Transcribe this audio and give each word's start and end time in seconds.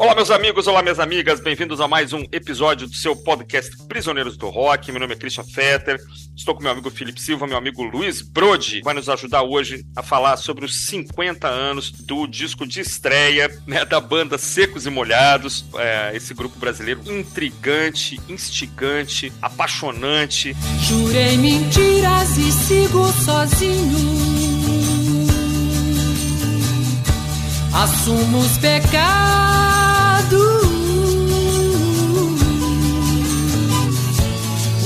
Olá, 0.00 0.14
meus 0.14 0.30
amigos, 0.30 0.66
olá, 0.66 0.80
minhas 0.80 0.98
amigas, 0.98 1.40
bem-vindos 1.40 1.78
a 1.78 1.86
mais 1.86 2.14
um 2.14 2.24
episódio 2.32 2.86
do 2.86 2.94
seu 2.94 3.14
podcast 3.14 3.76
Prisioneiros 3.86 4.34
do 4.34 4.48
Rock. 4.48 4.90
Meu 4.90 4.98
nome 4.98 5.12
é 5.12 5.16
Christian 5.16 5.44
Fetter, 5.44 6.00
estou 6.34 6.54
com 6.54 6.62
meu 6.62 6.72
amigo 6.72 6.90
Felipe 6.90 7.20
Silva, 7.20 7.46
meu 7.46 7.58
amigo 7.58 7.82
Luiz 7.82 8.22
Brode, 8.22 8.80
vai 8.80 8.94
nos 8.94 9.10
ajudar 9.10 9.42
hoje 9.42 9.84
a 9.94 10.02
falar 10.02 10.38
sobre 10.38 10.64
os 10.64 10.86
50 10.86 11.46
anos 11.46 11.90
do 11.90 12.26
disco 12.26 12.66
de 12.66 12.80
estreia 12.80 13.50
né, 13.66 13.84
da 13.84 14.00
banda 14.00 14.38
Secos 14.38 14.86
e 14.86 14.90
Molhados, 14.90 15.66
é, 15.76 16.12
esse 16.16 16.32
grupo 16.32 16.58
brasileiro 16.58 17.02
intrigante, 17.04 18.18
instigante, 18.26 19.30
apaixonante. 19.42 20.56
Jurei 20.80 21.36
mentiras 21.36 22.38
e 22.38 22.50
sigo 22.50 23.06
sozinho. 23.22 24.00
Assumo 27.74 28.38
os 28.38 28.56
pecados 28.56 29.69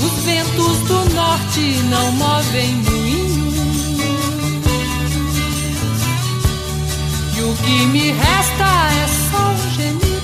os 0.03 0.23
ventos 0.23 0.77
do 0.87 1.13
norte 1.13 1.83
não 1.89 2.11
movem 2.13 2.75
moinho. 2.75 3.45
E 7.37 7.41
o 7.41 7.55
que 7.63 7.85
me 7.87 8.11
resta 8.11 8.63
é 8.93 9.07
só 9.07 9.51
um 9.51 9.69
gemido. 9.71 10.15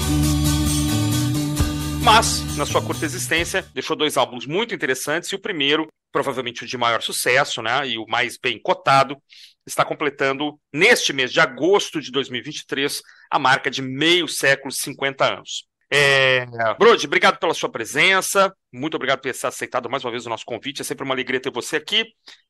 Mas, 2.03 2.57
na 2.57 2.65
sua 2.65 2.81
curta 2.81 3.05
existência, 3.05 3.65
deixou 3.73 3.95
dois 3.95 4.17
álbuns 4.17 4.45
muito 4.45 4.73
interessantes 4.73 5.29
e 5.31 5.35
o 5.35 5.39
primeiro, 5.39 5.87
provavelmente 6.11 6.63
o 6.63 6.67
de 6.67 6.77
maior 6.77 7.01
sucesso, 7.01 7.61
né, 7.61 7.87
e 7.87 7.97
o 7.97 8.05
mais 8.07 8.37
bem 8.41 8.59
cotado, 8.59 9.15
está 9.65 9.85
completando, 9.85 10.59
neste 10.73 11.13
mês 11.13 11.31
de 11.31 11.39
agosto 11.39 12.01
de 12.01 12.11
2023, 12.11 13.01
a 13.29 13.39
marca 13.39 13.69
de 13.69 13.81
meio 13.81 14.27
século, 14.27 14.71
50 14.71 15.33
anos. 15.35 15.67
É... 15.93 16.45
Brody, 16.79 17.05
obrigado 17.05 17.37
pela 17.37 17.53
sua 17.53 17.69
presença, 17.69 18.53
muito 18.71 18.95
obrigado 18.95 19.19
por 19.19 19.31
ter 19.31 19.45
aceitado 19.45 19.89
mais 19.89 20.05
uma 20.05 20.11
vez 20.11 20.25
o 20.25 20.29
nosso 20.29 20.45
convite, 20.45 20.81
é 20.81 20.85
sempre 20.85 21.03
uma 21.03 21.13
alegria 21.13 21.39
ter 21.39 21.51
você 21.51 21.75
aqui. 21.75 22.05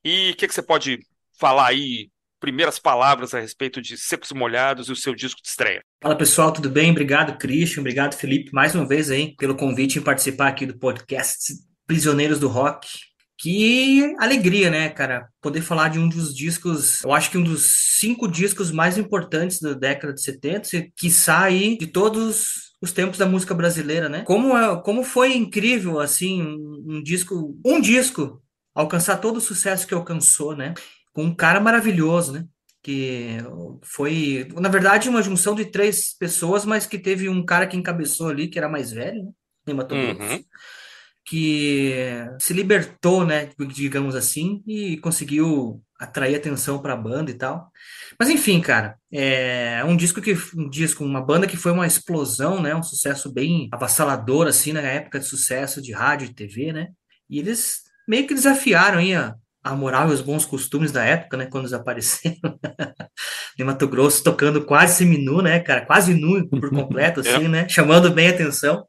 E 0.06 0.32
o 0.32 0.36
que, 0.36 0.48
que 0.48 0.54
você 0.54 0.62
pode 0.62 1.00
falar 1.40 1.68
aí, 1.68 2.10
primeiras 2.40 2.78
palavras 2.78 3.34
a 3.34 3.40
respeito 3.40 3.82
de 3.82 3.98
Secos 3.98 4.30
e 4.30 4.36
Molhados 4.36 4.90
e 4.90 4.92
o 4.92 4.96
seu 4.96 5.16
disco 5.16 5.42
de 5.42 5.50
estreia? 5.50 5.84
Fala 6.02 6.16
pessoal, 6.16 6.54
tudo 6.54 6.70
bem? 6.70 6.92
Obrigado, 6.92 7.38
Christian, 7.40 7.82
obrigado, 7.82 8.16
Felipe, 8.16 8.54
mais 8.54 8.76
uma 8.76 8.88
vez 8.88 9.10
aí 9.10 9.36
pelo 9.36 9.56
convite 9.58 9.98
em 9.98 10.04
participar 10.04 10.48
aqui 10.48 10.68
do 10.68 10.78
podcast 10.78 11.54
Prisioneiros 11.88 12.40
do 12.40 12.48
Rock. 12.48 12.88
Que 13.42 14.16
alegria, 14.20 14.70
né, 14.70 14.88
cara? 14.90 15.28
Poder 15.42 15.62
falar 15.62 15.88
de 15.88 15.98
um 15.98 16.08
dos 16.08 16.36
discos, 16.36 17.04
eu 17.04 17.12
acho 17.12 17.32
que 17.32 17.40
um 17.40 17.44
dos 17.44 17.98
cinco 17.98 18.28
discos 18.28 18.70
mais 18.70 19.00
importantes 19.00 19.60
da 19.60 19.74
década 19.74 20.14
de 20.14 20.22
70, 20.22 20.92
que 20.96 21.10
sai 21.10 21.76
de 21.80 21.88
todos 21.88 22.72
os 22.80 22.92
tempos 22.92 23.18
da 23.18 23.26
música 23.26 23.56
brasileira, 23.56 24.08
né? 24.08 24.22
Como, 24.28 24.56
é, 24.56 24.80
como 24.84 25.04
foi 25.04 25.36
incrível, 25.36 26.00
assim, 26.00 26.44
um, 26.44 26.98
um 26.98 27.04
disco, 27.04 27.60
um 27.66 27.82
disco 27.82 28.40
alcançar 28.76 29.18
todo 29.18 29.38
o 29.38 29.42
sucesso 29.42 29.88
que 29.88 29.94
alcançou, 29.96 30.56
né? 30.56 30.76
Com 31.12 31.24
um 31.24 31.36
cara 31.36 31.60
maravilhoso, 31.60 32.34
né? 32.34 32.46
que 32.84 33.38
foi, 33.84 34.48
na 34.56 34.68
verdade, 34.68 35.08
uma 35.08 35.22
junção 35.22 35.54
de 35.54 35.66
três 35.66 36.16
pessoas, 36.18 36.66
mas 36.66 36.88
que 36.88 36.98
teve 36.98 37.30
um 37.30 37.46
cara 37.46 37.68
que 37.68 37.78
encabeçou 37.78 38.30
ali, 38.30 38.48
que 38.48 38.58
era 38.58 38.68
mais 38.68 38.92
velho, 38.92 39.24
né? 39.24 39.34
Uhum 40.32 40.44
que 41.26 42.26
se 42.40 42.54
libertou, 42.54 43.26
né, 43.26 43.50
digamos 43.74 44.16
assim, 44.16 44.64
e 44.68 44.98
conseguiu 44.98 45.82
atrair 46.00 46.36
atenção 46.36 46.82
para 46.82 46.94
a 46.94 46.98
banda 46.98 47.30
e 47.30 47.36
tal. 47.36 47.72
Mas 48.20 48.30
enfim, 48.30 48.60
cara, 48.60 48.98
é 49.12 49.84
um 49.86 49.96
disco 49.96 50.22
que 50.22 50.36
um 50.56 50.70
disco, 50.70 51.04
uma 51.04 51.22
banda 51.22 51.48
que 51.48 51.58
foi 51.58 51.72
uma 51.72 51.86
explosão, 51.86 52.62
né, 52.62 52.76
um 52.76 52.84
sucesso 52.84 53.32
bem 53.32 53.70
avassalador 53.72 54.48
assim 54.48 54.74
na 54.74 54.82
época 54.82 55.20
de 55.20 55.26
sucesso 55.26 55.82
de 55.82 55.92
rádio 55.92 56.26
e 56.26 56.34
TV, 56.34 56.74
né? 56.74 56.88
E 57.30 57.40
eles 57.40 57.82
meio 58.08 58.28
que 58.28 58.34
desafiaram 58.34 58.98
aí 58.98 59.14
a 59.64 59.76
moral 59.76 60.10
e 60.10 60.14
os 60.14 60.22
bons 60.22 60.46
costumes 60.46 60.92
da 60.92 61.04
época, 61.04 61.38
né? 61.38 61.46
Quando 61.46 61.64
eles 61.64 61.74
apareceram 61.74 62.36
em 63.60 63.64
Mato 63.64 63.88
Grosso, 63.88 64.24
tocando 64.24 64.64
quase 64.66 64.96
seminu, 64.96 65.42
né, 65.42 65.60
cara? 65.60 65.86
Quase 65.86 66.14
nu 66.14 66.48
por 66.48 66.70
completo, 66.72 67.20
assim, 67.20 67.46
é. 67.46 67.48
né? 67.48 67.70
Chamando 67.70 68.10
bem 68.12 68.28
a 68.28 68.32
atenção. 68.32 68.86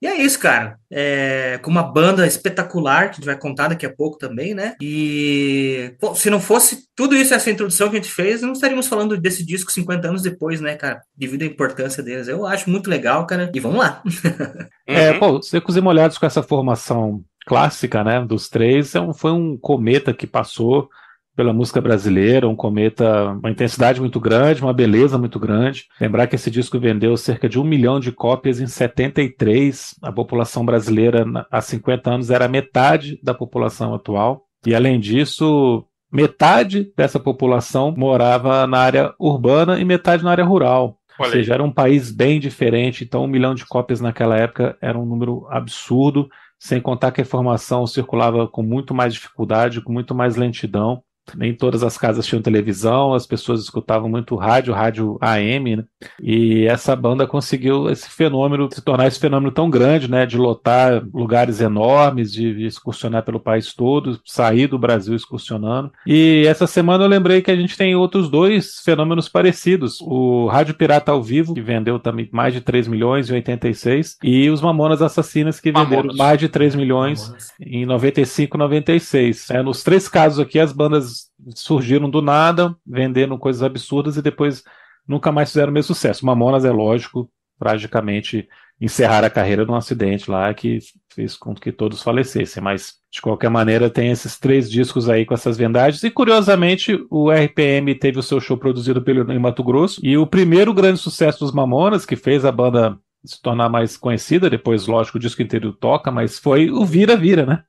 E 0.00 0.06
é 0.06 0.16
isso, 0.16 0.38
cara. 0.38 0.76
É, 0.90 1.58
com 1.62 1.70
uma 1.70 1.82
banda 1.82 2.26
espetacular, 2.26 3.06
que 3.06 3.12
a 3.12 3.14
gente 3.14 3.24
vai 3.24 3.38
contar 3.38 3.68
daqui 3.68 3.86
a 3.86 3.94
pouco 3.94 4.18
também, 4.18 4.54
né? 4.54 4.74
E 4.82 5.94
bom, 6.00 6.14
se 6.14 6.28
não 6.28 6.40
fosse 6.40 6.84
tudo 6.94 7.16
isso, 7.16 7.32
essa 7.32 7.50
introdução 7.50 7.88
que 7.88 7.96
a 7.96 8.00
gente 8.00 8.12
fez, 8.12 8.42
não 8.42 8.52
estaríamos 8.52 8.86
falando 8.86 9.16
desse 9.16 9.44
disco 9.44 9.72
50 9.72 10.08
anos 10.08 10.22
depois, 10.22 10.60
né, 10.60 10.76
cara? 10.76 11.00
Devido 11.16 11.42
à 11.42 11.46
importância 11.46 12.02
deles. 12.02 12.28
Eu 12.28 12.46
acho 12.46 12.68
muito 12.68 12.90
legal, 12.90 13.26
cara. 13.26 13.50
E 13.54 13.60
vamos 13.60 13.78
lá. 13.78 14.02
é, 14.86 15.14
pô, 15.14 15.40
secos 15.42 15.76
e 15.76 15.80
molhados 15.80 16.18
com 16.18 16.26
essa 16.26 16.42
formação 16.42 17.24
clássica, 17.46 18.04
né, 18.04 18.24
dos 18.24 18.48
três, 18.48 18.94
é 18.94 19.00
um, 19.00 19.12
foi 19.12 19.32
um 19.32 19.56
cometa 19.56 20.12
que 20.12 20.26
passou 20.26 20.88
pela 21.34 21.52
música 21.52 21.80
brasileira, 21.80 22.48
um 22.48 22.54
cometa, 22.54 23.30
uma 23.30 23.50
intensidade 23.50 24.00
muito 24.00 24.20
grande, 24.20 24.62
uma 24.62 24.72
beleza 24.72 25.16
muito 25.16 25.38
grande. 25.38 25.86
Lembrar 26.00 26.26
que 26.26 26.34
esse 26.34 26.50
disco 26.50 26.78
vendeu 26.78 27.16
cerca 27.16 27.48
de 27.48 27.58
um 27.58 27.64
milhão 27.64 27.98
de 27.98 28.12
cópias 28.12 28.60
em 28.60 28.66
73. 28.66 29.94
A 30.02 30.12
população 30.12 30.64
brasileira 30.64 31.24
há 31.50 31.60
50 31.60 32.10
anos 32.10 32.30
era 32.30 32.48
metade 32.48 33.18
da 33.22 33.32
população 33.32 33.94
atual. 33.94 34.44
E 34.66 34.74
além 34.74 35.00
disso, 35.00 35.84
metade 36.12 36.92
dessa 36.96 37.18
população 37.18 37.94
morava 37.96 38.66
na 38.66 38.78
área 38.78 39.14
urbana 39.18 39.80
e 39.80 39.84
metade 39.84 40.22
na 40.22 40.30
área 40.30 40.44
rural. 40.44 40.98
Ou 41.18 41.26
seja, 41.26 41.54
era 41.54 41.62
um 41.62 41.70
país 41.70 42.10
bem 42.10 42.40
diferente, 42.40 43.04
então 43.04 43.24
um 43.24 43.28
milhão 43.28 43.54
de 43.54 43.66
cópias 43.66 44.00
naquela 44.00 44.36
época 44.36 44.76
era 44.80 44.98
um 44.98 45.04
número 45.04 45.46
absurdo 45.50 46.28
sem 46.62 46.80
contar 46.80 47.10
que 47.10 47.20
a 47.20 47.24
informação 47.24 47.88
circulava 47.88 48.46
com 48.46 48.62
muito 48.62 48.94
mais 48.94 49.12
dificuldade, 49.14 49.80
com 49.80 49.92
muito 49.92 50.14
mais 50.14 50.36
lentidão 50.36 51.02
nem 51.36 51.54
todas 51.54 51.82
as 51.82 51.96
casas 51.96 52.26
tinham 52.26 52.42
televisão, 52.42 53.14
as 53.14 53.26
pessoas 53.26 53.62
escutavam 53.62 54.08
muito 54.08 54.34
rádio, 54.36 54.74
rádio 54.74 55.18
AM, 55.20 55.76
né? 55.76 55.84
E 56.20 56.66
essa 56.66 56.94
banda 56.96 57.26
conseguiu 57.26 57.88
esse 57.88 58.08
fenômeno, 58.10 58.68
se 58.72 58.82
tornar 58.82 59.06
esse 59.06 59.18
fenômeno 59.18 59.52
tão 59.52 59.70
grande, 59.70 60.10
né? 60.10 60.26
De 60.26 60.36
lotar 60.36 61.02
lugares 61.12 61.60
enormes, 61.60 62.32
de 62.32 62.64
excursionar 62.64 63.22
pelo 63.24 63.40
país 63.40 63.72
todo, 63.72 64.20
sair 64.24 64.66
do 64.66 64.78
Brasil 64.78 65.14
excursionando. 65.14 65.92
E 66.06 66.44
essa 66.46 66.66
semana 66.66 67.04
eu 67.04 67.08
lembrei 67.08 67.40
que 67.40 67.50
a 67.50 67.56
gente 67.56 67.76
tem 67.76 67.94
outros 67.94 68.28
dois 68.28 68.80
fenômenos 68.84 69.28
parecidos. 69.28 70.00
O 70.00 70.46
Rádio 70.48 70.74
Pirata 70.74 71.12
ao 71.12 71.22
Vivo, 71.22 71.54
que 71.54 71.60
vendeu 71.60 71.98
também 71.98 72.28
mais 72.32 72.52
de 72.52 72.60
3 72.60 72.88
milhões 72.88 73.30
em 73.30 73.34
86, 73.34 74.18
e 74.22 74.50
os 74.50 74.60
Mamonas 74.60 75.02
Assassinas, 75.02 75.60
que 75.60 75.70
Mamonas. 75.70 75.90
venderam 75.90 76.16
mais 76.16 76.38
de 76.38 76.48
3 76.48 76.74
milhões 76.74 77.22
Mamonas. 77.22 77.52
em 77.60 77.86
95 77.86 78.58
96. 78.58 79.50
É, 79.50 79.62
nos 79.62 79.82
três 79.82 80.08
casos 80.08 80.38
aqui, 80.38 80.58
as 80.58 80.72
bandas 80.72 81.11
surgiram 81.54 82.08
do 82.10 82.22
nada, 82.22 82.76
vendendo 82.86 83.38
coisas 83.38 83.62
absurdas 83.62 84.16
e 84.16 84.22
depois 84.22 84.62
nunca 85.06 85.32
mais 85.32 85.50
fizeram 85.50 85.70
o 85.70 85.74
mesmo 85.74 85.94
sucesso. 85.94 86.24
Mamonas, 86.24 86.64
é 86.64 86.70
lógico, 86.70 87.30
tragicamente 87.58 88.48
encerrar 88.80 89.24
a 89.24 89.30
carreira 89.30 89.64
num 89.64 89.76
acidente 89.76 90.28
lá 90.28 90.52
que 90.52 90.80
fez 91.14 91.36
com 91.36 91.54
que 91.54 91.70
todos 91.70 92.02
falecessem, 92.02 92.60
mas 92.60 92.94
de 93.12 93.20
qualquer 93.20 93.48
maneira 93.48 93.88
tem 93.88 94.10
esses 94.10 94.38
três 94.38 94.68
discos 94.68 95.08
aí 95.08 95.24
com 95.24 95.34
essas 95.34 95.56
vendagens 95.56 96.02
e 96.02 96.10
curiosamente 96.10 96.98
o 97.08 97.30
RPM 97.30 97.94
teve 97.94 98.18
o 98.18 98.22
seu 98.22 98.40
show 98.40 98.56
produzido 98.56 99.00
pelo 99.00 99.30
em 99.30 99.38
Mato 99.38 99.62
Grosso 99.62 100.00
e 100.02 100.16
o 100.16 100.26
primeiro 100.26 100.74
grande 100.74 100.98
sucesso 100.98 101.40
dos 101.40 101.52
Mamonas 101.52 102.04
que 102.04 102.16
fez 102.16 102.44
a 102.44 102.50
banda 102.50 102.98
se 103.24 103.40
tornar 103.40 103.68
mais 103.68 103.96
conhecida, 103.96 104.50
depois 104.50 104.88
lógico 104.88 105.16
o 105.16 105.20
disco 105.20 105.42
inteiro 105.42 105.72
toca, 105.72 106.10
mas 106.10 106.40
foi 106.40 106.68
o 106.70 106.84
Vira 106.84 107.16
Vira, 107.16 107.46
né? 107.46 107.62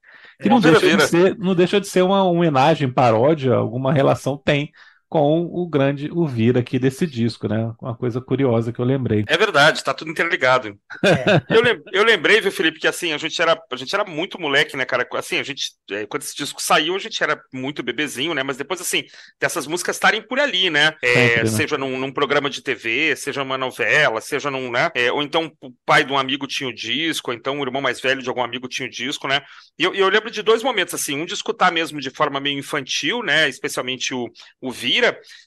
Que 0.43 0.49
não, 0.49 0.59
deixa 0.59 0.97
de 0.97 1.07
ser, 1.07 1.37
não 1.37 1.55
deixa 1.55 1.79
de 1.81 1.87
ser 1.87 2.01
uma 2.03 2.23
homenagem, 2.23 2.91
paródia, 2.91 3.55
alguma 3.55 3.93
relação 3.93 4.37
tem 4.37 4.71
com 5.13 5.43
o 5.43 5.69
grande 5.69 6.09
o 6.11 6.25
vir 6.25 6.57
aqui 6.57 6.79
desse 6.79 7.05
disco, 7.05 7.47
né? 7.47 7.71
Uma 7.79 7.95
coisa 7.95 8.19
curiosa 8.19 8.73
que 8.73 8.79
eu 8.79 8.85
lembrei. 8.85 9.23
É 9.27 9.37
verdade, 9.37 9.83
tá 9.83 9.93
tudo 9.93 10.09
interligado. 10.09 10.75
É. 11.05 11.55
Eu, 11.55 11.61
lem 11.61 11.79
eu 11.91 12.03
lembrei, 12.03 12.41
viu, 12.41 12.51
Felipe, 12.51 12.79
que 12.79 12.87
assim, 12.87 13.13
a 13.13 13.17
gente 13.19 13.39
era, 13.39 13.55
a 13.71 13.75
gente 13.75 13.93
era 13.93 14.03
muito 14.03 14.41
moleque, 14.41 14.75
né, 14.75 14.85
cara? 14.85 15.07
Assim, 15.13 15.37
a 15.37 15.43
gente, 15.43 15.73
é, 15.91 16.07
quando 16.07 16.23
esse 16.23 16.35
disco 16.35 16.59
saiu, 16.59 16.95
a 16.95 16.99
gente 16.99 17.21
era 17.23 17.39
muito 17.53 17.83
bebezinho, 17.83 18.33
né? 18.33 18.41
Mas 18.41 18.57
depois, 18.57 18.81
assim, 18.81 19.03
dessas 19.39 19.67
músicas 19.67 19.97
estarem 19.97 20.19
por 20.19 20.39
ali, 20.39 20.71
né? 20.71 20.95
É, 21.03 21.13
Sempre, 21.13 21.43
né? 21.43 21.45
Seja 21.45 21.77
num, 21.77 21.99
num, 21.99 22.11
programa 22.11 22.49
de 22.49 22.63
TV, 22.63 23.15
seja 23.15 23.43
uma 23.43 23.55
novela, 23.55 24.19
seja 24.19 24.49
num, 24.49 24.71
né? 24.71 24.89
É, 24.95 25.11
ou 25.11 25.21
então 25.21 25.51
o 25.61 25.71
pai 25.85 26.03
de 26.03 26.11
um 26.11 26.17
amigo 26.17 26.47
tinha 26.47 26.67
o 26.67 26.73
disco, 26.73 27.29
ou 27.29 27.37
então 27.37 27.59
o 27.59 27.63
irmão 27.63 27.83
mais 27.83 28.01
velho 28.01 28.23
de 28.23 28.29
algum 28.29 28.43
amigo 28.43 28.67
tinha 28.67 28.87
o 28.87 28.91
disco, 28.91 29.27
né? 29.27 29.43
E 29.77 29.83
eu, 29.83 29.93
eu 29.93 30.09
lembro 30.09 30.31
de 30.31 30.41
dois 30.41 30.63
momentos, 30.63 30.95
assim, 30.95 31.15
um 31.15 31.25
de 31.25 31.35
escutar 31.35 31.71
mesmo 31.71 32.01
de 32.01 32.09
forma 32.09 32.39
meio 32.39 32.57
infantil, 32.57 33.21
né? 33.21 33.47
Especialmente 33.47 34.11
o, 34.11 34.27
o 34.59 34.71
Vira, 34.71 35.02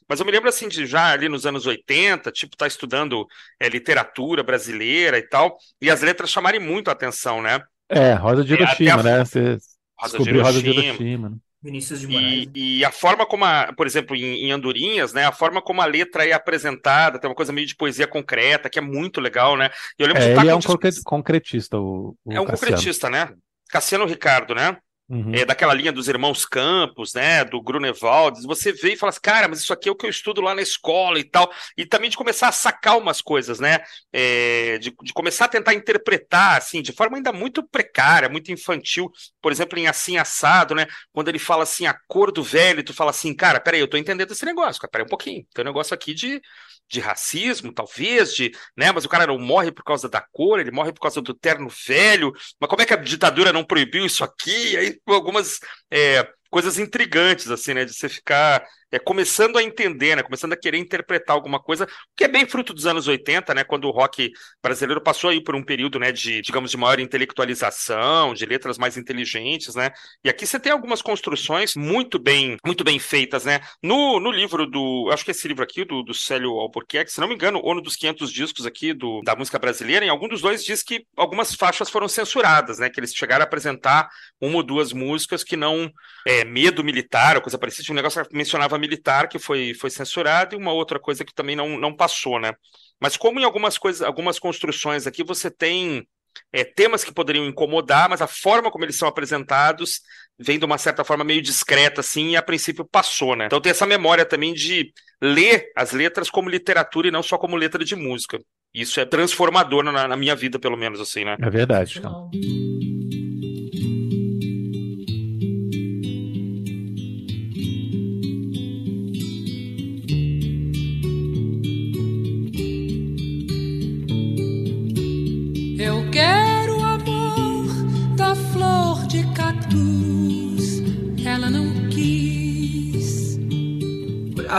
mas 0.09 0.21
eu 0.21 0.27
me 0.27 0.33
lembro 0.33 0.49
assim 0.49 0.69
de 0.69 0.87
já 0.87 1.13
ali 1.13 1.29
nos 1.29 1.47
anos 1.47 1.67
80, 1.67 2.31
tipo, 2.33 2.57
tá 2.57 2.67
estudando 2.67 3.27
é, 3.61 3.69
literatura 3.69 4.43
brasileira 4.43 5.19
e 5.19 5.23
tal, 5.23 5.57
e 5.81 5.91
as 5.91 6.03
letras 6.03 6.31
chamarem 6.31 6.61
muito 6.61 6.89
a 6.89 6.93
atenção, 6.93 7.41
né? 7.41 7.61
É, 7.89 8.15
Rosa 8.15 8.45
de 8.45 8.53
é, 8.53 8.57
Hiroshima, 8.57 9.01
a... 9.01 9.03
né? 9.03 9.25
Você 9.25 9.59
Rosa 9.99 10.19
descobriu 10.19 10.35
de 10.35 10.41
Rosa 10.41 10.63
de 10.63 10.71
Hiroshima. 10.71 11.29
Né? 11.31 11.37
Vinícius 11.63 12.01
de 12.01 12.07
Moraes. 12.07 12.49
E, 12.55 12.79
e 12.79 12.85
a 12.85 12.93
forma 12.93 13.27
como, 13.27 13.45
a, 13.45 13.73
por 13.77 13.87
exemplo, 13.87 14.15
em, 14.15 14.47
em, 14.47 14.53
Andorinhas, 14.53 15.13
né? 15.13 15.25
A 15.25 15.33
forma 15.33 15.61
como 15.61 15.81
a 15.81 15.87
letra 15.87 16.25
é 16.25 16.33
apresentada, 16.33 17.19
tem 17.19 17.29
uma 17.29 17.35
coisa 17.35 17.53
meio 17.53 17.67
de 17.67 17.75
poesia 17.75 18.07
concreta, 18.07 18.71
que 18.71 18.79
é 18.79 18.83
muito 18.83 19.21
legal, 19.21 19.57
né? 19.57 19.71
Eu 19.99 20.07
lembro 20.07 20.23
é, 20.23 20.35
de 20.35 20.41
ele 20.41 20.51
é 20.51 20.55
um 20.55 20.61
concretista, 21.05 21.79
o, 21.79 22.17
o 22.25 22.33
É 22.33 22.41
um 22.41 22.45
Cassiano. 22.45 22.73
concretista, 22.75 23.11
né? 23.11 23.33
Cassiano 23.69 24.07
Ricardo, 24.07 24.55
né? 24.55 24.77
Uhum. 25.09 25.33
É, 25.33 25.45
daquela 25.45 25.73
linha 25.73 25.93
dos 25.93 26.09
irmãos 26.09 26.45
Campos, 26.45 27.15
né, 27.15 27.45
do 27.45 27.63
Grunewald, 27.63 28.43
você 28.43 28.73
vê 28.73 28.95
e 28.95 28.97
fala 28.97 29.11
assim, 29.11 29.21
cara, 29.23 29.47
mas 29.47 29.61
isso 29.61 29.73
aqui 29.73 29.89
é 29.89 29.93
o 29.93 29.95
que 29.95 30.05
eu 30.05 30.11
estudo 30.11 30.41
lá 30.41 30.53
na 30.53 30.63
escola 30.63 31.17
e 31.21 31.23
tal, 31.23 31.49
e 31.77 31.87
também 31.87 32.11
de 32.11 32.17
começar 32.17 32.49
a 32.49 32.53
sacar 32.53 32.99
umas 32.99 33.23
coisas, 33.23 33.61
né, 33.61 33.79
é, 34.13 34.79
de, 34.79 34.93
de, 35.01 35.13
começar 35.13 35.45
a 35.45 35.49
tentar 35.49 35.75
interpretar, 35.75 36.59
assim, 36.59 36.83
de 36.83 36.93
forma 36.93 37.19
ainda 37.19 37.33
muito 37.33 37.63
precária, 37.63 38.29
muito 38.29 38.51
infantil, 38.51 39.09
por 39.41 39.53
exemplo, 39.53 39.79
em 39.79 39.87
Assim 39.87 40.17
Assado, 40.17 40.75
né, 40.75 40.89
quando 41.13 41.29
ele 41.29 41.39
fala 41.39 41.63
assim, 41.63 41.87
a 41.87 41.95
cor 42.09 42.33
do 42.33 42.43
velho, 42.43 42.83
tu 42.83 42.93
fala 42.93 43.11
assim, 43.11 43.33
cara, 43.33 43.61
peraí, 43.61 43.79
eu 43.79 43.89
tô 43.89 43.97
entendendo 43.97 44.33
esse 44.33 44.45
negócio, 44.45 44.81
peraí 44.91 45.07
um 45.07 45.09
pouquinho, 45.09 45.47
tem 45.55 45.63
um 45.63 45.69
negócio 45.69 45.95
aqui 45.95 46.15
de, 46.15 46.43
de 46.89 47.01
racismo, 47.01 47.73
talvez, 47.73 48.35
de, 48.35 48.53
né, 48.77 48.93
mas 48.93 49.05
o 49.05 49.09
cara 49.09 49.27
não 49.27 49.39
morre 49.39 49.73
por 49.73 49.83
causa 49.83 50.09
da 50.09 50.21
cor, 50.21 50.61
ele 50.61 50.71
morre 50.71 50.93
por 50.93 51.01
causa 51.01 51.21
do 51.21 51.35
terno 51.35 51.69
velho, 51.87 52.33
mas 52.61 52.71
como 52.71 52.83
é 52.83 52.87
que 52.87 52.95
a 52.95 52.97
ditadura 52.97 53.53
não 53.53 53.65
proibiu 53.65 54.07
isso 54.07 54.23
aqui? 54.23 54.77
Aí 54.77 54.99
algumas 55.07 55.59
é, 55.91 56.29
coisas 56.51 56.79
intrigantes, 56.79 57.51
assim, 57.51 57.75
né, 57.75 57.85
de 57.85 57.93
você 57.93 58.09
ficar 58.09 58.65
é, 58.91 58.99
começando 58.99 59.59
a 59.59 59.63
entender, 59.63 60.17
né, 60.17 60.23
começando 60.23 60.53
a 60.53 60.57
querer 60.57 60.79
interpretar 60.79 61.35
alguma 61.35 61.61
coisa, 61.61 61.87
que 62.17 62.25
é 62.25 62.29
bem 62.29 62.47
fruto 62.47 62.73
dos 62.73 62.87
anos 62.87 63.09
80, 63.09 63.55
né, 63.55 63.65
quando 63.65 63.87
o 63.87 63.91
rock 63.91 64.33
brasileiro 64.63 65.01
passou 65.01 65.31
aí 65.31 65.43
por 65.43 65.55
um 65.55 65.63
período, 65.63 65.99
né, 65.99 66.13
de, 66.13 66.41
digamos, 66.41 66.71
de 66.71 66.77
maior 66.77 67.01
intelectualização, 67.01 68.33
de 68.35 68.47
letras 68.47 68.79
mais 68.79 68.97
inteligentes, 68.97 69.75
né, 69.75 69.91
e 70.25 70.29
aqui 70.29 70.47
você 70.47 70.61
tem 70.61 70.73
algumas 70.73 71.03
construções 71.03 71.75
muito 71.75 72.19
bem, 72.19 72.57
muito 72.65 72.85
bem 72.85 72.99
feitas, 72.99 73.45
né, 73.45 73.61
no, 73.83 74.21
no 74.21 74.31
livro 74.31 74.67
do, 74.67 75.09
acho 75.13 75.25
que 75.25 75.31
esse 75.31 75.49
livro 75.49 75.65
aqui, 75.65 75.85
do, 75.85 76.03
do 76.03 76.15
Célio 76.15 76.53
Albuquerque, 76.53 77.11
se 77.11 77.21
não 77.21 77.29
me 77.29 77.35
engano, 77.35 77.61
ou 77.63 77.75
no 77.75 77.83
dos 77.83 77.97
500 77.97 78.33
discos 78.33 78.67
aqui 78.67 78.93
do, 78.93 79.21
da 79.23 79.35
música 79.35 79.59
brasileira, 79.59 80.05
em 80.05 80.09
algum 80.09 80.29
dos 80.29 80.41
dois 80.41 80.65
diz 80.65 80.83
que 80.83 81.05
algumas 81.17 81.55
faixas 81.55 81.91
foram 81.91 82.09
censuradas, 82.09 82.79
né, 82.79 82.89
que 82.89 83.01
eles 83.01 83.13
chegaram 83.13 83.43
a 83.43 83.47
apresentar 83.47 84.09
uma 84.41 84.57
ou 84.57 84.63
duas 84.63 84.93
músicas 84.93 85.43
que 85.43 85.57
não, 85.57 85.91
é, 86.27 86.45
Medo 86.45 86.85
Militar, 86.85 87.37
ou 87.37 87.43
coisa 87.43 87.59
parecida, 87.59 87.93
um 87.93 87.97
negócio 87.97 88.25
que 88.25 88.37
mencionava 88.37 88.76
militar 88.79 89.29
que 89.29 89.39
foi, 89.39 89.75
foi 89.75 89.91
censurado 89.91 90.55
e 90.55 90.59
uma 90.59 90.73
outra 90.73 90.99
coisa 90.99 91.25
que 91.25 91.35
também 91.35 91.57
não, 91.57 91.79
não 91.79 91.95
passou, 91.95 92.39
né? 92.39 92.55
Mas 93.01 93.17
como 93.17 93.39
em 93.39 93.45
algumas 93.45 93.77
coisas, 93.77 94.03
algumas 94.03 94.39
construções 94.39 95.07
aqui 95.07 95.23
você 95.23 95.51
tem 95.51 96.07
é, 96.53 96.65
temas 96.65 97.05
que 97.05 97.13
poderiam 97.13 97.47
incomodar, 97.47 98.09
mas 98.09 98.23
a 98.23 98.27
forma 98.27 98.71
como 98.71 98.85
eles 98.85 98.97
são 98.97 99.09
apresentados 99.09 100.01
vem 100.39 100.59
de 100.59 100.65
uma 100.65 100.79
certa 100.79 101.03
forma 101.05 101.25
meio 101.25 101.41
discreta, 101.41 102.01
assim, 102.01 102.31
e 102.31 102.37
a 102.37 102.43
princípio 102.43 102.85
passou, 102.85 103.35
né? 103.35 103.47
Então 103.47 103.61
tem 103.61 103.71
essa 103.71 103.87
memória 103.87 104.25
também 104.25 104.53
de 104.53 104.93
ler 105.21 105.71
as 105.75 105.93
letras 105.93 106.29
como 106.29 106.51
literatura 106.51 107.09
e 107.09 107.11
não 107.11 107.23
só 107.23 107.39
como 107.39 107.57
letra 107.57 107.85
de 107.85 107.97
música. 107.97 108.39
Isso 108.75 109.01
é 109.01 109.07
transformador 109.07 109.83
na, 109.83 110.07
na 110.07 110.17
minha 110.17 110.37
vida, 110.37 110.59
pelo 110.59 110.77
menos, 110.77 111.01
assim, 111.01 111.25
né? 111.25 111.37
É 111.41 111.49
verdade. 111.49 111.99
Então. 111.99 112.31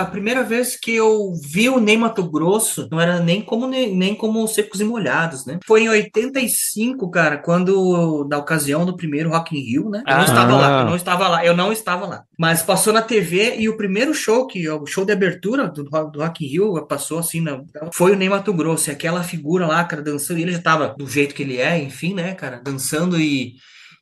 A 0.01 0.05
primeira 0.05 0.43
vez 0.43 0.75
que 0.75 0.93
eu 0.93 1.33
vi 1.43 1.69
o 1.69 1.79
Ney 1.79 1.97
Mato 1.97 2.23
Grosso, 2.29 2.87
não 2.91 2.99
era 2.99 3.19
nem 3.19 3.41
como 3.41 3.67
nem 3.67 4.13
como 4.13 4.47
Secos 4.47 4.79
e 4.79 4.83
Molhados, 4.83 5.45
né? 5.45 5.59
Foi 5.65 5.83
em 5.83 5.89
85, 5.89 7.09
cara, 7.09 7.37
quando 7.37 8.27
na 8.29 8.37
ocasião 8.37 8.85
do 8.85 8.95
primeiro 8.95 9.29
Rock 9.29 9.57
in 9.57 9.61
Rio, 9.61 9.89
né? 9.89 10.03
Eu 10.05 10.13
não 10.13 10.21
ah. 10.21 10.25
estava 10.25 10.55
lá, 10.55 10.79
eu 10.79 10.85
não 10.85 10.95
estava 10.95 11.27
lá, 11.27 11.45
eu 11.45 11.57
não 11.57 11.71
estava 11.71 12.05
lá. 12.05 12.23
Mas 12.37 12.61
passou 12.61 12.93
na 12.93 13.01
TV 13.01 13.55
e 13.57 13.67
o 13.67 13.75
primeiro 13.77 14.13
show 14.13 14.45
que 14.45 14.69
o 14.69 14.85
show 14.85 15.03
de 15.03 15.11
abertura 15.11 15.67
do, 15.67 15.83
do 15.83 16.19
Rock 16.19 16.45
in 16.45 16.49
Rio 16.49 16.85
passou 16.85 17.19
assim, 17.19 17.41
não, 17.41 17.65
foi 17.91 18.11
o 18.11 18.15
Ney 18.15 18.29
Mato 18.29 18.53
Grosso, 18.53 18.89
e 18.89 18.93
aquela 18.93 19.23
figura 19.23 19.65
lá, 19.65 19.83
cara, 19.83 20.01
dançando, 20.01 20.39
e 20.39 20.43
ele 20.43 20.51
já 20.51 20.61
tava 20.61 20.95
do 20.97 21.07
jeito 21.07 21.33
que 21.33 21.43
ele 21.43 21.57
é, 21.57 21.81
enfim, 21.81 22.13
né, 22.13 22.33
cara, 22.33 22.61
dançando 22.63 23.19
e 23.19 23.55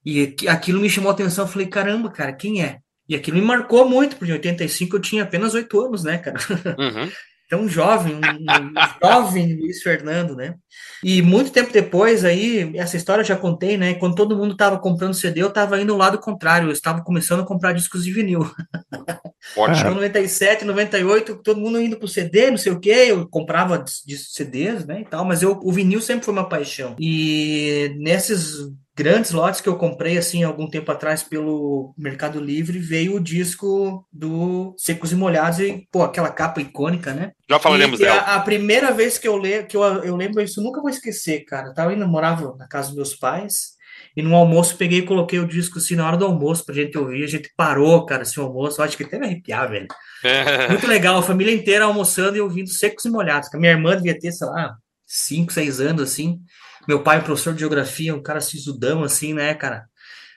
e 0.06 0.36
aquilo 0.48 0.80
me 0.80 0.90
chamou 0.90 1.10
a 1.10 1.14
atenção. 1.14 1.46
Eu 1.46 1.52
falei, 1.52 1.66
caramba, 1.68 2.12
cara, 2.12 2.32
quem 2.32 2.62
é? 2.62 2.78
E 3.08 3.16
aquilo 3.16 3.38
me 3.38 3.44
marcou 3.44 3.88
muito, 3.88 4.16
porque 4.16 4.32
em 4.32 4.36
85 4.36 4.96
eu 4.96 5.02
tinha 5.02 5.24
apenas 5.24 5.54
oito 5.54 5.80
anos, 5.80 6.04
né, 6.04 6.18
cara? 6.18 6.38
Uhum. 6.78 7.12
Então, 7.48 7.70
jovem, 7.70 8.16
um, 8.16 8.20
um 8.20 8.74
jovem 9.00 9.56
Luiz 9.56 9.84
Fernando, 9.84 10.36
né? 10.36 10.56
E 11.04 11.22
muito 11.22 11.52
tempo 11.52 11.72
depois, 11.72 12.26
aí, 12.26 12.76
essa 12.76 12.98
história 12.98 13.22
eu 13.22 13.26
já 13.26 13.36
contei, 13.36 13.78
né? 13.78 13.94
Quando 13.94 14.16
todo 14.16 14.36
mundo 14.36 14.54
estava 14.54 14.80
comprando 14.80 15.14
CD, 15.14 15.44
eu 15.44 15.50
estava 15.50 15.80
indo 15.80 15.94
ao 15.94 16.00
lado 16.00 16.18
contrário, 16.18 16.68
eu 16.70 16.72
estava 16.72 17.04
começando 17.04 17.42
a 17.42 17.46
comprar 17.46 17.74
discos 17.74 18.04
de 18.04 18.12
vinil. 18.12 18.40
Ótimo. 19.56 19.92
Em 19.92 19.94
97, 19.94 20.66
98, 20.66 21.36
todo 21.44 21.60
mundo 21.60 21.80
indo 21.80 21.98
pro 21.98 22.08
CD, 22.08 22.50
não 22.50 22.58
sei 22.58 22.72
o 22.72 22.80
quê, 22.80 23.06
eu 23.10 23.30
comprava 23.30 23.86
de 24.04 24.18
CDs, 24.18 24.84
né, 24.84 25.02
e 25.02 25.06
tal, 25.06 25.24
mas 25.24 25.44
eu, 25.44 25.60
o 25.64 25.72
vinil 25.72 26.02
sempre 26.02 26.26
foi 26.26 26.34
uma 26.34 26.50
paixão. 26.50 26.96
E 27.00 27.96
nesses 28.00 28.72
grandes 28.96 29.32
lotes 29.32 29.60
que 29.60 29.68
eu 29.68 29.76
comprei 29.76 30.18
assim 30.18 30.44
algum 30.44 30.70
tempo 30.70 30.92
atrás 30.92 31.22
pelo 31.22 31.94
Mercado 31.98 32.40
Livre 32.40 32.80
veio 32.80 33.16
o 33.16 33.20
disco 33.20 34.08
do 34.12 34.74
Secos 34.78 35.12
e 35.12 35.16
Molhados 35.16 35.60
e 35.60 35.88
pô 35.92 36.04
aquela 36.04 36.30
capa 36.30 36.62
icônica 36.62 37.14
né? 37.14 37.32
Já 37.50 37.60
falaremos 37.60 38.00
dela 38.00 38.22
a, 38.22 38.36
a, 38.36 38.40
primeira 38.40 38.92
vez 38.92 39.18
que 39.18 39.28
eu 39.28 39.36
leio 39.36 39.68
que 39.68 39.76
eu, 39.76 39.84
eu 39.84 40.16
lembro 40.16 40.42
isso 40.42 40.62
nunca 40.62 40.82
vou 40.82 40.90
esquecer 40.90 41.44
cara. 41.46 41.68
Eu 41.68 41.74
tava 41.74 41.94
indo 41.94 42.08
morava 42.08 42.56
na 42.58 42.68
casa 42.68 42.88
dos 42.88 42.96
meus 42.96 43.16
pais 43.16 43.76
e 44.16 44.22
no 44.22 44.36
almoço 44.36 44.78
peguei 44.78 45.00
e 45.00 45.06
coloquei 45.06 45.40
o 45.40 45.48
disco 45.48 45.78
assim 45.78 45.96
na 45.96 46.08
hora 46.08 46.18
do 46.18 46.26
almoço 46.26 46.66
pra 46.66 46.76
gente 46.76 46.98
ouvir. 46.98 47.24
A 47.24 47.28
gente 47.28 47.52
parou 47.56 48.06
cara 48.06 48.24
esse 48.24 48.40
almoço. 48.40 48.80
Eu 48.80 48.86
acho 48.86 48.96
que 48.96 49.04
até 49.04 49.20
me 49.20 49.26
arrepiar 49.26 49.70
velho. 49.70 49.88
Muito 50.70 50.88
legal 50.88 51.18
a 51.18 51.24
família 51.24 51.54
inteira 51.54 51.86
almoçando 51.86 52.38
e 52.38 52.42
ouvindo 52.42 52.70
Secos 52.70 53.06
e 53.06 53.10
Molhados 53.10 53.54
a 53.54 53.58
minha 53.58 53.72
irmã 53.72 53.96
devia 53.96 54.18
ter 54.18 54.32
sei 54.32 54.48
lá 54.48 54.76
cinco 55.06 55.54
seis 55.54 55.80
anos 55.80 56.02
assim 56.02 56.40
meu 56.88 57.02
pai, 57.02 57.24
professor 57.24 57.54
de 57.54 57.60
geografia, 57.60 58.16
um 58.16 58.22
cara 58.22 58.42
sisudão, 58.42 59.04
assim, 59.04 59.34
né, 59.34 59.54
cara? 59.54 59.86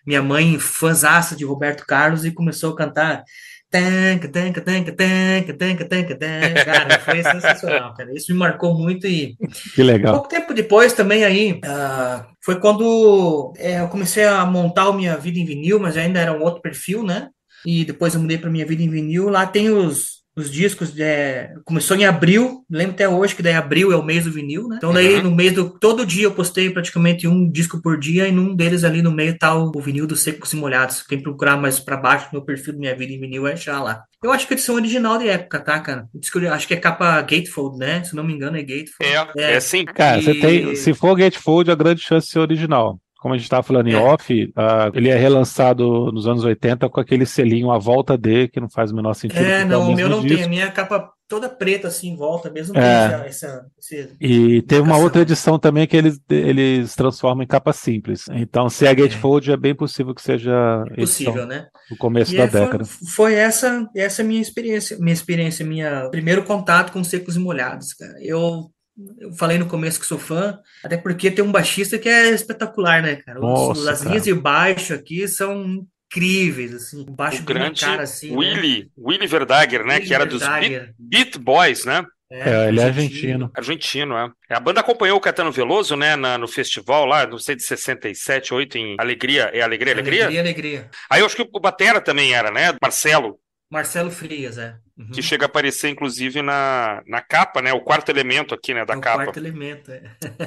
Minha 0.07 0.23
mãe, 0.23 0.59
fãzaça 0.59 1.37
de 1.37 1.45
Roberto 1.45 1.85
Carlos, 1.87 2.25
e 2.25 2.31
começou 2.31 2.73
a 2.73 2.77
cantar. 2.77 3.25
Tanca, 3.71 4.27
tanca, 4.29 4.63
tanca, 4.63 4.93
tanca, 4.93 5.53
tanca, 5.53 5.85
tanca, 5.85 6.17
tanca. 6.17 6.65
Cara, 6.65 7.01
foi 7.01 7.23
sensacional, 7.23 7.93
cara. 7.93 8.15
Isso 8.15 8.33
me 8.33 8.39
marcou 8.39 8.75
muito 8.75 9.07
e. 9.07 9.37
Que 9.75 9.83
legal. 9.83 10.15
Pouco 10.15 10.29
tempo 10.31 10.55
depois 10.55 10.95
também 10.95 11.23
aí, 11.23 11.61
uh, 11.65 12.25
foi 12.43 12.59
quando 12.61 13.53
é, 13.59 13.81
eu 13.81 13.89
comecei 13.89 14.25
a 14.25 14.47
montar 14.47 14.85
a 14.85 14.93
minha 14.95 15.19
vida 15.19 15.39
em 15.39 15.45
vinil, 15.45 15.79
mas 15.79 15.99
ainda 15.99 16.19
era 16.19 16.33
um 16.33 16.43
outro 16.43 16.63
perfil, 16.63 17.03
né? 17.03 17.29
E 17.67 17.85
depois 17.85 18.15
eu 18.15 18.21
mudei 18.23 18.39
para 18.39 18.49
minha 18.49 18.65
vida 18.65 18.83
em 18.83 18.89
vinil. 18.89 19.29
Lá 19.29 19.47
tem 19.47 19.71
os 19.71 20.18
os 20.39 20.51
discos 20.51 20.99
é, 20.99 21.53
começou 21.65 21.97
em 21.97 22.05
abril, 22.05 22.65
lembro 22.71 22.93
até 22.93 23.09
hoje 23.09 23.35
que 23.35 23.43
daí 23.43 23.55
abril 23.55 23.93
é 23.93 23.97
o 23.97 24.03
mês 24.03 24.25
do 24.25 24.33
vinil, 24.33 24.69
né? 24.69 24.77
Então 24.79 24.93
daí 24.93 25.17
uhum. 25.17 25.25
no 25.25 25.35
mês 25.35 25.53
do 25.53 25.69
todo 25.69 26.07
dia 26.07 26.25
eu 26.25 26.33
postei 26.33 26.71
praticamente 26.71 27.27
um 27.27 27.51
disco 27.51 27.81
por 27.83 27.99
dia 27.99 28.29
e 28.29 28.33
num 28.33 28.55
deles 28.55 28.85
ali 28.85 29.03
no 29.03 29.11
meio 29.11 29.37
tá 29.37 29.55
o, 29.55 29.73
o 29.75 29.81
vinil 29.81 30.07
dos 30.07 30.21
secos 30.21 30.53
e 30.53 30.57
molhados. 30.57 31.03
Quem 31.03 31.23
procurar 31.23 31.57
mais 31.57 31.79
para 31.79 31.97
baixo 31.97 32.27
no 32.27 32.39
meu 32.39 32.43
perfil 32.43 32.75
do 32.75 32.79
minha 32.79 32.95
vida 32.95 33.13
em 33.13 33.21
vinil 33.21 33.43
vai 33.43 33.53
achar 33.53 33.83
lá. 33.83 34.03
Eu 34.23 34.33
acho 34.33 34.47
que 34.47 34.55
é 34.55 34.57
edição 34.57 34.75
original 34.75 35.19
de 35.19 35.29
época, 35.29 35.61
tá, 35.61 35.79
cara? 35.81 36.09
Acho 36.53 36.67
que 36.67 36.75
é 36.75 36.77
capa 36.77 37.21
Gatefold, 37.21 37.79
né? 37.79 38.03
Se 38.05 38.17
não 38.17 38.25
me 38.25 38.33
engano 38.33 38.57
é 38.57 38.63
Gatefold. 38.63 39.33
É, 39.37 39.43
é, 39.43 39.53
é 39.55 39.61
sim. 39.61 39.85
Cara, 39.85 40.19
e... 40.19 40.23
você 40.23 40.35
tem, 40.35 40.75
se 40.77 40.95
for 40.95 41.17
Gatefold, 41.17 41.71
a 41.71 41.75
grande 41.75 42.01
chance 42.01 42.27
de 42.27 42.33
ser 42.33 42.39
original 42.41 43.01
como 43.19 43.35
a 43.35 43.37
gente 43.37 43.47
estava 43.47 43.65
falando 43.65 43.89
em 43.89 43.95
é. 43.95 43.99
off, 43.99 44.45
uh, 44.45 44.95
ele 44.95 45.09
é 45.09 45.17
relançado 45.17 46.13
nos 46.13 46.29
anos 46.29 46.45
80 46.45 46.89
com 46.89 47.01
aquele 47.01 47.27
selinho 47.27 47.73
à 47.73 47.77
volta 47.79 48.17
D, 48.17 48.47
que 48.47 48.61
não 48.61 48.71
faz 48.71 48.93
o 48.93 48.95
menor 48.95 49.13
sentido. 49.15 49.45
É, 49.45 49.65
não, 49.65 49.91
o 49.91 49.95
meu 49.95 50.09
não 50.09 50.21
disco. 50.21 50.37
tem. 50.37 50.45
A 50.45 50.49
minha 50.49 50.71
capa 50.71 51.11
toda 51.27 51.49
preta 51.49 51.89
assim 51.89 52.11
em 52.11 52.17
volta, 52.17 52.49
mesmo 52.49 52.79
é. 52.79 53.27
essa, 53.27 53.67
essa, 53.77 54.11
E 54.21 54.63
teve 54.63 54.83
uma 54.83 54.97
outra 54.97 55.23
edição 55.23 55.59
também 55.59 55.87
que 55.87 55.97
eles, 55.97 56.19
eles 56.31 56.95
transformam 56.95 57.43
em 57.43 57.47
capa 57.47 57.73
simples. 57.73 58.27
Então, 58.31 58.71
se 58.71 58.87
é 58.87 58.95
Gatefold, 58.95 59.51
é, 59.51 59.55
é 59.55 59.57
bem 59.57 59.75
possível 59.75 60.15
que 60.15 60.23
seja 60.23 60.85
possível, 60.95 61.45
né? 61.45 61.67
No 61.91 61.97
começo 61.97 62.33
e 62.33 62.39
da 62.39 62.47
década. 62.47 62.85
Foi, 62.85 63.09
foi, 63.09 63.35
essa 63.35 63.85
essa 63.97 64.23
minha 64.23 64.41
experiência, 64.41 64.97
minha 64.99 65.13
experiência, 65.13 65.67
minha 65.67 66.09
primeiro 66.09 66.45
contato 66.45 66.93
com 66.93 67.03
secos 67.03 67.35
e 67.35 67.41
molhados, 67.41 67.93
cara. 67.93 68.15
Eu 68.23 68.71
eu 69.19 69.33
falei 69.33 69.59
no 69.59 69.67
começo 69.67 70.01
que 70.01 70.07
sou 70.07 70.19
fã, 70.19 70.59
até 70.83 70.97
porque 70.97 71.31
tem 71.31 71.45
um 71.45 71.53
baixista 71.53 71.99
que 71.99 72.09
é 72.09 72.31
espetacular, 72.31 73.03
né, 73.03 73.17
cara? 73.17 73.39
Os, 73.39 73.45
Nossa, 73.45 73.93
as 73.93 74.03
linhas 74.03 74.25
de 74.25 74.35
baixo 74.35 74.93
aqui 74.93 75.27
são 75.29 75.87
incríveis, 76.11 76.75
assim, 76.75 77.05
baixo 77.05 77.43
o 77.43 77.45
grande 77.45 77.81
cara, 77.81 78.03
assim? 78.03 78.35
Willy, 78.35 78.85
né? 78.85 78.91
Willy 78.99 79.27
Verdager, 79.27 79.85
né, 79.85 79.95
Willy 79.95 80.07
que 80.07 80.15
era 80.15 80.25
Verdager. 80.27 80.87
dos 80.87 80.95
Beat, 80.99 81.33
Beat, 81.33 81.39
Boys, 81.39 81.85
né? 81.85 82.05
É, 82.31 82.69
ele 82.69 82.81
é 82.81 82.85
argentino. 82.85 83.51
Argentino, 83.55 84.15
é. 84.17 84.31
A 84.51 84.61
banda 84.61 84.81
acompanhou 84.81 85.17
o 85.17 85.21
Caetano 85.21 85.51
Veloso, 85.51 85.97
né, 85.97 86.15
na, 86.15 86.37
no 86.37 86.47
festival 86.47 87.07
lá, 87.07 87.27
não 87.27 87.39
sei, 87.39 87.57
de 87.57 87.63
67, 87.63 88.53
8, 88.53 88.77
em 88.77 88.97
Alegria. 88.99 89.45
É 89.55 89.63
Alegria, 89.63 89.95
Alegria? 89.95 90.25
Alegria, 90.25 90.41
alegria. 90.41 90.91
Aí 91.09 91.21
eu 91.21 91.27
acho 91.27 91.37
que 91.37 91.49
o 91.51 91.61
Batera 91.61 92.01
também 92.01 92.35
era, 92.35 92.51
né? 92.51 92.77
Marcelo. 92.83 93.39
Marcelo 93.71 94.11
Frias, 94.11 94.59
é. 94.59 94.77
Uhum. 94.99 95.11
Que 95.13 95.23
chega 95.23 95.45
a 95.45 95.47
aparecer, 95.47 95.89
inclusive, 95.91 96.43
na, 96.43 97.03
na 97.07 97.21
capa, 97.21 97.63
né? 97.63 97.73
O 97.73 97.81
quarto 97.81 98.09
elemento 98.11 98.53
aqui, 98.53 98.75
né? 98.75 98.85
Da 98.85 98.95
É 98.95 98.97
o 98.97 99.01
capa. 99.01 99.25
quarto 99.25 99.39
elemento, 99.39 99.93
é. 99.93 100.03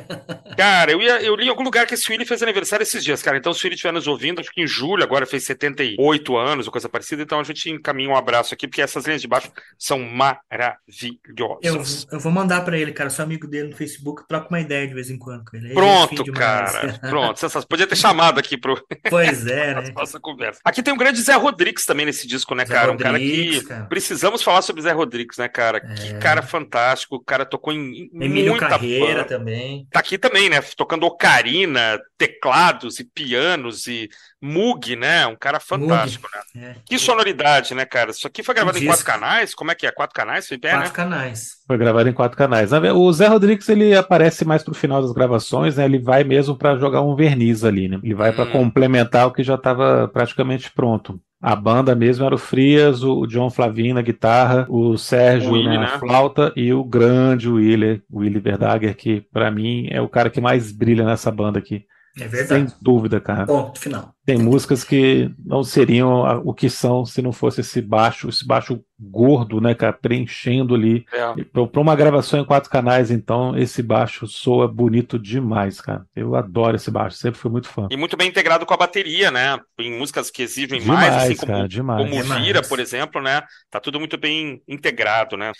Cara, 0.57 0.91
eu, 0.91 1.01
ia, 1.01 1.21
eu 1.21 1.35
li 1.35 1.45
em 1.45 1.49
algum 1.49 1.63
lugar 1.63 1.87
que 1.87 1.93
esse 1.93 2.11
Willi 2.11 2.25
fez 2.25 2.43
aniversário 2.43 2.83
esses 2.83 3.03
dias, 3.03 3.21
cara. 3.21 3.37
Então, 3.37 3.53
se 3.53 3.61
o 3.61 3.63
Willi 3.63 3.75
estiver 3.75 3.93
nos 3.93 4.07
ouvindo, 4.07 4.41
acho 4.41 4.51
que 4.51 4.61
em 4.61 4.67
julho, 4.67 5.03
agora 5.03 5.25
fez 5.25 5.43
78 5.45 6.37
anos 6.37 6.65
ou 6.67 6.71
coisa 6.71 6.89
parecida. 6.89 7.23
Então, 7.23 7.39
a 7.39 7.43
gente 7.43 7.69
encaminha 7.69 8.09
um 8.09 8.15
abraço 8.15 8.53
aqui, 8.53 8.67
porque 8.67 8.81
essas 8.81 9.05
linhas 9.05 9.21
de 9.21 9.27
baixo 9.27 9.49
são 9.79 9.99
Eu, 9.99 10.05
maravilhosas. 10.05 12.07
eu 12.11 12.19
vou 12.19 12.31
mandar 12.31 12.61
pra 12.65 12.77
ele, 12.77 12.91
cara. 12.91 13.09
Sou 13.09 13.23
amigo 13.23 13.47
dele 13.47 13.69
no 13.69 13.75
Facebook, 13.77 14.23
troco 14.27 14.49
uma 14.49 14.59
ideia 14.59 14.87
de 14.87 14.93
vez 14.93 15.09
em 15.09 15.17
quando 15.17 15.45
com 15.45 15.55
ele. 15.55 15.67
Ele 15.67 15.71
é 15.73 15.75
Pronto, 15.75 16.23
demais. 16.23 16.39
cara. 16.39 16.99
Pronto. 17.09 17.67
Podia 17.67 17.87
ter 17.87 17.95
chamado 17.95 18.39
aqui 18.39 18.57
pro 18.57 18.81
Pois 19.09 19.47
é, 19.47 19.75
né? 19.75 19.91
nossa 19.95 20.19
conversa. 20.19 20.59
Aqui 20.65 20.83
tem 20.83 20.93
um 20.93 20.97
grande 20.97 21.21
Zé 21.21 21.35
Rodrigues 21.35 21.85
também 21.85 22.05
nesse 22.05 22.27
disco, 22.27 22.53
né, 22.55 22.65
Zé 22.65 22.73
cara? 22.73 22.91
Um 22.91 22.97
cara 22.97 23.13
Rodrigues, 23.17 23.59
que 23.61 23.67
cara. 23.67 23.85
precisamos 23.85 24.40
falar 24.43 24.61
sobre 24.61 24.81
Zé 24.81 24.91
Rodrigues, 24.91 25.37
né, 25.37 25.47
cara? 25.47 25.79
Que 25.79 26.09
É. 26.09 26.17
cara 26.19 26.41
fantástico. 26.41 27.15
O 27.15 27.23
cara 27.23 27.45
tocou 27.45 27.71
em, 27.73 28.09
em 28.13 28.23
Emílio 28.23 28.51
muita 28.51 28.67
Carreira 28.67 29.23
também. 29.25 29.87
Tá 29.91 29.99
aqui 29.99 30.17
também, 30.17 30.49
né? 30.49 30.61
Tocando 30.75 31.05
ocarina, 31.05 31.99
teclados 32.17 32.99
e 32.99 33.03
pianos 33.03 33.87
e 33.87 34.09
Moog, 34.41 34.95
né? 34.95 35.25
Um 35.27 35.35
cara 35.35 35.59
fantástico, 35.59 36.27
né? 36.55 36.71
É. 36.71 36.75
Que 36.85 36.97
sonoridade, 36.97 37.73
né, 37.75 37.85
cara? 37.85 38.11
Isso 38.11 38.25
aqui 38.27 38.41
foi 38.43 38.55
gravado 38.55 38.77
em 38.77 38.85
quatro 38.85 39.05
canais? 39.05 39.53
Como 39.53 39.71
é 39.71 39.75
que 39.75 39.85
é? 39.85 39.91
Quatro 39.91 40.15
canais? 40.15 40.47
Foi 40.47 40.57
pé, 40.57 40.71
Quatro 40.71 40.87
né? 40.87 40.93
canais. 40.95 41.51
Foi 41.67 41.77
gravado 41.77 42.09
em 42.09 42.13
quatro 42.13 42.37
canais. 42.37 42.71
O 42.73 43.13
Zé 43.13 43.27
Rodrigues 43.27 43.69
ele 43.69 43.95
aparece 43.95 44.43
mais 44.43 44.63
pro 44.63 44.73
final 44.73 45.01
das 45.01 45.11
gravações, 45.11 45.77
né? 45.77 45.85
Ele 45.85 45.99
vai 45.99 46.23
mesmo 46.23 46.55
para 46.57 46.75
jogar 46.77 47.01
um 47.01 47.15
verniz 47.15 47.63
ali, 47.63 47.87
né? 47.87 47.99
Ele 48.03 48.13
vai 48.15 48.31
para 48.31 48.45
Hum. 48.45 48.51
complementar 48.51 49.27
o 49.27 49.31
que 49.31 49.43
já 49.43 49.55
estava 49.55 50.07
praticamente 50.07 50.71
pronto. 50.71 51.19
A 51.41 51.55
banda 51.55 51.95
mesmo 51.95 52.23
era 52.23 52.35
o 52.35 52.37
Frias, 52.37 53.03
o 53.03 53.25
John 53.25 53.49
Flavin 53.49 53.93
na 53.93 54.01
guitarra, 54.03 54.67
o 54.69 54.95
Sérgio 54.95 55.49
O 55.49 55.53
Willi, 55.53 55.69
na 55.69 55.79
né? 55.79 55.87
flauta 55.97 56.53
e 56.55 56.71
o 56.71 56.83
grande 56.83 57.49
Willi, 57.49 58.03
Willi 58.13 58.39
Verdager, 58.39 58.95
que 58.95 59.21
para 59.21 59.49
mim 59.49 59.87
é 59.89 59.99
o 59.99 60.07
cara 60.07 60.29
que 60.29 60.39
mais 60.39 60.71
brilha 60.71 61.03
nessa 61.03 61.31
banda 61.31 61.57
aqui. 61.57 61.83
É 62.17 62.21
Sem 62.21 62.29
verdade. 62.29 62.75
dúvida, 62.81 63.21
cara. 63.21 63.45
Ponto 63.45 63.79
final. 63.79 64.13
Tem 64.25 64.37
músicas 64.37 64.83
que 64.83 65.33
não 65.43 65.63
seriam 65.63 66.21
o 66.43 66.53
que 66.53 66.69
são 66.69 67.05
se 67.05 67.21
não 67.21 67.31
fosse 67.31 67.61
esse 67.61 67.81
baixo, 67.81 68.27
esse 68.27 68.45
baixo 68.45 68.83
gordo, 68.99 69.61
né, 69.61 69.73
cara, 69.73 69.93
preenchendo 69.93 70.75
ali. 70.75 71.05
É. 71.11 71.43
Para 71.45 71.81
uma 71.81 71.95
gravação 71.95 72.41
em 72.41 72.45
quatro 72.45 72.69
canais, 72.69 73.09
então, 73.11 73.57
esse 73.57 73.81
baixo 73.81 74.27
soa 74.27 74.67
bonito 74.67 75.17
demais, 75.17 75.79
cara. 75.79 76.05
Eu 76.15 76.35
adoro 76.35 76.75
esse 76.75 76.91
baixo, 76.91 77.15
sempre 77.17 77.39
fui 77.39 77.49
muito 77.49 77.69
fã. 77.69 77.87
E 77.89 77.95
muito 77.95 78.17
bem 78.17 78.27
integrado 78.27 78.65
com 78.65 78.73
a 78.73 78.77
bateria, 78.77 79.31
né? 79.31 79.57
Em 79.79 79.97
músicas 79.97 80.29
que 80.29 80.43
exigem 80.43 80.81
Demais, 80.81 81.11
mais, 81.11 81.23
assim 81.23 81.35
como, 81.37 81.51
cara, 81.51 81.67
demais. 81.67 82.09
como 82.09 82.21
Demais. 82.21 82.43
Vira, 82.43 82.61
por 82.61 82.79
exemplo, 82.79 83.21
né? 83.21 83.41
Tá 83.69 83.79
tudo 83.79 83.99
muito 83.99 84.17
bem 84.17 84.61
integrado, 84.67 85.37
né? 85.37 85.51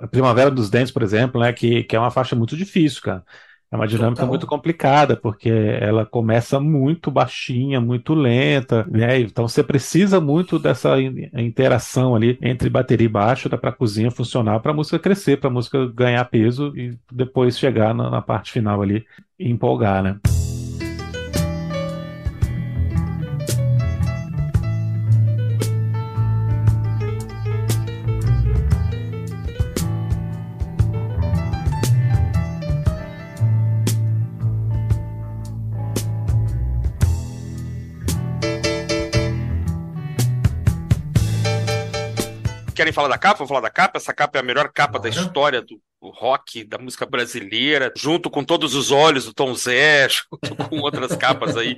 A 0.00 0.06
Primavera 0.06 0.50
dos 0.50 0.70
Dentes, 0.70 0.92
por 0.92 1.02
exemplo, 1.02 1.40
né, 1.40 1.52
que, 1.52 1.84
que 1.84 1.94
é 1.96 1.98
uma 1.98 2.10
faixa 2.10 2.34
muito 2.36 2.56
difícil, 2.56 3.02
cara. 3.02 3.24
É 3.72 3.76
uma 3.76 3.86
dinâmica 3.86 4.16
Total. 4.16 4.28
muito 4.28 4.46
complicada, 4.48 5.16
porque 5.16 5.48
ela 5.48 6.04
começa 6.04 6.58
muito 6.58 7.08
baixinha, 7.08 7.80
muito 7.80 8.14
lenta, 8.14 8.84
né? 8.90 9.20
Então 9.20 9.46
você 9.46 9.62
precisa 9.62 10.20
muito 10.20 10.58
dessa 10.58 11.00
in- 11.00 11.30
interação 11.34 12.16
ali 12.16 12.36
entre 12.42 12.68
bateria 12.68 13.04
e 13.04 13.08
baixo, 13.08 13.48
para 13.48 13.70
a 13.70 13.72
cozinha 13.72 14.10
funcionar, 14.10 14.58
para 14.58 14.72
a 14.72 14.74
música 14.74 14.98
crescer, 14.98 15.38
para 15.38 15.48
a 15.48 15.52
música 15.52 15.86
ganhar 15.86 16.24
peso 16.24 16.72
e 16.76 16.98
depois 17.12 17.56
chegar 17.56 17.94
na, 17.94 18.10
na 18.10 18.20
parte 18.20 18.50
final 18.50 18.82
ali 18.82 19.04
e 19.38 19.48
empolgar, 19.48 20.02
né? 20.02 20.18
Querem 42.90 42.94
falar 42.94 43.08
da 43.08 43.18
capa? 43.18 43.38
Vou 43.38 43.46
falar 43.46 43.60
da 43.60 43.70
capa. 43.70 43.98
Essa 43.98 44.12
capa 44.12 44.38
é 44.38 44.40
a 44.40 44.44
melhor 44.44 44.72
capa 44.72 44.98
da 44.98 45.08
história 45.08 45.62
do 45.62 45.80
do 46.02 46.08
rock, 46.08 46.64
da 46.64 46.78
música 46.78 47.04
brasileira, 47.04 47.92
junto 47.94 48.30
com 48.30 48.42
todos 48.42 48.74
os 48.74 48.90
olhos 48.90 49.26
do 49.26 49.34
Tom 49.34 49.52
Zé, 49.54 50.08
junto 50.42 50.56
com 50.70 50.78
outras 50.78 51.14
capas 51.14 51.58
aí 51.58 51.76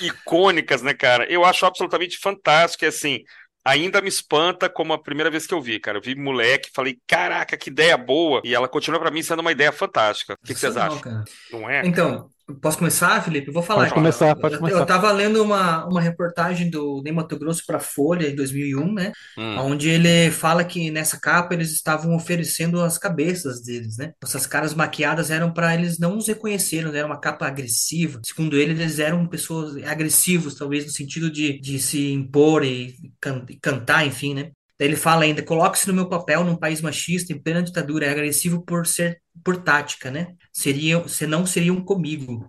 icônicas, 0.00 0.82
né, 0.82 0.94
cara? 0.94 1.26
Eu 1.30 1.44
acho 1.44 1.66
absolutamente 1.66 2.18
fantástico 2.18 2.84
e 2.84 2.88
assim. 2.88 3.22
Ainda 3.64 4.00
me 4.00 4.06
espanta 4.08 4.70
como 4.70 4.92
a 4.92 5.02
primeira 5.02 5.28
vez 5.28 5.44
que 5.44 5.52
eu 5.52 5.60
vi, 5.60 5.80
cara. 5.80 5.98
Eu 5.98 6.02
vi 6.02 6.14
moleque, 6.14 6.70
falei, 6.72 7.00
caraca, 7.04 7.56
que 7.56 7.68
ideia 7.68 7.96
boa. 7.96 8.40
E 8.44 8.54
ela 8.54 8.68
continua 8.68 9.00
pra 9.00 9.10
mim 9.10 9.24
sendo 9.24 9.40
uma 9.40 9.50
ideia 9.50 9.72
fantástica. 9.72 10.34
O 10.34 10.46
que, 10.46 10.54
que 10.54 10.60
vocês 10.60 10.74
Sensacional, 10.74 10.98
acham? 10.98 11.00
cara. 11.00 11.24
Não 11.50 11.68
é? 11.68 11.84
Então, 11.84 12.30
posso 12.60 12.78
começar, 12.78 13.22
Felipe? 13.24 13.48
Eu 13.48 13.52
vou 13.52 13.62
falar 13.62 13.80
Pode 13.80 13.90
aqui. 13.90 13.94
começar, 14.00 14.36
pode 14.36 14.54
Eu- 14.54 14.60
começar. 14.60 14.78
Eu 14.78 14.86
tava 14.86 15.10
lendo 15.12 15.42
uma, 15.42 15.84
uma 15.86 16.00
reportagem 16.00 16.70
do 16.70 17.02
Ney 17.02 17.12
Mato 17.12 17.38
Grosso 17.38 17.62
para 17.66 17.80
Folha 17.80 18.28
em 18.28 18.34
2001, 18.34 18.92
né? 18.92 19.12
Hum. 19.36 19.58
Onde 19.58 19.88
ele 19.88 20.30
fala 20.30 20.64
que 20.64 20.90
nessa 20.90 21.18
capa 21.18 21.54
eles 21.54 21.72
estavam 21.72 22.14
oferecendo 22.14 22.80
as 22.80 22.98
cabeças 22.98 23.62
deles, 23.62 23.96
né? 23.96 24.12
Essas 24.22 24.46
caras 24.46 24.74
maquiadas 24.74 25.30
eram 25.30 25.52
para 25.52 25.74
eles 25.74 25.98
não 25.98 26.16
os 26.16 26.28
reconhecerem, 26.28 26.94
era 26.96 27.06
uma 27.06 27.20
capa 27.20 27.46
agressiva. 27.46 28.20
Segundo 28.24 28.56
ele, 28.56 28.72
eles 28.72 28.98
eram 28.98 29.26
pessoas 29.26 29.76
agressivos, 29.84 30.54
talvez 30.54 30.84
no 30.84 30.90
sentido 30.92 31.30
de, 31.30 31.58
de 31.60 31.78
se 31.78 32.12
impor 32.12 32.64
e, 32.64 32.94
can- 33.20 33.44
e 33.48 33.56
cantar, 33.58 34.06
enfim, 34.06 34.34
né? 34.34 34.50
Daí 34.78 34.88
ele 34.88 34.96
fala 34.96 35.24
ainda: 35.24 35.42
coloque-se 35.42 35.86
no 35.88 35.94
meu 35.94 36.08
papel 36.08 36.44
num 36.44 36.56
país 36.56 36.80
machista, 36.80 37.32
em 37.32 37.40
plena 37.40 37.62
ditadura, 37.62 38.06
é 38.06 38.10
agressivo 38.10 38.62
por 38.64 38.86
ser 38.86 39.20
por 39.44 39.56
tática, 39.62 40.10
né? 40.10 40.34
Seriam, 40.52 41.06
senão 41.08 41.46
seriam 41.46 41.82
comigo. 41.84 42.46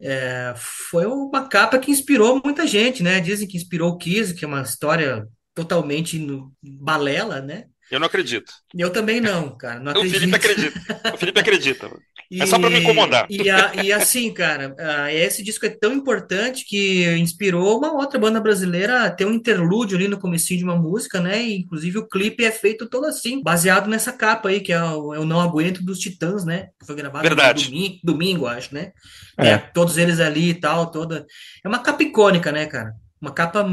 É, 0.00 0.54
foi 0.56 1.06
uma 1.06 1.48
capa 1.48 1.78
que 1.78 1.90
inspirou 1.90 2.40
muita 2.44 2.66
gente, 2.66 3.02
né? 3.02 3.20
Dizem 3.20 3.48
que 3.48 3.56
inspirou 3.56 3.90
o 3.92 3.98
Kiss, 3.98 4.34
que 4.34 4.44
é 4.44 4.48
uma 4.48 4.62
história 4.62 5.26
totalmente 5.54 6.18
no- 6.18 6.52
balela, 6.62 7.40
né? 7.40 7.64
Eu 7.90 8.00
não 8.00 8.06
acredito. 8.06 8.52
Eu 8.76 8.90
também 8.90 9.20
não, 9.20 9.56
cara, 9.56 9.78
não 9.80 9.92
O 9.92 10.04
Felipe 10.04 10.34
acredito. 10.34 10.76
acredita. 10.76 11.14
O 11.14 11.18
Felipe 11.18 11.40
acredita. 11.40 11.90
E, 12.30 12.42
É 12.42 12.46
só 12.46 12.58
pra 12.58 12.68
me 12.68 12.80
incomodar. 12.80 13.26
E, 13.30 13.48
a- 13.48 13.72
e 13.84 13.92
assim, 13.92 14.34
cara, 14.34 14.74
ah, 14.78 15.12
esse 15.12 15.42
disco 15.44 15.64
é 15.64 15.68
tão 15.70 15.92
importante 15.92 16.64
que 16.66 17.06
inspirou 17.18 17.78
uma 17.78 17.92
outra 17.92 18.18
banda 18.18 18.40
brasileira 18.40 19.04
a 19.04 19.10
ter 19.10 19.24
um 19.26 19.32
interlúdio 19.34 19.96
ali 19.96 20.08
no 20.08 20.18
comecinho 20.18 20.58
de 20.58 20.64
uma 20.64 20.74
música, 20.74 21.20
né? 21.20 21.40
E, 21.40 21.58
inclusive 21.58 21.98
o 21.98 22.08
clipe 22.08 22.44
é 22.44 22.50
feito 22.50 22.88
todo 22.88 23.06
assim, 23.06 23.40
baseado 23.42 23.88
nessa 23.88 24.12
capa 24.12 24.48
aí, 24.48 24.60
que 24.60 24.72
é 24.72 24.82
o, 24.82 25.14
é 25.14 25.20
o 25.20 25.24
Não 25.24 25.40
Aguento 25.40 25.84
dos 25.84 26.00
Titãs, 26.00 26.44
né? 26.44 26.68
Que 26.80 26.86
foi 26.86 26.96
gravado 26.96 27.22
Verdade. 27.22 27.64
no 27.66 27.70
domingo, 27.70 28.00
domingo, 28.02 28.46
acho, 28.46 28.74
né? 28.74 28.90
É. 29.38 29.50
É, 29.50 29.58
todos 29.58 29.96
eles 29.96 30.18
ali 30.18 30.50
e 30.50 30.54
tal, 30.54 30.90
toda. 30.90 31.24
É 31.64 31.68
uma 31.68 31.78
capa 31.78 32.02
icônica, 32.02 32.50
né, 32.50 32.66
cara? 32.66 32.92
Uma 33.20 33.32
capa 33.32 33.64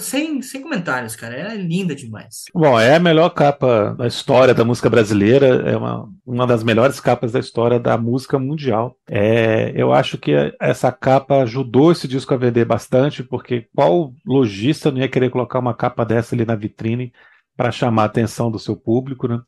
sem, 0.00 0.42
sem, 0.42 0.62
comentários, 0.62 1.16
cara. 1.16 1.34
É 1.34 1.56
linda 1.56 1.94
demais. 1.94 2.44
Bom, 2.54 2.78
é 2.78 2.96
a 2.96 3.00
melhor 3.00 3.30
capa 3.30 3.94
da 3.96 4.06
história 4.06 4.52
da 4.52 4.64
música 4.64 4.90
brasileira, 4.90 5.46
é 5.70 5.76
uma, 5.76 6.08
uma 6.26 6.46
das 6.46 6.62
melhores 6.62 7.00
capas 7.00 7.32
da 7.32 7.40
história 7.40 7.78
da 7.78 7.96
música 7.96 8.38
mundial. 8.38 8.96
É, 9.08 9.72
eu 9.74 9.92
acho 9.92 10.18
que 10.18 10.32
essa 10.60 10.92
capa 10.92 11.42
ajudou 11.42 11.92
esse 11.92 12.06
disco 12.06 12.34
a 12.34 12.36
vender 12.36 12.64
bastante, 12.64 13.22
porque 13.22 13.66
qual 13.74 14.12
lojista 14.26 14.90
não 14.90 14.98
ia 14.98 15.08
querer 15.08 15.30
colocar 15.30 15.58
uma 15.58 15.74
capa 15.74 16.04
dessa 16.04 16.34
ali 16.34 16.44
na 16.44 16.54
vitrine 16.54 17.12
para 17.56 17.70
chamar 17.70 18.02
a 18.02 18.06
atenção 18.06 18.50
do 18.50 18.58
seu 18.58 18.76
público, 18.76 19.28
né? 19.28 19.40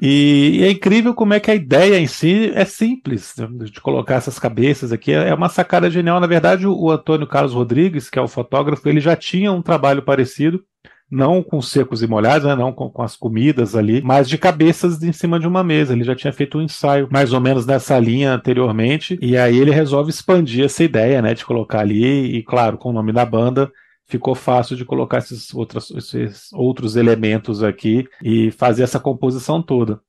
E, 0.00 0.58
e 0.60 0.64
é 0.64 0.70
incrível 0.70 1.14
como 1.14 1.34
é 1.34 1.40
que 1.40 1.50
a 1.50 1.54
ideia 1.54 1.98
em 1.98 2.06
si 2.06 2.52
é 2.54 2.64
simples, 2.64 3.34
né, 3.36 3.48
de 3.64 3.80
colocar 3.80 4.14
essas 4.14 4.38
cabeças 4.38 4.92
aqui, 4.92 5.12
é 5.12 5.34
uma 5.34 5.48
sacada 5.48 5.90
genial. 5.90 6.20
Na 6.20 6.26
verdade, 6.26 6.66
o, 6.66 6.74
o 6.74 6.90
Antônio 6.90 7.26
Carlos 7.26 7.54
Rodrigues, 7.54 8.08
que 8.08 8.18
é 8.18 8.22
o 8.22 8.28
fotógrafo, 8.28 8.88
ele 8.88 9.00
já 9.00 9.16
tinha 9.16 9.50
um 9.50 9.62
trabalho 9.62 10.02
parecido 10.02 10.62
não 11.10 11.42
com 11.42 11.62
secos 11.62 12.02
e 12.02 12.06
molhados, 12.06 12.46
né, 12.46 12.54
não 12.54 12.72
com, 12.72 12.90
com, 12.90 13.02
as 13.02 13.16
comidas 13.16 13.76
ali, 13.76 14.02
mas 14.02 14.28
de 14.28 14.36
cabeças 14.36 15.02
em 15.02 15.12
cima 15.12 15.38
de 15.38 15.46
uma 15.46 15.62
mesa. 15.62 15.92
Ele 15.92 16.04
já 16.04 16.16
tinha 16.16 16.32
feito 16.32 16.58
um 16.58 16.62
ensaio 16.62 17.08
mais 17.10 17.32
ou 17.32 17.40
menos 17.40 17.64
nessa 17.64 17.98
linha 17.98 18.32
anteriormente, 18.32 19.18
e 19.22 19.36
aí 19.36 19.56
ele 19.56 19.70
resolve 19.70 20.10
expandir 20.10 20.64
essa 20.64 20.82
ideia, 20.82 21.22
né, 21.22 21.32
de 21.34 21.44
colocar 21.44 21.80
ali, 21.80 22.36
e 22.36 22.42
claro, 22.42 22.76
com 22.76 22.90
o 22.90 22.92
nome 22.92 23.12
da 23.12 23.24
banda, 23.24 23.70
ficou 24.06 24.34
fácil 24.34 24.76
de 24.76 24.84
colocar 24.84 25.18
esses, 25.18 25.52
outras, 25.54 25.90
esses 25.90 26.52
outros 26.52 26.96
elementos 26.96 27.62
aqui 27.62 28.06
e 28.22 28.50
fazer 28.52 28.82
essa 28.82 29.00
composição 29.00 29.60
toda. 29.60 30.00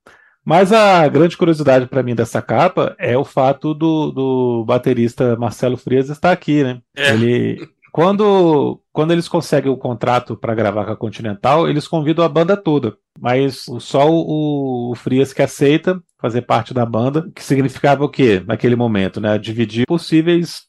Mas 0.46 0.72
a 0.72 1.08
grande 1.10 1.36
curiosidade 1.36 1.88
para 1.88 2.04
mim 2.04 2.16
dessa 2.16 2.42
capa 2.42 2.96
é 2.98 3.18
o 3.18 3.26
fato 3.26 3.74
do, 3.74 4.12
do 4.12 4.66
baterista 4.66 5.36
Marcelo 5.36 5.76
Frias 5.76 6.10
estar 6.10 6.32
aqui, 6.32 6.64
né? 6.64 6.80
É. 6.96 7.14
Ele 7.14 7.68
Quando, 7.92 8.80
quando 8.94 9.12
eles 9.12 9.28
conseguem 9.28 9.72
o 9.72 9.76
contrato 9.76 10.38
para 10.38 10.56
gravar 10.56 10.86
com 10.86 10.92
a 10.92 10.96
Continental, 10.96 11.68
eles 11.68 11.88
convidam 11.88 12.24
a 12.24 12.30
banda 12.30 12.56
toda. 12.56 12.96
Mas 13.20 13.66
só 13.80 14.10
o, 14.10 14.92
o 14.92 14.96
Frias 14.96 15.34
que 15.34 15.42
aceita 15.42 16.02
fazer 16.20 16.44
parte 16.44 16.74
da 16.74 16.86
banda, 16.86 17.30
que 17.36 17.44
significava 17.44 18.06
o 18.06 18.10
quê 18.10 18.42
naquele 18.48 18.76
momento, 18.76 19.20
né? 19.20 19.38
Dividir 19.38 19.86
possíveis 19.86 20.62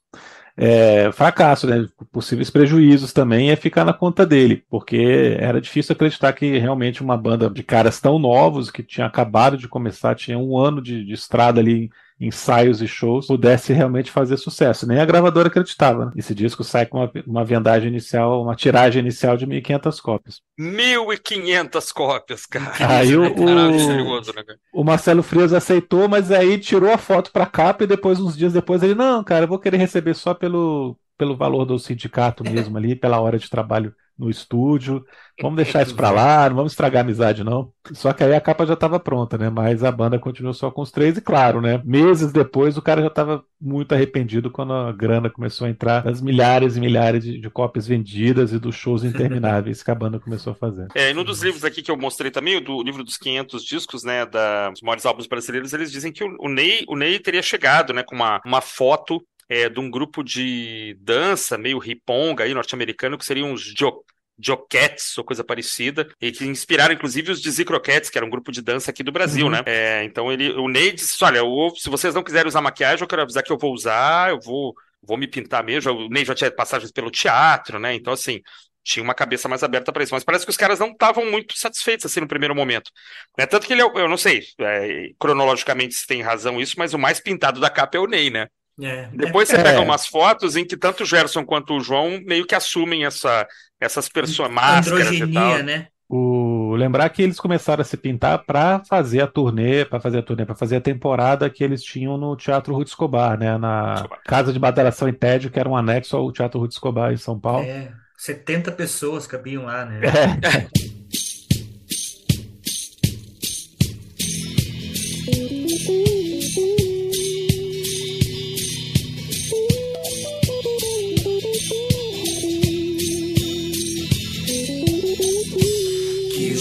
é, 0.61 1.13
fracasso, 1.13 1.69
né? 1.69 1.87
possíveis 2.11 2.51
prejuízos 2.51 3.13
também 3.13 3.51
é 3.51 3.57
ficar 3.57 3.85
na 3.85 3.93
conta 3.93 4.27
dele, 4.27 4.65
porque 4.69 5.37
era 5.39 5.61
difícil 5.61 5.93
acreditar 5.93 6.33
que 6.33 6.59
realmente 6.59 7.01
uma 7.01 7.17
banda 7.17 7.49
de 7.49 7.63
caras 7.63 8.01
tão 8.01 8.19
novos, 8.19 8.69
que 8.69 8.83
tinha 8.83 9.07
acabado 9.07 9.57
de 9.57 9.69
começar, 9.69 10.17
tinha 10.17 10.37
um 10.37 10.59
ano 10.59 10.83
de, 10.83 11.05
de 11.05 11.13
estrada 11.13 11.61
ali 11.61 11.91
ensaios 12.21 12.83
e 12.83 12.89
shows 12.89 13.27
pudesse 13.27 13.73
realmente 13.73 14.11
fazer 14.11 14.37
sucesso. 14.37 14.87
Nem 14.87 14.99
a 14.99 15.05
gravadora 15.05 15.49
acreditava. 15.49 16.07
Né? 16.07 16.13
Esse 16.17 16.35
disco 16.35 16.65
sai 16.65 16.87
com 16.87 16.99
uma, 16.99 17.11
uma 17.27 17.45
vendagem 17.45 17.89
inicial, 17.89 18.43
uma 18.43 18.57
tiragem 18.57 19.01
inicial 19.01 19.37
de 19.37 19.47
1.500 19.47 20.01
cópias. 20.01 20.41
1.500 20.59 21.93
cópias, 21.93 22.47
cara. 22.47 22.73
Aí 22.99 23.17
o, 23.17 23.23
o, 23.23 23.45
né, 23.45 24.57
o, 24.73 24.85
Marcelo 24.85 25.23
Frias 25.23 25.53
aceitou, 25.53 26.09
mas 26.09 26.33
aí 26.33 26.59
tirou 26.59 26.93
a 26.93 26.99
foto 26.99 27.31
para 27.31 27.47
capa 27.47 27.85
e 27.85 27.87
depois, 27.87 28.19
uns 28.19 28.37
dias 28.37 28.53
depois, 28.53 28.83
ele, 28.83 28.95
não, 28.95 29.23
cara, 29.23 29.45
eu 29.45 29.49
vou 29.49 29.59
querer 29.59 29.77
receber 29.77 30.15
só 30.15 30.35
pelo, 30.35 30.97
pelo 31.19 31.37
valor 31.37 31.65
do 31.65 31.79
sindicato 31.79 32.45
mesmo 32.45 32.79
ali, 32.79 32.95
pela 32.95 33.21
hora 33.21 33.39
de 33.39 33.51
trabalho 33.51 33.93
no 34.19 34.29
estúdio. 34.29 35.05
Vamos 35.41 35.57
deixar 35.63 35.83
isso 35.83 35.95
pra 35.95 36.11
lá, 36.11 36.49
não 36.49 36.57
vamos 36.57 36.73
estragar 36.73 37.03
a 37.03 37.05
amizade, 37.05 37.45
não. 37.45 37.73
Só 37.93 38.13
que 38.13 38.25
aí 38.25 38.35
a 38.35 38.41
capa 38.41 38.67
já 38.67 38.75
estava 38.75 38.99
pronta, 38.99 39.39
né? 39.39 39.49
Mas 39.49 39.85
a 39.85 39.93
banda 39.93 40.19
continuou 40.19 40.53
só 40.53 40.71
com 40.71 40.83
os 40.83 40.91
três, 40.91 41.17
e 41.17 41.21
claro, 41.21 41.61
né? 41.61 41.81
Meses 41.85 42.33
depois 42.33 42.77
o 42.77 42.83
cara 42.83 43.01
já 43.01 43.07
estava 43.07 43.45
muito 43.61 43.95
arrependido 43.95 44.51
quando 44.51 44.73
a 44.73 44.93
grana 44.93 45.31
começou 45.31 45.67
a 45.67 45.71
entrar 45.71 46.05
nas 46.05 46.21
milhares 46.21 46.77
e 46.77 46.81
milhares 46.81 47.25
de, 47.25 47.41
de 47.41 47.51
cópias 47.51 47.87
vendidas 47.87 48.53
e 48.53 48.59
dos 48.59 48.75
shows 48.75 49.05
intermináveis 49.05 49.83
que 49.83 49.91
a 49.91 49.95
banda 49.95 50.19
começou 50.19 50.53
a 50.53 50.57
fazer. 50.57 50.89
É, 50.95 51.11
e 51.11 51.15
num 51.15 51.25
dos 51.25 51.43
livros 51.43 51.65
aqui 51.65 51.83
que 51.83 51.91
eu 51.91 51.97
mostrei 51.97 52.31
também, 52.31 52.61
do 52.63 52.83
livro 52.83 53.05
dos 53.05 53.17
500 53.17 53.63
discos, 53.65 54.03
né? 54.03 54.27
Da, 54.27 54.71
dos 54.71 54.83
maiores 54.83 55.07
álbuns 55.07 55.27
brasileiros, 55.27 55.73
eles 55.73 55.93
dizem 55.93 56.13
que 56.13 56.25
o, 56.25 56.37
o, 56.41 56.49
Ney, 56.49 56.85
o 56.89 56.97
Ney 56.97 57.19
teria 57.21 57.43
chegado, 57.43 57.93
né? 57.93 58.03
Com 58.03 58.17
uma, 58.17 58.41
uma 58.45 58.61
foto 58.61 59.23
é, 59.49 59.69
de 59.69 59.81
um 59.81 59.91
grupo 59.91 60.23
de 60.23 60.97
dança 61.01 61.57
meio 61.57 61.79
riponga 61.79 62.45
aí, 62.45 62.53
norte-americano, 62.53 63.17
que 63.17 63.25
seriam 63.25 63.53
os 63.53 63.63
jo 63.63 64.05
Joquettes 64.41 65.19
ou 65.19 65.25
coisa 65.25 65.43
parecida, 65.43 66.09
e 66.21 66.31
que 66.31 66.47
inspiraram 66.47 66.95
inclusive 66.95 67.33
os 67.33 67.43
Dizzy 67.43 67.65
Croquettes, 67.65 68.09
que 68.09 68.17
era 68.17 68.25
um 68.25 68.31
grupo 68.31 68.53
de 68.53 68.63
dança 68.63 68.93
aqui 68.93 69.03
do 69.03 69.11
Brasil, 69.11 69.47
uhum. 69.47 69.51
né? 69.51 69.63
É, 69.67 70.05
então 70.05 70.31
ele, 70.31 70.53
o 70.53 70.69
Ney 70.69 70.93
disse: 70.93 71.23
olha, 71.25 71.39
eu, 71.39 71.73
se 71.75 71.91
vocês 71.91 72.15
não 72.15 72.23
quiserem 72.23 72.47
usar 72.47 72.61
maquiagem, 72.61 73.03
eu 73.03 73.09
quero 73.09 73.23
avisar 73.23 73.43
que 73.43 73.51
eu 73.51 73.59
vou 73.59 73.75
usar, 73.75 74.31
eu 74.31 74.39
vou, 74.41 74.75
vou 75.03 75.17
me 75.17 75.27
pintar 75.27 75.65
mesmo. 75.65 75.93
O 75.93 76.09
Ney 76.09 76.25
já 76.25 76.37
tinha 76.37 76.53
passagens 76.53 76.93
pelo 76.93 77.11
teatro, 77.11 77.81
né? 77.81 77.95
Então, 77.95 78.13
assim, 78.13 78.41
tinha 78.85 79.03
uma 79.03 79.15
cabeça 79.15 79.49
mais 79.49 79.63
aberta 79.63 79.93
para 79.93 80.03
isso, 80.05 80.15
mas 80.15 80.25
parece 80.25 80.45
que 80.45 80.51
os 80.51 80.57
caras 80.57 80.79
não 80.79 80.93
estavam 80.93 81.29
muito 81.31 81.59
satisfeitos 81.59 82.07
assim 82.07 82.21
no 82.21 82.29
primeiro 82.29 82.55
momento. 82.55 82.91
É 83.37 83.45
tanto 83.45 83.67
que 83.67 83.73
ele, 83.73 83.83
é 83.83 83.85
eu 83.85 84.09
não 84.09 84.17
sei, 84.17 84.45
é, 84.61 85.11
cronologicamente 85.19 85.95
se 85.95 86.07
tem 86.07 86.23
razão 86.23 86.61
isso, 86.61 86.77
mas 86.79 86.95
o 86.95 86.99
mais 86.99 87.21
pintado 87.21 87.61
da 87.61 87.69
capa 87.69 87.99
é 87.99 88.01
o 88.01 88.07
Ney, 88.07 88.31
né? 88.31 88.47
É, 88.81 89.09
Depois 89.13 89.51
é, 89.51 89.57
você 89.57 89.63
pega 89.63 89.81
umas 89.81 90.07
fotos 90.07 90.57
em 90.57 90.65
que 90.65 90.77
tanto 90.77 91.03
o 91.03 91.07
Gerson 91.07 91.45
quanto 91.45 91.75
o 91.75 91.81
João 91.81 92.21
meio 92.25 92.47
que 92.47 92.55
assumem 92.55 93.05
essa, 93.05 93.47
essas 93.81 94.09
pessoas 94.09 94.51
máscaras 94.51 95.11
e 95.13 95.33
tal. 95.33 95.63
né? 95.63 95.89
O... 96.09 96.75
Lembrar 96.75 97.09
que 97.11 97.23
eles 97.23 97.41
começaram 97.41 97.83
a 97.83 97.85
se 97.85 97.97
pintar 97.97 98.45
para 98.45 98.83
fazer 98.85 99.21
a 99.21 99.27
turnê, 99.27 99.85
para 99.85 100.01
fazer 100.01 100.19
a 100.19 100.23
turnê, 100.23 100.47
para 100.47 100.55
fazer 100.55 100.77
a 100.77 100.81
temporada 100.81 101.51
que 101.51 101.65
eles 101.65 101.83
tinham 101.83 102.17
no 102.17 102.37
Teatro 102.37 102.75
Ruth 102.75 102.89
Escobar, 102.89 103.39
né? 103.39 103.59
Na 103.59 103.95
Escobar. 103.97 104.21
Casa 104.25 104.53
de 104.53 104.59
Badalação 104.59 105.09
em 105.09 105.13
Tédio, 105.13 105.51
que 105.51 105.59
era 105.59 105.69
um 105.69 105.77
anexo 105.77 106.17
ao 106.17 106.31
Teatro 106.31 106.61
Ruth 106.61 106.73
Escobar 106.73 107.13
em 107.13 107.17
São 107.17 107.39
Paulo. 107.39 107.65
É, 107.65 107.93
70 108.17 108.73
pessoas 108.73 109.27
cabiam 109.27 109.65
lá, 109.65 109.85
né? 109.85 110.01
É. 110.07 110.89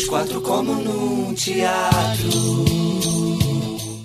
quatro 0.08 0.42
como 0.42 0.74
num 0.74 1.34
teatro. 1.34 2.30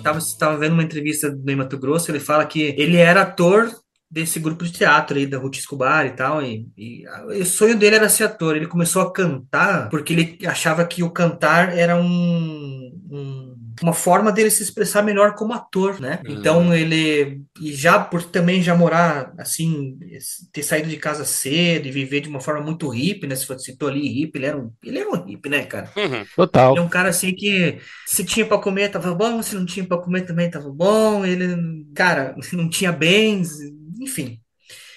Tava, 0.03 0.19
tava 0.37 0.57
vendo 0.57 0.73
uma 0.73 0.83
entrevista 0.83 1.31
do 1.31 1.57
Mato 1.57 1.77
Grosso, 1.77 2.11
ele 2.11 2.19
fala 2.19 2.45
que 2.45 2.75
ele 2.77 2.97
era 2.97 3.21
ator 3.21 3.73
desse 4.11 4.39
grupo 4.39 4.63
de 4.63 4.71
teatro 4.71 5.17
aí 5.17 5.25
da 5.25 5.39
Ruth 5.39 5.55
Escobar 5.55 6.05
e 6.05 6.11
tal, 6.11 6.41
e, 6.43 6.67
e, 6.77 7.03
e, 7.03 7.41
o 7.41 7.45
sonho 7.45 7.77
dele 7.77 7.95
era 7.95 8.09
ser 8.09 8.25
ator. 8.25 8.55
Ele 8.55 8.67
começou 8.67 9.01
a 9.01 9.11
cantar 9.11 9.89
porque 9.89 10.13
ele 10.13 10.37
achava 10.45 10.85
que 10.85 11.01
o 11.01 11.09
cantar 11.09 11.75
era 11.75 11.95
um, 11.95 12.91
um 13.09 13.42
uma 13.81 13.93
forma 13.93 14.31
dele 14.31 14.49
se 14.49 14.63
expressar 14.63 15.01
melhor 15.01 15.35
como 15.35 15.53
ator, 15.53 15.99
né? 15.99 16.19
Uhum. 16.25 16.33
Então 16.33 16.73
ele 16.73 17.41
e 17.61 17.73
já 17.73 17.99
por 17.99 18.23
também 18.23 18.61
já 18.61 18.75
morar 18.75 19.33
assim, 19.37 19.97
ter 20.51 20.63
saído 20.63 20.89
de 20.89 20.97
casa 20.97 21.25
cedo 21.25 21.87
e 21.87 21.91
viver 21.91 22.21
de 22.21 22.29
uma 22.29 22.39
forma 22.41 22.61
muito 22.61 22.89
hippie, 22.89 23.27
né? 23.27 23.35
Se 23.35 23.47
você 23.47 23.71
citou 23.71 23.89
ali 23.89 24.07
hippie, 24.07 24.39
ele 24.39 24.45
era 24.45 24.57
um, 24.57 24.71
ele 24.83 24.99
era 24.99 25.09
um 25.09 25.25
hippie, 25.25 25.49
né, 25.49 25.65
cara? 25.65 25.91
Uhum. 25.95 26.25
Total. 26.35 26.71
Ele 26.71 26.79
é 26.79 26.83
um 26.83 26.89
cara 26.89 27.09
assim 27.09 27.33
que 27.33 27.79
se 28.05 28.23
tinha 28.23 28.45
para 28.45 28.57
comer 28.57 28.89
tava 28.89 29.13
bom, 29.15 29.41
se 29.41 29.55
não 29.55 29.65
tinha 29.65 29.85
para 29.85 30.01
comer 30.01 30.21
também 30.21 30.49
tava 30.49 30.69
bom. 30.69 31.25
Ele, 31.25 31.85
cara, 31.95 32.35
não 32.53 32.69
tinha 32.69 32.91
bens, 32.91 33.51
enfim. 33.99 34.39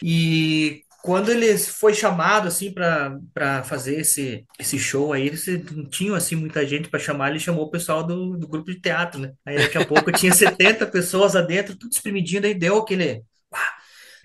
E 0.02 0.82
quando 1.06 1.30
ele 1.30 1.56
foi 1.56 1.94
chamado 1.94 2.48
assim 2.48 2.74
para 2.74 3.62
fazer 3.62 4.00
esse, 4.00 4.44
esse 4.58 4.76
show 4.76 5.12
aí, 5.12 5.28
eles 5.28 5.46
não 5.70 5.88
tinham 5.88 6.16
assim 6.16 6.34
muita 6.34 6.66
gente 6.66 6.88
para 6.88 6.98
chamar, 6.98 7.30
ele 7.30 7.38
chamou 7.38 7.64
o 7.64 7.70
pessoal 7.70 8.02
do, 8.02 8.36
do 8.36 8.48
grupo 8.48 8.72
de 8.72 8.80
teatro, 8.80 9.20
né? 9.20 9.32
Aí 9.46 9.56
daqui 9.56 9.78
a 9.78 9.84
pouco 9.86 10.10
tinha 10.10 10.34
70 10.34 10.84
pessoas 10.88 11.34
lá 11.34 11.42
dentro, 11.42 11.76
tudo 11.76 11.92
espremidinho, 11.92 12.44
aí 12.44 12.54
deu 12.54 12.78
aquele. 12.78 13.22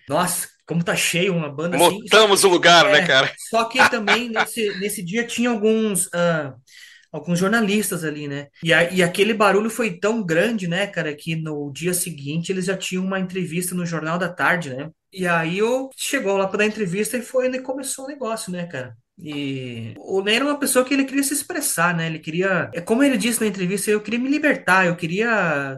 Nossa, 0.09 0.47
como 0.65 0.83
tá 0.83 0.95
cheio 0.95 1.35
uma 1.35 1.53
banda 1.53 1.77
assim. 1.77 1.99
Montamos 1.99 2.43
o 2.43 2.49
lugar, 2.49 2.85
né, 2.85 2.97
é, 2.97 3.01
né, 3.01 3.07
cara? 3.07 3.31
Só 3.51 3.65
que 3.65 3.77
também 3.91 4.29
nesse, 4.29 4.79
nesse 4.79 5.05
dia 5.05 5.23
tinha 5.23 5.51
alguns. 5.51 6.07
Uh, 6.07 6.51
alguns 7.11 7.37
jornalistas 7.37 8.03
ali, 8.03 8.27
né? 8.27 8.47
E, 8.63 8.73
a, 8.73 8.91
e 8.91 9.03
aquele 9.03 9.35
barulho 9.35 9.69
foi 9.69 9.99
tão 9.99 10.25
grande, 10.25 10.67
né, 10.67 10.87
cara, 10.87 11.13
que 11.13 11.35
no 11.35 11.71
dia 11.71 11.93
seguinte 11.93 12.51
eles 12.51 12.65
já 12.65 12.75
tinham 12.75 13.03
uma 13.03 13.19
entrevista 13.19 13.75
no 13.75 13.85
Jornal 13.85 14.17
da 14.17 14.29
Tarde, 14.29 14.71
né? 14.71 14.89
E 15.13 15.28
aí 15.28 15.58
eu 15.58 15.89
chegou 15.95 16.38
lá 16.38 16.47
para 16.47 16.60
dar 16.60 16.65
entrevista 16.65 17.17
e 17.17 17.21
foi 17.21 17.47
e 17.47 17.60
começou 17.62 18.06
o 18.06 18.08
negócio, 18.08 18.52
né, 18.52 18.65
cara? 18.65 18.95
E 19.17 19.93
o 20.00 20.21
Ney 20.24 20.36
era 20.38 20.45
uma 20.45 20.58
pessoa 20.60 20.86
que 20.86 20.93
ele 20.93 21.04
queria 21.06 21.24
se 21.24 21.34
expressar, 21.34 21.95
né? 21.95 22.08
Ele 22.08 22.17
queria, 22.19 22.71
é 22.74 22.82
como 22.82 23.04
ele 23.04 23.17
disse 23.17 23.41
na 23.41 23.47
entrevista, 23.47 23.91
eu 23.91 24.02
queria 24.02 24.19
me 24.19 24.30
libertar, 24.30 24.88
eu 24.88 24.95
queria 24.95 25.76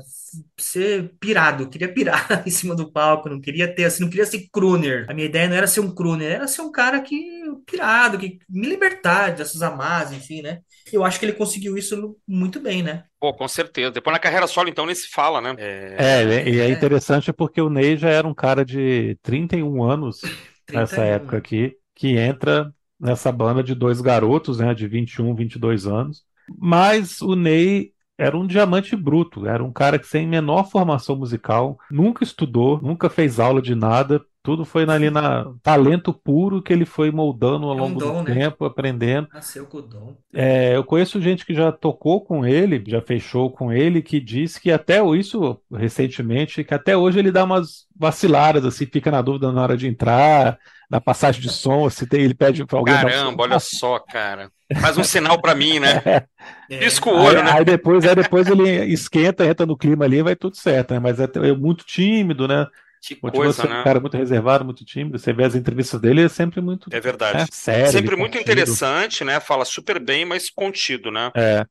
ser 0.58 1.14
pirado, 1.20 1.64
eu 1.64 1.70
queria 1.70 1.92
pirar 1.94 2.44
em 2.48 2.52
cima 2.52 2.76
do 2.76 2.92
palco, 2.92 3.28
não 3.30 3.42
queria 3.42 3.74
ter 3.74 3.86
assim, 3.86 4.04
não 4.04 4.10
queria 4.10 4.26
ser 4.26 4.48
crooner. 4.52 5.06
A 5.10 5.14
minha 5.14 5.26
ideia 5.28 5.48
não 5.50 5.56
era 5.58 5.68
ser 5.68 5.80
um 5.82 5.94
crooner, 5.94 6.32
era 6.32 6.48
ser 6.48 6.62
um 6.62 6.72
cara 6.72 7.02
que 7.02 7.44
pirado, 7.66 8.18
que 8.20 8.40
me 8.50 8.68
libertar 8.68 9.32
dessas 9.36 9.62
amarras, 9.62 10.12
enfim, 10.14 10.42
né? 10.42 10.62
Eu 10.92 11.04
acho 11.04 11.20
que 11.20 11.26
ele 11.26 11.34
conseguiu 11.34 11.78
isso 11.78 12.18
muito 12.28 12.60
bem, 12.60 12.84
né? 12.84 13.06
Pô, 13.20 13.34
com 13.34 13.48
certeza. 13.48 13.92
Depois 13.92 14.14
na 14.14 14.20
carreira 14.20 14.48
solo, 14.48 14.70
então, 14.70 14.86
nem 14.86 14.96
se 14.96 15.08
fala, 15.10 15.40
né? 15.40 15.56
É, 15.58 16.24
é 16.24 16.50
e 16.50 16.60
é, 16.60 16.66
é 16.66 16.70
interessante 16.70 17.32
porque 17.32 17.62
o 17.62 17.70
Ney 17.70 17.98
já 17.98 18.10
era 18.10 18.28
um 18.28 18.34
cara 18.34 18.66
de 18.66 19.18
31 19.22 19.84
anos 19.84 20.20
31. 20.20 20.44
nessa 20.74 21.02
época 21.04 21.38
aqui, 21.38 21.76
que 21.96 22.18
entra 22.18 22.74
nessa 23.00 23.32
banda 23.32 23.64
de 23.64 23.76
dois 23.76 24.02
garotos, 24.02 24.60
né, 24.60 24.74
de 24.74 24.88
21, 24.88 25.36
22 25.36 25.88
anos. 25.88 26.24
Mas 26.58 27.22
o 27.22 27.36
Ney 27.36 27.92
era 28.18 28.38
um 28.38 28.46
diamante 28.46 28.96
bruto, 28.96 29.48
era 29.48 29.64
um 29.64 29.72
cara 29.72 29.98
que 29.98 30.08
sem 30.08 30.28
menor 30.28 30.70
formação 30.70 31.16
musical, 31.16 31.78
nunca 31.90 32.24
estudou, 32.24 32.80
nunca 32.82 33.10
fez 33.10 33.40
aula 33.40 33.62
de 33.62 33.76
nada, 33.76 34.24
tudo 34.44 34.66
foi 34.66 34.84
ali 34.84 35.10
na 35.10 35.46
talento 35.64 36.14
puro 36.14 36.62
que 36.62 36.74
ele 36.74 36.86
foi 36.86 37.10
moldando 37.12 37.68
ao 37.68 37.78
é 37.78 37.80
longo 37.80 38.00
dom, 38.00 38.24
do 38.24 38.30
né? 38.30 38.42
tempo, 38.42 38.66
aprendendo. 38.66 39.30
Nasceu 39.34 39.66
com 39.66 39.78
o 39.78 39.82
dom. 39.82 40.18
É, 40.34 40.76
eu 40.76 40.84
conheço 40.84 41.22
gente 41.22 41.46
que 41.46 41.54
já 41.54 41.72
tocou 41.72 42.20
com 42.20 42.46
ele, 42.46 42.84
já 42.86 43.02
fechou 43.02 43.50
com 43.50 43.72
ele, 43.72 44.02
que 44.02 44.20
disse 44.20 44.60
que 44.60 44.70
até 44.70 45.02
isso 45.16 45.58
recentemente, 45.72 46.62
que 46.64 46.74
até 46.74 46.96
hoje 46.98 47.20
ele 47.20 47.32
dá 47.32 47.46
umas 47.46 47.86
vaciladas, 47.98 48.66
assim, 48.66 48.86
fica 48.86 49.10
na 49.10 49.22
dúvida 49.22 49.50
na 49.50 49.62
hora 49.62 49.78
de 49.78 49.88
entrar, 49.88 50.60
na 50.90 51.00
passagem 51.00 51.42
de 51.42 51.50
som, 51.50 51.90
se 51.90 52.06
tem, 52.06 52.22
ele 52.22 52.34
pede 52.34 52.66
para 52.66 52.78
alguém. 52.78 52.94
Caramba, 52.94 53.44
olha 53.44 53.60
só, 53.60 53.98
cara. 53.98 54.52
Faz 54.80 54.98
um 54.98 55.04
sinal 55.04 55.42
para 55.42 55.56
mim, 55.56 55.80
né? 55.80 56.02
É. 56.70 56.78
Pisca 56.78 57.10
o 57.10 57.14
olho, 57.14 57.40
aí, 57.40 57.44
né? 57.44 57.52
Aí 57.52 57.66
depois, 57.66 58.06
aí 58.06 58.16
depois 58.16 58.48
ele 58.48 58.86
esquenta, 58.86 59.46
entra 59.46 59.66
no 59.66 59.78
clima 59.78 60.06
ali, 60.06 60.24
vai 60.24 60.36
tudo 60.36 60.58
certo, 60.58 60.94
né? 60.94 61.00
Mas 61.00 61.20
é, 61.20 61.30
é 61.36 61.54
muito 61.54 61.86
tímido, 61.86 62.48
né? 62.48 62.66
Que 63.06 63.16
Continua 63.16 63.46
coisa, 63.46 63.62
sendo 63.62 63.74
né? 63.74 63.82
um 63.82 63.84
cara 63.84 64.00
muito 64.00 64.16
reservado, 64.16 64.64
muito 64.64 64.86
tímido. 64.86 65.20
Você 65.20 65.34
vê 65.34 65.44
as 65.44 65.56
entrevistas 65.56 66.00
dele, 66.00 66.22
é 66.22 66.30
sempre 66.30 66.62
muito 66.62 66.88
É 66.90 67.02
verdade. 67.02 67.40
né, 67.40 67.46
sério. 67.52 67.92
Sempre 67.92 68.16
muito 68.16 68.34
contido. 68.38 68.50
interessante, 68.52 69.26
né? 69.26 69.42
Fala 69.42 69.66
super 69.66 70.00
bem, 70.00 70.24
mas 70.24 70.50
contido, 70.50 71.12
né? 71.12 71.30
É, 71.36 71.66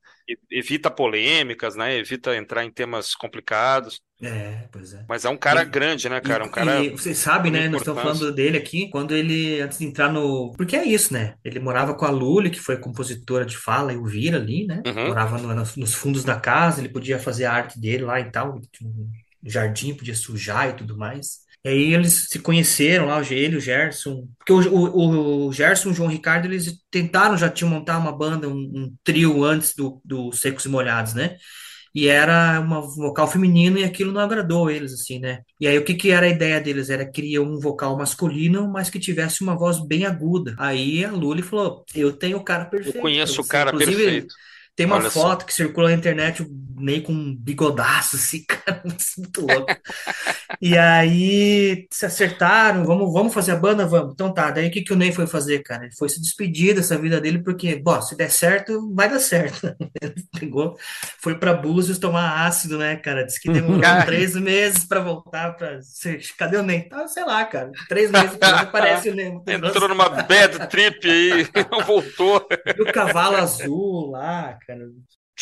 Evita 0.51 0.91
polêmicas, 0.91 1.75
né? 1.75 1.97
Evita 1.97 2.37
entrar 2.37 2.65
em 2.65 2.71
temas 2.71 3.15
complicados. 3.15 4.01
É, 4.23 4.69
pois 4.71 4.95
é. 4.95 5.05
Mas 5.09 5.25
é 5.25 5.29
um 5.29 5.37
cara 5.37 5.63
E- 5.63 5.65
grande, 5.65 6.09
né, 6.09 6.21
cara? 6.21 6.45
Um 6.45 6.47
E- 6.47 6.51
cara. 6.51 6.85
e 6.85 6.91
vocês 6.91 7.19
sabem, 7.19 7.51
né? 7.51 7.69
Nós 7.69 7.81
estamos 7.81 8.03
falando 8.03 8.33
dele 8.33 8.57
aqui, 8.57 8.89
quando 8.91 9.13
ele, 9.17 9.61
antes 9.61 9.79
de 9.79 9.85
entrar 9.87 10.13
no. 10.13 10.53
Porque 10.57 10.77
é 10.77 10.85
isso, 10.85 11.13
né? 11.13 11.35
Ele 11.45 11.59
morava 11.59 11.95
com 11.95 12.05
a 12.05 12.11
Lully, 12.11 12.51
que 12.51 12.61
foi 12.61 12.77
compositora 12.77 13.45
de 13.45 13.57
Fala 13.57 13.93
e 13.93 13.97
Ouvir 13.97 14.35
ali, 14.35 14.65
né? 14.67 14.81
Uhum. 14.87 15.09
Morava 15.09 15.39
no- 15.39 15.55
nos, 15.55 15.77
nos 15.77 15.95
fundos 15.95 16.23
da 16.25 16.39
casa, 16.39 16.81
ele 16.81 16.89
podia 16.91 17.19
fazer 17.19 17.47
a 17.47 17.53
arte 17.53 17.81
dele 17.81 18.05
lá 18.05 18.21
e 18.21 18.31
tal. 18.31 18.61
Jardim, 19.45 19.95
podia 19.95 20.15
sujar 20.15 20.71
e 20.71 20.77
tudo 20.77 20.97
mais. 20.97 21.41
E 21.65 21.69
aí 21.69 21.95
eles 21.95 22.27
se 22.29 22.41
conheceram 22.41 23.07
lá, 23.07 23.19
o 23.21 23.33
ele, 23.33 23.57
o 23.57 23.61
Gerson. 23.61 24.27
Porque 24.39 24.53
o, 24.53 24.59
o, 24.75 25.47
o 25.49 25.53
Gerson 25.53 25.91
e 25.91 25.93
o 25.93 25.95
João 25.95 26.09
Ricardo, 26.11 26.47
eles 26.47 26.81
tentaram 26.91 27.37
já 27.37 27.49
tinham 27.49 27.71
montar 27.71 27.99
uma 27.99 28.11
banda, 28.17 28.49
um, 28.49 28.53
um 28.75 28.95
trio 29.05 29.45
antes 29.45 29.75
do, 29.75 30.01
do 30.05 30.33
Secos 30.33 30.65
e 30.65 30.69
Molhados, 30.69 31.15
né? 31.15 31.37
E 31.95 32.09
era 32.09 32.59
uma 32.59 32.81
vocal 32.81 33.29
feminino 33.29 33.79
e 33.79 33.85
aquilo 33.85 34.13
não 34.13 34.21
agradou 34.23 34.71
eles, 34.71 34.95
assim, 34.95 35.19
né? 35.19 35.41
E 35.61 35.67
aí 35.67 35.77
o 35.79 35.85
que 35.85 35.95
que 35.95 36.11
era 36.11 36.25
a 36.27 36.29
ideia 36.29 36.59
deles? 36.61 36.89
Era 36.89 37.11
criar 37.11 37.43
um 37.43 37.61
vocal 37.61 37.97
masculino, 37.99 38.67
mas 38.71 38.89
que 38.89 38.99
tivesse 38.99 39.43
uma 39.43 39.57
voz 39.57 39.79
bem 39.87 40.07
aguda. 40.07 40.57
Aí 40.59 41.05
a 41.05 41.13
Lully 41.13 41.43
falou, 41.43 41.85
eu 41.95 42.13
tenho 42.13 42.39
o 42.39 42.45
cara 42.45 42.65
perfeito. 42.65 42.97
Eu 42.97 43.03
conheço 43.03 43.41
o 43.43 43.45
você." 43.45 43.49
cara 43.49 43.73
Inclusive, 43.73 44.05
perfeito. 44.05 44.35
Tem 44.75 44.87
uma 44.87 44.97
Olha 44.97 45.11
só. 45.11 45.23
foto 45.23 45.45
que 45.45 45.53
circula 45.53 45.91
na 45.91 45.95
internet, 45.97 46.47
meio 46.77 47.03
com 47.03 47.13
um 47.13 47.37
bigodaço, 47.37 48.17
assim, 48.17 48.43
cara, 48.49 48.83
muito 49.19 49.47
louco. 49.47 49.75
E 50.61 50.77
aí 50.79 51.87
se 51.91 52.07
acertaram, 52.07 52.85
vamos, 52.85 53.13
vamos 53.13 53.35
fazer 53.35 53.53
a 53.53 53.57
banda? 53.57 53.87
Vamos. 53.87 54.15
Então 54.15 54.33
tá, 54.33 54.51
daí 54.51 54.69
o 54.69 54.71
que 54.71 54.83
que 54.83 54.93
o 54.93 54.97
Ney 54.97 55.13
foi 55.13 55.27
fazer, 55.27 55.63
cara? 55.63 55.85
Ele 55.85 55.95
foi 55.95 56.09
se 56.09 56.21
despedir 56.21 56.75
dessa 56.75 56.97
vida 56.97 57.21
dele, 57.21 57.43
porque, 57.43 57.77
bom, 57.77 58.01
se 58.01 58.17
der 58.17 58.31
certo, 58.31 58.93
vai 58.95 59.09
dar 59.11 59.21
certo. 59.21 59.75
Ele 60.01 60.15
pegou, 60.39 60.77
foi 61.21 61.39
pra 61.39 61.53
Búzios 61.53 61.99
tomar 61.99 62.47
ácido, 62.47 62.79
né, 62.79 62.97
cara? 62.97 63.25
Disse 63.25 63.41
que 63.41 63.51
demorou 63.53 63.81
Cara. 63.81 64.07
três 64.07 64.35
meses 64.35 64.85
pra 64.85 65.01
voltar 65.01 65.55
pra... 65.57 65.79
Cadê 66.39 66.57
o 66.57 66.63
Ney? 66.63 66.89
Tá, 66.89 67.07
sei 67.09 67.25
lá, 67.25 67.45
cara. 67.45 67.71
Três 67.89 68.11
meses 68.11 68.39
aparece 68.41 69.11
o 69.11 69.15
Ney. 69.15 69.33
Entrou 69.47 69.89
numa 69.89 70.09
bad 70.09 70.67
trip 70.69 71.09
aí, 71.11 71.47
não 71.71 71.81
voltou. 71.85 72.47
E 72.79 72.83
o 72.83 72.93
cavalo 72.93 73.37
azul 73.37 74.11
lá, 74.11 74.59
cara. 74.67 74.87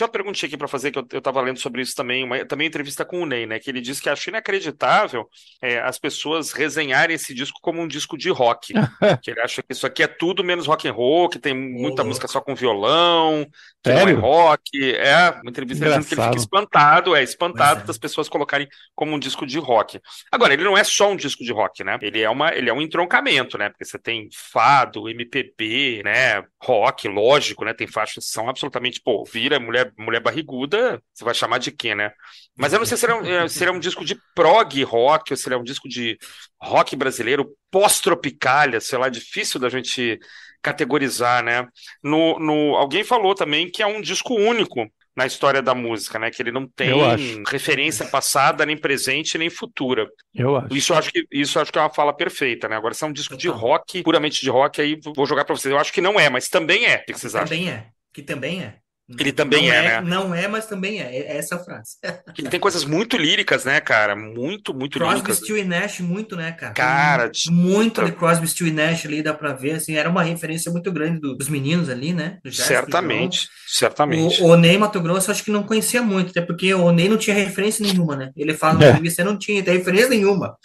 Tinha 0.00 0.06
uma 0.06 0.12
perguntinha 0.12 0.46
aqui 0.46 0.56
para 0.56 0.66
fazer, 0.66 0.90
que 0.90 0.98
eu, 0.98 1.06
eu 1.12 1.20
tava 1.20 1.42
lendo 1.42 1.58
sobre 1.58 1.82
isso 1.82 1.94
também, 1.94 2.24
uma, 2.24 2.42
também 2.46 2.66
entrevista 2.66 3.04
com 3.04 3.20
o 3.20 3.26
Ney, 3.26 3.44
né? 3.44 3.58
Que 3.58 3.68
ele 3.68 3.82
disse 3.82 4.00
que 4.00 4.08
acha 4.08 4.30
inacreditável 4.30 5.28
é, 5.60 5.78
as 5.78 5.98
pessoas 5.98 6.52
resenharem 6.52 7.14
esse 7.14 7.34
disco 7.34 7.58
como 7.60 7.82
um 7.82 7.86
disco 7.86 8.16
de 8.16 8.30
rock. 8.30 8.72
que 9.22 9.30
ele 9.30 9.40
acha 9.42 9.62
que 9.62 9.74
isso 9.74 9.86
aqui 9.86 10.02
é 10.02 10.06
tudo 10.06 10.42
menos 10.42 10.66
rock 10.66 10.88
and 10.88 10.92
roll, 10.92 11.28
que 11.28 11.38
tem 11.38 11.52
muita 11.52 11.96
louco. 11.96 12.06
música 12.06 12.28
só 12.28 12.40
com 12.40 12.54
violão, 12.54 13.46
que 13.82 13.90
Sério? 13.90 14.18
não 14.18 14.18
é 14.18 14.26
rock. 14.26 14.94
É, 14.94 15.30
uma 15.42 15.50
entrevista 15.50 15.84
dizendo 15.84 16.06
que 16.06 16.14
ele 16.14 16.22
fica 16.22 16.36
espantado, 16.36 17.14
é, 17.14 17.22
espantado 17.22 17.80
é. 17.80 17.84
das 17.84 17.98
pessoas 17.98 18.26
colocarem 18.26 18.66
como 18.94 19.14
um 19.14 19.18
disco 19.18 19.46
de 19.46 19.58
rock. 19.58 20.00
Agora, 20.32 20.54
ele 20.54 20.64
não 20.64 20.78
é 20.78 20.84
só 20.84 21.10
um 21.10 21.16
disco 21.16 21.44
de 21.44 21.52
rock, 21.52 21.84
né? 21.84 21.98
Ele 22.00 22.22
é, 22.22 22.30
uma, 22.30 22.54
ele 22.54 22.70
é 22.70 22.72
um 22.72 22.80
entroncamento, 22.80 23.58
né? 23.58 23.68
Porque 23.68 23.84
você 23.84 23.98
tem 23.98 24.30
fado, 24.32 25.10
MPB, 25.10 26.02
né? 26.04 26.42
Rock, 26.62 27.06
lógico, 27.06 27.66
né? 27.66 27.74
Tem 27.74 27.86
faixas 27.86 28.24
que 28.24 28.30
são 28.30 28.48
absolutamente, 28.48 29.00
pô, 29.02 29.24
vira 29.24 29.60
mulher, 29.60 29.89
mulher 29.98 30.20
barriguda, 30.20 31.02
você 31.12 31.24
vai 31.24 31.34
chamar 31.34 31.58
de 31.58 31.70
quê, 31.70 31.94
né? 31.94 32.12
Mas 32.56 32.72
eu 32.72 32.78
não 32.78 32.86
sei 32.86 32.96
se 32.96 33.06
ele 33.06 33.12
é 33.12 33.44
um, 33.44 33.48
se 33.48 33.62
ele 33.62 33.70
é 33.70 33.74
um 33.74 33.80
disco 33.80 34.04
de 34.04 34.16
prog 34.34 34.82
rock 34.84 35.32
ou 35.32 35.36
se 35.36 35.48
ele 35.48 35.54
é 35.54 35.58
um 35.58 35.64
disco 35.64 35.88
de 35.88 36.18
rock 36.60 36.94
brasileiro 36.96 37.50
pós-tropicália, 37.70 38.80
sei 38.80 38.98
lá, 38.98 39.08
difícil 39.08 39.60
da 39.60 39.68
gente 39.68 40.18
categorizar, 40.62 41.42
né? 41.42 41.66
No, 42.02 42.38
no, 42.38 42.76
alguém 42.76 43.04
falou 43.04 43.34
também 43.34 43.70
que 43.70 43.82
é 43.82 43.86
um 43.86 44.00
disco 44.00 44.34
único 44.34 44.86
na 45.16 45.26
história 45.26 45.60
da 45.60 45.74
música, 45.74 46.18
né? 46.18 46.30
Que 46.30 46.42
ele 46.42 46.52
não 46.52 46.66
tem 46.66 46.90
Eu 46.90 47.04
acho. 47.04 47.42
referência 47.48 48.06
passada, 48.06 48.64
nem 48.64 48.76
presente, 48.76 49.36
nem 49.36 49.50
futura. 49.50 50.06
Eu 50.34 50.56
acho. 50.56 50.74
Isso 50.74 50.92
eu 50.92 50.96
acho 50.98 51.10
que, 51.12 51.26
isso 51.32 51.58
eu 51.58 51.62
acho 51.62 51.72
que 51.72 51.78
é 51.78 51.82
uma 51.82 51.90
fala 51.92 52.12
perfeita, 52.12 52.68
né? 52.68 52.76
Agora, 52.76 52.94
se 52.94 53.04
é 53.04 53.06
um 53.06 53.12
disco 53.12 53.36
de 53.36 53.48
rock, 53.48 54.02
puramente 54.02 54.40
de 54.40 54.50
rock, 54.50 54.80
aí 54.80 54.98
vou 55.14 55.26
jogar 55.26 55.44
pra 55.44 55.54
vocês. 55.54 55.72
Eu 55.72 55.78
acho 55.78 55.92
que 55.92 56.00
não 56.00 56.18
é, 56.18 56.30
mas 56.30 56.48
também 56.48 56.86
é. 56.86 56.96
O 56.96 57.04
que 57.12 57.18
vocês 57.18 57.34
acham? 57.34 57.48
Também 57.48 57.70
é. 57.70 57.88
Que 58.12 58.22
também 58.22 58.62
é. 58.62 58.78
Ele 59.18 59.32
também 59.32 59.66
Não 59.68 59.74
é, 59.74 59.82
né? 59.82 60.00
Não 60.00 60.34
é, 60.34 60.46
mas 60.48 60.66
também 60.66 61.00
é. 61.00 61.16
É 61.16 61.36
essa 61.38 61.56
a 61.56 61.58
frase. 61.58 61.96
Ele 62.38 62.48
tem 62.50 62.60
coisas 62.60 62.84
muito 62.84 63.16
líricas, 63.16 63.64
né, 63.64 63.80
cara? 63.80 64.14
Muito, 64.14 64.72
muito 64.72 64.98
Crosby, 64.98 65.14
líricas. 65.16 65.36
Still 65.38 65.56
e 65.58 65.64
Nash, 65.64 66.00
muito, 66.00 66.36
né, 66.36 66.52
cara? 66.52 66.72
Cara, 66.74 67.30
Tem 67.30 67.52
muito 67.52 68.04
de 68.04 68.12
Crosby, 68.12 68.46
Still 68.46 68.68
e 68.68 68.72
Nash 68.72 69.04
ali, 69.06 69.22
dá 69.22 69.34
pra 69.34 69.52
ver, 69.52 69.72
assim, 69.72 69.94
era 69.96 70.08
uma 70.08 70.22
referência 70.22 70.70
muito 70.70 70.92
grande 70.92 71.20
do- 71.20 71.34
dos 71.36 71.48
meninos 71.48 71.88
ali, 71.88 72.12
né? 72.12 72.38
Do 72.44 72.52
Certamente, 72.52 73.48
certamente. 73.66 74.42
O, 74.42 74.46
o 74.48 74.56
Ney 74.56 74.78
Mato 74.78 75.00
Grosso, 75.00 75.30
acho 75.30 75.42
que 75.44 75.50
não 75.50 75.62
conhecia 75.62 76.02
muito, 76.02 76.30
até 76.30 76.40
porque 76.40 76.72
o 76.74 76.90
Ney 76.92 77.08
não 77.08 77.16
tinha 77.16 77.34
referência 77.34 77.84
nenhuma, 77.84 78.14
né? 78.16 78.30
Ele 78.36 78.54
fala 78.54 78.78
na 78.78 78.86
É. 78.86 78.88
entrevista, 78.90 79.24
não 79.24 79.38
tinha 79.38 79.62
referência 79.62 80.08
nenhuma. 80.08 80.56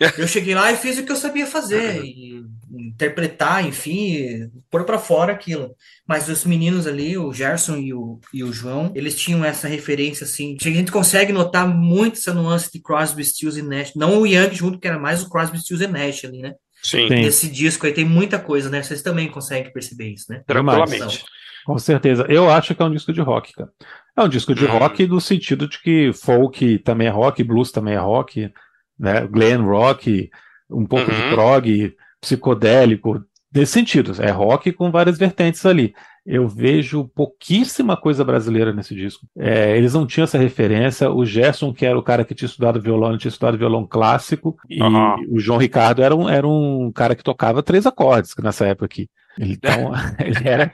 Eu 0.16 0.28
cheguei 0.28 0.54
lá 0.54 0.70
e 0.70 0.76
fiz 0.76 0.96
o 0.98 1.02
que 1.02 1.10
eu 1.10 1.16
sabia 1.16 1.44
fazer, 1.44 2.04
e 2.04 2.44
interpretar, 2.80 3.66
enfim, 3.66 4.50
pôr 4.70 4.84
pra 4.84 4.98
fora 4.98 5.32
aquilo. 5.32 5.74
Mas 6.06 6.28
os 6.28 6.44
meninos 6.44 6.86
ali, 6.86 7.16
o 7.18 7.32
Gerson 7.32 7.76
e 7.76 7.92
o, 7.92 8.20
e 8.32 8.42
o 8.44 8.52
João, 8.52 8.92
eles 8.94 9.14
tinham 9.18 9.44
essa 9.44 9.68
referência, 9.68 10.24
assim. 10.24 10.56
A 10.60 10.64
gente 10.64 10.92
consegue 10.92 11.32
notar 11.32 11.66
muito 11.68 12.18
essa 12.18 12.32
nuance 12.34 12.70
de 12.72 12.80
Crosby, 12.80 13.24
Stills 13.24 13.58
e 13.58 13.62
Nash. 13.62 13.92
Não 13.94 14.20
o 14.20 14.26
Young 14.26 14.54
junto, 14.54 14.78
que 14.78 14.88
era 14.88 14.98
mais 14.98 15.22
o 15.22 15.28
Crosby, 15.28 15.58
Stills 15.58 15.84
e 15.84 15.88
Nash 15.88 16.24
ali, 16.24 16.38
né? 16.40 16.54
Sim. 16.82 17.08
Nesse 17.08 17.48
disco 17.48 17.86
aí 17.86 17.92
tem 17.92 18.04
muita 18.04 18.38
coisa, 18.38 18.70
né? 18.70 18.82
Vocês 18.82 19.02
também 19.02 19.28
conseguem 19.28 19.72
perceber 19.72 20.10
isso, 20.12 20.26
né? 20.30 20.42
tranquilamente. 20.46 21.24
Com 21.66 21.76
certeza. 21.78 22.24
Eu 22.28 22.48
acho 22.48 22.74
que 22.74 22.80
é 22.80 22.84
um 22.84 22.92
disco 22.92 23.12
de 23.12 23.20
rock, 23.20 23.52
cara. 23.52 23.68
É 24.16 24.22
um 24.22 24.28
disco 24.28 24.54
de 24.54 24.64
Hum. 24.64 24.68
rock 24.78 25.06
no 25.06 25.20
sentido 25.20 25.68
de 25.68 25.78
que 25.82 26.12
folk 26.14 26.78
também 26.78 27.08
é 27.08 27.10
rock, 27.10 27.42
blues 27.44 27.70
também 27.70 27.94
é 27.94 27.98
rock, 27.98 28.50
né? 28.98 29.26
Glam 29.26 29.64
rock, 29.66 30.30
um 30.70 30.86
pouco 30.86 31.10
de 31.12 31.20
Uhum. 31.20 31.30
prog, 31.30 31.94
psicodélico, 32.20 33.22
nesse 33.54 33.72
sentido. 33.72 34.12
É 34.22 34.30
rock 34.30 34.72
com 34.72 34.90
várias 34.90 35.18
vertentes 35.18 35.64
ali. 35.64 35.94
Eu 36.24 36.46
vejo 36.46 37.08
pouquíssima 37.14 37.96
coisa 37.96 38.22
brasileira 38.22 38.72
nesse 38.72 38.94
disco. 38.94 39.26
É, 39.38 39.76
eles 39.76 39.94
não 39.94 40.06
tinham 40.06 40.24
essa 40.24 40.36
referência. 40.36 41.10
O 41.10 41.24
Gerson, 41.24 41.72
que 41.72 41.86
era 41.86 41.98
o 41.98 42.02
cara 42.02 42.24
que 42.24 42.34
tinha 42.34 42.46
estudado 42.46 42.80
violão, 42.80 43.16
tinha 43.16 43.30
estudado 43.30 43.56
violão 43.56 43.86
clássico. 43.86 44.56
E 44.68 44.82
Aham. 44.82 45.16
o 45.30 45.38
João 45.38 45.58
Ricardo 45.58 46.02
era 46.02 46.14
um, 46.14 46.28
era 46.28 46.46
um 46.46 46.92
cara 46.92 47.14
que 47.14 47.22
tocava 47.24 47.62
três 47.62 47.86
acordes 47.86 48.34
nessa 48.42 48.66
época 48.66 48.84
aqui. 48.84 49.08
Então, 49.38 49.92
ele 50.20 50.48
era 50.48 50.72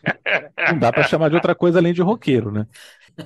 não 0.72 0.78
dá 0.78 0.92
pra 0.92 1.02
chamar 1.04 1.28
de 1.28 1.34
outra 1.34 1.54
coisa 1.54 1.78
além 1.78 1.92
de 1.92 2.02
roqueiro, 2.02 2.50
né? 2.50 2.66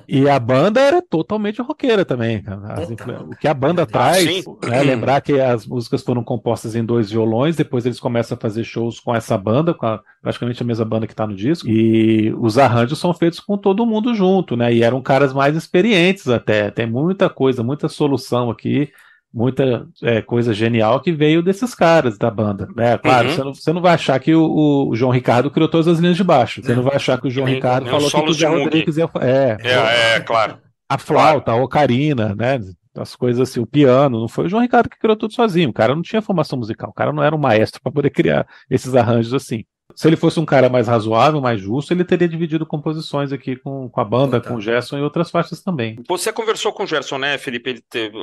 E 0.07 0.29
a 0.29 0.39
banda 0.39 0.79
era 0.79 1.01
totalmente 1.01 1.61
roqueira 1.61 2.05
também, 2.05 2.41
cara. 2.43 2.75
O 3.23 3.35
que 3.35 3.47
a 3.47 3.53
banda 3.53 3.85
traz, 3.85 4.23
né, 4.67 4.83
lembrar 4.83 5.21
que 5.21 5.39
as 5.39 5.65
músicas 5.65 6.03
foram 6.03 6.23
compostas 6.23 6.75
em 6.75 6.85
dois 6.85 7.09
violões, 7.11 7.55
depois 7.55 7.85
eles 7.85 7.99
começam 7.99 8.37
a 8.37 8.39
fazer 8.41 8.63
shows 8.63 8.99
com 8.99 9.15
essa 9.15 9.37
banda, 9.37 9.73
com 9.73 9.85
a- 9.87 9.99
praticamente 10.21 10.61
a 10.61 10.65
mesma 10.65 10.85
banda 10.85 11.07
que 11.07 11.15
tá 11.15 11.25
no 11.25 11.35
disco, 11.35 11.67
e 11.67 12.31
os 12.39 12.57
arranjos 12.57 12.99
são 12.99 13.13
feitos 13.13 13.39
com 13.39 13.57
todo 13.57 13.85
mundo 13.85 14.13
junto, 14.13 14.55
né? 14.55 14.71
E 14.73 14.83
eram 14.83 15.01
caras 15.01 15.33
mais 15.33 15.55
experientes 15.55 16.27
até. 16.27 16.69
Tem 16.69 16.85
muita 16.85 17.29
coisa, 17.29 17.63
muita 17.63 17.87
solução 17.89 18.49
aqui 18.51 18.89
muita 19.33 19.87
é, 20.01 20.21
coisa 20.21 20.53
genial 20.53 20.99
que 21.01 21.11
veio 21.11 21.41
desses 21.43 21.75
caras 21.75 22.17
da 22.17 22.31
banda. 22.31 22.67
Né? 22.75 22.97
Claro, 22.97 23.29
Uhum. 23.29 23.35
você, 23.35 23.43
não, 23.43 23.53
você 23.53 23.73
não 23.73 23.81
vai 23.81 23.93
achar 23.93 24.19
que 24.19 24.33
o, 24.33 24.87
o 24.89 24.95
João 24.95 25.11
Ricardo 25.11 25.51
criou 25.51 25.69
todas 25.69 25.87
as 25.87 25.99
linhas 25.99 26.17
de 26.17 26.23
baixo. 26.23 26.61
Você 26.63 26.73
não 26.73 26.83
vai 26.83 26.95
achar 26.95 27.19
que 27.21 27.27
o 27.27 27.31
João 27.31 27.45
Nem- 27.45 27.55
Ricardo 27.55 27.83
nem 27.83 27.91
falou 27.91 28.09
que 28.25 28.29
o 28.31 28.33
Zé. 28.33 28.47
Rodrigues 28.47 28.97
ia. 28.97 29.09
É, 29.21 29.57
É, 29.61 30.15
é, 30.15 30.19
claro. 30.19 30.57
a 30.89 30.97
flauta, 30.97 31.51
a 31.51 31.55
ocarina, 31.55 32.33
né? 32.35 32.59
As 32.97 33.15
coisas 33.15 33.47
assim, 33.47 33.59
o 33.59 33.67
piano. 33.67 34.19
Não 34.19 34.27
foi 34.27 34.45
o 34.45 34.49
João 34.49 34.63
Ricardo 34.63 34.89
que 34.89 34.97
criou 34.99 35.15
tudo 35.15 35.33
sozinho. 35.33 35.69
O 35.69 35.73
cara 35.73 35.93
não 35.95 36.01
tinha 36.01 36.21
formação 36.21 36.57
musical. 36.57 36.89
O 36.89 36.93
cara 36.93 37.13
não 37.13 37.23
era 37.23 37.35
um 37.35 37.39
maestro 37.39 37.79
para 37.81 37.91
poder 37.91 38.09
criar 38.09 38.45
esses 38.69 38.95
arranjos 38.95 39.33
assim. 39.33 39.63
Se 39.99 40.07
ele 40.07 40.15
fosse 40.15 40.39
um 40.39 40.45
cara 40.45 40.69
mais 40.69 40.87
razoável, 40.87 41.41
mais 41.41 41.59
justo, 41.59 41.93
ele 41.93 42.05
teria 42.05 42.25
dividido 42.25 42.65
composições 42.65 43.33
aqui 43.33 43.57
com, 43.57 43.89
com 43.89 43.99
a 43.99 44.05
banda, 44.05 44.39
com 44.39 44.55
o 44.55 44.61
Gerson 44.61 44.97
e 44.97 45.01
outras 45.01 45.29
faixas 45.29 45.61
também. 45.61 45.97
Você 46.07 46.31
conversou 46.31 46.71
com 46.71 46.83
o 46.83 46.87
Gerson, 46.87 47.17
né, 47.17 47.37
Felipe? 47.37 47.69
Ele 47.69 47.83
teve 47.89 48.17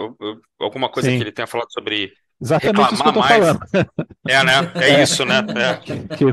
alguma 0.58 0.88
coisa 0.88 1.10
Sim. 1.10 1.18
que 1.18 1.22
ele 1.22 1.32
tenha 1.32 1.46
falado 1.46 1.70
sobre 1.70 2.14
Exatamente 2.40 2.94
isso 2.94 3.02
que 3.02 3.08
eu 3.10 3.12
tô 3.12 3.20
Reclamar 3.20 3.58
mais. 3.60 3.60
falando. 3.60 3.90
É, 4.26 4.42
né? 4.42 4.72
É 4.82 5.02
isso, 5.02 5.26
né? 5.26 5.44
É. 5.54 5.74
Que, 5.74 6.16
que 6.16 6.24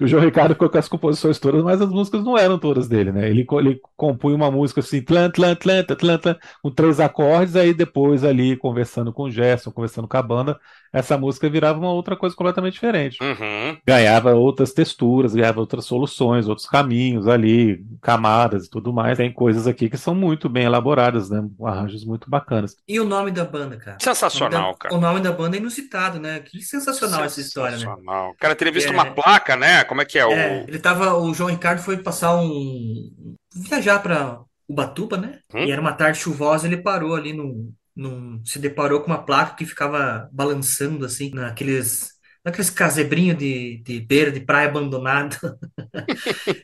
que 0.00 0.04
o 0.04 0.08
João 0.08 0.24
Ricardo 0.24 0.54
ficou 0.54 0.70
com 0.70 0.78
as 0.78 0.88
composições 0.88 1.38
todas, 1.38 1.62
mas 1.62 1.78
as 1.78 1.90
músicas 1.90 2.24
não 2.24 2.38
eram 2.38 2.58
todas 2.58 2.88
dele, 2.88 3.12
né? 3.12 3.28
Ele, 3.28 3.46
ele 3.58 3.78
compunha 3.98 4.34
uma 4.34 4.50
música 4.50 4.80
assim, 4.80 5.02
tlan, 5.02 5.28
tlan, 5.30 5.54
tlan, 5.54 5.84
tlan, 5.84 5.94
tlan, 5.96 6.18
tlan, 6.18 6.36
com 6.62 6.70
três 6.70 6.98
acordes, 6.98 7.54
aí 7.54 7.74
depois 7.74 8.24
ali, 8.24 8.56
conversando 8.56 9.12
com 9.12 9.24
o 9.24 9.30
Gerson, 9.30 9.70
conversando 9.70 10.08
com 10.08 10.16
a 10.16 10.22
banda, 10.22 10.58
essa 10.90 11.18
música 11.18 11.50
virava 11.50 11.78
uma 11.78 11.92
outra 11.92 12.16
coisa 12.16 12.34
completamente 12.34 12.72
diferente. 12.72 13.18
Uhum. 13.22 13.76
Ganhava 13.86 14.32
outras 14.32 14.72
texturas, 14.72 15.34
ganhava 15.34 15.60
outras 15.60 15.84
soluções, 15.84 16.48
outros 16.48 16.66
caminhos 16.66 17.28
ali, 17.28 17.84
camadas 18.00 18.64
e 18.66 18.70
tudo 18.70 18.92
mais. 18.92 19.18
Tem 19.18 19.30
coisas 19.30 19.66
aqui 19.66 19.90
que 19.90 19.98
são 19.98 20.14
muito 20.14 20.48
bem 20.48 20.64
elaboradas, 20.64 21.28
né? 21.28 21.46
Arranjos 21.62 22.04
muito 22.06 22.28
bacanas. 22.28 22.74
E 22.88 22.98
o 22.98 23.04
nome 23.04 23.30
da 23.30 23.44
banda, 23.44 23.76
cara? 23.76 23.98
Sensacional, 24.00 24.70
O 24.70 24.72
da- 24.72 24.78
cara. 24.78 24.94
O 24.94 25.00
nome 25.00 25.20
da 25.20 25.30
banda 25.30 25.56
é 25.56 25.60
inusitado, 25.60 26.18
né? 26.18 26.40
Que 26.40 26.60
sensacional 26.62 27.22
essa 27.22 27.40
história, 27.40 27.72
né? 27.76 27.84
Sensacional. 27.84 28.34
Cara, 28.40 28.56
teria 28.56 28.72
visto 28.72 28.88
É. 28.88 28.92
uma 28.92 29.04
placa, 29.06 29.56
né? 29.56 29.84
Como 29.90 30.02
é 30.02 30.04
que 30.04 30.20
é? 30.20 30.24
O... 30.24 30.30
É, 30.30 30.64
ele 30.68 30.78
tava, 30.78 31.16
o 31.16 31.34
João 31.34 31.50
Ricardo 31.50 31.82
foi 31.82 31.96
passar 31.96 32.40
um 32.40 33.10
viajar 33.52 33.98
para 33.98 34.40
Ubatuba, 34.68 35.16
né? 35.16 35.40
Hum. 35.52 35.64
E 35.64 35.72
era 35.72 35.80
uma 35.80 35.92
tarde 35.92 36.20
chuvosa, 36.20 36.68
ele 36.68 36.76
parou 36.76 37.16
ali 37.16 37.32
num, 37.32 37.74
num 37.96 38.40
se 38.44 38.60
deparou 38.60 39.00
com 39.00 39.08
uma 39.08 39.24
placa 39.24 39.56
que 39.56 39.66
ficava 39.66 40.28
balançando 40.32 41.04
assim 41.04 41.32
naqueles 41.34 42.10
naqueles 42.44 42.70
casebrinhos 42.70 43.36
de, 43.36 43.82
de 43.82 44.00
beira 44.00 44.30
de 44.30 44.38
praia 44.38 44.68
abandonado. 44.68 45.36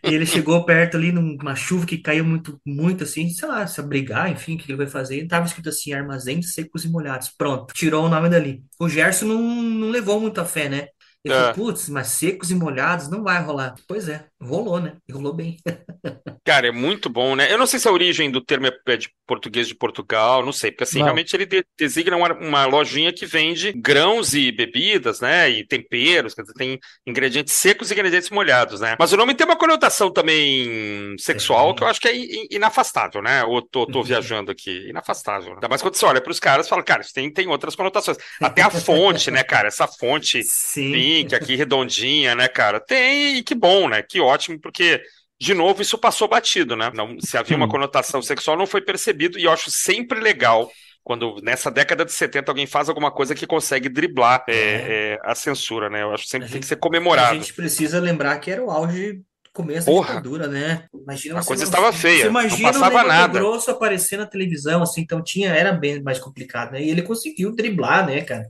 E 0.05 0.15
ele 0.15 0.25
chegou 0.25 0.65
perto 0.65 0.97
ali 0.97 1.11
numa 1.11 1.57
chuva 1.57 1.85
que 1.85 1.99
caiu 1.99 2.25
muito 2.25 2.61
muito 2.65 3.03
assim, 3.03 3.29
sei 3.29 3.49
lá, 3.49 3.67
se 3.67 3.81
abrigar, 3.81 4.31
enfim, 4.31 4.55
o 4.55 4.59
que 4.59 4.71
ele 4.71 4.79
vai 4.79 4.87
fazer. 4.87 5.19
E 5.19 5.27
tava 5.27 5.47
escrito 5.47 5.69
assim, 5.69 5.93
armazém 5.93 6.39
de 6.39 6.47
secos 6.47 6.85
e 6.85 6.89
molhados. 6.89 7.29
Pronto, 7.37 7.75
tirou 7.75 8.07
o 8.07 8.09
nome 8.09 8.29
dali. 8.29 8.62
O 8.79 8.89
Gerson 8.89 9.27
não, 9.27 9.43
não 9.43 9.91
levou 9.91 10.21
muita 10.21 10.45
fé, 10.45 10.69
né? 10.69 10.89
Ele 11.27 11.35
É. 11.35 11.39
falou, 11.53 11.55
putz, 11.55 11.89
mas 11.89 12.07
secos 12.09 12.51
e 12.51 12.55
molhados 12.55 13.09
não 13.09 13.23
vai 13.25 13.43
rolar. 13.43 13.75
Pois 13.89 14.09
é, 14.09 14.25
rolou, 14.41 14.79
né? 14.81 14.93
E 15.09 15.12
rolou 15.12 15.33
bem. 15.35 15.57
Cara, 16.45 16.69
é 16.69 16.71
muito 16.71 17.11
bom, 17.11 17.35
né? 17.35 17.53
Eu 17.53 17.59
não 17.59 17.67
sei 17.67 17.81
se 17.81 17.89
a 17.89 17.93
origem 17.93 18.31
do 18.31 18.41
termo 18.41 18.67
é 18.69 18.77
é 18.87 18.97
de 18.97 19.11
português 19.27 19.67
de 19.67 19.75
Portugal, 19.75 20.45
não 20.47 20.53
sei, 20.53 20.71
porque 20.71 20.85
assim, 20.85 20.99
Não. 20.99 21.07
realmente 21.07 21.35
ele 21.35 21.45
de- 21.45 21.65
designa 21.77 22.17
uma, 22.17 22.33
uma 22.35 22.65
lojinha 22.67 23.12
que 23.12 23.27
vende 23.27 23.73
grãos 23.73 24.33
e 24.33 24.53
bebidas, 24.53 25.21
né? 25.21 25.51
E 25.51 25.67
temperos, 25.67 26.35
quer 26.35 26.43
dizer, 26.43 26.55
tem 26.55 26.79
ingredientes 27.05 27.53
secos 27.55 27.91
e 27.91 27.95
ingredientes 27.95 28.31
molhados, 28.31 28.81
né? 28.81 28.95
Mas 28.97 29.12
o 29.12 29.17
nome 29.17 29.35
tem 29.35 29.45
uma 29.45 29.57
conotação 29.57 30.12
também 30.12 31.17
sexual 31.19 31.75
que 31.75 31.83
eu 31.83 31.89
acho 31.89 32.01
que 32.01 32.07
é 32.07 32.17
in- 32.17 32.47
inafastável, 32.53 33.21
né? 33.21 33.43
Ou 33.45 33.61
tô, 33.61 33.85
tô 33.87 34.03
viajando 34.05 34.53
aqui, 34.53 34.89
inafastável. 34.89 35.55
Ainda 35.55 35.69
mais 35.69 35.83
quando 35.83 35.97
você 35.97 36.07
olha 36.07 36.21
para 36.21 36.31
os 36.31 36.39
caras 36.39 36.67
e 36.67 36.69
fala, 36.69 36.85
cara, 36.85 37.03
isso 37.03 37.12
tem, 37.12 37.29
tem 37.33 37.49
outras 37.49 37.75
conotações. 37.75 38.17
Até 38.41 38.62
a 38.62 38.71
fonte, 38.71 39.33
né, 39.33 39.43
cara? 39.43 39.67
Essa 39.67 39.89
fonte 39.89 40.45
Sim. 40.45 40.93
Pink 41.22 41.35
aqui 41.35 41.57
redondinha, 41.57 42.35
né, 42.35 42.48
cara? 42.48 42.81
Tem, 42.81 43.37
e 43.38 43.42
que 43.42 43.55
bom, 43.55 43.88
né? 43.88 44.02
Que 44.02 44.20
ótimo, 44.20 44.59
porque, 44.61 45.00
de 45.40 45.55
novo, 45.55 45.83
isso 45.83 45.96
passou 45.98 46.29
batido, 46.29 46.76
né? 46.76 46.90
Não, 46.94 47.16
se 47.20 47.37
havia 47.37 47.57
uma 47.57 47.68
conotação 47.68 48.20
sexual, 48.22 48.57
não 48.57 48.66
foi 48.66 48.81
percebido, 48.81 49.38
e 49.38 49.44
eu 49.44 49.50
acho 49.52 49.70
sempre 49.70 50.20
legal. 50.20 50.70
Quando 51.02 51.37
nessa 51.42 51.70
década 51.70 52.05
de 52.05 52.12
70 52.12 52.50
alguém 52.50 52.66
faz 52.66 52.88
alguma 52.88 53.12
coisa 53.12 53.33
que 53.35 53.46
consegue 53.46 53.88
driblar 53.88 54.44
é, 54.48 54.55
é, 54.55 55.18
a 55.24 55.35
censura, 55.37 55.88
né? 55.88 56.02
Eu 56.02 56.12
acho 56.12 56.24
que 56.24 56.31
sempre 56.31 56.46
A 56.48 56.50
tem 56.50 56.61
que 56.61 56.64
gente- 56.64 56.68
ser 56.68 56.74
A 56.74 56.79
comemorado. 56.79 57.35
gente 57.38 57.52
precisa 57.55 58.00
lembrar 58.00 58.37
que 58.40 58.50
era 58.50 58.62
o 58.64 58.70
auge, 58.70 59.20
começo 59.52 59.87
Porra. 59.87 60.09
da 60.09 60.14
ditadura, 60.14 60.48
né? 60.48 60.85
Imagina 60.92 61.38
A 61.38 61.42
você 61.42 61.46
coisa 61.48 61.62
não- 61.62 61.70
estava 61.70 61.92
feia, 61.92 62.16
Você 62.18 62.22
não 62.24 62.31
imagina 62.40 62.72
passava 62.72 63.05
o 63.05 63.07
nada. 63.07 63.33
Matogrosso 63.35 63.70
aparecer 63.70 64.16
na 64.18 64.26
televisão, 64.26 64.83
assim, 64.83 65.00
então 65.02 65.22
tinha, 65.22 65.50
era 65.50 65.70
bem 65.72 66.02
mais 66.02 66.18
complicado, 66.18 66.72
né? 66.72 66.83
E 66.83 66.90
ele 66.90 67.02
conseguiu 67.02 67.55
driblar, 67.55 68.05
né, 68.05 68.22
cara? 68.22 68.44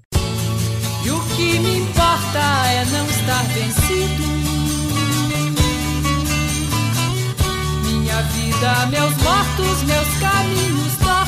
E 1.04 1.10
o 1.10 1.20
que 1.36 1.58
me 1.60 1.75
é 2.38 2.84
não 2.92 3.06
estar 3.06 3.42
vencido. 3.54 4.24
Minha 7.84 8.22
vida, 8.22 8.86
meus 8.86 9.16
mortos, 9.22 9.82
meus 9.84 10.08
caminhos 10.18 10.96
tortos. 10.96 11.26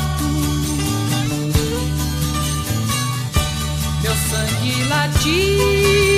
Meu 4.02 4.14
sangue 4.30 4.84
latino. 4.84 6.16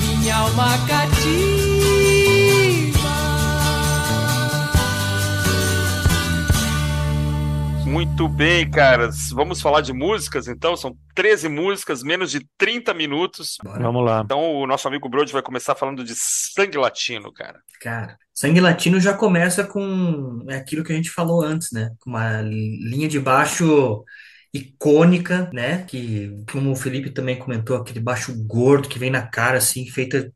Minha 0.00 0.36
alma 0.36 0.78
cativa. 0.86 1.53
Muito 7.94 8.26
bem, 8.26 8.68
caras. 8.68 9.30
Vamos 9.30 9.62
falar 9.62 9.80
de 9.80 9.92
músicas, 9.92 10.48
então? 10.48 10.76
São 10.76 10.96
13 11.14 11.48
músicas, 11.48 12.02
menos 12.02 12.28
de 12.28 12.44
30 12.58 12.92
minutos. 12.92 13.56
Bora. 13.62 13.80
Vamos 13.80 14.04
lá. 14.04 14.20
Então 14.24 14.56
o 14.56 14.66
nosso 14.66 14.88
amigo 14.88 15.08
Brody 15.08 15.32
vai 15.32 15.42
começar 15.42 15.76
falando 15.76 16.02
de 16.02 16.12
sangue 16.16 16.76
latino, 16.76 17.32
cara. 17.32 17.60
Cara, 17.80 18.18
Sangue 18.32 18.60
Latino 18.60 18.98
já 18.98 19.14
começa 19.14 19.62
com 19.62 20.44
aquilo 20.50 20.82
que 20.82 20.92
a 20.92 20.96
gente 20.96 21.08
falou 21.08 21.40
antes, 21.40 21.70
né? 21.70 21.92
Com 22.00 22.10
uma 22.10 22.42
linha 22.42 23.06
de 23.06 23.20
baixo 23.20 24.02
icônica, 24.52 25.48
né? 25.54 25.84
Que, 25.84 26.32
como 26.50 26.72
o 26.72 26.76
Felipe 26.76 27.10
também 27.10 27.38
comentou, 27.38 27.76
aquele 27.76 28.00
baixo 28.00 28.34
gordo 28.44 28.88
que 28.88 28.98
vem 28.98 29.10
na 29.10 29.22
cara, 29.22 29.58
assim, 29.58 29.86
feita 29.86 30.32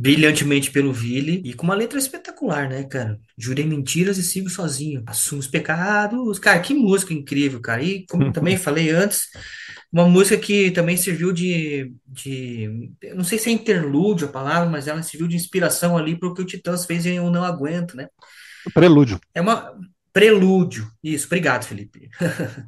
brilhantemente 0.00 0.70
pelo 0.70 0.92
Vili 0.92 1.42
e 1.44 1.54
com 1.54 1.64
uma 1.64 1.74
letra 1.74 1.98
espetacular, 1.98 2.68
né, 2.68 2.84
cara? 2.84 3.18
Jurei 3.38 3.64
mentiras 3.64 4.18
e 4.18 4.22
sigo 4.22 4.48
sozinho. 4.48 5.02
Assumo 5.06 5.40
os 5.40 5.46
pecados. 5.46 6.38
Cara, 6.38 6.60
que 6.60 6.74
música 6.74 7.12
incrível, 7.12 7.60
cara. 7.60 7.82
E 7.82 8.06
como 8.06 8.30
também 8.32 8.56
falei 8.56 8.90
antes, 8.90 9.28
uma 9.92 10.08
música 10.08 10.36
que 10.36 10.70
também 10.70 10.96
serviu 10.96 11.32
de, 11.32 11.92
de, 12.06 12.90
não 13.14 13.24
sei 13.24 13.38
se 13.38 13.48
é 13.48 13.52
interlúdio 13.52 14.26
a 14.26 14.32
palavra, 14.32 14.68
mas 14.68 14.88
ela 14.88 15.02
serviu 15.02 15.28
de 15.28 15.36
inspiração 15.36 15.96
ali 15.96 16.18
para 16.18 16.28
o 16.28 16.34
que 16.34 16.42
o 16.42 16.46
Titãs 16.46 16.84
fez 16.84 17.06
em 17.06 17.16
Eu 17.16 17.30
Não 17.30 17.44
Aguento, 17.44 17.96
né? 17.96 18.08
Prelúdio. 18.72 19.20
É 19.34 19.40
uma 19.40 19.72
prelúdio. 20.14 20.86
Isso, 21.02 21.26
obrigado, 21.26 21.64
Felipe. 21.66 22.08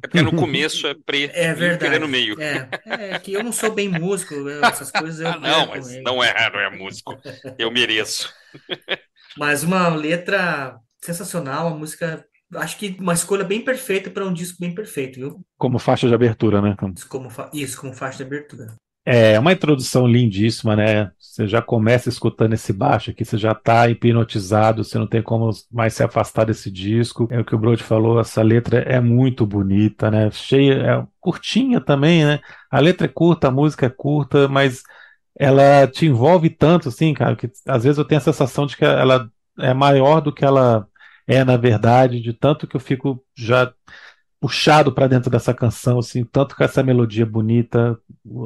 É 0.03 0.07
porque 0.07 0.21
no 0.21 0.35
começo 0.35 0.85
é 0.85 0.93
pre 0.93 1.31
É 1.33 1.53
verdade. 1.53 1.95
é 1.95 1.99
no 1.99 2.07
meio. 2.07 2.39
É, 2.39 2.69
é 3.15 3.19
que 3.19 3.33
eu 3.33 3.43
não 3.43 3.51
sou 3.51 3.73
bem 3.73 3.89
músico, 3.89 4.35
essas 4.63 4.91
coisas 4.91 5.19
eu 5.21 5.27
Ah, 5.31 5.39
não, 5.39 5.67
perco, 5.67 5.71
mas 5.77 5.87
né? 5.87 6.01
não 6.01 6.23
é, 6.23 6.49
não 6.51 6.59
é 6.59 6.69
músico. 6.77 7.17
Eu 7.57 7.71
mereço. 7.71 8.31
Mas 9.37 9.61
uma 9.61 9.87
letra 9.89 10.79
sensacional, 10.99 11.67
uma 11.67 11.77
música, 11.77 12.25
acho 12.55 12.75
que 12.77 12.97
uma 12.99 13.13
escolha 13.13 13.43
bem 13.43 13.63
perfeita 13.63 14.09
para 14.09 14.25
um 14.25 14.33
disco 14.33 14.57
bem 14.59 14.73
perfeito, 14.73 15.19
viu? 15.19 15.45
Como 15.59 15.77
faixa 15.77 16.07
de 16.07 16.15
abertura, 16.15 16.59
né? 16.59 16.75
Isso 16.95 17.07
como, 17.07 17.29
fa- 17.29 17.51
isso, 17.53 17.79
como 17.79 17.93
faixa 17.93 18.17
de 18.17 18.23
abertura. 18.23 18.73
É 19.09 19.39
uma 19.39 19.53
introdução 19.53 20.05
lindíssima, 20.05 20.75
né? 20.75 21.09
Você 21.17 21.47
já 21.47 21.61
começa 21.61 22.09
escutando 22.09 22.51
esse 22.51 22.73
baixo 22.73 23.09
aqui, 23.09 23.23
você 23.23 23.37
já 23.37 23.55
tá 23.55 23.87
hipnotizado, 23.87 24.83
você 24.83 24.97
não 24.97 25.07
tem 25.07 25.21
como 25.21 25.49
mais 25.71 25.93
se 25.93 26.03
afastar 26.03 26.45
desse 26.45 26.69
disco. 26.69 27.25
É 27.31 27.39
o 27.39 27.45
que 27.45 27.55
o 27.55 27.57
Brody 27.57 27.81
falou, 27.81 28.19
essa 28.19 28.41
letra 28.41 28.79
é 28.79 28.99
muito 28.99 29.45
bonita, 29.45 30.11
né? 30.11 30.29
Cheia, 30.29 30.73
é 30.73 31.07
curtinha 31.21 31.79
também, 31.79 32.25
né? 32.25 32.41
A 32.69 32.81
letra 32.81 33.05
é 33.05 33.07
curta, 33.07 33.47
a 33.47 33.51
música 33.51 33.85
é 33.85 33.89
curta, 33.89 34.49
mas 34.49 34.83
ela 35.39 35.87
te 35.87 36.05
envolve 36.05 36.49
tanto, 36.49 36.89
assim, 36.89 37.13
cara, 37.13 37.37
que 37.37 37.49
às 37.65 37.85
vezes 37.85 37.97
eu 37.97 38.03
tenho 38.05 38.19
a 38.19 38.23
sensação 38.23 38.65
de 38.65 38.75
que 38.75 38.83
ela 38.83 39.29
é 39.57 39.73
maior 39.73 40.19
do 40.19 40.33
que 40.33 40.43
ela 40.43 40.85
é 41.25 41.43
na 41.45 41.55
verdade, 41.55 42.21
de 42.21 42.33
tanto 42.33 42.67
que 42.67 42.75
eu 42.75 42.79
fico 42.79 43.23
já 43.37 43.71
puxado 44.39 44.93
para 44.93 45.07
dentro 45.07 45.29
dessa 45.29 45.53
canção, 45.53 45.99
assim, 45.99 46.23
tanto 46.23 46.55
com 46.55 46.63
essa 46.63 46.83
melodia 46.83 47.25
bonita, 47.25 47.99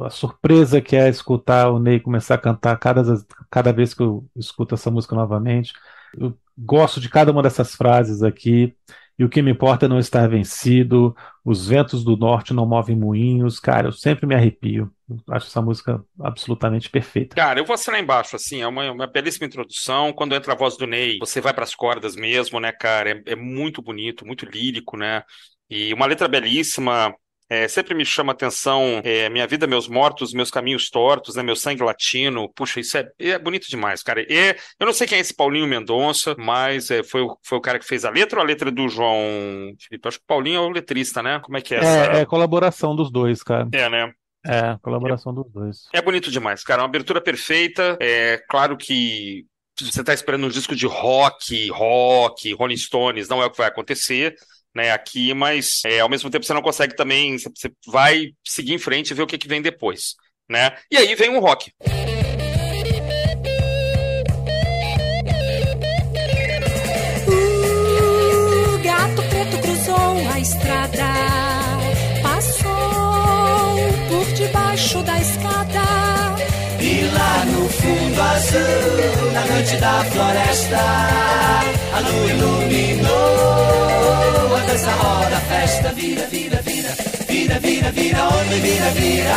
a 0.06 0.10
surpresa 0.10 0.82
que 0.82 0.96
é 0.96 1.10
escutar 1.10 1.70
o 1.70 1.80
Ney 1.80 2.00
começar 2.00 2.36
a 2.36 2.38
cantar 2.38 2.78
cada, 2.78 3.04
cada 3.50 3.74
vez 3.74 3.94
que 3.94 4.02
eu 4.02 4.26
escuto 4.36 4.76
essa 4.76 4.90
música 4.90 5.16
novamente. 5.16 5.74
Eu 6.18 6.38
gosto 6.58 7.00
de 7.00 7.10
cada 7.10 7.32
uma 7.32 7.44
dessas 7.44 7.76
frases 7.76 8.24
aqui. 8.24 8.76
E 9.20 9.24
o 9.24 9.30
que 9.30 9.42
me 9.42 9.52
importa 9.52 9.86
é 9.86 9.90
não 9.90 10.00
estar 10.00 10.28
vencido. 10.28 11.16
Os 11.46 11.68
ventos 11.68 12.04
do 12.04 12.18
norte 12.18 12.54
não 12.54 12.66
movem 12.66 12.96
moinhos. 12.96 13.60
Cara, 13.60 13.88
eu 13.88 13.92
sempre 13.92 14.26
me 14.26 14.34
arrepio. 14.34 14.92
Acho 15.30 15.48
essa 15.48 15.62
música 15.62 16.04
absolutamente 16.20 16.90
perfeita. 16.90 17.36
Cara, 17.36 17.60
eu 17.60 17.66
vou 17.66 17.74
assinar 17.76 18.00
embaixo, 18.00 18.36
assim, 18.36 18.62
é 18.62 18.68
uma, 18.68 18.92
uma 18.92 19.06
belíssima 19.06 19.46
introdução. 19.46 20.12
Quando 20.12 20.34
entra 20.34 20.54
a 20.54 20.56
voz 20.56 20.76
do 20.76 20.88
Ney, 20.88 21.20
você 21.20 21.40
vai 21.40 21.54
para 21.54 21.64
as 21.64 21.76
cordas 21.76 22.16
mesmo, 22.16 22.60
né, 22.60 22.72
cara? 22.72 23.12
É, 23.12 23.34
é 23.34 23.36
muito 23.36 23.80
bonito, 23.82 24.26
muito 24.26 24.46
lírico, 24.46 24.98
né? 24.98 25.22
E 25.72 25.94
uma 25.94 26.06
letra 26.06 26.28
belíssima. 26.28 27.16
É, 27.50 27.68
sempre 27.68 27.94
me 27.94 28.06
chama 28.06 28.32
atenção 28.32 29.02
é, 29.04 29.30
Minha 29.30 29.46
Vida, 29.46 29.68
Meus 29.68 29.86
Mortos, 29.86 30.34
Meus 30.34 30.50
Caminhos 30.50 30.90
Tortos, 30.90 31.36
né, 31.36 31.44
Meu 31.44 31.56
Sangue 31.56 31.84
Latino. 31.84 32.50
Puxa, 32.56 32.80
isso 32.80 32.98
é, 32.98 33.10
é 33.20 33.38
bonito 33.38 33.68
demais, 33.68 34.02
cara. 34.02 34.22
É, 34.22 34.56
eu 34.80 34.86
não 34.86 34.94
sei 34.94 35.06
quem 35.06 35.18
é 35.18 35.22
esse 35.22 35.36
Paulinho 35.36 35.68
Mendonça, 35.68 36.34
mas 36.38 36.90
é, 36.90 37.04
foi, 37.04 37.22
o, 37.22 37.38
foi 37.44 37.58
o 37.58 37.62
cara 37.62 37.78
que 37.78 37.86
fez 37.86 38.06
a 38.06 38.10
letra 38.10 38.40
ou 38.40 38.44
a 38.44 38.48
letra 38.48 38.72
do 38.72 38.88
João 38.88 39.74
Felipe? 39.82 40.08
Acho 40.08 40.18
que 40.18 40.24
o 40.24 40.28
Paulinho 40.28 40.58
é 40.58 40.60
o 40.62 40.70
letrista, 40.70 41.22
né? 41.22 41.40
Como 41.40 41.58
é 41.58 41.62
que 41.62 41.76
é 41.76 41.80
essa? 41.80 42.14
É, 42.14 42.22
é 42.22 42.26
colaboração 42.26 42.96
dos 42.96 43.12
dois, 43.12 43.44
cara. 43.44 43.68
É, 43.74 43.90
né? 43.90 44.14
É, 44.46 44.78
colaboração 44.82 45.34
dos 45.34 45.52
dois. 45.52 45.88
É 45.94 46.02
bonito 46.02 46.32
demais, 46.32 46.64
cara. 46.64 46.82
Uma 46.82 46.88
abertura 46.88 47.20
perfeita. 47.20 47.98
É 48.00 48.42
claro 48.50 48.78
que 48.78 49.46
você 49.78 50.04
tá 50.04 50.14
esperando 50.14 50.46
um 50.46 50.50
disco 50.50 50.76
de 50.76 50.86
rock, 50.86 51.70
rock, 51.70 52.54
Rolling 52.54 52.78
Stones, 52.78 53.28
não 53.28 53.42
é 53.42 53.46
o 53.46 53.52
que 53.52 53.58
vai 53.58 53.68
acontecer. 53.68 54.36
Né, 54.76 54.92
aqui, 54.92 55.34
mas 55.34 55.82
é, 55.86 56.00
ao 56.00 56.10
mesmo 56.10 56.30
tempo 56.30 56.46
você 56.46 56.54
não 56.54 56.62
consegue 56.62 56.96
também, 56.96 57.38
você 57.38 57.72
vai 57.88 58.32
seguir 58.46 58.74
em 58.74 58.80
frente 58.80 59.12
e 59.12 59.14
ver 59.14 59.24
o 59.24 59.28
que, 59.28 59.38
que 59.38 59.48
vem 59.48 59.62
depois, 59.62 60.16
né? 60.50 60.76
E 60.90 60.98
aí 60.98 61.14
vem 61.16 61.30
um 61.30 61.40
rock. 61.40 61.72
O 67.28 68.84
gato 68.84 69.24
preto 69.30 69.62
cruzou 69.62 70.32
a 70.34 70.40
estrada, 70.40 71.14
passou 72.24 72.68
por 74.08 74.26
debaixo 74.34 75.04
da 75.04 75.20
escada. 75.20 75.82
E 76.80 77.04
lá 77.14 77.46
no 77.46 77.70
fundo 77.70 78.22
azul, 78.22 79.32
na 79.34 79.46
noite 79.46 79.78
da 79.78 80.04
floresta, 80.06 80.78
a 81.94 82.00
lua 82.00 82.30
iluminou 82.32 83.51
dança, 84.72 84.92
roda, 84.92 85.36
a 85.36 85.42
festa, 85.42 85.92
vira, 85.92 86.26
vira, 86.28 86.62
vira, 86.62 86.90
vira, 87.28 87.60
vira, 87.60 87.92
vira, 87.92 88.24
homem, 88.30 88.62
vira, 88.62 88.90
vira, 88.92 89.36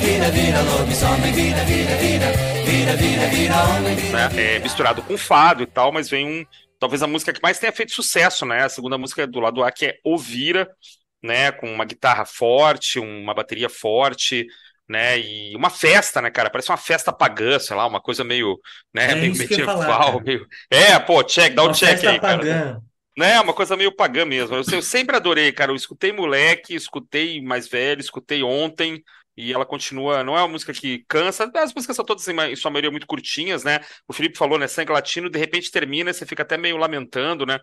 vira, 0.00 0.30
vira, 0.30 0.60
lobisomem, 0.60 1.32
vira, 1.32 1.64
vira, 1.64 1.96
vira, 1.96 2.32
vira, 2.66 2.96
vira, 2.96 3.26
vira, 3.28 3.64
homem, 3.64 3.96
vira. 3.96 4.28
né? 4.28 4.56
É, 4.56 4.58
misturado 4.58 5.02
com 5.02 5.16
fado 5.16 5.62
e 5.62 5.66
tal, 5.66 5.92
mas 5.92 6.10
vem 6.10 6.26
um. 6.26 6.46
Talvez 6.78 7.02
a 7.02 7.06
música 7.06 7.32
que 7.32 7.40
mais 7.42 7.58
tenha 7.58 7.72
feito 7.72 7.92
sucesso, 7.92 8.44
né? 8.44 8.64
A 8.64 8.68
segunda 8.68 8.98
música 8.98 9.26
do 9.26 9.40
lado 9.40 9.64
A, 9.64 9.72
que 9.72 9.86
é 9.86 9.94
Ovira, 10.04 10.68
né? 11.22 11.50
Com 11.52 11.72
uma 11.72 11.86
guitarra 11.86 12.26
forte, 12.26 12.98
uma 12.98 13.32
bateria 13.32 13.70
forte, 13.70 14.46
né? 14.86 15.18
E 15.18 15.56
uma 15.56 15.70
festa, 15.70 16.20
né, 16.20 16.30
cara? 16.30 16.50
Parece 16.50 16.70
uma 16.70 16.76
festa 16.76 17.10
pagã, 17.10 17.58
sei 17.58 17.74
lá, 17.74 17.86
uma 17.86 18.00
coisa 18.00 18.22
meio, 18.22 18.60
né? 18.92 19.12
É 19.12 19.14
meio 19.16 19.32
isso 19.32 19.48
que 19.48 19.54
eu 19.54 19.60
ia 19.60 19.64
falar, 19.64 19.78
medieval, 19.86 20.12
cara. 20.12 20.24
meio. 20.24 20.46
É, 20.70 20.98
pô, 20.98 21.24
check, 21.24 21.54
dá 21.54 21.64
um 21.64 21.72
check 21.72 21.92
festa 21.92 22.10
aí, 22.10 22.20
cara. 22.20 22.82
Né, 23.18 23.40
uma 23.40 23.54
coisa 23.54 23.76
meio 23.76 23.94
pagã 23.94 24.24
mesmo. 24.26 24.54
Eu, 24.56 24.62
eu 24.72 24.82
sempre 24.82 25.16
adorei, 25.16 25.50
cara. 25.52 25.72
Eu 25.72 25.76
escutei 25.76 26.12
moleque, 26.12 26.74
escutei 26.74 27.40
mais 27.40 27.66
velho, 27.66 28.00
escutei 28.00 28.42
ontem. 28.42 29.02
E 29.38 29.52
ela 29.52 29.66
continua, 29.66 30.22
não 30.24 30.34
é 30.36 30.40
uma 30.40 30.48
música 30.48 30.72
que 30.72 31.04
cansa, 31.08 31.50
as 31.56 31.72
músicas 31.74 31.94
são 31.96 32.04
todas, 32.04 32.26
em 32.26 32.32
ma- 32.32 32.48
em 32.48 32.56
sua 32.56 32.70
maioria, 32.70 32.90
muito 32.90 33.06
curtinhas, 33.06 33.64
né? 33.64 33.80
O 34.08 34.12
Felipe 34.14 34.38
falou, 34.38 34.58
né? 34.58 34.66
Sangue 34.66 34.92
latino, 34.92 35.28
de 35.28 35.38
repente 35.38 35.70
termina, 35.70 36.10
você 36.12 36.24
fica 36.24 36.42
até 36.42 36.56
meio 36.56 36.78
lamentando, 36.78 37.44
né? 37.44 37.58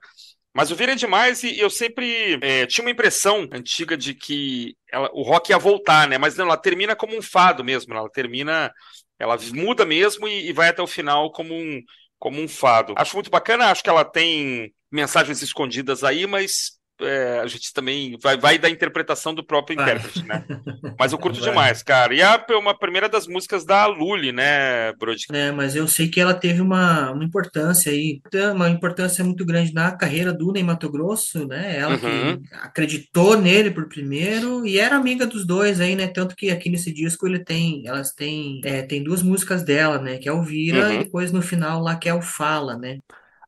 Mas 0.55 0.71
o 0.71 0.75
Vira 0.75 0.93
é 0.93 0.95
demais 0.95 1.43
e 1.43 1.59
eu 1.59 1.69
sempre 1.69 2.39
é, 2.41 2.65
tinha 2.67 2.85
uma 2.85 2.91
impressão 2.91 3.47
antiga 3.51 3.97
de 3.97 4.13
que 4.15 4.75
ela- 4.91 5.09
o 5.13 5.23
rock 5.23 5.51
ia 5.51 5.57
voltar, 5.59 6.07
né? 6.07 6.17
Mas 6.17 6.35
não, 6.37 6.45
ela 6.45 6.57
termina 6.57 6.95
como 6.95 7.17
um 7.17 7.21
fado 7.23 7.63
mesmo, 7.63 7.93
né? 7.93 7.99
ela 7.99 8.09
termina, 8.11 8.71
ela 9.19 9.37
muda 9.53 9.85
mesmo 9.85 10.27
e, 10.27 10.49
e 10.49 10.53
vai 10.53 10.69
até 10.69 10.81
o 10.81 10.87
final 10.87 11.31
como 11.31 11.53
um, 11.55 11.81
como 12.23 12.41
um 12.41 12.47
fado. 12.47 12.93
Acho 12.95 13.17
muito 13.17 13.29
bacana, 13.29 13.69
acho 13.69 13.83
que 13.83 13.89
ela 13.89 14.05
tem 14.05 14.73
mensagens 14.89 15.41
escondidas 15.41 16.05
aí, 16.05 16.25
mas 16.25 16.79
é, 17.03 17.39
a 17.39 17.47
gente 17.47 17.73
também 17.73 18.17
vai, 18.21 18.37
vai 18.37 18.57
da 18.57 18.69
interpretação 18.69 19.33
do 19.33 19.43
próprio 19.43 19.75
Vai. 19.75 19.85
intérprete, 19.85 20.27
né? 20.27 20.43
Mas 20.99 21.11
eu 21.11 21.17
curto 21.17 21.39
Vai. 21.39 21.49
demais, 21.49 21.83
cara. 21.83 22.13
E 22.13 22.21
a 22.21 22.43
uma 22.59 22.77
primeira 22.77 23.09
das 23.09 23.27
músicas 23.27 23.65
da 23.65 23.85
Lully, 23.85 24.31
né, 24.31 24.93
Brody? 24.93 25.25
É, 25.31 25.51
mas 25.51 25.75
eu 25.75 25.87
sei 25.87 26.07
que 26.07 26.19
ela 26.19 26.33
teve 26.33 26.61
uma, 26.61 27.11
uma 27.11 27.23
importância 27.23 27.91
aí, 27.91 28.21
uma 28.53 28.69
importância 28.69 29.23
muito 29.23 29.45
grande 29.45 29.73
na 29.73 29.91
carreira 29.91 30.33
do 30.33 30.51
Ney 30.51 30.63
Mato 30.63 30.89
Grosso, 30.91 31.47
né? 31.47 31.77
Ela 31.77 31.93
Uhum. 31.93 32.41
que 32.41 32.55
acreditou 32.57 33.37
nele 33.37 33.71
por 33.71 33.87
primeiro 33.87 34.65
e 34.65 34.77
era 34.79 34.95
amiga 34.95 35.25
dos 35.25 35.45
dois 35.45 35.79
aí, 35.79 35.95
né? 35.95 36.07
Tanto 36.07 36.35
que 36.35 36.49
aqui 36.51 36.69
nesse 36.69 36.93
disco 36.93 37.27
ele 37.27 37.43
tem, 37.43 37.83
elas 37.87 38.11
têm, 38.13 38.61
é, 38.63 38.81
tem 38.81 39.03
duas 39.03 39.21
músicas 39.23 39.63
dela, 39.63 39.99
né? 39.99 40.17
Que 40.17 40.29
é 40.29 40.31
o 40.31 40.43
Vira 40.43 40.87
Uhum. 40.87 40.93
e 40.93 40.97
depois 40.99 41.31
no 41.31 41.41
final 41.41 41.81
lá 41.81 41.95
que 41.95 42.07
é 42.09 42.13
o 42.13 42.21
Fala, 42.21 42.77
né? 42.77 42.97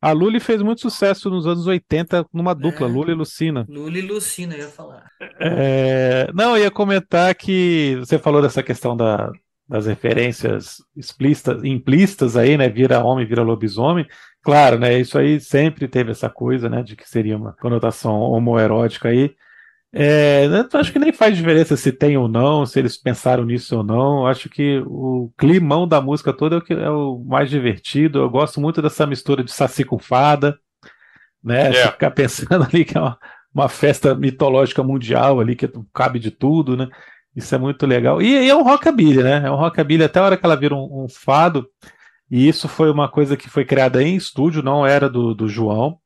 A 0.01 0.11
Lully 0.11 0.39
fez 0.39 0.61
muito 0.61 0.81
sucesso 0.81 1.29
nos 1.29 1.47
anos 1.47 1.65
80 1.67 2.25
numa 2.33 2.53
dupla, 2.53 2.87
É. 2.87 2.89
Lula 2.89 3.11
e 3.11 3.15
Lucina. 3.15 3.65
Lula 3.67 3.97
e 3.97 4.01
Lucina, 4.01 4.53
eu 4.55 4.59
ia 4.61 4.67
falar. 4.67 5.09
É, 5.39 6.27
Não, 6.33 6.55
eu 6.57 6.63
ia 6.63 6.71
comentar 6.71 7.33
que 7.35 7.95
você 7.99 8.19
falou 8.19 8.41
dessa 8.41 8.61
questão 8.61 8.95
da- 8.95 9.31
das 9.67 9.87
referências 9.87 10.77
explícitas, 10.95 11.63
implícitas 11.63 12.37
aí, 12.37 12.55
né? 12.55 12.69
Vira 12.69 13.03
homem, 13.03 13.25
vira 13.25 13.41
lobisomem. 13.41 14.05
Claro, 14.43 14.77
né? 14.77 14.99
Isso 14.99 15.17
aí 15.17 15.39
sempre 15.39 15.87
teve 15.87 16.11
essa 16.11 16.29
coisa, 16.29 16.69
né? 16.69 16.83
De 16.83 16.95
que 16.95 17.09
seria 17.09 17.35
uma 17.35 17.53
conotação 17.53 18.13
homoerótica 18.19 19.09
aí. 19.09 19.33
É, 19.97 20.45
eu 20.45 20.79
acho 20.79 20.91
que 20.91 20.99
nem 20.99 21.13
faz 21.13 21.37
diferença 21.37 21.77
se 21.77 21.89
tem 21.89 22.17
ou 22.17 22.27
não, 22.27 22.65
se 22.65 22.77
eles 22.77 22.97
pensaram 22.97 23.45
nisso 23.45 23.77
ou 23.77 23.83
não. 23.83 24.27
Acho 24.27 24.49
que 24.49 24.83
o 24.85 25.31
climão 25.37 25.87
da 25.87 26.01
música 26.01 26.33
toda 26.33 26.57
é 26.57 26.59
o, 26.59 26.61
que 26.61 26.73
é 26.73 26.89
o 26.89 27.23
mais 27.25 27.49
divertido. 27.49 28.19
Eu 28.19 28.29
gosto 28.29 28.59
muito 28.59 28.81
dessa 28.81 29.07
mistura 29.07 29.41
de 29.41 29.53
saci 29.53 29.85
com 29.85 29.97
fada, 29.97 30.59
né? 31.41 31.69
É. 31.69 31.71
Você 31.71 31.91
ficar 31.93 32.11
pensando 32.11 32.65
ali 32.69 32.83
que 32.83 32.97
é 32.97 32.99
uma, 32.99 33.17
uma 33.53 33.69
festa 33.69 34.13
mitológica 34.13 34.83
mundial 34.83 35.39
ali, 35.39 35.55
que 35.55 35.71
cabe 35.93 36.19
de 36.19 36.29
tudo, 36.29 36.75
né? 36.75 36.89
Isso 37.33 37.55
é 37.55 37.57
muito 37.57 37.87
legal. 37.87 38.21
E, 38.21 38.27
e 38.27 38.49
é 38.49 38.55
um 38.55 38.63
rockabilly, 38.63 39.23
né? 39.23 39.43
É 39.45 39.51
um 39.51 39.55
rockabilly 39.55 40.03
até 40.03 40.19
a 40.19 40.23
hora 40.23 40.37
que 40.37 40.45
ela 40.45 40.57
vira 40.57 40.75
um, 40.75 41.05
um 41.05 41.07
fado. 41.07 41.69
E 42.29 42.45
isso 42.49 42.67
foi 42.67 42.91
uma 42.91 43.07
coisa 43.07 43.37
que 43.37 43.49
foi 43.49 43.63
criada 43.63 44.03
em 44.03 44.17
estúdio, 44.17 44.61
não 44.61 44.85
era 44.85 45.09
do, 45.09 45.33
do 45.33 45.47
João. 45.47 45.99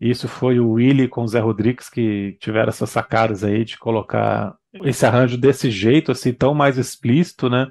Isso 0.00 0.26
foi 0.26 0.58
o 0.58 0.70
Willie 0.72 1.08
com 1.08 1.22
o 1.22 1.28
Zé 1.28 1.40
Rodrigues 1.40 1.90
que 1.90 2.36
tiveram 2.40 2.70
essas 2.70 2.88
sacadas 2.88 3.44
aí 3.44 3.64
de 3.64 3.76
colocar 3.76 4.54
esse 4.82 5.04
arranjo 5.04 5.36
desse 5.36 5.70
jeito, 5.70 6.12
assim, 6.12 6.32
tão 6.32 6.54
mais 6.54 6.78
explícito, 6.78 7.50
né? 7.50 7.66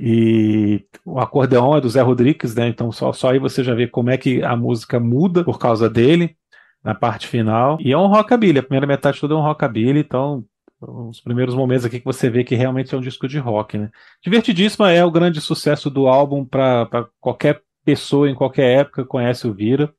E 0.00 0.84
o 1.04 1.18
acordeão 1.18 1.76
é 1.76 1.80
do 1.80 1.88
Zé 1.88 2.00
Rodrigues, 2.00 2.54
né? 2.54 2.68
Então 2.68 2.92
só, 2.92 3.12
só 3.12 3.30
aí 3.30 3.38
você 3.38 3.64
já 3.64 3.74
vê 3.74 3.88
como 3.88 4.10
é 4.10 4.16
que 4.16 4.42
a 4.42 4.54
música 4.54 5.00
muda 5.00 5.42
por 5.42 5.58
causa 5.58 5.90
dele 5.90 6.36
na 6.84 6.94
parte 6.94 7.26
final. 7.26 7.78
E 7.80 7.92
é 7.92 7.98
um 7.98 8.06
rockabilly, 8.06 8.58
a 8.58 8.62
primeira 8.62 8.86
metade 8.86 9.20
toda 9.20 9.34
é 9.34 9.36
um 9.36 9.42
rockabilly, 9.42 10.00
então 10.00 10.44
os 10.80 11.20
primeiros 11.20 11.54
momentos 11.54 11.84
aqui 11.84 12.00
que 12.00 12.04
você 12.04 12.28
vê 12.28 12.42
que 12.42 12.56
realmente 12.56 12.94
é 12.94 12.98
um 12.98 13.00
disco 13.00 13.28
de 13.28 13.38
rock, 13.38 13.78
né? 13.78 13.90
Divertidíssima 14.22 14.90
é 14.90 15.04
o 15.04 15.10
grande 15.10 15.40
sucesso 15.40 15.88
do 15.88 16.06
álbum 16.08 16.44
para 16.44 17.08
qualquer 17.20 17.62
pessoa 17.84 18.28
em 18.28 18.34
qualquer 18.34 18.80
época 18.80 19.04
conhece 19.04 19.46
o 19.46 19.54
Vira. 19.54 19.92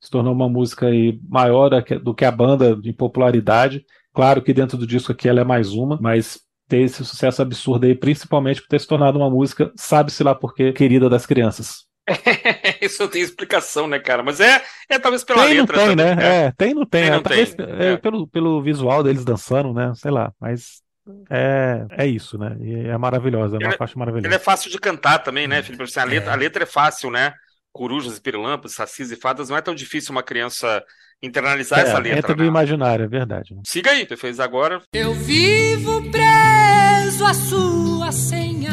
Se 0.00 0.10
tornou 0.10 0.32
uma 0.32 0.48
música 0.48 0.86
aí 0.86 1.20
maior 1.28 1.70
do 2.02 2.14
que 2.14 2.24
a 2.24 2.30
banda 2.30 2.78
em 2.84 2.92
popularidade. 2.92 3.84
Claro 4.14 4.42
que 4.42 4.52
dentro 4.52 4.76
do 4.78 4.86
disco 4.86 5.12
aqui 5.12 5.28
ela 5.28 5.40
é 5.40 5.44
mais 5.44 5.72
uma, 5.72 5.98
mas 6.00 6.40
ter 6.68 6.78
esse 6.82 7.04
sucesso 7.04 7.42
absurdo 7.42 7.84
aí, 7.86 7.94
principalmente 7.94 8.60
por 8.62 8.68
ter 8.68 8.80
se 8.80 8.86
tornado 8.86 9.18
uma 9.18 9.28
música, 9.30 9.70
sabe-se 9.76 10.22
lá 10.22 10.34
por 10.34 10.54
quê, 10.54 10.72
querida 10.72 11.08
das 11.08 11.26
crianças. 11.26 11.84
Isso 12.80 13.02
não 13.02 13.08
tem 13.10 13.22
explicação, 13.22 13.86
né, 13.86 13.98
cara? 13.98 14.22
Mas 14.22 14.40
é, 14.40 14.62
é 14.88 14.98
talvez 14.98 15.22
pela 15.22 15.44
Tem, 15.44 15.58
letra 15.58 15.76
tem, 15.78 15.96
também, 15.96 15.96
né? 15.96 16.46
É, 16.46 16.52
tem, 16.52 16.74
não 16.74 16.86
tem. 16.86 17.02
Tem, 17.02 17.10
É, 17.10 17.10
não 17.10 17.22
talvez, 17.22 17.54
tem. 17.54 17.66
é, 17.66 17.92
É. 17.92 17.96
Pelo, 17.96 18.26
pelo 18.26 18.62
visual 18.62 19.02
deles 19.02 19.24
dançando, 19.24 19.72
né? 19.72 19.92
Sei 19.94 20.10
lá, 20.10 20.32
mas 20.40 20.82
é, 21.30 21.86
é 21.90 22.06
isso, 22.06 22.38
né? 22.38 22.56
E 22.60 22.74
é 22.88 22.96
maravilhosa, 22.98 23.56
é 23.56 23.58
uma 23.60 23.68
Ele- 23.68 23.76
faixa 23.76 23.94
Ele 23.94 24.02
é 24.02 24.06
maravilhosa. 24.06 24.38
fácil 24.38 24.70
de 24.70 24.78
cantar 24.78 25.18
também, 25.20 25.46
né, 25.46 25.62
Felipe? 25.62 25.82
Assim, 25.84 26.00
a, 26.00 26.04
letra, 26.04 26.30
É. 26.30 26.32
a 26.32 26.36
letra 26.36 26.62
é 26.64 26.66
fácil, 26.66 27.10
né? 27.10 27.32
Corujas 27.72 28.16
e 28.16 28.20
pirilampas, 28.20 28.74
sacis 28.74 29.10
e 29.10 29.16
fadas, 29.16 29.48
não 29.48 29.56
é 29.56 29.62
tão 29.62 29.74
difícil 29.74 30.12
uma 30.12 30.22
criança 30.22 30.82
internalizar 31.22 31.80
essa 31.80 31.98
É, 31.98 32.00
letra, 32.00 32.18
entra 32.18 32.34
no 32.34 32.42
né? 32.42 32.48
imaginário, 32.48 33.04
é 33.04 33.08
verdade. 33.08 33.54
né? 33.54 33.62
Siga 33.66 33.90
aí, 33.92 34.06
você 34.06 34.16
fez 34.16 34.40
agora. 34.40 34.80
Eu 34.92 35.14
vivo 35.14 36.02
preso 36.10 37.24
à 37.24 37.34
sua 37.34 38.10
senha, 38.12 38.72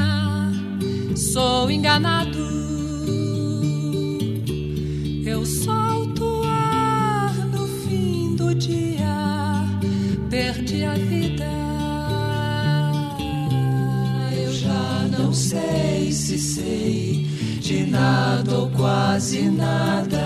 sou 1.16 1.70
enganado. 1.70 2.38
Eu 5.26 5.46
solto 5.46 6.42
ar 6.46 7.34
no 7.48 7.68
fim 7.68 8.36
do 8.36 8.56
dia, 8.56 9.06
perdi 10.30 10.84
a 10.86 10.94
vida. 10.94 11.57
Não 15.18 15.34
sei 15.34 16.12
se 16.12 16.38
sei 16.38 17.26
de 17.60 17.86
nada 17.86 18.60
ou 18.60 18.70
quase 18.72 19.50
nada. 19.50 20.18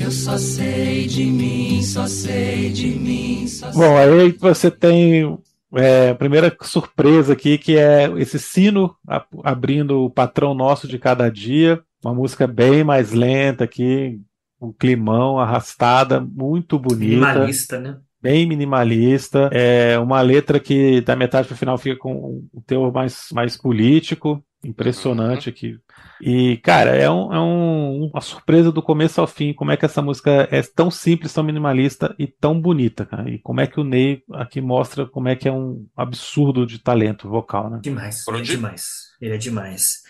Eu 0.00 0.10
só 0.10 0.36
sei 0.38 1.06
de 1.06 1.24
mim, 1.24 1.82
só 1.82 2.06
sei 2.06 2.70
de 2.70 2.88
mim, 2.88 3.46
só 3.46 3.70
sei. 3.70 3.80
Bom, 3.80 3.96
aí 3.96 4.32
você 4.32 4.70
tem 4.70 5.38
é, 5.74 6.10
a 6.10 6.14
primeira 6.14 6.54
surpresa 6.62 7.34
aqui, 7.34 7.58
que 7.58 7.76
é 7.78 8.10
esse 8.16 8.38
sino 8.38 8.96
abrindo 9.44 10.04
o 10.04 10.10
patrão 10.10 10.54
nosso 10.54 10.88
de 10.88 10.98
cada 10.98 11.30
dia. 11.30 11.80
Uma 12.04 12.14
música 12.14 12.46
bem 12.46 12.82
mais 12.82 13.12
lenta 13.12 13.64
aqui, 13.64 14.20
um 14.60 14.72
climão, 14.72 15.38
arrastada, 15.38 16.20
muito 16.20 16.78
bonita. 16.78 17.04
Minimalista, 17.04 17.78
né? 17.78 17.98
Bem 18.22 18.46
minimalista, 18.46 19.50
é 19.52 19.98
uma 19.98 20.20
letra 20.20 20.60
que 20.60 21.00
da 21.00 21.16
metade 21.16 21.48
para 21.48 21.54
o 21.54 21.58
final 21.58 21.76
fica 21.76 21.96
com 21.98 22.42
um 22.54 22.60
teor 22.66 22.92
mais, 22.92 23.26
mais 23.32 23.56
político, 23.56 24.42
impressionante 24.64 25.48
aqui. 25.48 25.76
E, 26.20 26.56
cara, 26.58 26.90
é, 26.94 27.10
um- 27.10 27.32
é 27.32 27.40
um- 27.40 28.10
uma 28.12 28.20
surpresa 28.20 28.70
do 28.70 28.80
começo 28.80 29.20
ao 29.20 29.26
fim, 29.26 29.52
como 29.52 29.72
é 29.72 29.76
que 29.76 29.84
essa 29.84 30.00
música 30.00 30.48
é 30.52 30.62
tão 30.62 30.88
simples, 30.90 31.32
tão 31.32 31.42
minimalista 31.42 32.14
e 32.18 32.26
tão 32.28 32.60
bonita, 32.60 33.04
cara. 33.04 33.28
E 33.28 33.38
como 33.40 33.60
é 33.60 33.66
que 33.66 33.80
o 33.80 33.84
Ney 33.84 34.22
aqui 34.32 34.60
mostra 34.60 35.04
como 35.04 35.28
é 35.28 35.34
que 35.34 35.48
é 35.48 35.52
um 35.52 35.84
absurdo 35.96 36.64
de 36.64 36.78
talento 36.78 37.28
vocal, 37.28 37.68
né? 37.68 37.80
Demais, 37.82 38.24
Por 38.24 38.34
é 38.34 38.38
onde? 38.38 38.52
demais. 38.52 38.84
Ele 39.20 39.34
é 39.34 39.38
demais. 39.38 40.02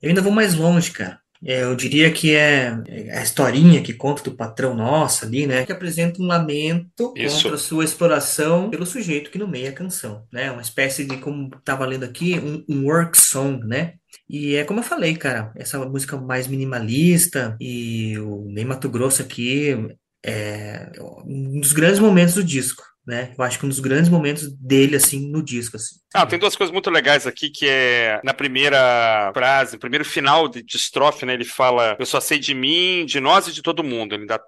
Eu 0.00 0.10
ainda 0.10 0.22
vou 0.22 0.30
mais 0.32 0.54
longe, 0.54 0.92
cara. 0.92 1.18
É, 1.44 1.62
eu 1.62 1.74
diria 1.76 2.10
que 2.10 2.34
é 2.34 2.68
a 3.12 3.22
historinha 3.22 3.82
que 3.82 3.92
conta 3.92 4.22
do 4.22 4.34
patrão 4.34 4.74
nosso 4.74 5.24
ali, 5.24 5.46
né? 5.46 5.64
Que 5.64 5.72
apresenta 5.72 6.20
um 6.20 6.26
lamento 6.26 7.14
Isso. 7.16 7.36
contra 7.36 7.54
a 7.54 7.58
sua 7.58 7.84
exploração 7.84 8.70
pelo 8.70 8.84
sujeito 8.84 9.30
que 9.30 9.38
nomeia 9.38 9.70
a 9.70 9.74
canção, 9.74 10.26
né? 10.32 10.50
Uma 10.50 10.62
espécie 10.62 11.04
de, 11.04 11.16
como 11.18 11.50
estava 11.56 11.86
lendo 11.86 12.04
aqui, 12.04 12.38
um, 12.38 12.64
um 12.68 12.86
work 12.86 13.16
song, 13.16 13.64
né? 13.66 13.94
E 14.28 14.56
é 14.56 14.64
como 14.64 14.80
eu 14.80 14.84
falei, 14.84 15.16
cara, 15.16 15.52
essa 15.54 15.78
música 15.86 16.16
mais 16.16 16.46
minimalista 16.46 17.56
e 17.60 18.18
o 18.18 18.44
Ney 18.50 18.64
Mato 18.64 18.88
Grosso 18.88 19.22
aqui 19.22 19.88
é 20.24 20.90
um 21.24 21.60
dos 21.60 21.72
grandes 21.72 22.00
momentos 22.00 22.34
do 22.34 22.44
disco, 22.44 22.82
né? 23.08 23.32
Eu 23.38 23.42
acho 23.42 23.58
que 23.58 23.64
um 23.64 23.70
dos 23.70 23.80
grandes 23.80 24.10
momentos 24.10 24.52
dele, 24.52 24.94
assim, 24.94 25.30
no 25.30 25.42
disco, 25.42 25.76
assim. 25.76 25.96
Ah, 26.12 26.26
tem 26.26 26.38
duas 26.38 26.54
coisas 26.54 26.70
muito 26.70 26.90
legais 26.90 27.26
aqui, 27.26 27.48
que 27.48 27.66
é 27.66 28.20
na 28.22 28.34
primeira 28.34 29.30
frase, 29.32 29.78
primeiro 29.78 30.04
final 30.04 30.46
de, 30.46 30.62
de 30.62 30.76
estrofe, 30.76 31.24
né? 31.24 31.32
Ele 31.32 31.44
fala, 31.44 31.96
eu 31.98 32.04
só 32.04 32.20
sei 32.20 32.38
de 32.38 32.52
mim, 32.52 33.06
de 33.06 33.18
nós 33.18 33.48
e 33.48 33.52
de 33.52 33.62
todo 33.62 33.82
mundo. 33.82 34.14
Ele 34.14 34.26
dá, 34.26 34.38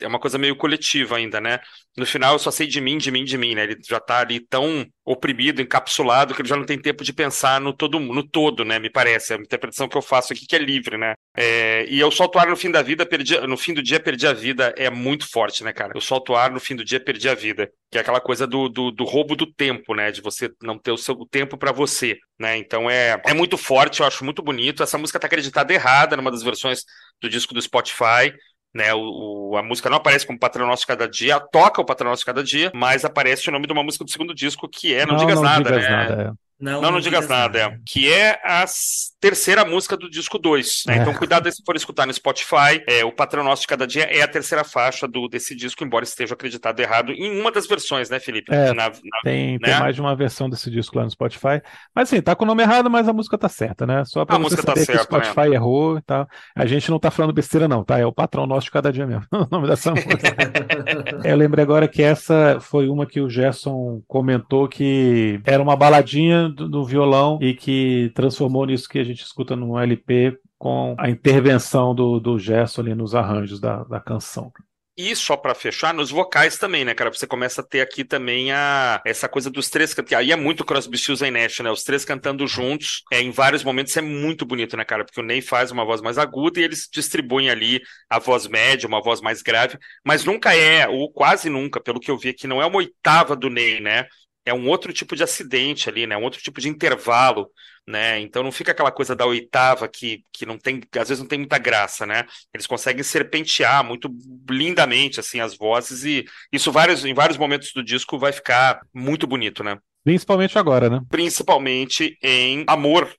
é 0.00 0.06
uma 0.06 0.18
coisa 0.18 0.38
meio 0.38 0.56
coletiva 0.56 1.16
ainda, 1.16 1.40
né? 1.40 1.60
No 1.96 2.04
final, 2.04 2.34
eu 2.34 2.38
só 2.38 2.50
sei 2.50 2.66
de 2.66 2.80
mim, 2.80 2.98
de 2.98 3.10
mim, 3.10 3.24
de 3.24 3.38
mim, 3.38 3.54
né? 3.54 3.64
Ele 3.64 3.78
já 3.88 3.98
tá 3.98 4.20
ali 4.20 4.40
tão 4.40 4.86
oprimido, 5.04 5.62
encapsulado, 5.62 6.34
que 6.34 6.42
ele 6.42 6.48
já 6.48 6.56
não 6.56 6.66
tem 6.66 6.78
tempo 6.78 7.02
de 7.02 7.12
pensar 7.12 7.60
no 7.60 7.72
todo, 7.72 7.98
no 7.98 8.22
todo, 8.22 8.64
né? 8.64 8.78
Me 8.78 8.90
parece. 8.90 9.32
É 9.32 9.36
a 9.36 9.40
interpretação 9.40 9.88
que 9.88 9.96
eu 9.96 10.02
faço 10.02 10.32
aqui 10.32 10.46
que 10.46 10.54
é 10.54 10.58
livre, 10.58 10.98
né? 10.98 11.14
É, 11.36 11.86
e 11.88 11.98
eu 11.98 12.10
solto 12.10 12.38
ar 12.38 12.48
no 12.48 12.56
fim 12.56 12.70
da 12.70 12.82
vida, 12.82 13.06
perdi, 13.06 13.38
no 13.46 13.56
fim 13.56 13.72
do 13.72 13.82
dia 13.82 13.98
perdi 13.98 14.26
a 14.26 14.32
vida, 14.32 14.74
é 14.76 14.90
muito 14.90 15.30
forte, 15.30 15.64
né, 15.64 15.72
cara? 15.72 15.92
Eu 15.94 16.00
solto 16.00 16.34
ar 16.34 16.50
no 16.50 16.60
fim 16.60 16.76
do 16.76 16.84
dia 16.84 17.00
perdi 17.00 17.28
a 17.28 17.34
vida, 17.34 17.70
que 17.90 17.96
é 17.96 18.00
aquela 18.00 18.20
coisa 18.20 18.46
do, 18.46 18.68
do, 18.68 18.90
do 18.90 19.04
roubo 19.04 19.34
do 19.34 19.50
tempo, 19.50 19.94
né? 19.94 20.10
De 20.10 20.20
você 20.20 20.50
não 20.62 20.78
ter 20.78 20.92
o 20.92 20.98
seu 20.98 21.14
tempo 21.30 21.56
para 21.56 21.72
você, 21.72 22.18
né? 22.38 22.56
Então 22.58 22.90
é, 22.90 23.20
é 23.24 23.32
muito 23.32 23.56
forte, 23.56 24.00
eu 24.00 24.06
acho 24.06 24.24
muito 24.24 24.42
bonito. 24.42 24.82
Essa 24.82 24.98
música 24.98 25.18
tá 25.18 25.26
acreditada 25.26 25.72
errada 25.72 26.16
numa 26.16 26.30
das 26.30 26.42
versões 26.42 26.84
do 27.20 27.28
disco 27.28 27.54
do 27.54 27.62
Spotify. 27.62 28.34
Né, 28.76 28.92
o, 28.92 29.52
o, 29.52 29.56
a 29.56 29.62
música 29.62 29.88
não 29.88 29.96
aparece 29.96 30.26
como 30.26 30.38
Patrão 30.38 30.66
Nosso 30.66 30.86
Cada 30.86 31.08
Dia, 31.08 31.40
toca 31.40 31.80
o 31.80 31.84
Patrão 31.84 32.10
Nosso 32.10 32.26
Cada 32.26 32.44
Dia, 32.44 32.70
mas 32.74 33.04
aparece 33.06 33.48
o 33.48 33.52
nome 33.52 33.66
de 33.66 33.72
uma 33.72 33.82
música 33.82 34.04
do 34.04 34.10
segundo 34.10 34.34
disco 34.34 34.68
que 34.68 34.94
é 34.94 35.06
Não, 35.06 35.14
não 35.14 35.20
Digas 35.20 35.36
não 35.36 35.42
Nada, 35.44 35.64
digas 35.64 35.82
né? 35.84 35.90
nada, 35.90 36.22
é. 36.22 36.32
Não, 36.58 36.80
não, 36.80 36.90
não 36.92 37.00
digas 37.00 37.28
nada, 37.28 37.58
é. 37.58 37.78
que 37.86 38.12
é 38.12 38.40
a 38.44 38.62
s- 38.62 39.12
terceira 39.20 39.64
música 39.64 39.96
do 39.96 40.10
disco 40.10 40.38
2. 40.38 40.82
Né? 40.86 40.98
É. 40.98 41.00
Então, 41.00 41.14
cuidado 41.14 41.50
se 41.50 41.62
for 41.64 41.76
escutar 41.76 42.06
no 42.06 42.12
Spotify. 42.12 42.82
É, 42.88 43.04
o 43.04 43.12
Patrão 43.12 43.42
Nosso 43.44 43.62
de 43.62 43.68
Cada 43.68 43.86
Dia 43.86 44.04
é 44.04 44.22
a 44.22 44.28
terceira 44.28 44.62
faixa 44.64 45.06
do, 45.08 45.28
desse 45.28 45.54
disco, 45.54 45.82
embora 45.84 46.04
esteja 46.04 46.34
acreditado 46.34 46.78
errado 46.80 47.12
em 47.12 47.40
uma 47.40 47.50
das 47.50 47.66
versões, 47.66 48.10
né, 48.10 48.20
Felipe? 48.20 48.52
É, 48.54 48.72
Na- 48.72 48.88
na- 48.88 48.92
Tem, 49.24 49.58
tem 49.58 49.72
né? 49.72 49.78
mais 49.80 49.94
de 49.94 50.00
uma 50.00 50.14
versão 50.14 50.48
desse 50.50 50.70
disco 50.70 50.96
lá 50.98 51.04
no 51.04 51.10
Spotify. 51.10 51.62
Mas 51.94 52.12
assim, 52.12 52.20
tá 52.20 52.34
com 52.36 52.44
o 52.44 52.46
nome 52.46 52.62
errado, 52.62 52.90
mas 52.90 53.08
a 53.08 53.12
música 53.12 53.38
tá 53.38 53.48
certa, 53.48 53.86
né? 53.86 54.04
Só 54.04 54.24
pra 54.24 54.36
A 54.36 54.38
você 54.38 54.42
música 54.42 54.62
tá 54.62 54.72
saber 54.74 54.86
que 54.86 54.92
o 54.92 54.96
certa, 54.96 55.18
né? 55.18 55.24
Spotify 55.24 55.54
errou 55.54 55.98
e 55.98 56.02
tal. 56.02 56.28
A 56.54 56.66
gente 56.66 56.90
não 56.90 56.98
tá 56.98 57.10
falando 57.10 57.32
besteira, 57.32 57.66
não, 57.66 57.82
tá? 57.84 57.98
É 57.98 58.06
o 58.06 58.12
patrão 58.12 58.46
nosso 58.46 58.66
de 58.66 58.70
cada 58.70 58.92
dia 58.92 59.06
mesmo. 59.06 59.24
O 59.46 59.48
nome 59.50 59.68
dessa 59.68 59.92
música. 59.92 60.12
Eu 61.24 61.36
lembrei 61.36 61.62
agora 61.62 61.86
que 61.88 62.02
essa 62.02 62.58
foi 62.60 62.88
uma 62.88 63.06
que 63.06 63.20
o 63.20 63.28
Gerson 63.30 64.02
comentou 64.06 64.68
que 64.68 65.40
era 65.44 65.62
uma 65.62 65.76
baladinha 65.76 66.48
do, 66.48 66.68
do 66.68 66.84
violão 66.84 67.38
e 67.40 67.54
que 67.54 68.10
transformou 68.14 68.66
nisso 68.66 68.88
que 68.88 68.98
a 68.98 69.04
gente 69.06 69.22
escuta 69.22 69.56
no 69.56 69.78
LP 69.78 70.38
com 70.58 70.94
a 70.98 71.08
intervenção 71.08 71.94
do, 71.94 72.20
do 72.20 72.38
Gerson 72.38 72.82
ali 72.82 72.94
nos 72.94 73.14
arranjos 73.14 73.60
da, 73.60 73.84
da 73.84 74.00
canção. 74.00 74.52
E 74.98 75.14
só 75.14 75.36
pra 75.36 75.54
fechar, 75.54 75.92
nos 75.92 76.10
vocais 76.10 76.56
também, 76.56 76.82
né, 76.82 76.94
cara? 76.94 77.12
Você 77.12 77.26
começa 77.26 77.60
a 77.60 77.64
ter 77.64 77.82
aqui 77.82 78.02
também 78.02 78.50
a 78.50 79.02
essa 79.04 79.28
coisa 79.28 79.50
dos 79.50 79.68
três 79.68 79.92
que 79.92 80.14
aí 80.14 80.32
é 80.32 80.36
muito 80.36 80.64
Crosby, 80.64 80.96
Stills 80.96 81.22
e 81.22 81.30
Nash, 81.30 81.60
né? 81.60 81.70
Os 81.70 81.82
três 81.82 82.02
cantando 82.02 82.46
juntos, 82.46 83.02
é 83.12 83.20
em 83.20 83.30
vários 83.30 83.62
momentos 83.62 83.94
é 83.94 84.00
muito 84.00 84.46
bonito, 84.46 84.74
né, 84.74 84.86
cara? 84.86 85.04
Porque 85.04 85.20
o 85.20 85.22
Ney 85.22 85.42
faz 85.42 85.70
uma 85.70 85.84
voz 85.84 86.00
mais 86.00 86.16
aguda 86.16 86.58
e 86.60 86.62
eles 86.62 86.88
distribuem 86.90 87.50
ali 87.50 87.82
a 88.08 88.18
voz 88.18 88.46
média, 88.46 88.88
uma 88.88 89.02
voz 89.02 89.20
mais 89.20 89.42
grave, 89.42 89.76
mas 90.02 90.24
nunca 90.24 90.56
é, 90.56 90.88
ou 90.88 91.12
quase 91.12 91.50
nunca, 91.50 91.78
pelo 91.78 92.00
que 92.00 92.10
eu 92.10 92.16
vi 92.16 92.30
aqui, 92.30 92.46
não 92.46 92.62
é 92.62 92.64
uma 92.64 92.78
oitava 92.78 93.36
do 93.36 93.50
Ney, 93.50 93.80
né? 93.80 94.06
É 94.46 94.54
um 94.54 94.66
outro 94.66 94.94
tipo 94.94 95.14
de 95.14 95.22
acidente 95.22 95.90
ali, 95.90 96.06
né? 96.06 96.16
Um 96.16 96.22
outro 96.22 96.40
tipo 96.40 96.58
de 96.58 96.70
intervalo, 96.70 97.50
né? 97.86 98.18
Então 98.20 98.42
não 98.42 98.50
fica 98.50 98.72
aquela 98.72 98.90
coisa 98.90 99.14
da 99.14 99.24
oitava 99.24 99.86
que, 99.86 100.24
que 100.32 100.44
não 100.44 100.58
tem, 100.58 100.82
às 100.98 101.08
vezes 101.08 101.20
não 101.20 101.28
tem 101.28 101.38
muita 101.38 101.58
graça, 101.58 102.04
né? 102.04 102.24
Eles 102.52 102.66
conseguem 102.66 103.02
serpentear 103.02 103.84
muito 103.84 104.10
lindamente 104.50 105.20
assim 105.20 105.40
as 105.40 105.56
vozes 105.56 106.04
e 106.04 106.24
isso 106.52 106.72
vários, 106.72 107.04
em 107.04 107.14
vários 107.14 107.38
momentos 107.38 107.72
do 107.72 107.84
disco 107.84 108.18
vai 108.18 108.32
ficar 108.32 108.80
muito 108.92 109.26
bonito, 109.26 109.62
né? 109.62 109.78
Principalmente 110.02 110.58
agora, 110.58 110.90
né? 110.90 111.00
Principalmente 111.08 112.18
em 112.22 112.64
Amor. 112.66 113.12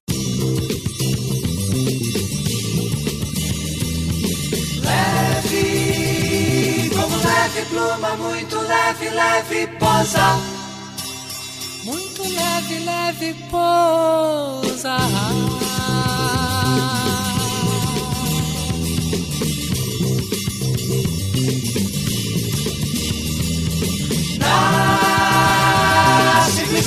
Leve, 4.84 6.89
como 6.89 7.15
leve 7.18 7.65
pluma, 7.70 8.15
muito 8.15 8.59
leve, 8.59 9.09
leve 9.09 9.68
posa. 9.78 10.57
Muito 11.88 12.21
leve, 12.21 12.79
leve 12.79 13.33
pousa. 13.49 14.97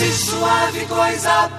E 0.03 0.12
suave 0.12 0.86
coisa, 0.86 1.51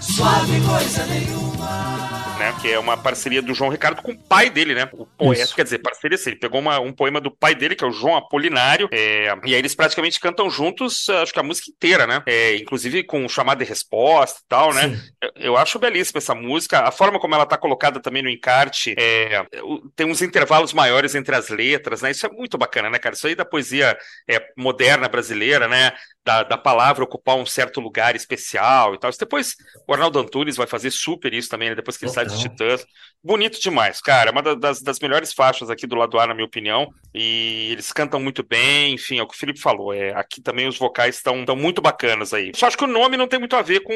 suave 0.00 0.60
coisa 0.60 1.06
nenhuma. 1.06 2.27
Né? 2.38 2.54
Que 2.60 2.72
é 2.72 2.78
uma 2.78 2.96
parceria 2.96 3.42
do 3.42 3.52
João 3.54 3.70
Ricardo 3.70 4.02
com 4.02 4.12
o 4.12 4.18
pai 4.18 4.48
dele, 4.50 4.74
né? 4.74 4.88
O 4.92 5.06
poeta, 5.06 5.42
Isso. 5.42 5.54
quer 5.54 5.64
dizer, 5.64 5.78
parceria 5.78 6.14
assim, 6.16 6.30
ele 6.30 6.38
pegou 6.38 6.60
uma- 6.60 6.80
um 6.80 6.92
poema 6.92 7.20
do 7.20 7.30
pai 7.30 7.54
dele, 7.54 7.74
que 7.74 7.84
é 7.84 7.86
o 7.86 7.92
João 7.92 8.16
Apolinário, 8.16 8.88
é, 8.92 9.26
e 9.44 9.54
aí 9.54 9.60
eles 9.60 9.74
praticamente 9.74 10.20
cantam 10.20 10.48
juntos, 10.48 11.08
acho 11.08 11.32
que 11.32 11.40
a 11.40 11.42
música 11.42 11.70
inteira, 11.70 12.06
né? 12.06 12.22
É, 12.26 12.56
inclusive 12.56 13.02
com 13.04 13.28
chamada 13.28 13.62
e 13.62 13.66
resposta 13.66 14.40
e 14.42 14.48
tal, 14.48 14.72
né? 14.72 14.98
Eu, 15.20 15.30
eu 15.36 15.56
acho 15.56 15.78
belíssima 15.78 16.18
essa 16.18 16.34
música. 16.34 16.80
A 16.80 16.90
forma 16.90 17.18
como 17.18 17.34
ela 17.34 17.46
tá 17.46 17.56
colocada 17.56 18.00
também 18.00 18.22
no 18.22 18.30
encarte, 18.30 18.94
é, 18.98 19.44
tem 19.96 20.06
uns 20.06 20.22
intervalos 20.22 20.72
maiores 20.72 21.14
entre 21.14 21.34
as 21.34 21.48
letras, 21.48 22.02
né? 22.02 22.10
Isso 22.10 22.26
é 22.26 22.30
muito 22.30 22.56
bacana, 22.56 22.88
né, 22.90 22.98
cara? 22.98 23.14
Isso 23.14 23.26
aí 23.26 23.34
da 23.34 23.44
poesia 23.44 23.96
é, 24.28 24.40
moderna 24.56 25.08
brasileira, 25.08 25.66
né? 25.66 25.92
Da, 26.24 26.42
da 26.42 26.58
palavra 26.58 27.04
ocupar 27.04 27.36
um 27.36 27.46
certo 27.46 27.80
lugar 27.80 28.14
especial 28.14 28.94
e 28.94 28.98
tal. 28.98 29.10
Depois 29.18 29.56
o 29.86 29.94
Arnaldo 29.94 30.18
Antunes 30.18 30.56
vai 30.56 30.66
fazer 30.66 30.90
super 30.90 31.32
isso 31.32 31.48
também, 31.48 31.70
né? 31.70 31.74
Depois 31.74 31.96
que 31.96 32.04
ele 32.04 32.12
sai 32.12 32.27
dos. 32.32 32.40
Titãs. 32.40 32.84
Bonito 33.22 33.60
demais, 33.60 34.00
cara. 34.00 34.30
É 34.30 34.32
uma 34.32 34.42
da- 34.42 34.54
das, 34.54 34.80
das 34.80 35.00
melhores 35.00 35.32
faixas 35.32 35.68
aqui 35.70 35.86
do 35.86 35.96
lado 35.96 36.18
A, 36.20 36.26
na 36.26 36.34
minha 36.34 36.46
opinião. 36.46 36.88
E 37.14 37.70
eles 37.72 37.92
cantam 37.92 38.20
muito 38.20 38.46
bem, 38.46 38.94
enfim, 38.94 39.18
é 39.18 39.22
o 39.22 39.26
que 39.26 39.34
o 39.34 39.38
Felipe 39.38 39.60
falou. 39.60 39.92
É, 39.92 40.12
aqui 40.14 40.40
também 40.40 40.68
os 40.68 40.78
vocais 40.78 41.16
estão 41.16 41.44
muito 41.56 41.82
bacanas 41.82 42.32
aí. 42.32 42.52
Só 42.54 42.66
acho 42.68 42.78
que 42.78 42.84
o 42.84 42.88
nome 42.88 43.16
não 43.16 43.26
tem 43.26 43.38
muito 43.40 43.56
a 43.56 43.62
ver 43.62 43.80
com, 43.80 43.92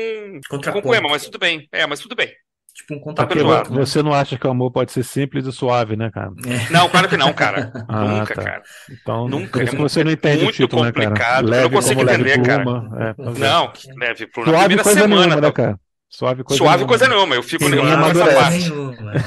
com 0.50 0.78
o 0.78 0.82
poema, 0.82 1.08
mas 1.08 1.24
tudo 1.24 1.38
bem. 1.38 1.68
É, 1.70 1.86
mas 1.86 2.00
tudo 2.00 2.16
bem. 2.16 2.32
Tipo 2.74 2.94
um 2.94 2.96
Porque 2.96 3.10
contraponto. 3.10 3.34
perdoado. 3.36 3.74
você 3.74 4.02
não 4.02 4.14
acha 4.14 4.38
que 4.38 4.46
o 4.46 4.50
amor 4.50 4.72
pode 4.72 4.92
ser 4.92 5.02
simples 5.04 5.46
e 5.46 5.52
suave, 5.52 5.94
né, 5.94 6.10
cara? 6.10 6.30
Não, 6.70 6.88
claro 6.88 7.06
que 7.06 7.18
não, 7.18 7.30
cara. 7.34 7.70
Ah, 7.86 8.04
Nunca, 8.04 8.34
tá. 8.34 8.42
cara. 8.42 8.62
Então, 8.90 9.28
Nunca, 9.28 9.62
é 9.62 9.66
você 9.66 10.02
não 10.02 10.10
entende 10.10 10.38
o 10.40 10.44
muito 10.44 10.56
título, 10.56 10.82
né, 10.82 10.90
cara? 10.90 11.06
complicado, 11.10 11.44
eu 11.44 11.50
Leve 11.50 11.62
não 11.64 11.70
consigo 11.70 12.02
leve 12.02 12.22
entender, 12.30 12.42
cara. 12.46 12.62
pluma. 12.64 12.98
É, 12.98 13.10
é. 13.10 13.14
Não, 13.38 13.70
que 13.72 13.88
leve 13.92 14.26
na 14.26 14.44
Suave 14.44 14.58
primeira 14.58 14.82
coisa 14.82 15.00
semana. 15.00 15.16
nenhuma, 15.26 15.36
né, 15.36 15.42
tá- 15.42 15.52
cara? 15.52 15.80
Suave 16.12 16.44
coisa 16.44 16.58
Suave 16.58 16.76
nenhuma. 16.84 16.88
coisa 16.88 17.08
nenhuma, 17.08 17.34
eu 17.34 17.42
fico 17.42 17.64
amadurece. 17.64 18.34
parte. 18.34 18.58
nenhuma. 18.58 19.12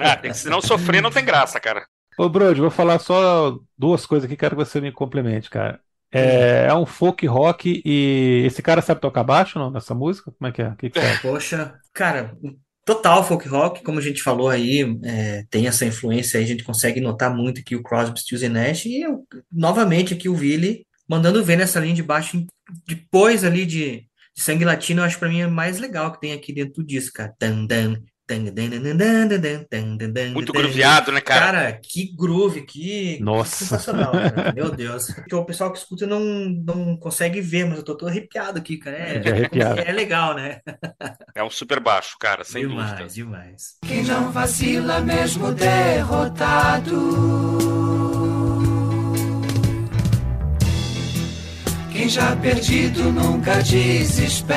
Ah, 0.00 0.16
tem 0.16 0.30
que- 0.30 0.36
se 0.38 0.48
não 0.48 0.60
sofrer, 0.62 1.02
não 1.02 1.10
tem 1.10 1.24
graça, 1.24 1.60
cara. 1.60 1.86
Ô, 2.18 2.28
Brody, 2.28 2.60
vou 2.60 2.70
falar 2.70 2.98
só 2.98 3.58
duas 3.76 4.06
coisas 4.06 4.24
aqui, 4.26 4.36
quero 4.36 4.56
que 4.56 4.64
você 4.64 4.80
me 4.80 4.90
complemente, 4.92 5.50
cara. 5.50 5.78
É, 6.10 6.66
é 6.68 6.74
um 6.74 6.86
folk 6.86 7.26
rock 7.26 7.82
e 7.84 8.44
esse 8.46 8.62
cara 8.62 8.80
sabe 8.80 9.00
tocar 9.00 9.24
baixo 9.24 9.58
não, 9.58 9.70
nessa 9.70 9.94
música? 9.94 10.32
Como 10.38 10.48
é 10.48 10.52
que 10.52 10.62
é? 10.62 10.68
O 10.68 10.76
que 10.76 10.88
que 10.90 10.98
acha? 10.98 11.20
Poxa, 11.20 11.74
cara, 11.92 12.36
total 12.84 13.24
folk 13.24 13.48
rock, 13.48 13.82
como 13.82 13.98
a 13.98 14.02
gente 14.02 14.22
falou 14.22 14.48
aí, 14.48 14.96
é, 15.04 15.44
tem 15.50 15.66
essa 15.66 15.84
influência 15.84 16.38
aí, 16.38 16.44
a 16.44 16.48
gente 16.48 16.62
consegue 16.62 17.00
notar 17.00 17.34
muito 17.34 17.60
aqui 17.60 17.74
o 17.74 17.82
Crosby, 17.82 18.20
Stills 18.20 18.46
e 18.46 18.48
Nash, 18.48 18.86
e 18.86 19.02
eu, 19.02 19.24
novamente 19.52 20.14
aqui 20.14 20.28
o 20.28 20.34
Billy 20.36 20.86
mandando 21.08 21.44
ver 21.44 21.56
nessa 21.56 21.80
linha 21.80 21.94
de 21.94 22.02
baixo, 22.02 22.46
depois 22.86 23.44
ali 23.44 23.66
de, 23.66 24.06
de 24.34 24.42
sangue 24.42 24.64
latino, 24.64 25.00
eu 25.00 25.04
acho 25.04 25.18
para 25.18 25.28
mim 25.28 25.40
é 25.40 25.46
mais 25.46 25.78
legal 25.78 26.12
que 26.12 26.20
tem 26.20 26.32
aqui 26.32 26.52
dentro 26.52 26.82
do 26.82 26.86
disco, 26.86 27.14
cara. 27.16 27.34
Muito 30.32 30.52
grooveado, 30.52 31.12
né, 31.12 31.20
cara? 31.20 31.44
Cara, 31.44 31.72
que 31.82 32.14
groove, 32.16 32.62
que 32.62 33.18
Nossa. 33.20 33.56
sensacional, 33.56 34.12
cara. 34.12 34.52
Meu 34.54 34.70
Deus. 34.70 35.08
Porque 35.08 35.34
o 35.34 35.44
pessoal 35.44 35.70
que 35.70 35.78
escuta 35.78 36.06
não, 36.06 36.20
não 36.20 36.96
consegue 36.96 37.42
ver, 37.42 37.66
mas 37.66 37.76
eu 37.78 37.84
tô 37.84 37.94
todo 37.94 38.08
arrepiado 38.08 38.58
aqui, 38.58 38.78
cara. 38.78 38.96
É, 38.96 39.22
é, 39.22 39.30
arrepiado. 39.30 39.80
é 39.80 39.92
legal, 39.92 40.34
né? 40.34 40.60
É 41.34 41.44
um 41.44 41.50
super 41.50 41.80
baixo, 41.80 42.16
cara, 42.18 42.44
sem 42.44 42.66
demais, 42.66 42.92
dúvida. 42.92 43.08
Demais, 43.08 43.14
demais. 43.14 43.76
Quem 43.86 44.02
não 44.04 44.32
vacila 44.32 45.00
mesmo 45.00 45.52
derrotado. 45.52 46.94
Quem 52.04 52.10
já 52.10 52.36
perdido 52.36 53.10
nunca 53.10 53.62
desespera. 53.62 54.52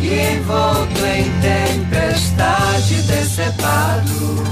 envolto 0.00 1.04
em 1.04 1.30
tempestade 1.42 3.02
decepado. 3.02 4.44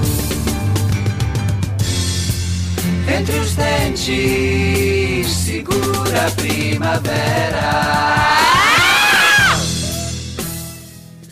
Entre 3.18 3.39
os 3.39 3.55
dentes, 3.57 5.31
segura 5.33 6.26
a 6.26 6.31
primavera. 6.33 7.70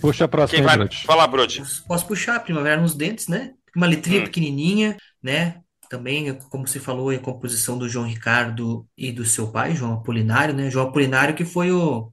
Puxa 0.00 0.24
a 0.24 0.28
próxima, 0.28 0.56
Quem 0.56 0.64
vai? 0.64 0.78
Brody. 0.78 1.02
Fala, 1.04 1.26
Brody. 1.26 1.62
Posso 1.86 2.06
puxar 2.06 2.36
a 2.36 2.40
Primavera 2.40 2.80
nos 2.80 2.94
Dentes, 2.94 3.28
né? 3.28 3.50
Uma 3.76 3.86
letrinha 3.86 4.20
Hum. 4.22 4.24
pequenininha, 4.24 4.96
né? 5.22 5.56
Também, 5.88 6.34
como 6.50 6.66
você 6.66 6.78
falou, 6.78 7.12
é 7.12 7.16
a 7.16 7.20
composição 7.20 7.78
do 7.78 7.88
João 7.88 8.06
Ricardo 8.06 8.86
e 8.96 9.10
do 9.10 9.24
seu 9.24 9.50
pai, 9.50 9.74
João 9.74 9.94
Apolinário, 9.94 10.54
né? 10.54 10.70
João 10.70 10.88
Apolinário 10.88 11.34
que 11.34 11.44
foi 11.44 11.72
o 11.72 12.12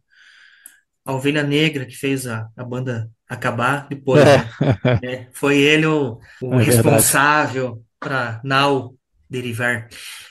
a 1.05 1.13
ovelha 1.13 1.43
negra 1.43 1.85
que 1.85 1.95
fez 1.95 2.25
a, 2.25 2.49
a 2.57 2.63
banda 2.63 3.11
acabar 3.29 3.87
depois, 3.87 4.23
né? 4.23 4.49
É, 5.03 5.27
foi 5.33 5.57
ele 5.57 5.85
o, 5.85 6.19
o 6.41 6.53
É 6.55 6.63
responsável 6.63 7.83
para 7.99 8.41
Now 8.43 8.95
derivar. 9.35 9.87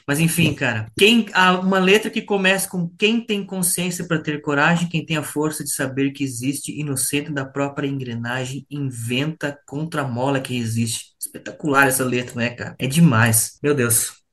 Mas 0.06 0.20
enfim, 0.20 0.54
cara, 0.54 0.90
quem 0.98 1.26
uma 1.62 1.78
letra 1.78 2.10
que 2.10 2.22
começa 2.22 2.68
com 2.68 2.88
quem 2.98 3.20
tem 3.20 3.44
consciência 3.44 4.06
para 4.06 4.22
ter 4.22 4.40
coragem, 4.42 4.88
quem 4.88 5.04
tem 5.04 5.16
a 5.16 5.22
força 5.22 5.64
de 5.64 5.72
saber 5.72 6.10
que 6.10 6.24
existe 6.24 6.78
e 6.78 6.84
no 6.84 6.96
centro 6.96 7.32
da 7.32 7.44
própria 7.44 7.86
engrenagem 7.86 8.66
inventa 8.70 9.58
contra 9.66 10.02
a 10.02 10.08
mola 10.08 10.40
que 10.40 10.56
existe. 10.56 11.14
Espetacular 11.18 11.86
essa 11.86 12.04
letra, 12.04 12.34
né, 12.36 12.50
cara? 12.50 12.74
É 12.78 12.86
demais. 12.86 13.58
Meu 13.62 13.74
Deus. 13.74 14.23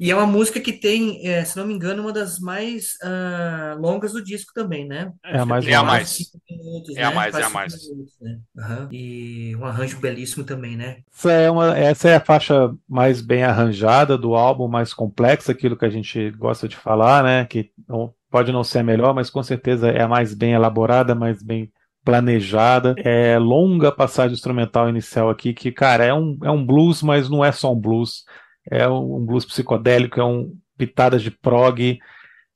E 0.00 0.10
é 0.10 0.14
uma 0.16 0.26
música 0.26 0.60
que 0.60 0.72
tem, 0.72 1.26
é, 1.26 1.44
se 1.44 1.56
não 1.56 1.66
me 1.66 1.74
engano, 1.74 2.02
uma 2.02 2.12
das 2.12 2.38
mais 2.38 2.96
ah, 3.02 3.76
longas 3.78 4.12
do 4.12 4.22
disco 4.22 4.52
também, 4.54 4.86
né? 4.86 5.12
É 5.24 5.38
a 5.38 5.44
mais 5.46 5.64
Tem 5.64 5.74
É 5.74 5.76
a 5.76 5.82
quase 5.82 5.84
mais. 5.84 6.08
cinco 6.08 6.40
minutos, 6.50 6.94
É 6.94 7.02
a 7.04 7.10
né? 7.10 7.14
mais, 7.14 7.38
é 7.38 7.42
a 7.42 7.42
cinco 7.44 7.54
mais. 7.54 7.74
minutos, 7.88 8.14
né? 8.20 8.40
Aham. 8.58 8.88
E 8.92 9.56
um 9.56 9.64
arranjo 9.64 9.98
belíssimo 10.00 10.44
também, 10.44 10.76
né? 10.76 10.98
Essa 11.12 11.32
é, 11.32 11.50
uma, 11.50 11.76
essa 11.78 12.08
é 12.10 12.16
a 12.16 12.20
faixa 12.20 12.74
mais 12.88 13.20
bem 13.20 13.42
arranjada 13.42 14.18
do 14.18 14.34
álbum, 14.34 14.68
mais 14.68 14.92
complexa, 14.92 15.52
aquilo 15.52 15.76
que 15.76 15.84
a 15.84 15.90
gente 15.90 16.30
gosta 16.32 16.68
de 16.68 16.76
falar, 16.76 17.22
né? 17.24 17.44
Que 17.46 17.70
não, 17.88 18.12
pode 18.30 18.52
não 18.52 18.62
ser 18.62 18.80
a 18.80 18.82
melhor, 18.84 19.14
mas 19.14 19.30
com 19.30 19.42
certeza 19.42 19.88
é 19.88 20.02
a 20.02 20.08
mais 20.08 20.34
bem 20.34 20.52
elaborada, 20.52 21.14
mais 21.14 21.42
bem 21.42 21.72
planejada. 22.04 22.94
É 22.98 23.38
longa 23.38 23.90
passagem 23.90 24.34
instrumental 24.34 24.88
inicial 24.88 25.30
aqui, 25.30 25.54
que, 25.54 25.72
cara, 25.72 26.04
é 26.04 26.12
um, 26.14 26.38
é 26.44 26.50
um 26.50 26.64
blues, 26.64 27.02
mas 27.02 27.28
não 27.30 27.44
é 27.44 27.50
só 27.50 27.72
um 27.72 27.80
blues. 27.80 28.24
É 28.70 28.88
um, 28.88 29.24
blues 29.24 29.44
psicodélico, 29.44 30.20
é 30.20 30.24
um 30.24 30.52
pitadas 30.76 31.22
de 31.22 31.30
prog, 31.30 31.98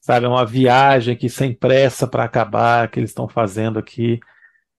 sabe? 0.01 0.27
É 0.27 0.29
uma 0.29 0.45
viagem 0.45 1.15
aqui 1.15 1.29
sem 1.29 1.55
pressa 1.55 2.07
para 2.07 2.25
acabar 2.25 2.89
que 2.89 2.99
eles 2.99 3.11
estão 3.11 3.29
fazendo 3.29 3.79
aqui. 3.79 4.21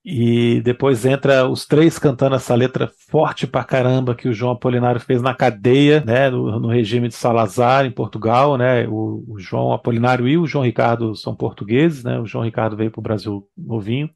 E 0.03 0.61
depois 0.61 1.05
entra 1.05 1.47
os 1.47 1.67
três 1.67 1.99
cantando 1.99 2.35
essa 2.35 2.55
letra 2.55 2.91
forte 3.07 3.45
pra 3.45 3.63
caramba 3.63 4.15
que 4.15 4.27
o 4.27 4.33
João 4.33 4.53
Apolinário 4.53 4.99
fez 4.99 5.21
na 5.21 5.35
cadeia, 5.35 6.03
né, 6.03 6.27
no, 6.29 6.59
no 6.59 6.69
regime 6.69 7.07
de 7.07 7.13
Salazar 7.13 7.85
em 7.85 7.91
Portugal, 7.91 8.57
né? 8.57 8.87
O, 8.87 9.23
o 9.27 9.39
João 9.39 9.71
Apolinário 9.71 10.27
e 10.27 10.39
o 10.39 10.47
João 10.47 10.65
Ricardo 10.65 11.15
são 11.15 11.35
portugueses, 11.35 12.03
né? 12.03 12.19
O 12.19 12.25
João 12.25 12.43
Ricardo 12.43 12.75
veio 12.75 12.89
para 12.89 12.99
o 12.99 13.03
Brasil 13.03 13.47
novinho, 13.55 14.09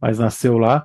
mas 0.00 0.18
nasceu 0.18 0.58
lá. 0.58 0.84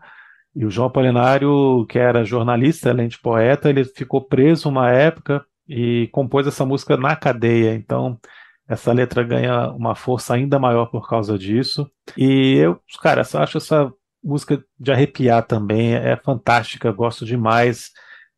E 0.56 0.66
o 0.66 0.70
João 0.70 0.88
Apolinário, 0.88 1.86
que 1.90 1.98
era 1.98 2.24
jornalista, 2.24 2.92
além 2.92 3.08
de 3.08 3.20
poeta, 3.20 3.70
ele 3.70 3.86
ficou 3.86 4.22
preso 4.22 4.70
uma 4.70 4.92
época 4.92 5.44
e 5.68 6.08
compôs 6.12 6.48
essa 6.48 6.66
música 6.66 6.98
na 6.98 7.16
cadeia. 7.16 7.74
Então, 7.76 8.20
essa 8.68 8.92
letra 8.92 9.24
ganha 9.24 9.72
uma 9.72 9.96
força 9.96 10.34
ainda 10.34 10.60
maior 10.60 10.88
por 10.88 11.08
causa 11.08 11.38
disso. 11.38 11.90
E 12.18 12.56
eu, 12.56 12.80
cara, 13.02 13.24
só 13.24 13.42
acho 13.42 13.58
essa 13.58 13.92
música 14.24 14.64
de 14.80 14.92
arrepiar 14.92 15.46
também, 15.46 15.96
é 15.96 16.16
fantástica, 16.18 16.92
gosto 16.92 17.26
demais 17.26 17.92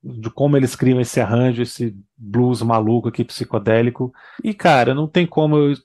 de 0.03 0.29
como 0.29 0.55
eles 0.57 0.75
criam 0.75 0.99
esse 1.01 1.19
arranjo, 1.19 1.61
esse 1.61 1.95
blues 2.17 2.61
maluco 2.61 3.09
aqui, 3.09 3.23
psicodélico. 3.23 4.13
E, 4.43 4.53
cara, 4.53 4.93
não 4.93 5.07
tem 5.07 5.25
como 5.27 5.57
eu 5.57 5.71
es- 5.71 5.83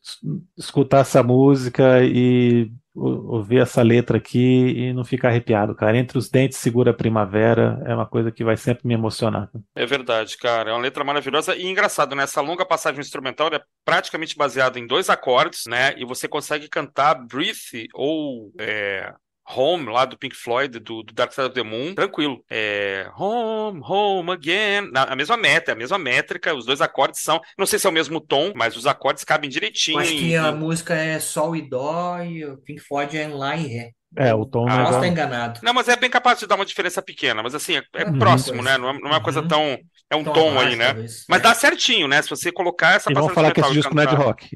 escutar 0.57 1.01
essa 1.01 1.23
música 1.23 2.05
e 2.05 2.71
ouvir 2.97 3.59
essa 3.61 3.83
letra 3.83 4.19
aqui 4.19 4.39
e 4.39 4.93
não 4.93 5.05
ficar 5.05 5.29
arrepiado, 5.29 5.75
cara. 5.75 5.99
Entre 5.99 6.17
os 6.17 6.29
dentes 6.31 6.59
segura 6.59 6.93
a 6.93 6.95
primavera, 6.95 7.83
é 7.87 7.93
uma 7.95 8.07
coisa 8.07 8.31
que 8.31 8.45
vai 8.45 8.57
sempre 8.57 8.87
me 8.87 8.95
emocionar. 8.95 9.51
É 9.75 9.85
verdade, 9.85 10.39
cara. 10.39 10.71
É 10.71 10.73
uma 10.73 10.81
letra 10.81 11.03
maravilhosa 11.03 11.57
e 11.57 11.67
engraçado, 11.67 12.15
né? 12.15 12.23
Essa 12.23 12.41
longa 12.41 12.65
passagem 12.65 13.01
instrumental 13.01 13.49
é 13.49 13.61
praticamente 13.85 14.37
baseada 14.37 14.79
em 14.79 14.87
dois 14.87 15.11
acordes, 15.11 15.65
né? 15.67 15.93
E 15.99 16.05
você 16.05 16.29
consegue 16.29 16.69
cantar 16.69 17.15
Breathe 17.27 17.89
ou 17.93 18.53
é, 18.61 19.13
Home, 19.47 19.91
lá 19.91 20.05
do 20.05 20.17
Pink 20.17 20.35
Floyd, 20.35 20.79
do, 20.81 21.03
do 21.03 21.13
Dark 21.13 21.33
Side 21.33 21.49
of 21.49 21.55
the 21.55 21.63
Moon, 21.63 21.95
tranquilo. 21.95 22.43
É, 22.51 23.07
home, 23.17 23.81
home 23.85 24.31
again. 24.31 24.91
Na, 24.93 25.05
a 25.05 25.17
mesma 25.17 25.37
meta, 25.37 25.73
a 25.73 25.75
mesma 25.75 25.99
métrica, 25.99 26.55
os 26.55 26.65
dois 26.65 26.81
acordes 26.81 27.21
são. 27.23 27.41
Não 27.59 27.67
sei 27.67 27.79
se 27.79 27.87
é 27.87 27.91
o 27.91 27.93
mesmo 27.93 28.21
tom, 28.21 28.53
mas 28.55 28.77
os 28.77 28.87
acordes 28.87 29.23
cabem 29.25 29.51
direitinho. 29.51 29.97
Eu 29.97 30.01
acho 30.01 30.17
que 30.17 30.35
a 30.37 30.53
música 30.53 30.95
é 30.95 31.19
Sol 31.21 31.55
e 31.55 31.63
Dó 31.69 32.23
e 32.23 32.45
o 32.45 32.57
Pink 32.59 32.81
Floyd 32.81 33.17
é 33.17 33.29
Lá 33.29 33.55
e 33.57 33.67
Ré. 33.67 33.91
É, 34.17 34.33
o 34.33 34.47
tom 34.47 34.65
Ah, 34.69 34.75
é 34.75 34.77
Posso 34.77 34.89
igual. 34.89 35.03
estar 35.03 35.09
enganado. 35.09 35.61
Não, 35.63 35.75
mas 35.75 35.89
é 35.89 35.97
bem 35.97 36.09
capaz 36.09 36.39
de 36.39 36.47
dar 36.47 36.55
uma 36.55 36.65
diferença 36.65 37.03
pequena, 37.03 37.43
mas 37.43 37.53
assim, 37.55 37.77
é, 37.79 37.83
é 37.97 38.05
Uhum. 38.05 38.19
próximo, 38.19 38.63
né? 38.63 38.79
Não 38.79 38.91
é, 38.91 38.93
não 38.93 39.09
é 39.09 39.13
uma 39.15 39.21
coisa 39.21 39.41
Uhum. 39.41 39.49
tão. 39.49 39.79
É 40.09 40.15
um 40.17 40.23
Tom 40.23 40.33
tom 40.33 40.61
aí, 40.61 40.77
né? 40.77 40.87
talvez. 40.87 41.25
Mas 41.29 41.41
É. 41.41 41.43
dá 41.43 41.55
certinho, 41.55 42.07
né? 42.07 42.23
Se 42.23 42.31
você 42.31 42.53
colocar 42.53 42.93
essa 42.95 43.11
E 43.11 43.15
passagem 43.15 43.35
falar 43.35 43.51
que 43.53 43.61
esse 43.61 43.73
disco 43.73 43.95
não 43.95 44.03
é 44.05 44.07
de 44.07 44.15
rock. 44.15 44.49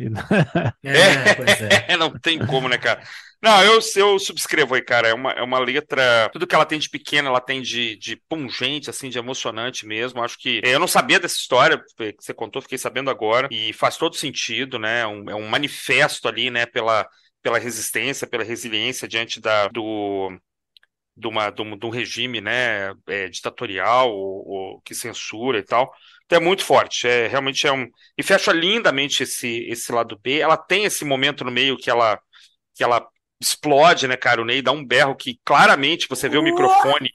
É, 0.84 1.34
pois 1.34 1.61
é. 1.61 1.86
É, 1.89 1.97
não 1.97 2.16
tem 2.18 2.39
como, 2.39 2.68
né, 2.68 2.78
cara? 2.78 3.03
Não, 3.41 3.62
eu, 3.62 3.78
eu 3.97 4.18
subscrevo 4.18 4.74
aí, 4.74 4.82
cara. 4.82 5.09
É 5.09 5.14
uma, 5.14 5.30
é 5.32 5.43
uma 5.43 5.59
letra. 5.61 6.28
Tudo 6.32 6.47
que 6.47 6.55
ela 6.55 6.66
tem 6.66 6.78
de 6.78 6.91
pequena, 6.91 7.28
ela 7.28 7.41
tem 7.41 7.62
de, 7.62 7.97
de 7.97 8.16
pungente, 8.28 8.91
assim, 8.91 9.09
de 9.09 9.18
emocionante 9.18 9.86
mesmo. 9.86 10.22
Acho 10.22 10.36
que. 10.39 10.61
é, 10.64 10.74
Eu 10.74 10.80
não 10.80 10.89
sabia 10.89 11.20
dessa 11.20 11.36
história 11.36 11.78
que 11.97 12.14
você 12.18 12.34
contou, 12.34 12.61
fiquei 12.61 12.78
sabendo 12.78 13.11
agora. 13.11 13.49
E 13.53 13.72
faz 13.72 13.97
todo 13.97 14.16
sentido, 14.16 14.78
né? 14.78 15.07
Um- 15.07 15.30
é 15.30 15.34
um 15.36 15.47
manifesto 15.49 16.26
ali, 16.28 16.51
né, 16.51 16.66
pela, 16.66 17.07
pela 17.41 17.59
resistência, 17.59 18.26
pela 18.26 18.43
resiliência 18.45 19.07
diante 19.07 19.41
da, 19.41 19.68
do. 19.68 20.30
De, 21.16 21.26
uma, 21.26 21.51
de, 21.51 21.62
um, 21.62 21.76
de 21.76 21.84
um 21.84 21.91
regime 21.91 22.41
né, 22.41 22.93
é, 23.09 23.28
ditatorial 23.28 24.09
ou, 24.14 24.47
ou 24.49 24.80
que 24.82 24.95
censura 24.95 25.59
e 25.59 25.64
tal. 25.64 25.93
Então 26.24 26.39
é 26.39 26.41
muito 26.45 26.64
forte. 26.64 27.09
É, 27.09 27.26
realmente 27.26 27.66
é 27.66 27.72
um. 27.72 27.89
E 28.16 28.22
fecha 28.22 28.53
lindamente 28.53 29.24
esse, 29.24 29.66
esse 29.68 29.91
lado 29.91 30.16
B. 30.22 30.39
Ela 30.39 30.57
tem 30.57 30.84
esse 30.84 31.05
momento 31.05 31.45
no 31.45 31.51
meio 31.51 31.76
que 31.76 31.91
ela 31.91 32.18
que 32.74 32.84
ela 32.84 33.07
explode, 33.41 34.07
né, 34.09 34.16
cara? 34.16 34.43
O 34.43 34.45
Ney 34.45 34.62
dá 34.62 34.72
um 34.72 34.84
berro 34.84 35.14
que 35.14 35.39
claramente 35.45 36.09
você 36.09 36.28
vê 36.28 36.39
o 36.39 36.43
microfone, 36.43 37.11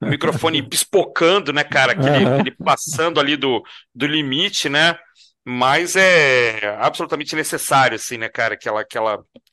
o 0.00 0.06
microfone 0.06 0.62
pispocando, 0.68 1.52
né, 1.52 1.64
cara? 1.64 1.92
Aquele, 1.92 2.24
Aham. 2.24 2.34
aquele 2.34 2.50
passando 2.56 3.20
ali 3.20 3.36
do, 3.36 3.62
do 3.94 4.06
limite, 4.06 4.68
né? 4.68 4.98
Mas 5.44 5.96
é 5.96 6.76
absolutamente 6.78 7.34
necessário, 7.34 7.96
assim, 7.96 8.16
né, 8.16 8.28
cara, 8.28 8.56
que 8.56 8.68
ela, 8.68 8.84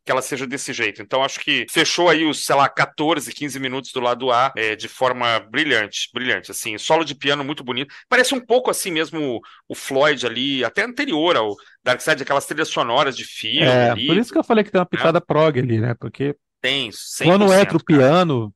que 0.06 0.12
ela, 0.12 0.22
seja 0.22 0.48
desse 0.48 0.74
jeito. 0.74 1.02
Então, 1.02 1.24
acho 1.24 1.40
que 1.40 1.66
fechou 1.70 2.10
aí 2.10 2.26
os, 2.26 2.44
sei 2.46 2.56
lá, 2.56 2.68
14, 2.68 3.32
15 3.34 3.60
minutos 3.60 3.92
do 3.92 4.00
lado 4.00 4.32
A 4.32 4.52
é, 4.56 4.76
de 4.76 4.88
forma 4.88 5.40
brilhante, 5.40 6.10
brilhante, 6.14 6.52
assim. 6.52 6.78
Solo 6.78 7.04
de 7.04 7.16
piano 7.16 7.44
muito 7.44 7.64
bonito. 7.64 7.94
Parece 8.08 8.34
um 8.34 8.40
pouco 8.40 8.72
assim 8.72 8.92
mesmo 8.92 9.40
o, 9.68 9.76
Floyd 9.76 10.26
ali, 10.26 10.64
até 10.64 10.84
anterior 10.84 11.36
ao 11.36 11.56
Dark 11.84 12.02
Side, 12.02 12.24
aquelas 12.24 12.46
trilhas 12.46 12.70
sonoras 12.70 13.16
de 13.16 13.24
filme 13.24 13.66
É, 13.66 13.92
ali. 13.92 14.08
por 14.08 14.18
isso 14.18 14.32
que 14.32 14.38
eu 14.38 14.44
falei 14.44 14.64
que 14.64 14.72
tem 14.72 14.80
uma 14.80 14.86
pitada 14.86 15.22
prog 15.22 15.60
ali, 15.60 15.80
né? 15.80 15.94
Porque 15.96 16.36
Tem, 16.62 16.92
100%, 16.92 17.30
quando 17.30 17.54
entra 17.54 17.78
o 17.78 17.84
piano, 17.84 18.54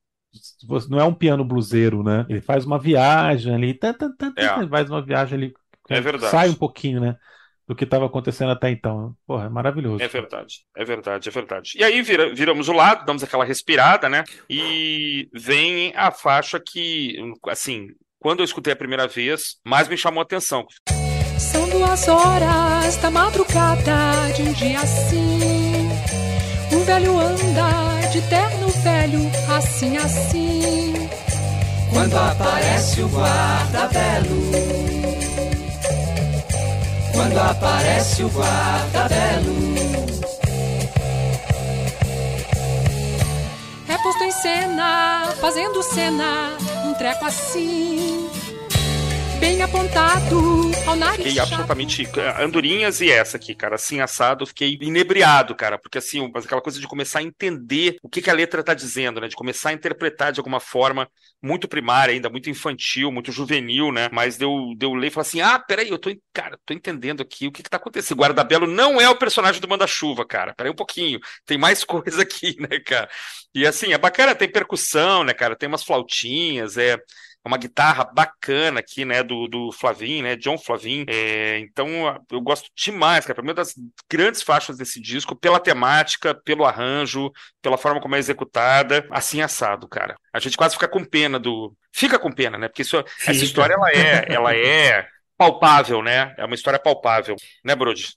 não 0.88 0.98
é 1.00 1.04
um 1.04 1.14
piano 1.14 1.44
bluseiro, 1.44 2.02
né? 2.02 2.26
Ele 2.28 2.40
faz 2.40 2.64
uma 2.64 2.78
viagem 2.78 3.54
ali, 3.54 3.74
tá, 3.74 3.92
tá, 3.92 4.08
tá, 4.18 4.32
tá, 4.32 4.42
É. 4.42 4.68
faz 4.68 4.90
uma 4.90 5.04
viagem 5.04 5.38
ali, 5.38 5.54
É 5.88 6.00
verdade. 6.00 6.30
sai 6.30 6.48
um 6.48 6.54
pouquinho, 6.54 7.00
né? 7.00 7.16
Do 7.66 7.74
que 7.74 7.84
estava 7.84 8.04
acontecendo 8.06 8.50
até 8.52 8.70
então. 8.70 9.14
Porra, 9.26 9.46
é 9.46 9.48
maravilhoso. 9.48 10.02
É 10.02 10.08
verdade, 10.08 10.56
é 10.76 10.84
verdade, 10.84 11.28
é 11.28 11.32
verdade. 11.32 11.70
E 11.76 11.82
aí 11.84 12.02
vira- 12.02 12.34
viramos 12.34 12.68
o 12.68 12.72
lado, 12.72 13.06
damos 13.06 13.22
aquela 13.24 13.44
respirada, 13.44 14.08
né? 14.08 14.22
E 14.50 15.28
vem 15.32 15.92
a 15.96 16.10
faixa 16.10 16.60
que, 16.60 17.16
assim, 17.48 17.86
quando 18.18 18.40
eu 18.40 18.44
escutei 18.44 18.72
a 18.72 18.76
primeira 18.76 19.06
vez, 19.08 19.56
mais 19.64 19.88
me 19.88 19.96
chamou 19.96 20.20
a 20.20 20.24
atenção. 20.24 20.66
São 21.38 21.68
duas 21.70 22.06
horas 22.06 22.96
da 22.98 23.10
madrugada 23.10 24.30
de 24.36 24.42
um 24.42 24.52
dia 24.52 24.80
assim. 24.80 25.88
O 26.72 26.80
velho 26.84 27.18
anda 27.18 28.08
de 28.12 28.20
terno 28.28 28.68
velho, 28.82 29.20
assim, 29.56 29.96
assim. 29.96 30.92
Quando 31.90 32.16
aparece 32.16 33.00
o 33.02 33.08
guarda-belo. 33.08 34.73
Quando 37.14 37.38
aparece 37.38 38.24
o 38.24 38.28
guarda-belo. 38.28 39.54
É 43.88 43.98
posto 43.98 44.24
em 44.24 44.32
cena, 44.32 45.28
fazendo 45.40 45.82
cena, 45.82 46.56
um 46.84 46.94
treco 46.94 47.24
assim. 47.24 48.28
Bem 49.44 49.60
apontado 49.60 50.40
ao 50.86 50.96
nariz. 50.96 51.26
Fiquei 51.26 51.38
absolutamente. 51.38 52.08
Andorinhas 52.40 53.02
e 53.02 53.10
essa 53.10 53.36
aqui, 53.36 53.54
cara. 53.54 53.74
Assim, 53.74 54.00
assado, 54.00 54.46
fiquei 54.46 54.78
inebriado, 54.80 55.54
cara. 55.54 55.78
Porque 55.78 55.98
assim, 55.98 56.32
aquela 56.34 56.62
coisa 56.62 56.80
de 56.80 56.88
começar 56.88 57.18
a 57.18 57.22
entender 57.22 57.98
o 58.02 58.08
que, 58.08 58.22
que 58.22 58.30
a 58.30 58.32
letra 58.32 58.64
tá 58.64 58.72
dizendo, 58.72 59.20
né? 59.20 59.28
De 59.28 59.36
começar 59.36 59.68
a 59.68 59.72
interpretar 59.74 60.32
de 60.32 60.40
alguma 60.40 60.60
forma, 60.60 61.06
muito 61.42 61.68
primária 61.68 62.14
ainda, 62.14 62.30
muito 62.30 62.48
infantil, 62.48 63.12
muito 63.12 63.30
juvenil, 63.30 63.92
né? 63.92 64.08
Mas 64.10 64.38
deu, 64.38 64.72
deu 64.78 64.94
ler 64.94 65.08
e 65.08 65.10
falar 65.10 65.26
assim: 65.26 65.42
ah, 65.42 65.58
peraí, 65.58 65.90
eu 65.90 65.98
tô, 65.98 66.10
cara, 66.32 66.58
tô 66.64 66.72
entendendo 66.72 67.20
aqui 67.20 67.46
o 67.46 67.52
que, 67.52 67.62
que 67.62 67.68
tá 67.68 67.76
acontecendo. 67.76 68.16
Guardabelo 68.16 68.66
não 68.66 68.98
é 68.98 69.10
o 69.10 69.18
personagem 69.18 69.60
do 69.60 69.68
Manda-Chuva, 69.68 70.24
cara. 70.24 70.54
Peraí 70.54 70.72
um 70.72 70.76
pouquinho. 70.76 71.20
Tem 71.44 71.58
mais 71.58 71.84
coisa 71.84 72.22
aqui, 72.22 72.56
né, 72.58 72.80
cara? 72.80 73.10
E 73.54 73.66
assim, 73.66 73.92
é 73.92 73.98
bacana, 73.98 74.34
tem 74.34 74.50
percussão, 74.50 75.22
né, 75.22 75.34
cara? 75.34 75.54
Tem 75.54 75.68
umas 75.68 75.84
flautinhas, 75.84 76.78
é 76.78 76.98
uma 77.48 77.58
guitarra 77.58 78.04
bacana 78.04 78.80
aqui, 78.80 79.04
né, 79.04 79.22
do, 79.22 79.46
do 79.46 79.70
Flavin, 79.70 80.22
né, 80.22 80.36
John 80.36 80.56
Flavin. 80.56 81.04
É, 81.08 81.58
então, 81.58 81.88
eu 82.30 82.40
gosto 82.40 82.70
demais, 82.74 83.24
cara. 83.24 83.34
Pra 83.34 83.42
mim, 83.42 83.50
é 83.50 83.52
uma 83.52 83.56
das 83.56 83.74
grandes 84.10 84.42
faixas 84.42 84.78
desse 84.78 85.00
disco, 85.00 85.36
pela 85.36 85.60
temática, 85.60 86.34
pelo 86.34 86.64
arranjo, 86.64 87.30
pela 87.60 87.76
forma 87.76 88.00
como 88.00 88.16
é 88.16 88.18
executada, 88.18 89.06
assim 89.10 89.42
assado, 89.42 89.86
cara. 89.86 90.16
A 90.32 90.38
gente 90.38 90.56
quase 90.56 90.74
fica 90.74 90.88
com 90.88 91.04
pena 91.04 91.38
do. 91.38 91.76
Fica 91.92 92.18
com 92.18 92.32
pena, 92.32 92.58
né? 92.58 92.68
Porque 92.68 92.82
isso, 92.82 92.96
essa 93.26 93.44
história, 93.44 93.74
ela 93.74 93.90
é, 93.90 94.26
ela 94.28 94.56
é 94.56 95.06
palpável, 95.36 96.02
né? 96.02 96.34
É 96.38 96.44
uma 96.44 96.54
história 96.54 96.78
palpável, 96.78 97.36
né, 97.64 97.74
Brody? 97.74 98.14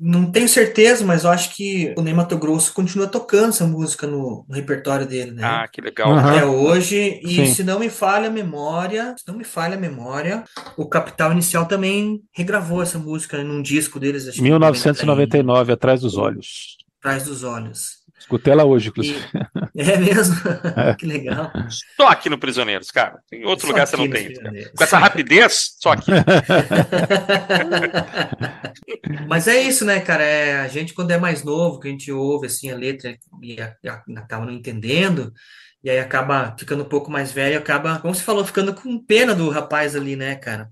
Não 0.00 0.30
tenho 0.30 0.48
certeza, 0.48 1.04
mas 1.04 1.24
eu 1.24 1.30
acho 1.30 1.54
que 1.54 1.92
o 1.96 2.02
Ney 2.02 2.14
Mato 2.14 2.38
Grosso 2.38 2.72
continua 2.72 3.06
tocando 3.06 3.48
essa 3.48 3.66
música 3.66 4.06
no, 4.06 4.46
no 4.48 4.54
repertório 4.54 5.04
dele, 5.04 5.32
né? 5.32 5.42
Ah, 5.44 5.68
que 5.68 5.80
legal. 5.80 6.12
Aham. 6.12 6.30
Até 6.30 6.46
hoje, 6.46 7.20
e 7.22 7.46
Sim. 7.46 7.54
se 7.54 7.64
não 7.64 7.80
me 7.80 7.90
falha 7.90 8.28
a 8.28 8.30
memória, 8.30 9.14
se 9.18 9.26
não 9.26 9.36
me 9.36 9.44
falha 9.44 9.76
a 9.76 9.80
memória, 9.80 10.44
o 10.76 10.88
Capital 10.88 11.32
Inicial 11.32 11.66
também 11.66 12.22
regravou 12.32 12.80
essa 12.80 12.98
música 12.98 13.42
num 13.42 13.60
disco 13.60 13.98
deles, 13.98 14.28
acho 14.28 14.36
que 14.36 14.42
1999, 14.42 15.72
Atrás 15.72 16.00
dos 16.00 16.16
Olhos. 16.16 16.78
Atrás 17.00 17.24
dos 17.24 17.42
Olhos. 17.42 17.97
Escutei 18.18 18.52
ela 18.52 18.64
hoje, 18.64 18.88
E- 18.88 18.90
inclusive. 18.90 19.24
É 19.76 19.96
mesmo? 19.96 20.34
que 20.98 21.06
legal. 21.06 21.50
Só 21.96 22.08
aqui 22.08 22.28
no 22.28 22.38
Prisioneiros, 22.38 22.90
cara. 22.90 23.18
Em 23.32 23.44
outro 23.44 23.66
Só 23.66 23.72
lugar 23.72 23.86
você 23.86 23.96
não 23.96 24.10
tem. 24.10 24.34
Com 24.34 24.84
essa 24.84 24.98
rapidez, 24.98 25.76
só 25.80 25.92
aqui. 25.92 26.10
Mas 29.26 29.48
é 29.48 29.60
isso, 29.62 29.84
né, 29.84 30.00
cara? 30.00 30.22
É, 30.22 30.60
a 30.60 30.68
gente, 30.68 30.94
quando 30.94 31.10
é 31.10 31.18
mais 31.18 31.42
novo, 31.44 31.80
que 31.80 31.88
a 31.88 31.90
gente 31.90 32.10
ouve 32.12 32.46
assim 32.46 32.70
a 32.70 32.76
letra 32.76 33.16
e 33.42 33.60
a- 33.60 33.74
a- 33.86 34.02
acaba 34.20 34.44
não 34.46 34.52
entendendo, 34.52 35.32
e 35.82 35.90
aí 35.90 35.98
acaba 35.98 36.54
ficando 36.58 36.82
um 36.84 36.88
pouco 36.88 37.10
mais 37.10 37.32
velho, 37.32 37.58
acaba, 37.58 37.98
como 38.00 38.14
você 38.14 38.22
falou, 38.22 38.44
ficando 38.44 38.74
com 38.74 39.04
pena 39.04 39.34
do 39.34 39.48
rapaz 39.50 39.94
ali, 39.96 40.16
né, 40.16 40.36
cara? 40.36 40.68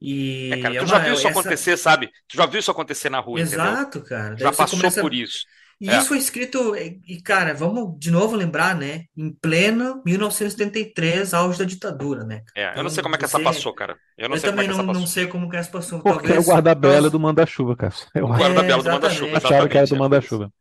E 0.00 0.50
É, 0.52 0.62
cara, 0.62 0.74
é 0.74 0.78
tu 0.78 0.82
uma- 0.84 0.88
já 0.88 0.98
viu 0.98 1.14
isso 1.14 1.28
essa- 1.28 1.40
acontecer, 1.40 1.76
sabe? 1.76 2.10
Tu 2.28 2.36
já 2.36 2.46
viu 2.46 2.60
isso 2.60 2.70
acontecer 2.70 3.08
na 3.10 3.18
rua, 3.18 3.40
entendeu? 3.40 3.64
Exato, 3.64 4.00
cara. 4.02 4.30
Daí 4.30 4.38
Já 4.40 4.52
passou 4.52 4.78
começa- 4.78 5.00
por 5.00 5.14
isso. 5.14 5.44
E 5.78 5.90
É. 5.90 5.98
isso 5.98 6.08
foi 6.08 6.16
escrito, 6.18 6.74
e, 6.74 7.20
cara, 7.22 7.52
vamos 7.52 7.98
de 7.98 8.10
novo 8.10 8.34
lembrar, 8.34 8.74
né? 8.74 9.02
Em 9.16 9.30
pleno 9.30 10.00
1973, 10.06 11.34
auge 11.34 11.58
da 11.58 11.64
ditadura, 11.66 12.24
né? 12.24 12.42
É, 12.56 12.78
eu 12.78 12.82
não 12.82 12.88
sei 12.88 13.00
Então, 13.00 13.02
como 13.04 13.14
é 13.14 13.18
que 13.18 13.24
essa 13.26 13.36
você- 13.38 13.44
passou, 13.44 13.74
cara. 13.74 13.94
Eu 14.16 14.28
não 14.30 14.36
Eu 14.36 14.40
sei 14.40 14.50
como 14.50 14.60
é 14.60 14.64
também 14.64 14.66
que 14.66 14.72
essa 14.72 14.78
não, 14.82 14.86
não 14.86 15.00
passou. 15.00 15.06
sei 15.14 15.26
como 15.26 15.50
que 15.50 15.56
essa 15.56 15.70
passou. 15.70 16.00
Porque 16.00 16.12
é 16.28 16.30
o 16.30 16.34
Talvez 16.34 16.48
guarda-bela 16.48 17.10
do 17.10 17.20
manda-chuva, 17.20 17.76
cara. 17.76 17.92
Eu 18.14 18.24
O 18.26 18.32
acho. 18.32 18.42
guarda-belo 18.42 18.82
do 18.82 18.88
É, 18.88 18.92
manda-chuva, 18.92 19.26
exatamente. 19.32 19.46
Acharam 19.52 19.68
que 19.68 19.76
era 19.78 19.86
do 19.86 19.96
manda-chuva. 19.96 20.52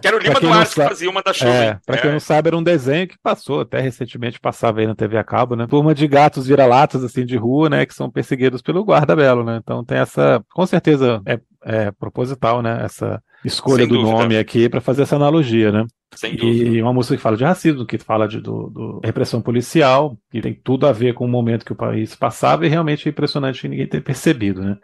Que 0.00 0.08
era 0.08 0.16
o 0.16 0.20
Lima 0.20 0.34
não 0.34 0.40
Duarte 0.50 0.70
que 0.70 0.74
sabe- 0.76 0.88
fazia 0.88 1.10
o 1.10 1.14
manda-chuva. 1.14 1.50
É, 1.52 1.78
pra 1.86 1.98
quem 1.98 2.10
É. 2.10 2.12
não 2.12 2.20
sabe, 2.20 2.48
era 2.48 2.56
um 2.56 2.62
desenho 2.62 3.06
que 3.06 3.16
passou 3.22 3.60
até 3.60 3.80
recentemente, 3.80 4.40
passava 4.40 4.80
aí 4.80 4.86
na 4.86 4.94
TV 4.96 5.16
a 5.16 5.24
cabo, 5.24 5.54
né? 5.54 5.66
Turma 5.68 5.94
de 5.94 6.06
gatos 6.08 6.46
vira-latas, 6.48 7.04
assim, 7.04 7.24
de 7.24 7.36
rua, 7.36 7.68
né? 7.70 7.86
Que 7.86 7.94
são 7.94 8.10
perseguidos 8.10 8.62
pelo 8.62 8.82
guarda-belo, 8.84 9.44
né? 9.44 9.58
Então 9.62 9.84
tem 9.84 9.98
essa, 9.98 10.44
com 10.52 10.66
certeza, 10.66 11.22
é, 11.24 11.38
é 11.64 11.90
proposital, 11.92 12.60
né? 12.62 12.82
Essa 12.84 13.22
escolha 13.44 13.84
Sem 13.84 13.88
do 13.88 13.98
dúvida. 13.98 14.18
nome 14.18 14.36
aqui 14.38 14.68
pra 14.68 14.80
fazer 14.80 15.02
essa 15.02 15.16
analogia, 15.16 15.72
né? 15.72 15.84
Sem 16.14 16.36
dúvida. 16.36 16.76
E 16.76 16.82
uma 16.82 16.92
música 16.92 17.16
que 17.16 17.22
fala 17.22 17.36
de 17.36 17.44
racismo, 17.44 17.86
que 17.86 17.98
fala 17.98 18.28
de 18.28 18.40
do, 18.40 18.68
do 18.70 19.00
repressão 19.04 19.40
policial, 19.40 20.16
que 20.30 20.40
tem 20.40 20.54
tudo 20.54 20.86
a 20.86 20.92
ver 20.92 21.14
com 21.14 21.24
o 21.24 21.28
momento 21.28 21.64
que 21.64 21.72
o 21.72 21.76
país 21.76 22.14
passava, 22.14 22.66
e 22.66 22.68
realmente 22.68 23.08
é 23.08 23.10
impressionante 23.10 23.66
ninguém 23.68 23.86
ter 23.86 24.02
percebido, 24.02 24.62
né? 24.62 24.76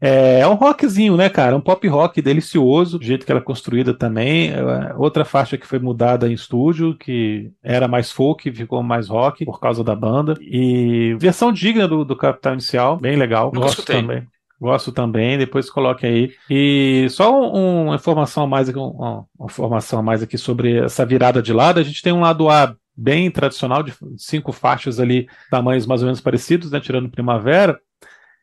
É, 0.00 0.40
é 0.40 0.46
um 0.48 0.54
rockzinho, 0.54 1.16
né, 1.16 1.30
cara? 1.30 1.56
Um 1.56 1.60
pop 1.60 1.86
rock 1.88 2.20
delicioso, 2.20 2.98
do 2.98 3.04
jeito 3.04 3.24
que 3.24 3.32
ela 3.32 3.40
é 3.40 3.44
construída 3.44 3.94
também. 3.96 4.50
É, 4.50 4.94
Outra 4.96 5.24
faixa 5.24 5.56
que 5.56 5.66
foi 5.66 5.78
mudada 5.78 6.28
em 6.28 6.32
estúdio, 6.34 6.96
que 6.98 7.50
era 7.62 7.88
mais 7.88 8.10
folk, 8.10 8.52
ficou 8.52 8.82
mais 8.82 9.08
rock 9.08 9.44
por 9.46 9.58
causa 9.60 9.82
da 9.82 9.94
banda. 9.96 10.34
E 10.40 11.14
versão 11.18 11.52
digna 11.52 11.88
do, 11.88 12.04
do 12.04 12.16
Capital 12.16 12.52
Inicial, 12.54 12.98
bem 12.98 13.16
legal. 13.16 13.50
Nunca 13.54 13.60
Gosto 13.66 13.78
escutei. 13.80 13.96
também. 14.02 14.26
Gosto 14.60 14.92
também, 14.92 15.36
depois 15.36 15.68
coloque 15.68 16.06
aí. 16.06 16.32
E 16.48 17.06
só 17.10 17.32
um- 17.52 17.86
uma 17.86 17.94
informação 17.96 18.44
a 18.44 18.46
mais 18.46 18.68
aqui, 18.68 18.78
um- 18.78 18.90
uma, 18.90 19.26
uma 19.38 19.46
informação 19.46 20.02
mais 20.02 20.22
aqui 20.22 20.38
sobre 20.38 20.78
essa 20.78 21.04
virada 21.04 21.42
de 21.42 21.52
lado. 21.52 21.80
A 21.80 21.82
gente 21.82 22.00
tem 22.02 22.12
um 22.12 22.20
lado 22.20 22.48
A 22.48 22.74
bem 22.96 23.30
tradicional, 23.30 23.82
de 23.82 23.92
cinco 24.16 24.52
faixas 24.52 25.00
ali, 25.00 25.26
tamanhos 25.50 25.84
mais 25.86 26.00
ou 26.00 26.06
menos 26.06 26.20
parecidos, 26.20 26.70
né? 26.70 26.80
Tirando 26.80 27.10
primavera. 27.10 27.78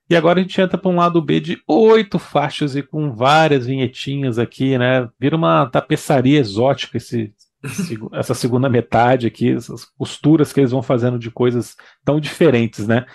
E 0.09 0.16
agora 0.16 0.39
a 0.39 0.41
gente 0.43 0.59
entra 0.59 0.78
para 0.78 0.91
um 0.91 0.97
lado 0.97 1.22
B 1.22 1.39
de 1.39 1.57
oito 1.66 2.20
faixas 2.20 2.76
e 2.76 2.84
com 2.84 3.14
várias 3.16 3.66
vinhetinhas 3.66 4.38
aqui, 4.38 4.78
né? 4.78 5.07
Vira 5.18 5.38
uma 5.38 5.68
tapeçaria 5.68 6.38
exótica 6.38 6.97
esse- 6.97 7.34
essa 8.12 8.34
segunda 8.34 8.68
metade 8.68 9.26
aqui, 9.26 9.51
essas 9.53 9.86
costuras 9.86 10.51
que 10.51 10.59
eles 10.59 10.72
vão 10.72 10.82
fazendo 10.84 11.18
de 11.18 11.32
coisas 11.32 11.78
tão 12.03 12.20
diferentes, 12.20 12.86
né? 12.86 13.05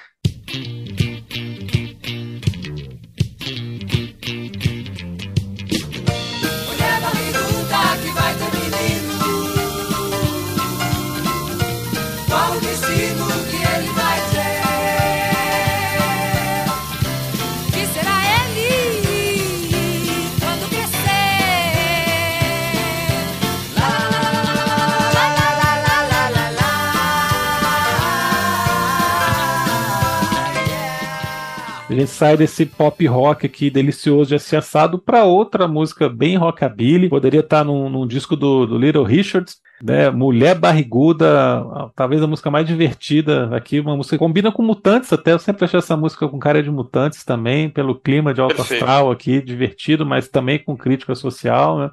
Gente 31.96 32.10
sai 32.10 32.36
desse 32.36 32.66
pop 32.66 33.04
rock 33.06 33.46
aqui 33.46 33.70
delicioso 33.70 34.30
de 34.30 34.36
esse 34.36 34.56
assado 34.56 34.98
para 34.98 35.24
outra 35.24 35.66
música 35.66 36.08
bem 36.08 36.36
rockabilly. 36.36 37.08
Poderia 37.08 37.40
estar 37.40 37.64
num, 37.64 37.88
num 37.88 38.06
disco 38.06 38.36
do, 38.36 38.66
do 38.66 38.78
Little 38.78 39.04
Richards, 39.04 39.56
né? 39.82 40.10
Mulher 40.10 40.58
Barriguda, 40.58 41.64
talvez 41.94 42.22
a 42.22 42.26
música 42.26 42.50
mais 42.50 42.66
divertida 42.66 43.54
aqui. 43.54 43.80
Uma 43.80 43.96
música 43.96 44.16
que 44.16 44.24
combina 44.24 44.52
com 44.52 44.62
Mutantes 44.62 45.12
até. 45.12 45.32
Eu 45.32 45.38
sempre 45.38 45.64
achei 45.64 45.78
essa 45.78 45.96
música 45.96 46.28
com 46.28 46.38
cara 46.38 46.62
de 46.62 46.70
Mutantes 46.70 47.24
também, 47.24 47.68
pelo 47.68 47.94
clima 47.94 48.32
de 48.32 48.40
alto 48.40 48.56
Perfeito. 48.56 48.82
astral 48.82 49.10
aqui, 49.10 49.40
divertido, 49.40 50.06
mas 50.06 50.28
também 50.28 50.58
com 50.58 50.76
crítica 50.76 51.14
social, 51.14 51.78
né? 51.78 51.90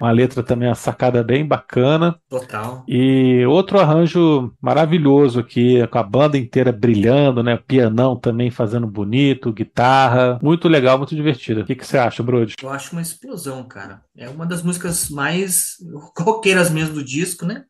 Uma 0.00 0.10
letra 0.10 0.42
também, 0.42 0.68
uma 0.68 0.74
sacada 0.74 1.22
bem 1.22 1.46
bacana. 1.46 2.18
Total. 2.28 2.82
E 2.88 3.44
outro 3.46 3.78
arranjo 3.78 4.52
maravilhoso 4.60 5.40
aqui, 5.40 5.86
com 5.88 5.98
a 5.98 6.02
banda 6.02 6.38
inteira 6.38 6.72
brilhando, 6.72 7.42
né? 7.42 7.56
Pianão 7.56 8.16
também 8.16 8.50
fazendo 8.50 8.86
bonito, 8.86 9.52
guitarra. 9.52 10.38
Muito 10.42 10.68
legal, 10.68 10.96
muito 10.96 11.14
divertida. 11.14 11.60
O 11.60 11.64
que, 11.64 11.74
que 11.74 11.86
você 11.86 11.98
acha, 11.98 12.22
Brody? 12.22 12.54
Eu 12.62 12.70
acho 12.70 12.92
uma 12.92 13.02
explosão, 13.02 13.62
cara. 13.64 14.00
É 14.16 14.28
uma 14.28 14.46
das 14.46 14.62
músicas 14.62 15.10
mais 15.10 15.76
roqueiras 16.18 16.70
mesmo 16.70 16.94
do 16.94 17.04
disco, 17.04 17.44
né? 17.44 17.64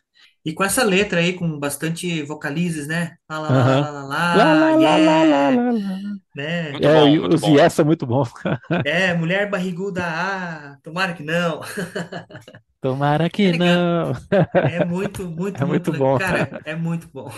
E 0.45 0.55
com 0.55 0.65
essa 0.65 0.83
letra 0.83 1.21
aí, 1.21 1.35
com 1.35 1.59
bastante 1.59 2.23
vocalizes, 2.23 2.87
né? 2.87 3.17
Lá, 3.29 3.39
lá, 3.39 3.51
lá, 3.51 3.65
lá, 3.65 3.91
lá, 3.91 3.91
lá, 3.91 4.35
Lá, 4.35 4.55
lá, 4.55 4.75
lá, 4.77 4.97
lá, 4.97 5.51
lá, 5.51 5.71
lá. 5.71 6.01
Né? 6.35 6.73
Muito 6.73 6.89
É, 6.89 6.89
bom, 6.89 7.07
e 7.07 7.19
muito 7.19 7.35
os 7.35 7.41
bom. 7.41 7.59
yes 7.59 7.79
é 7.79 7.85
muito 7.85 8.07
bom. 8.07 8.25
É, 8.83 9.13
mulher 9.15 9.51
barriguda, 9.51 10.03
ah, 10.07 10.79
tomara 10.83 11.13
que 11.15 11.23
não. 11.23 11.61
Tomara 12.81 13.29
que 13.29 13.53
É 13.53 13.53
não. 13.53 14.13
É 14.67 14.81
muito, 14.81 15.29
muito, 15.29 15.61
É 15.61 15.65
muito 15.65 15.93
legal. 15.93 15.93
bom. 15.93 16.19
Cara, 16.19 16.59
é 16.65 16.75
muito 16.75 17.09
bom. 17.09 17.31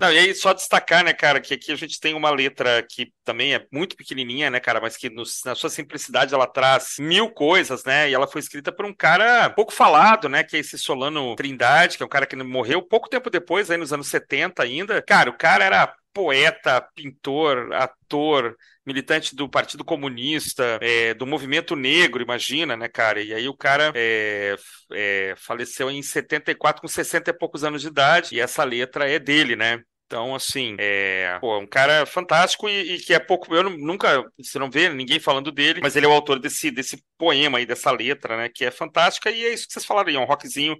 Não, 0.00 0.12
e 0.12 0.18
aí 0.18 0.34
só 0.34 0.52
destacar, 0.52 1.02
né, 1.04 1.12
cara, 1.12 1.40
que 1.40 1.52
aqui 1.54 1.72
a 1.72 1.76
gente 1.76 1.98
tem 1.98 2.14
uma 2.14 2.30
letra 2.30 2.82
que 2.88 3.12
também 3.24 3.54
é 3.54 3.66
muito 3.72 3.96
pequenininha, 3.96 4.48
né, 4.50 4.60
cara, 4.60 4.80
mas 4.80 4.96
que 4.96 5.10
no- 5.10 5.24
na 5.44 5.54
sua 5.56 5.68
simplicidade 5.70 6.32
ela 6.32 6.46
traz 6.46 6.94
mil 7.00 7.30
coisas, 7.30 7.84
né, 7.84 8.08
e 8.08 8.14
ela 8.14 8.28
foi 8.28 8.40
escrita 8.40 8.70
por 8.70 8.86
um 8.86 8.94
cara 8.94 9.50
pouco 9.50 9.72
falado, 9.72 10.28
né, 10.28 10.44
que 10.44 10.56
é 10.56 10.60
esse 10.60 10.78
Solano 10.78 11.34
Trindade, 11.34 11.96
que 11.96 12.02
é 12.02 12.06
um 12.06 12.08
cara 12.08 12.26
que 12.26 12.36
morreu 12.36 12.80
pouco 12.82 13.08
tempo 13.08 13.28
depois, 13.28 13.70
aí 13.70 13.76
nos 13.76 13.92
anos 13.92 14.06
70 14.06 14.62
ainda. 14.62 15.02
Cara, 15.02 15.30
o 15.30 15.36
cara 15.36 15.64
era 15.64 15.92
poeta, 16.18 16.80
pintor, 16.96 17.72
ator, 17.72 18.56
militante 18.84 19.36
do 19.36 19.48
Partido 19.48 19.84
Comunista, 19.84 20.76
é, 20.82 21.14
do 21.14 21.24
movimento 21.24 21.76
negro, 21.76 22.20
imagina, 22.20 22.76
né, 22.76 22.88
cara? 22.88 23.22
E 23.22 23.32
aí 23.32 23.48
o 23.48 23.56
cara 23.56 23.92
é, 23.94 24.56
é, 24.92 25.34
faleceu 25.36 25.88
em 25.88 26.02
74 26.02 26.82
com 26.82 26.88
60 26.88 27.30
e 27.30 27.32
poucos 27.32 27.62
anos 27.62 27.82
de 27.82 27.86
idade, 27.86 28.34
e 28.34 28.40
essa 28.40 28.64
letra 28.64 29.08
é 29.08 29.20
dele, 29.20 29.54
né? 29.54 29.80
Então, 30.06 30.34
assim, 30.34 30.74
é 30.80 31.38
pô, 31.40 31.56
um 31.56 31.66
cara 31.68 32.04
fantástico 32.04 32.68
e, 32.68 32.94
e 32.94 32.98
que 32.98 33.14
é 33.14 33.20
pouco. 33.20 33.54
Eu 33.54 33.70
nunca, 33.70 34.24
você 34.36 34.58
não 34.58 34.68
vê 34.68 34.88
ninguém 34.88 35.20
falando 35.20 35.52
dele, 35.52 35.80
mas 35.80 35.94
ele 35.94 36.06
é 36.06 36.08
o 36.08 36.12
autor 36.12 36.40
desse, 36.40 36.68
desse 36.72 37.00
poema 37.16 37.58
aí, 37.58 37.66
dessa 37.66 37.92
letra, 37.92 38.36
né? 38.36 38.48
Que 38.52 38.64
é 38.64 38.72
fantástica 38.72 39.30
e 39.30 39.44
é 39.44 39.54
isso 39.54 39.68
que 39.68 39.72
vocês 39.72 39.86
falaram 39.86 40.08
aí, 40.08 40.16
é 40.16 40.18
um 40.18 40.24
rockzinho 40.24 40.76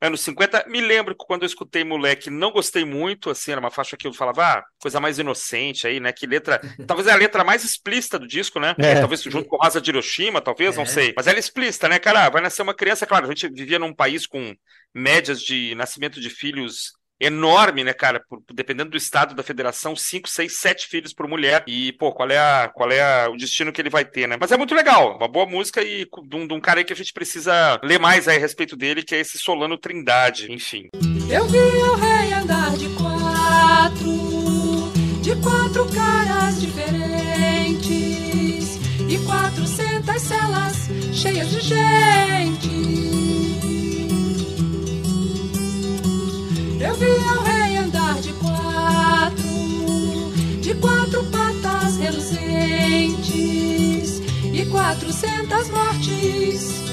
anos 0.00 0.20
50. 0.20 0.66
Me 0.68 0.80
lembro 0.80 1.14
que 1.14 1.24
quando 1.26 1.42
eu 1.42 1.46
escutei 1.46 1.84
Moleque, 1.84 2.30
não 2.30 2.50
gostei 2.50 2.84
muito, 2.84 3.30
assim, 3.30 3.52
era 3.52 3.60
uma 3.60 3.70
faixa 3.70 3.96
que 3.96 4.06
eu 4.06 4.12
falava, 4.12 4.44
ah, 4.44 4.64
coisa 4.78 5.00
mais 5.00 5.18
inocente 5.18 5.86
aí, 5.86 6.00
né? 6.00 6.12
Que 6.12 6.26
letra. 6.26 6.60
Talvez 6.86 7.08
é 7.08 7.12
a 7.12 7.16
letra 7.16 7.44
mais 7.44 7.64
explícita 7.64 8.18
do 8.18 8.26
disco, 8.26 8.60
né? 8.60 8.74
É. 8.78 9.00
Talvez 9.00 9.22
junto 9.22 9.48
com 9.48 9.56
Rosa 9.56 9.80
de 9.80 9.90
Hiroshima, 9.90 10.40
talvez, 10.40 10.74
é. 10.74 10.78
não 10.78 10.86
sei. 10.86 11.12
Mas 11.16 11.26
ela 11.26 11.36
é 11.36 11.40
explícita, 11.40 11.88
né, 11.88 11.98
cara? 11.98 12.28
Vai 12.28 12.42
nascer 12.42 12.62
uma 12.62 12.74
criança, 12.74 13.06
claro, 13.06 13.26
a 13.26 13.28
gente 13.28 13.48
vivia 13.48 13.78
num 13.78 13.94
país 13.94 14.26
com 14.26 14.54
médias 14.94 15.40
de 15.40 15.74
nascimento 15.74 16.20
de 16.20 16.30
filhos 16.30 16.92
enorme, 17.24 17.84
né, 17.84 17.92
cara? 17.92 18.22
Por, 18.28 18.42
dependendo 18.52 18.90
do 18.90 18.96
estado 18.96 19.34
da 19.34 19.42
federação, 19.42 19.96
cinco, 19.96 20.28
seis, 20.28 20.56
sete 20.58 20.86
filhos 20.86 21.12
por 21.12 21.26
mulher. 21.28 21.64
E, 21.66 21.92
pô, 21.92 22.12
qual 22.12 22.30
é, 22.30 22.38
a, 22.38 22.70
qual 22.72 22.90
é 22.90 23.00
a, 23.00 23.28
o 23.30 23.36
destino 23.36 23.72
que 23.72 23.80
ele 23.80 23.90
vai 23.90 24.04
ter, 24.04 24.28
né? 24.28 24.36
Mas 24.38 24.52
é 24.52 24.56
muito 24.56 24.74
legal, 24.74 25.16
uma 25.16 25.28
boa 25.28 25.46
música 25.46 25.82
e 25.82 26.06
de 26.06 26.36
um, 26.36 26.46
de 26.46 26.54
um 26.54 26.60
cara 26.60 26.80
aí 26.80 26.84
que 26.84 26.92
a 26.92 26.96
gente 26.96 27.12
precisa 27.12 27.80
ler 27.82 27.98
mais 27.98 28.28
aí 28.28 28.36
a 28.36 28.40
respeito 28.40 28.76
dele, 28.76 29.02
que 29.02 29.14
é 29.14 29.20
esse 29.20 29.38
Solano 29.38 29.78
Trindade, 29.78 30.52
enfim. 30.52 30.88
Eu 31.30 31.46
vi 31.46 31.58
o 31.58 31.94
rei 31.94 32.32
andar 32.32 32.76
de 32.76 32.88
quatro, 32.90 34.12
de 35.20 35.34
quatro 35.36 35.86
caras 35.92 36.60
diferentes 36.60 37.54
e 39.08 39.18
quatrocentas 39.26 40.22
celas 40.22 40.88
cheias 41.12 41.50
de 41.50 41.60
gente. 41.60 43.43
Eu 46.84 46.94
vi 46.96 47.06
o 47.06 47.42
rei 47.42 47.76
andar 47.78 48.20
de 48.20 48.32
quatro, 48.34 49.42
de 50.60 50.74
quatro 50.74 51.24
patas 51.30 51.96
reluzentes 51.96 53.24
e 54.52 54.66
quatrocentas 54.70 55.70
mortes. 55.70 56.84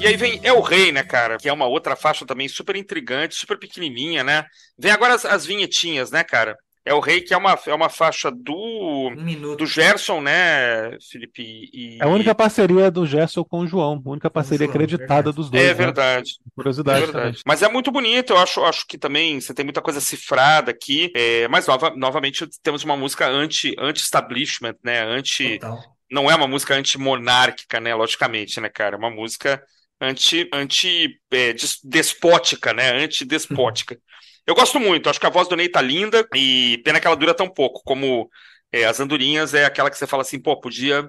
E 0.00 0.06
aí 0.06 0.16
vem 0.16 0.40
É 0.42 0.54
o 0.54 0.62
Rei, 0.62 0.90
né, 0.90 1.02
cara? 1.02 1.36
Que 1.36 1.50
é 1.50 1.52
uma 1.52 1.66
outra 1.66 1.94
faixa 1.94 2.24
também 2.24 2.48
super 2.48 2.76
intrigante, 2.76 3.34
super 3.34 3.58
pequenininha, 3.58 4.24
né? 4.24 4.46
Vem 4.78 4.90
agora 4.90 5.12
as, 5.12 5.26
as 5.26 5.44
vinhetinhas, 5.44 6.10
né, 6.10 6.24
cara? 6.24 6.56
É 6.88 6.94
o 6.94 7.00
Rei, 7.00 7.20
que 7.20 7.34
é 7.34 7.36
uma, 7.36 7.58
é 7.66 7.74
uma 7.74 7.90
faixa 7.90 8.30
do, 8.30 9.12
um 9.14 9.56
do 9.56 9.66
Gerson, 9.66 10.22
né, 10.22 10.96
Felipe? 11.10 11.68
E... 11.70 11.98
É 12.00 12.04
a 12.04 12.08
única 12.08 12.34
parceria 12.34 12.90
do 12.90 13.04
Gerson 13.04 13.44
com 13.44 13.60
o 13.60 13.66
João, 13.66 14.02
a 14.04 14.10
única 14.10 14.30
parceria 14.30 14.66
João, 14.66 14.70
acreditada 14.70 15.14
verdade. 15.14 15.36
dos 15.36 15.50
dois. 15.50 15.62
É 15.62 15.74
verdade. 15.74 16.30
Né? 16.44 16.52
Curiosidade. 16.54 17.02
É 17.02 17.06
verdade. 17.06 17.42
Mas 17.46 17.62
é 17.62 17.68
muito 17.68 17.92
bonito, 17.92 18.32
eu 18.32 18.38
acho, 18.38 18.64
acho 18.64 18.86
que 18.86 18.96
também 18.96 19.38
você 19.38 19.52
tem 19.52 19.66
muita 19.66 19.82
coisa 19.82 20.00
cifrada 20.00 20.70
aqui. 20.70 21.12
É, 21.14 21.46
mas 21.48 21.66
nova, 21.66 21.92
novamente 21.94 22.48
temos 22.62 22.82
uma 22.82 22.96
música 22.96 23.28
anti-establishment, 23.28 24.70
anti 24.70 24.80
né? 24.82 25.02
Anti. 25.02 25.58
Total. 25.58 25.78
Não 26.10 26.30
é 26.30 26.34
uma 26.34 26.48
música 26.48 26.74
anti-monárquica, 26.74 27.80
né? 27.80 27.94
Logicamente, 27.94 28.58
né, 28.62 28.70
cara? 28.70 28.96
É 28.96 28.98
uma 28.98 29.10
música 29.10 29.62
anti, 30.00 30.48
anti 30.54 31.20
é, 31.30 31.54
despótica, 31.84 32.72
né? 32.72 33.04
Anti-despótica. 33.04 33.98
Eu 34.48 34.54
gosto 34.54 34.80
muito, 34.80 35.10
acho 35.10 35.20
que 35.20 35.26
a 35.26 35.30
voz 35.30 35.46
do 35.46 35.54
Ney 35.54 35.68
tá 35.68 35.82
linda 35.82 36.26
e 36.34 36.80
pena 36.82 36.98
que 36.98 37.06
ela 37.06 37.14
dura 37.14 37.34
tão 37.34 37.50
pouco, 37.50 37.82
como 37.84 38.30
é, 38.72 38.86
as 38.86 38.98
andorinhas 38.98 39.52
é 39.52 39.66
aquela 39.66 39.90
que 39.90 39.98
você 39.98 40.06
fala 40.06 40.22
assim, 40.22 40.40
pô, 40.40 40.58
podia 40.58 41.06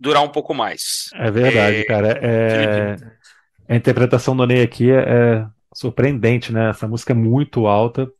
durar 0.00 0.22
um 0.22 0.30
pouco 0.30 0.54
mais. 0.54 1.10
É 1.12 1.30
verdade, 1.30 1.76
é... 1.76 1.84
cara. 1.84 2.18
É... 2.22 2.96
A 3.68 3.76
interpretação 3.76 4.34
do 4.34 4.46
Ney 4.46 4.62
aqui 4.62 4.90
é, 4.90 4.96
é 4.96 5.46
surpreendente, 5.74 6.54
né? 6.54 6.70
Essa 6.70 6.88
música 6.88 7.12
é 7.12 7.14
muito 7.14 7.66
alta. 7.66 8.10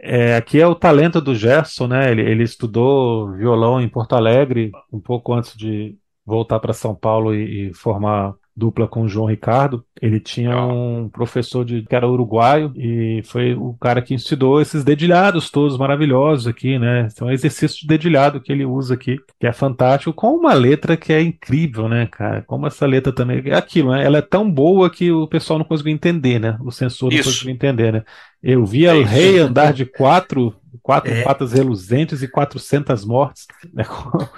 É, 0.00 0.34
aqui 0.34 0.60
é 0.60 0.66
o 0.66 0.74
talento 0.74 1.20
do 1.20 1.32
Gerson, 1.32 1.86
né? 1.86 2.10
Ele, 2.10 2.22
ele 2.22 2.42
estudou 2.42 3.36
violão 3.36 3.80
em 3.80 3.88
Porto 3.88 4.16
Alegre 4.16 4.72
um 4.92 4.98
pouco 4.98 5.32
antes 5.32 5.56
de 5.56 5.96
voltar 6.24 6.58
para 6.58 6.72
São 6.72 6.92
Paulo 6.92 7.32
e, 7.32 7.68
e 7.68 7.72
formar 7.72 8.34
dupla 8.56 8.88
com 8.88 9.02
o 9.02 9.08
João 9.08 9.26
Ricardo, 9.26 9.84
ele 10.00 10.18
tinha 10.18 10.56
um 10.64 11.08
professor 11.08 11.64
de, 11.64 11.82
que 11.82 11.94
era 11.94 12.08
uruguaio 12.08 12.72
e 12.74 13.22
foi 13.24 13.54
o 13.54 13.74
cara 13.74 14.00
que 14.00 14.14
ensinou 14.14 14.60
esses 14.60 14.82
dedilhados 14.82 15.50
todos 15.50 15.76
maravilhosos 15.76 16.46
aqui, 16.46 16.78
né? 16.78 17.08
Então 17.12 17.28
é 17.28 17.32
um 17.32 17.34
exercício 17.34 17.80
de 17.80 17.86
dedilhado 17.86 18.40
que 18.40 18.50
ele 18.50 18.64
usa 18.64 18.94
aqui, 18.94 19.18
que 19.38 19.46
é 19.46 19.52
fantástico, 19.52 20.12
com 20.12 20.34
uma 20.34 20.54
letra 20.54 20.96
que 20.96 21.12
é 21.12 21.20
incrível, 21.20 21.88
né, 21.88 22.08
cara? 22.10 22.42
Como 22.46 22.66
essa 22.66 22.86
letra 22.86 23.12
também 23.12 23.42
é 23.44 23.54
aquilo, 23.54 23.92
né? 23.92 24.04
Ela 24.04 24.18
é 24.18 24.22
tão 24.22 24.50
boa 24.50 24.88
que 24.88 25.12
o 25.12 25.26
pessoal 25.26 25.58
não 25.58 25.66
conseguiu 25.66 25.92
entender, 25.92 26.38
né? 26.38 26.56
O 26.64 26.72
censor 26.72 27.10
não 27.10 27.18
Isso. 27.18 27.30
conseguiu 27.30 27.54
entender, 27.54 27.92
né? 27.92 28.04
Eu 28.42 28.64
vi 28.64 28.86
o 28.86 29.04
rei 29.04 29.38
andar 29.38 29.72
de 29.72 29.84
quatro 29.84 30.54
quatro 30.86 31.12
é. 31.12 31.22
patas 31.22 31.52
reluzentes 31.52 32.22
e 32.22 32.28
400 32.28 33.04
mortes. 33.04 33.46
Né? 33.74 33.84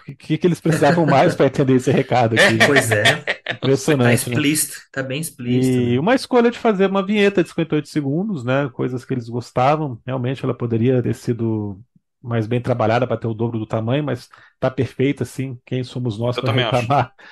O 0.08 0.16
que, 0.18 0.38
que 0.38 0.46
eles 0.46 0.60
precisavam 0.60 1.04
mais 1.04 1.34
para 1.34 1.46
entender 1.46 1.74
esse 1.74 1.90
recado 1.90 2.34
aqui? 2.34 2.54
Né? 2.54 2.66
Pois 2.66 2.90
é. 2.90 3.24
Impressionante. 3.50 4.24
Tá 4.24 4.30
né? 4.30 4.34
explícito, 4.34 4.76
né? 4.76 4.82
tá 4.92 5.02
bem 5.02 5.20
explícito. 5.20 5.76
E 5.76 5.92
né? 5.94 6.00
uma 6.00 6.14
escolha 6.14 6.50
de 6.50 6.58
fazer 6.58 6.86
uma 6.86 7.04
vinheta 7.04 7.42
de 7.42 7.48
58 7.48 7.88
segundos, 7.88 8.44
né? 8.44 8.68
Coisas 8.72 9.04
que 9.04 9.14
eles 9.14 9.28
gostavam. 9.28 10.00
Realmente 10.06 10.44
ela 10.44 10.54
poderia 10.54 11.02
ter 11.02 11.14
sido 11.14 11.80
mais 12.22 12.46
bem 12.46 12.60
trabalhada 12.60 13.06
para 13.06 13.16
ter 13.16 13.26
o 13.26 13.34
dobro 13.34 13.58
do 13.58 13.66
tamanho, 13.66 14.04
mas 14.04 14.28
tá 14.58 14.70
perfeita 14.70 15.22
assim. 15.22 15.58
Quem 15.64 15.84
somos 15.84 16.18
nós 16.18 16.38
para 16.38 16.52
reclamar? 16.52 17.12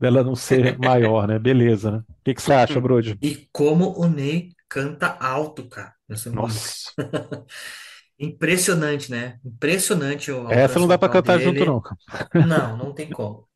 dela 0.00 0.24
não 0.24 0.34
ser 0.34 0.78
maior, 0.78 1.28
né? 1.28 1.38
Beleza, 1.38 1.90
né? 1.90 1.98
O 1.98 2.14
que, 2.24 2.34
que 2.34 2.42
você 2.42 2.54
acha, 2.54 2.80
Brody? 2.80 3.18
E 3.20 3.46
como 3.52 4.00
o 4.00 4.08
Ney 4.08 4.52
canta 4.66 5.08
alto, 5.20 5.68
cara. 5.68 5.94
Nossa. 6.32 6.90
Impressionante, 8.20 9.10
né? 9.10 9.38
Impressionante. 9.42 10.30
O, 10.30 10.50
Essa 10.50 10.78
não 10.78 10.86
dá 10.86 10.98
para 10.98 11.08
cantar 11.08 11.38
dele. 11.38 11.58
junto, 11.58 11.64
não. 11.64 11.82
Não, 12.46 12.76
não 12.76 12.92
tem 12.92 13.08
como. 13.08 13.48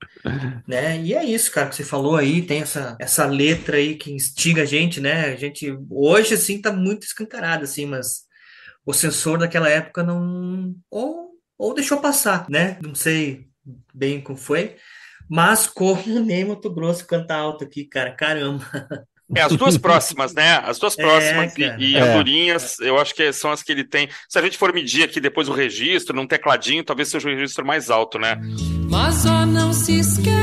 né? 0.66 0.98
E 1.02 1.12
é 1.12 1.22
isso, 1.22 1.52
cara, 1.52 1.68
que 1.68 1.76
você 1.76 1.84
falou 1.84 2.16
aí, 2.16 2.40
tem 2.40 2.62
essa, 2.62 2.96
essa 2.98 3.26
letra 3.26 3.76
aí 3.76 3.96
que 3.96 4.10
instiga 4.10 4.62
a 4.62 4.64
gente, 4.64 5.00
né? 5.00 5.26
A 5.26 5.36
gente 5.36 5.76
hoje, 5.90 6.34
assim, 6.34 6.60
tá 6.62 6.72
muito 6.72 7.02
escancarado, 7.02 7.64
assim, 7.64 7.84
mas 7.84 8.22
o 8.86 8.92
sensor 8.94 9.38
daquela 9.38 9.68
época 9.68 10.02
não. 10.02 10.74
Ou, 10.90 11.32
ou 11.58 11.74
deixou 11.74 12.00
passar, 12.00 12.46
né? 12.48 12.78
Não 12.82 12.94
sei 12.94 13.46
bem 13.92 14.20
como 14.20 14.38
foi. 14.38 14.76
Mas 15.28 15.66
como 15.66 16.02
nem 16.20 16.44
Mato 16.44 16.72
Grosso 16.72 17.06
canta 17.06 17.34
alto 17.34 17.64
aqui, 17.64 17.84
cara, 17.84 18.12
caramba. 18.14 18.64
É, 19.35 19.41
as 19.41 19.57
duas 19.57 19.79
próximas, 19.79 20.35
né? 20.35 20.57
As 20.64 20.79
duas 20.79 20.99
é, 20.99 21.03
próximas 21.03 21.59
é, 21.59 21.77
e, 21.79 21.93
e 21.93 21.97
Andorinhas, 21.97 22.79
eu 22.81 22.99
acho 22.99 23.14
que 23.14 23.33
são 23.33 23.51
as 23.51 23.62
que 23.62 23.72
ele 23.72 23.85
tem. 23.85 24.09
Se 24.29 24.39
a 24.39 24.43
gente 24.43 24.59
for 24.59 24.72
medir 24.72 25.05
aqui 25.05 25.20
depois 25.20 25.49
o 25.49 25.53
registro, 25.53 26.14
num 26.14 26.27
tecladinho, 26.27 26.85
talvez 26.85 27.09
seja 27.09 27.29
o 27.29 27.33
registro 27.33 27.64
mais 27.64 27.91
alto, 27.91 28.18
né? 28.18 28.39
Mas 28.91 29.25
ó, 29.25 29.47
não 29.47 29.72
se 29.72 29.99
esqueçam 29.99 30.34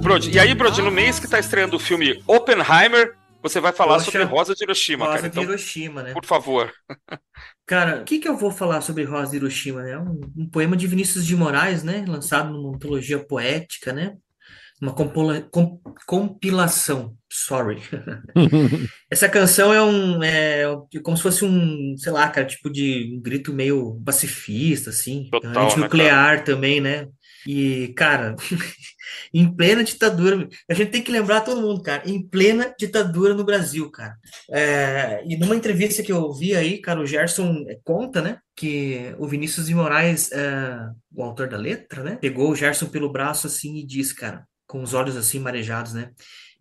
Ô, 0.00 0.02
Brody, 0.02 0.30
e 0.30 0.38
aí, 0.38 0.54
Brody, 0.54 0.80
no 0.80 0.90
mês 0.90 1.20
que 1.20 1.28
tá 1.28 1.38
estreando 1.38 1.76
o 1.76 1.78
filme 1.78 2.22
Oppenheimer, 2.26 3.18
você 3.42 3.60
vai 3.60 3.70
falar 3.70 3.98
Poxa, 3.98 4.06
sobre 4.06 4.22
Rosa 4.22 4.54
de 4.54 4.64
Hiroshima, 4.64 5.04
Rosa 5.04 5.16
cara. 5.16 5.26
Então, 5.26 5.42
de 5.44 5.48
Hiroshima, 5.50 6.02
né? 6.02 6.14
Por 6.14 6.24
favor. 6.24 6.72
Cara, 7.66 8.00
o 8.00 8.04
que, 8.04 8.18
que 8.18 8.26
eu 8.26 8.34
vou 8.34 8.50
falar 8.50 8.80
sobre 8.80 9.04
Rosa 9.04 9.32
de 9.32 9.36
Hiroshima? 9.36 9.86
É 9.86 9.98
um, 9.98 10.18
um 10.38 10.48
poema 10.48 10.74
de 10.74 10.86
Vinícius 10.86 11.26
de 11.26 11.36
Moraes, 11.36 11.82
né? 11.82 12.02
Lançado 12.08 12.50
numa 12.50 12.74
antologia 12.74 13.18
poética, 13.18 13.92
né? 13.92 14.14
uma 14.80 14.94
compilação. 16.06 17.14
Sorry. 17.30 17.82
Essa 19.10 19.28
canção 19.28 19.74
é 19.74 19.82
um. 19.82 20.22
É, 20.22 20.64
como 21.02 21.16
se 21.16 21.22
fosse 21.22 21.44
um, 21.44 21.94
sei 21.98 22.10
lá, 22.10 22.28
cara, 22.28 22.46
tipo 22.46 22.70
de 22.70 23.14
um 23.14 23.20
grito 23.20 23.52
meio 23.52 24.00
pacifista, 24.04 24.88
assim. 24.88 25.28
Total, 25.30 25.68
né, 25.68 25.76
nuclear 25.76 26.42
também, 26.44 26.80
né? 26.80 27.06
E, 27.46 27.92
cara, 27.96 28.36
em 29.32 29.54
plena 29.54 29.82
ditadura, 29.82 30.48
a 30.68 30.74
gente 30.74 30.90
tem 30.90 31.02
que 31.02 31.12
lembrar 31.12 31.40
todo 31.40 31.60
mundo, 31.60 31.82
cara, 31.82 32.02
em 32.08 32.22
plena 32.22 32.74
ditadura 32.78 33.34
no 33.34 33.44
Brasil, 33.44 33.90
cara. 33.90 34.16
É, 34.50 35.22
e 35.26 35.36
numa 35.36 35.56
entrevista 35.56 36.02
que 36.02 36.12
eu 36.12 36.32
vi 36.32 36.54
aí, 36.54 36.80
cara, 36.80 37.00
o 37.00 37.06
Gerson 37.06 37.64
conta, 37.84 38.20
né, 38.20 38.38
que 38.54 39.14
o 39.18 39.26
Vinícius 39.26 39.66
de 39.66 39.74
Moraes, 39.74 40.30
é, 40.32 40.76
o 41.14 41.22
autor 41.22 41.48
da 41.48 41.56
letra, 41.56 42.02
né, 42.02 42.18
pegou 42.20 42.50
o 42.50 42.56
Gerson 42.56 42.86
pelo 42.86 43.12
braço 43.12 43.46
assim 43.46 43.76
e 43.76 43.86
disse, 43.86 44.14
cara, 44.14 44.44
com 44.66 44.82
os 44.82 44.94
olhos 44.94 45.16
assim 45.16 45.40
marejados, 45.40 45.92
né? 45.92 46.10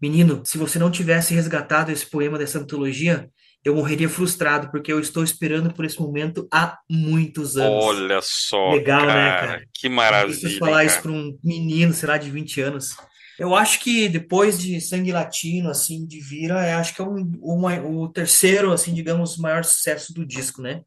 Menino, 0.02 0.42
se 0.46 0.58
você 0.58 0.80
não 0.80 0.90
tivesse 0.90 1.34
resgatado 1.34 1.92
esse 1.92 2.10
poema 2.10 2.38
dessa 2.38 2.58
antologia, 2.58 3.30
eu 3.64 3.76
morreria 3.76 4.08
frustrado, 4.10 4.72
porque 4.72 4.92
eu 4.92 5.00
estou 5.00 5.24
esperando 5.24 5.74
por 5.74 5.86
esse 5.86 6.00
momento 6.00 6.48
há 6.52 6.78
muitos 6.90 7.58
anos. 7.58 7.84
Olha 7.86 8.20
só, 8.22 8.72
Legal, 8.72 9.02
né, 9.02 9.08
cara, 9.08 9.48
cara? 9.48 9.66
que 9.74 9.90
maravilha, 9.90 10.60
falar 10.60 10.82
hein, 10.82 10.88
isso 10.88 10.96
cara. 11.02 11.02
para 11.04 11.12
um 11.12 11.38
menino, 11.44 11.94
sei 11.94 12.08
lá, 12.10 12.18
de 12.18 12.30
20 12.32 12.62
anos. 12.62 12.96
Eu 13.38 13.56
acho 13.56 13.80
que 13.80 14.10
depois 14.10 14.60
de 14.60 14.82
Sangue 14.82 15.14
Latino, 15.14 15.70
assim, 15.70 16.06
de 16.06 16.20
Vira, 16.20 16.56
eu 16.72 16.78
acho 16.78 16.94
que 16.94 17.02
é 17.02 17.06
um, 17.06 17.32
uma- 17.42 17.80
o 17.82 18.10
terceiro, 18.10 18.72
assim, 18.72 18.94
digamos, 18.94 19.38
maior 19.38 19.64
sucesso 19.64 20.14
do 20.14 20.26
disco, 20.26 20.62
né? 20.62 20.82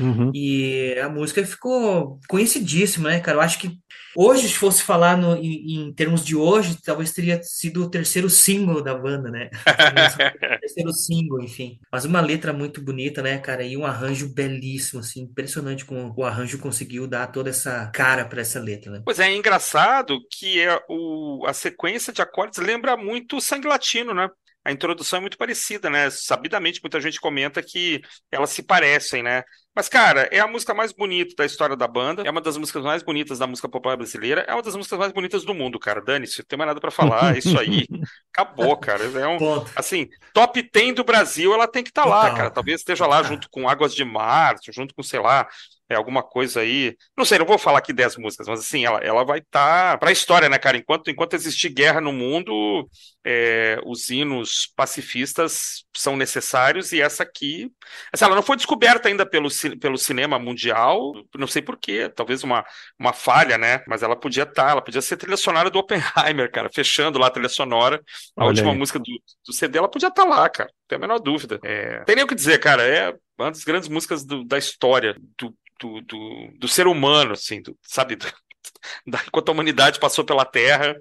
Uhum. 0.00 0.30
E 0.34 0.98
a 1.00 1.08
música 1.08 1.44
ficou 1.46 2.18
conhecidíssima, 2.28 3.10
né, 3.10 3.20
cara? 3.20 3.38
Eu 3.38 3.42
acho 3.42 3.58
que 3.60 3.70
hoje, 4.16 4.48
se 4.48 4.54
fosse 4.54 4.82
falar 4.82 5.16
no- 5.16 5.36
em, 5.36 5.86
em 5.86 5.92
termos 5.94 6.24
de 6.24 6.34
hoje, 6.34 6.76
talvez 6.82 7.12
teria 7.12 7.40
sido 7.42 7.84
o 7.84 7.90
terceiro 7.90 8.28
single 8.28 8.82
da 8.82 8.94
banda, 8.94 9.30
né? 9.30 9.50
Terceiro 10.60 10.92
single, 10.92 11.42
enfim. 11.42 11.78
Mas 11.92 12.04
uma 12.04 12.20
letra 12.20 12.52
muito 12.52 12.80
bonita, 12.82 13.22
né, 13.22 13.38
cara? 13.38 13.62
E 13.62 13.76
um 13.76 13.86
arranjo 13.86 14.32
belíssimo, 14.34 15.00
assim, 15.00 15.22
impressionante 15.22 15.84
como 15.84 16.12
o 16.16 16.24
arranjo 16.24 16.58
conseguiu 16.58 17.06
dar 17.06 17.28
toda 17.28 17.50
essa 17.50 17.86
cara 17.94 18.24
para 18.24 18.40
essa 18.40 18.58
letra, 18.60 18.90
né? 18.90 19.02
Pois 19.04 19.20
é, 19.20 19.28
é 19.28 19.36
engraçado 19.36 20.18
que 20.30 20.60
é 20.60 20.80
o, 20.88 21.44
a 21.46 21.52
sequência 21.52 22.12
de 22.12 22.22
acordes 22.22 22.58
lembra 22.58 22.96
muito 22.96 23.36
o 23.36 23.40
Sangue 23.40 23.68
Latino, 23.68 24.12
né? 24.14 24.28
A 24.64 24.72
introdução 24.72 25.18
é 25.18 25.20
muito 25.20 25.36
parecida, 25.36 25.90
né? 25.90 26.08
Sabidamente, 26.10 26.80
muita 26.82 27.00
gente 27.00 27.20
comenta 27.20 27.62
que 27.62 28.00
elas 28.32 28.50
se 28.50 28.62
parecem, 28.62 29.22
né? 29.22 29.42
Mas, 29.74 29.88
cara, 29.88 30.28
é 30.30 30.38
a 30.38 30.46
música 30.46 30.72
mais 30.72 30.92
bonita 30.92 31.34
da 31.36 31.44
história 31.44 31.76
da 31.76 31.88
banda, 31.88 32.22
é 32.22 32.30
uma 32.30 32.40
das 32.40 32.56
músicas 32.56 32.84
mais 32.84 33.02
bonitas 33.02 33.40
da 33.40 33.46
música 33.46 33.68
popular 33.68 33.96
brasileira, 33.96 34.42
é 34.48 34.54
uma 34.54 34.62
das 34.62 34.76
músicas 34.76 34.98
mais 34.98 35.12
bonitas 35.12 35.44
do 35.44 35.52
mundo, 35.52 35.80
cara. 35.80 36.00
Dane-se, 36.00 36.38
não 36.38 36.46
tem 36.46 36.56
mais 36.56 36.68
nada 36.68 36.80
pra 36.80 36.92
falar, 36.92 37.34
é 37.34 37.38
isso 37.38 37.58
aí. 37.58 37.86
Acabou, 38.32 38.76
cara. 38.76 39.04
É 39.04 39.26
um, 39.26 39.36
Ponto. 39.36 39.70
assim, 39.74 40.08
top 40.32 40.62
10 40.72 40.94
do 40.94 41.04
Brasil, 41.04 41.52
ela 41.52 41.66
tem 41.66 41.82
que 41.82 41.90
estar 41.90 42.04
lá, 42.04 42.22
Total. 42.22 42.36
cara. 42.36 42.50
Talvez 42.50 42.80
esteja 42.80 43.06
lá 43.06 43.22
junto 43.24 43.48
com 43.50 43.68
Águas 43.68 43.94
de 43.94 44.04
Março, 44.04 44.72
junto 44.72 44.94
com, 44.94 45.02
sei 45.02 45.18
lá, 45.18 45.48
é 45.88 45.94
alguma 45.94 46.22
coisa 46.22 46.60
aí. 46.60 46.96
Não 47.16 47.24
sei, 47.24 47.38
não 47.38 47.46
vou 47.46 47.58
falar 47.58 47.78
aqui 47.78 47.92
10 47.92 48.16
músicas, 48.16 48.48
mas 48.48 48.60
assim, 48.60 48.84
ela, 48.84 48.98
ela 48.98 49.24
vai 49.24 49.38
estar 49.40 49.98
pra 49.98 50.12
história, 50.12 50.48
né, 50.48 50.58
cara? 50.58 50.76
Enquanto, 50.76 51.10
enquanto 51.10 51.34
existir 51.34 51.68
guerra 51.70 52.00
no 52.00 52.12
mundo, 52.12 52.88
é, 53.24 53.78
os 53.84 54.08
hinos 54.10 54.72
pacifistas 54.76 55.84
são 55.96 56.16
necessários 56.16 56.92
e 56.92 57.00
essa 57.00 57.22
aqui, 57.22 57.70
assim, 58.12 58.24
ela 58.24 58.34
não 58.34 58.42
foi 58.42 58.56
descoberta 58.56 59.08
ainda 59.08 59.26
pelo, 59.28 59.48
pelo 59.80 59.96
cinema 59.98 60.38
mundial, 60.38 61.12
não 61.36 61.46
sei 61.46 61.62
por 61.62 61.76
quê, 61.78 62.08
talvez 62.14 62.42
uma, 62.42 62.64
uma 62.98 63.12
falha, 63.12 63.58
né? 63.58 63.82
Mas 63.86 64.02
ela 64.02 64.16
podia 64.16 64.44
estar, 64.44 64.70
ela 64.70 64.82
podia 64.82 65.02
ser 65.02 65.16
trilha 65.16 65.36
sonora 65.36 65.70
do 65.70 65.78
Oppenheimer, 65.78 66.50
cara, 66.50 66.70
fechando 66.72 67.18
lá 67.18 67.26
a 67.28 67.30
trilha 67.30 67.48
sonora. 67.48 68.00
A 68.36 68.44
Olha 68.44 68.46
última 68.46 68.72
aí. 68.72 68.74
música 68.74 68.98
do, 68.98 69.04
do 69.46 69.52
CD, 69.52 69.78
ela 69.78 69.88
podia 69.88 70.08
estar 70.08 70.24
lá, 70.24 70.48
cara, 70.48 70.68
não 70.70 70.86
tem 70.88 70.96
a 70.96 71.00
menor 71.00 71.18
dúvida. 71.18 71.58
É, 71.62 72.00
tem 72.04 72.16
nem 72.16 72.24
o 72.24 72.28
que 72.28 72.34
dizer, 72.34 72.58
cara, 72.58 72.82
é 72.86 73.14
uma 73.38 73.50
das 73.50 73.64
grandes 73.64 73.88
músicas 73.88 74.24
do- 74.24 74.44
da 74.44 74.58
história 74.58 75.14
do, 75.38 75.54
do, 75.80 76.00
do, 76.02 76.48
do 76.58 76.68
ser 76.68 76.86
humano, 76.86 77.32
assim, 77.32 77.62
do- 77.62 77.76
sabe? 77.82 78.16
Do, 78.16 78.26
da, 79.06 79.20
enquanto 79.26 79.48
a 79.48 79.52
humanidade 79.52 79.98
passou 80.00 80.24
pela 80.24 80.44
Terra, 80.44 80.94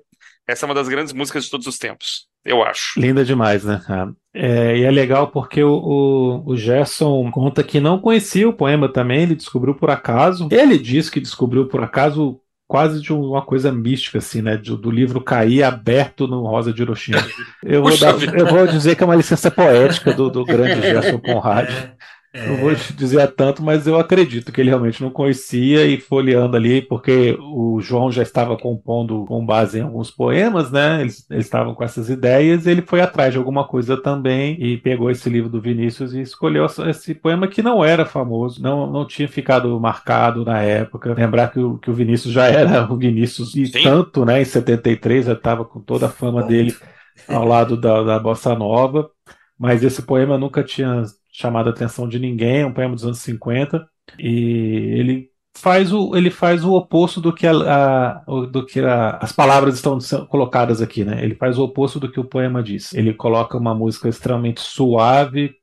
essa 0.47 0.65
é 0.65 0.67
uma 0.67 0.75
das 0.75 0.89
grandes 0.89 1.13
músicas 1.13 1.45
de 1.45 1.51
todos 1.51 1.67
os 1.67 1.77
tempos, 1.77 2.27
eu 2.43 2.61
acho. 2.63 2.99
Linda 2.99 3.23
demais, 3.23 3.63
né? 3.63 3.81
É, 4.33 4.77
e 4.77 4.83
é 4.83 4.91
legal 4.91 5.27
porque 5.29 5.63
o, 5.63 5.71
o, 5.73 6.51
o 6.51 6.57
Gerson 6.57 7.29
conta 7.31 7.63
que 7.63 7.79
não 7.79 7.99
conhecia 7.99 8.47
o 8.49 8.53
poema 8.53 8.91
também, 8.91 9.21
ele 9.23 9.35
descobriu 9.35 9.75
por 9.75 9.89
acaso. 9.89 10.49
Ele 10.51 10.77
diz 10.77 11.09
que 11.09 11.19
descobriu 11.19 11.67
por 11.67 11.81
acaso 11.83 12.39
quase 12.67 13.01
de 13.01 13.13
uma 13.13 13.41
coisa 13.45 13.71
mística, 13.71 14.17
assim, 14.17 14.41
né? 14.41 14.57
Do, 14.57 14.75
do 14.75 14.89
livro 14.89 15.21
cair 15.21 15.63
aberto 15.63 16.27
no 16.27 16.41
Rosa 16.41 16.73
de 16.73 16.81
Hiroshima. 16.81 17.23
Eu 17.63 17.81
vou, 17.83 17.97
dar- 17.97 18.21
eu 18.37 18.47
vou 18.47 18.67
dizer 18.67 18.95
que 18.95 19.03
é 19.03 19.05
uma 19.05 19.15
licença 19.15 19.49
poética 19.51 20.11
do, 20.13 20.29
do 20.29 20.43
grande 20.43 20.81
Gerson 20.81 21.19
Conrad. 21.19 21.69
É, 22.35 22.47
Não 22.47 22.57
vou 22.57 22.75
te 22.75 22.91
dizer 22.93 23.31
tanto, 23.33 23.61
mas 23.61 23.85
eu 23.85 23.95
acredito 23.95 24.51
que 24.51 24.59
ele 24.59 24.69
realmente 24.69 25.03
não 25.03 25.11
conhecia 25.11 25.85
e 25.85 25.99
folheando 25.99 26.57
ali, 26.57 26.81
porque 26.81 27.37
o 27.39 27.79
João 27.79 28.11
já 28.11 28.23
estava 28.23 28.57
compondo 28.57 29.23
com 29.25 29.45
base 29.45 29.77
em 29.77 29.83
alguns 29.83 30.09
poemas, 30.09 30.71
né? 30.71 31.01
Eles, 31.01 31.29
eles 31.29 31.45
estavam 31.45 31.75
com 31.75 31.83
essas 31.83 32.09
ideias, 32.09 32.65
e 32.65 32.71
ele 32.71 32.81
foi 32.81 33.01
atrás 33.01 33.31
de 33.31 33.37
alguma 33.37 33.67
coisa 33.67 33.95
também 33.95 34.57
e 34.59 34.77
pegou 34.77 35.11
esse 35.11 35.29
livro 35.29 35.47
do 35.47 35.61
Vinícius 35.61 36.15
e 36.15 36.21
escolheu 36.21 36.65
esse 36.65 37.13
poema 37.13 37.47
que 37.47 37.61
não 37.61 37.85
era 37.85 38.03
famoso, 38.03 38.59
não, 38.63 38.91
não 38.91 39.05
tinha 39.05 39.27
ficado 39.27 39.79
marcado 39.79 40.43
na 40.43 40.59
época. 40.59 41.13
Lembrar 41.13 41.51
que 41.51 41.59
o, 41.59 41.77
que 41.77 41.91
o 41.91 41.93
Vinícius 41.93 42.33
já 42.33 42.47
era 42.47 42.91
o 42.91 42.97
Vinícius 42.97 43.55
e 43.55 43.67
Sim. 43.67 43.83
tanto, 43.83 44.25
né? 44.25 44.41
Em 44.41 44.45
73 44.45 45.27
já 45.27 45.33
estava 45.33 45.63
com 45.63 45.79
toda 45.79 46.07
a 46.07 46.09
fama 46.09 46.41
dele 46.41 46.75
ao 47.27 47.45
lado 47.45 47.77
da, 47.77 48.01
da 48.01 48.19
Bossa 48.19 48.55
Nova, 48.55 49.07
mas 49.57 49.83
esse 49.83 50.01
poema 50.01 50.35
nunca 50.35 50.63
tinha 50.63 51.03
chamado 51.33 51.69
a 51.69 51.71
atenção 51.73 52.07
de 52.09 52.19
ninguém, 52.19 52.61
é 52.61 52.67
um 52.67 52.73
poema 52.73 52.95
dos 52.95 53.05
anos 53.05 53.19
50, 53.19 53.87
e 54.19 54.29
ele 54.99 55.29
faz 55.57 55.93
o, 55.93 56.15
ele 56.15 56.31
faz 56.31 56.63
o 56.65 56.73
oposto 56.73 57.21
do 57.21 57.33
que, 57.33 57.47
a, 57.47 57.53
a- 57.53 58.23
do 58.51 58.65
que 58.65 58.79
a- 58.81 59.17
as 59.21 59.31
palavras 59.33 59.75
estão 59.75 59.99
colocadas 60.27 60.81
aqui, 60.81 61.05
né? 61.05 61.23
Ele 61.23 61.35
faz 61.35 61.57
o 61.59 61.63
oposto 61.63 61.99
do 61.99 62.11
que 62.11 62.19
o 62.19 62.25
poema 62.25 62.63
diz. 62.63 62.93
Ele 62.93 63.13
coloca 63.13 63.57
uma 63.57 63.75
música 63.75 64.09
extremamente 64.09 64.61
suave, 64.61 65.55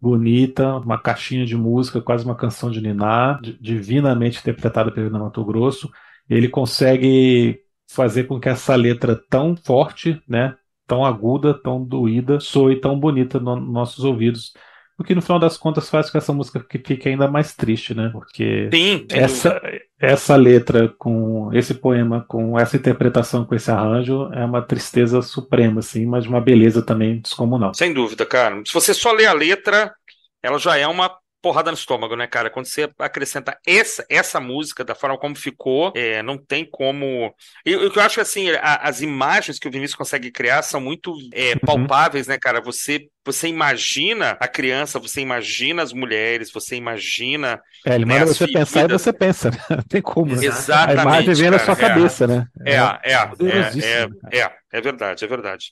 bonita, 0.00 0.76
uma 0.78 0.98
caixinha 1.00 1.46
de 1.46 1.56
música, 1.56 2.00
quase 2.00 2.24
uma 2.24 2.34
canção 2.36 2.70
de 2.70 2.80
Niná, 2.80 3.38
di- 3.42 3.58
divinamente 3.60 4.38
interpretada 4.40 4.92
pelo 4.92 5.06
Renan 5.06 5.20
Mato 5.24 5.44
Grosso. 5.44 5.90
Ele 6.28 6.48
consegue 6.48 7.60
fazer 7.90 8.24
com 8.24 8.38
que 8.40 8.48
essa 8.48 8.74
letra 8.76 9.16
tão 9.30 9.56
forte, 9.56 10.20
né, 10.28 10.54
tão 10.86 11.04
aguda, 11.04 11.54
tão 11.54 11.84
doída, 11.84 12.40
soe 12.40 12.80
tão 12.80 12.98
bonita 12.98 13.38
no- 13.40 13.56
nos 13.56 13.72
nossos 13.72 14.04
ouvidos. 14.04 14.52
O 14.98 15.04
que 15.04 15.14
no 15.14 15.20
final 15.20 15.38
das 15.38 15.58
contas 15.58 15.90
faz 15.90 16.06
com 16.06 16.12
que 16.12 16.18
essa 16.18 16.32
música 16.32 16.60
que 16.60 16.78
fique 16.78 17.08
ainda 17.08 17.28
mais 17.28 17.54
triste, 17.54 17.94
né? 17.94 18.08
Porque 18.10 18.70
Sim, 18.72 19.06
essa, 19.10 19.60
essa 20.00 20.36
letra 20.36 20.88
com 20.98 21.50
esse 21.52 21.74
poema, 21.74 22.24
com 22.26 22.58
essa 22.58 22.76
interpretação, 22.76 23.44
com 23.44 23.54
esse 23.54 23.70
arranjo, 23.70 24.30
é 24.32 24.44
uma 24.44 24.62
tristeza 24.62 25.20
suprema, 25.20 25.80
assim, 25.80 26.06
mas 26.06 26.24
de 26.24 26.30
uma 26.30 26.40
beleza 26.40 26.82
também 26.82 27.20
descomunal. 27.20 27.74
Sem 27.74 27.92
dúvida, 27.92 28.24
cara. 28.24 28.62
Se 28.66 28.72
você 28.72 28.94
só 28.94 29.12
lê 29.12 29.26
a 29.26 29.34
letra, 29.34 29.94
ela 30.42 30.58
já 30.58 30.78
é 30.78 30.86
uma 30.86 31.14
porrada 31.46 31.70
no 31.70 31.76
estômago, 31.76 32.16
né, 32.16 32.26
cara? 32.26 32.50
Quando 32.50 32.66
você 32.66 32.90
acrescenta 32.98 33.56
essa, 33.64 34.04
essa 34.10 34.40
música 34.40 34.84
da 34.84 34.96
forma 34.96 35.16
como 35.16 35.36
ficou, 35.36 35.92
é, 35.94 36.20
não 36.24 36.36
tem 36.36 36.68
como. 36.68 37.32
E 37.64 37.76
o 37.76 37.88
que 37.88 38.00
eu 38.00 38.02
acho 38.02 38.20
assim, 38.20 38.50
a- 38.50 38.80
as 38.82 39.00
imagens 39.00 39.60
que 39.60 39.68
o 39.68 39.70
Vinícius 39.70 39.94
consegue 39.96 40.32
criar 40.32 40.62
são 40.62 40.80
muito 40.80 41.14
é, 41.32 41.54
palpáveis, 41.54 42.26
né, 42.26 42.36
cara? 42.36 42.60
Você, 42.62 43.06
você 43.24 43.46
imagina 43.46 44.36
a 44.40 44.48
criança, 44.48 44.98
você 44.98 45.20
imagina 45.20 45.84
as 45.84 45.92
mulheres, 45.92 46.50
você 46.52 46.74
imagina. 46.74 47.60
É, 47.86 47.94
ele 47.94 48.04
Né, 48.04 48.18
manda 48.18 48.32
as 48.32 48.36
você 48.36 48.48
pensar 48.48 48.90
e 48.90 48.92
você 48.92 49.12
pensa, 49.12 49.50
né? 49.52 49.58
Não 49.70 49.82
tem 49.84 50.02
como. 50.02 50.34
né? 50.34 50.44
Exatamente. 50.44 50.98
A 50.98 51.02
imagem 51.02 51.34
vem 51.34 51.50
na 51.50 51.58
sua 51.60 51.76
cara, 51.76 51.92
é. 51.92 51.96
cabeça, 51.96 52.26
né? 52.26 52.46
É, 52.66 52.72
é, 52.72 52.76
é, 53.04 53.12
é, 53.12 53.18
cara. 53.20 54.10
é, 54.32 54.50
é 54.72 54.80
verdade, 54.80 55.24
é 55.24 55.28
verdade. 55.28 55.68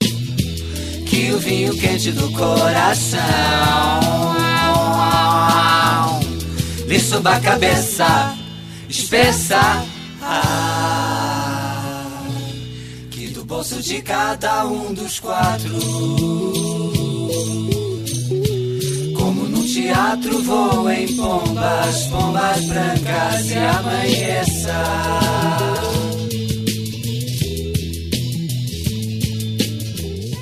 que 1.09 1.31
o 1.33 1.37
vinho 1.37 1.77
quente 1.77 2.11
do 2.13 2.31
coração 2.31 3.19
lhe 6.87 6.99
suba 6.99 7.35
a 7.35 7.39
cabeça 7.39 8.35
espessa. 8.89 9.85
Ah, 10.21 12.23
que 13.11 13.27
do 13.27 13.45
bolso 13.45 13.81
de 13.81 14.01
cada 14.01 14.65
um 14.65 14.93
dos 14.93 15.19
quatro, 15.19 15.71
como 19.15 19.47
num 19.47 19.65
teatro 19.65 20.41
voem 20.43 21.15
pombas, 21.15 22.03
pombas 22.07 22.65
brancas 22.65 23.51
e 23.51 23.57
amanheça. 23.57 24.83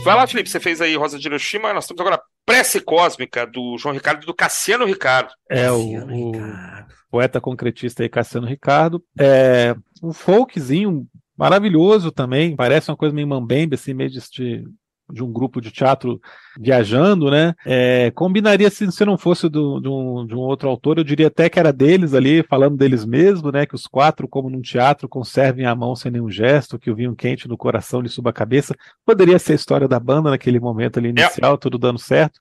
Vai 0.03 0.15
lá, 0.15 0.27
Felipe, 0.27 0.49
você 0.49 0.59
fez 0.59 0.81
aí 0.81 0.95
Rosa 0.95 1.17
de 1.17 1.27
Hiroshima, 1.27 1.73
nós 1.73 1.87
temos 1.87 2.01
agora 2.01 2.21
Prece 2.45 2.81
Cósmica 2.81 3.45
do 3.45 3.77
João 3.77 3.93
Ricardo 3.93 4.23
e 4.23 4.25
do 4.25 4.33
Cassiano 4.33 4.85
Ricardo. 4.85 5.31
É, 5.49 5.71
o, 5.71 5.77
o 5.77 6.31
Ricardo. 6.31 6.93
poeta 7.09 7.41
concretista 7.41 8.03
aí, 8.03 8.09
Cassiano 8.09 8.47
Ricardo. 8.47 9.03
É 9.17 9.75
um 10.01 10.11
folkzinho 10.11 11.07
maravilhoso 11.37 12.11
também, 12.11 12.55
parece 12.55 12.91
uma 12.91 12.97
coisa 12.97 13.15
meio 13.15 13.27
mambembe, 13.27 13.75
assim, 13.75 13.93
meio 13.93 14.09
de, 14.09 14.19
de, 14.29 14.63
de 15.11 15.23
um 15.23 15.31
grupo 15.31 15.59
de 15.59 15.71
teatro 15.71 16.19
viajando, 16.59 17.29
né? 17.29 17.53
É, 17.65 18.11
combinaria 18.11 18.69
se, 18.69 18.91
se 18.91 19.05
não 19.05 19.17
fosse 19.17 19.49
do, 19.49 19.79
de, 19.79 19.87
um, 19.87 20.25
de 20.25 20.35
um 20.35 20.39
outro 20.39 20.69
autor, 20.69 20.97
eu 20.97 21.03
diria 21.03 21.27
até 21.27 21.49
que 21.49 21.59
era 21.59 21.73
deles 21.73 22.13
ali, 22.13 22.43
falando 22.43 22.77
deles 22.77 23.05
mesmo, 23.05 23.51
né? 23.51 23.65
Que 23.65 23.75
os 23.75 23.87
quatro, 23.87 24.27
como 24.27 24.49
num 24.49 24.61
teatro, 24.61 25.09
conservem 25.09 25.65
a 25.65 25.75
mão 25.75 25.95
sem 25.95 26.11
nenhum 26.11 26.29
gesto, 26.29 26.79
que 26.79 26.91
o 26.91 26.95
vinho 26.95 27.15
quente 27.15 27.47
no 27.47 27.57
coração 27.57 28.01
lhe 28.01 28.09
suba 28.09 28.29
a 28.29 28.33
cabeça. 28.33 28.75
Poderia 29.05 29.39
ser 29.39 29.53
a 29.53 29.55
história 29.55 29.87
da 29.87 29.99
banda 29.99 30.29
naquele 30.29 30.59
momento 30.59 30.97
ali 30.99 31.09
inicial, 31.09 31.57
tudo 31.57 31.77
dando 31.77 31.99
certo. 31.99 32.39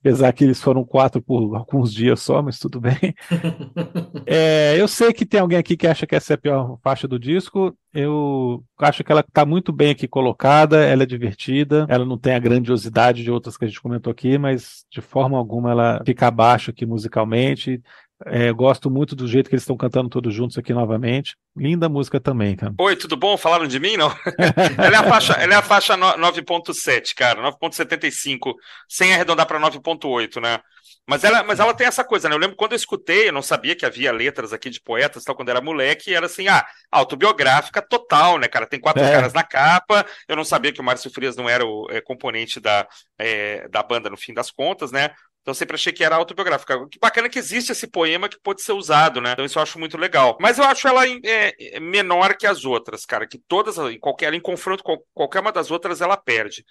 Apesar 0.00 0.32
que 0.32 0.44
eles 0.44 0.62
foram 0.62 0.84
quatro 0.84 1.20
por 1.20 1.54
alguns 1.56 1.92
dias 1.92 2.20
só, 2.20 2.40
mas 2.40 2.58
tudo 2.58 2.80
bem. 2.80 3.14
É, 4.30 4.76
eu 4.78 4.86
sei 4.86 5.12
que 5.12 5.24
tem 5.24 5.40
alguém 5.40 5.56
aqui 5.56 5.74
que 5.74 5.86
acha 5.86 6.06
que 6.06 6.14
essa 6.14 6.34
é 6.34 6.36
a 6.36 6.38
pior 6.38 6.78
faixa 6.82 7.08
do 7.08 7.18
disco. 7.18 7.74
Eu 7.94 8.62
acho 8.78 9.02
que 9.02 9.10
ela 9.10 9.22
está 9.26 9.46
muito 9.46 9.72
bem 9.72 9.90
aqui 9.90 10.06
colocada, 10.06 10.84
ela 10.84 11.04
é 11.04 11.06
divertida, 11.06 11.86
ela 11.88 12.04
não 12.04 12.18
tem 12.18 12.34
a 12.34 12.38
grandiosidade 12.38 13.22
de 13.22 13.30
outras 13.30 13.56
que 13.56 13.64
a 13.64 13.68
gente 13.68 13.80
comentou 13.80 14.10
aqui, 14.10 14.36
mas 14.36 14.84
de 14.90 15.00
forma 15.00 15.38
alguma 15.38 15.70
ela 15.70 16.02
fica 16.04 16.26
abaixo 16.26 16.70
aqui 16.70 16.84
musicalmente. 16.84 17.80
É, 18.26 18.52
gosto 18.52 18.90
muito 18.90 19.14
do 19.14 19.28
jeito 19.28 19.48
que 19.48 19.54
eles 19.54 19.62
estão 19.62 19.76
cantando 19.76 20.08
todos 20.08 20.34
juntos 20.34 20.58
aqui 20.58 20.74
novamente. 20.74 21.36
Linda 21.56 21.88
música 21.88 22.20
também, 22.20 22.56
cara. 22.56 22.74
Oi, 22.78 22.96
tudo 22.96 23.16
bom? 23.16 23.36
Falaram 23.36 23.66
de 23.66 23.78
mim, 23.78 23.96
não? 23.96 24.08
ela, 24.76 24.96
é 24.96 24.98
a 24.98 25.04
faixa, 25.04 25.32
ela 25.34 25.54
é 25.54 25.56
a 25.56 25.62
faixa 25.62 25.96
9.7, 25.96 27.14
cara, 27.14 27.40
9.75, 27.42 28.54
sem 28.88 29.14
arredondar 29.14 29.46
para 29.46 29.60
9.8, 29.60 30.40
né? 30.40 30.60
Mas 31.08 31.24
ela, 31.24 31.42
mas 31.42 31.58
ela 31.58 31.72
tem 31.72 31.86
essa 31.86 32.04
coisa, 32.04 32.28
né? 32.28 32.34
Eu 32.34 32.38
lembro 32.38 32.54
quando 32.54 32.72
eu 32.72 32.76
escutei, 32.76 33.28
eu 33.28 33.32
não 33.32 33.40
sabia 33.40 33.74
que 33.74 33.86
havia 33.86 34.12
letras 34.12 34.52
aqui 34.52 34.68
de 34.68 34.78
poetas, 34.78 35.24
tal, 35.24 35.34
quando 35.34 35.48
era 35.48 35.60
moleque, 35.60 36.10
e 36.10 36.14
era 36.14 36.26
assim, 36.26 36.48
ah, 36.48 36.66
autobiográfica 36.92 37.80
total, 37.80 38.36
né, 38.36 38.46
cara? 38.46 38.66
Tem 38.66 38.78
quatro 38.78 39.02
é. 39.02 39.10
caras 39.10 39.32
na 39.32 39.42
capa. 39.42 40.04
Eu 40.28 40.36
não 40.36 40.44
sabia 40.44 40.70
que 40.70 40.82
o 40.82 40.84
Márcio 40.84 41.10
Frias 41.10 41.34
não 41.34 41.48
era 41.48 41.64
o 41.64 41.88
é, 41.90 42.02
componente 42.02 42.60
da, 42.60 42.86
é, 43.16 43.66
da 43.68 43.82
banda 43.82 44.10
no 44.10 44.18
fim 44.18 44.34
das 44.34 44.50
contas, 44.50 44.92
né? 44.92 45.10
Então 45.42 45.52
eu 45.52 45.54
sempre 45.54 45.76
achei 45.76 45.92
que 45.92 46.04
era 46.04 46.16
autobiográfica. 46.16 46.86
Que 46.90 46.98
bacana 46.98 47.28
que 47.28 47.38
existe 47.38 47.72
esse 47.72 47.86
poema 47.86 48.28
que 48.28 48.38
pode 48.40 48.62
ser 48.62 48.72
usado, 48.72 49.20
né? 49.20 49.32
Então 49.32 49.44
isso 49.44 49.58
eu 49.58 49.62
acho 49.62 49.78
muito 49.78 49.96
legal. 49.96 50.36
Mas 50.40 50.58
eu 50.58 50.64
acho 50.64 50.86
ela 50.86 51.06
é, 51.06 51.76
é 51.76 51.80
menor 51.80 52.36
que 52.36 52.46
as 52.46 52.64
outras, 52.64 53.06
cara. 53.06 53.26
Que 53.26 53.38
todas, 53.48 53.78
em 53.78 53.98
qualquer, 53.98 54.34
em 54.34 54.40
confronto 54.40 54.82
com 54.82 54.98
qualquer 55.14 55.40
uma 55.40 55.52
das 55.52 55.70
outras, 55.70 56.00
ela 56.00 56.16
perde. 56.16 56.64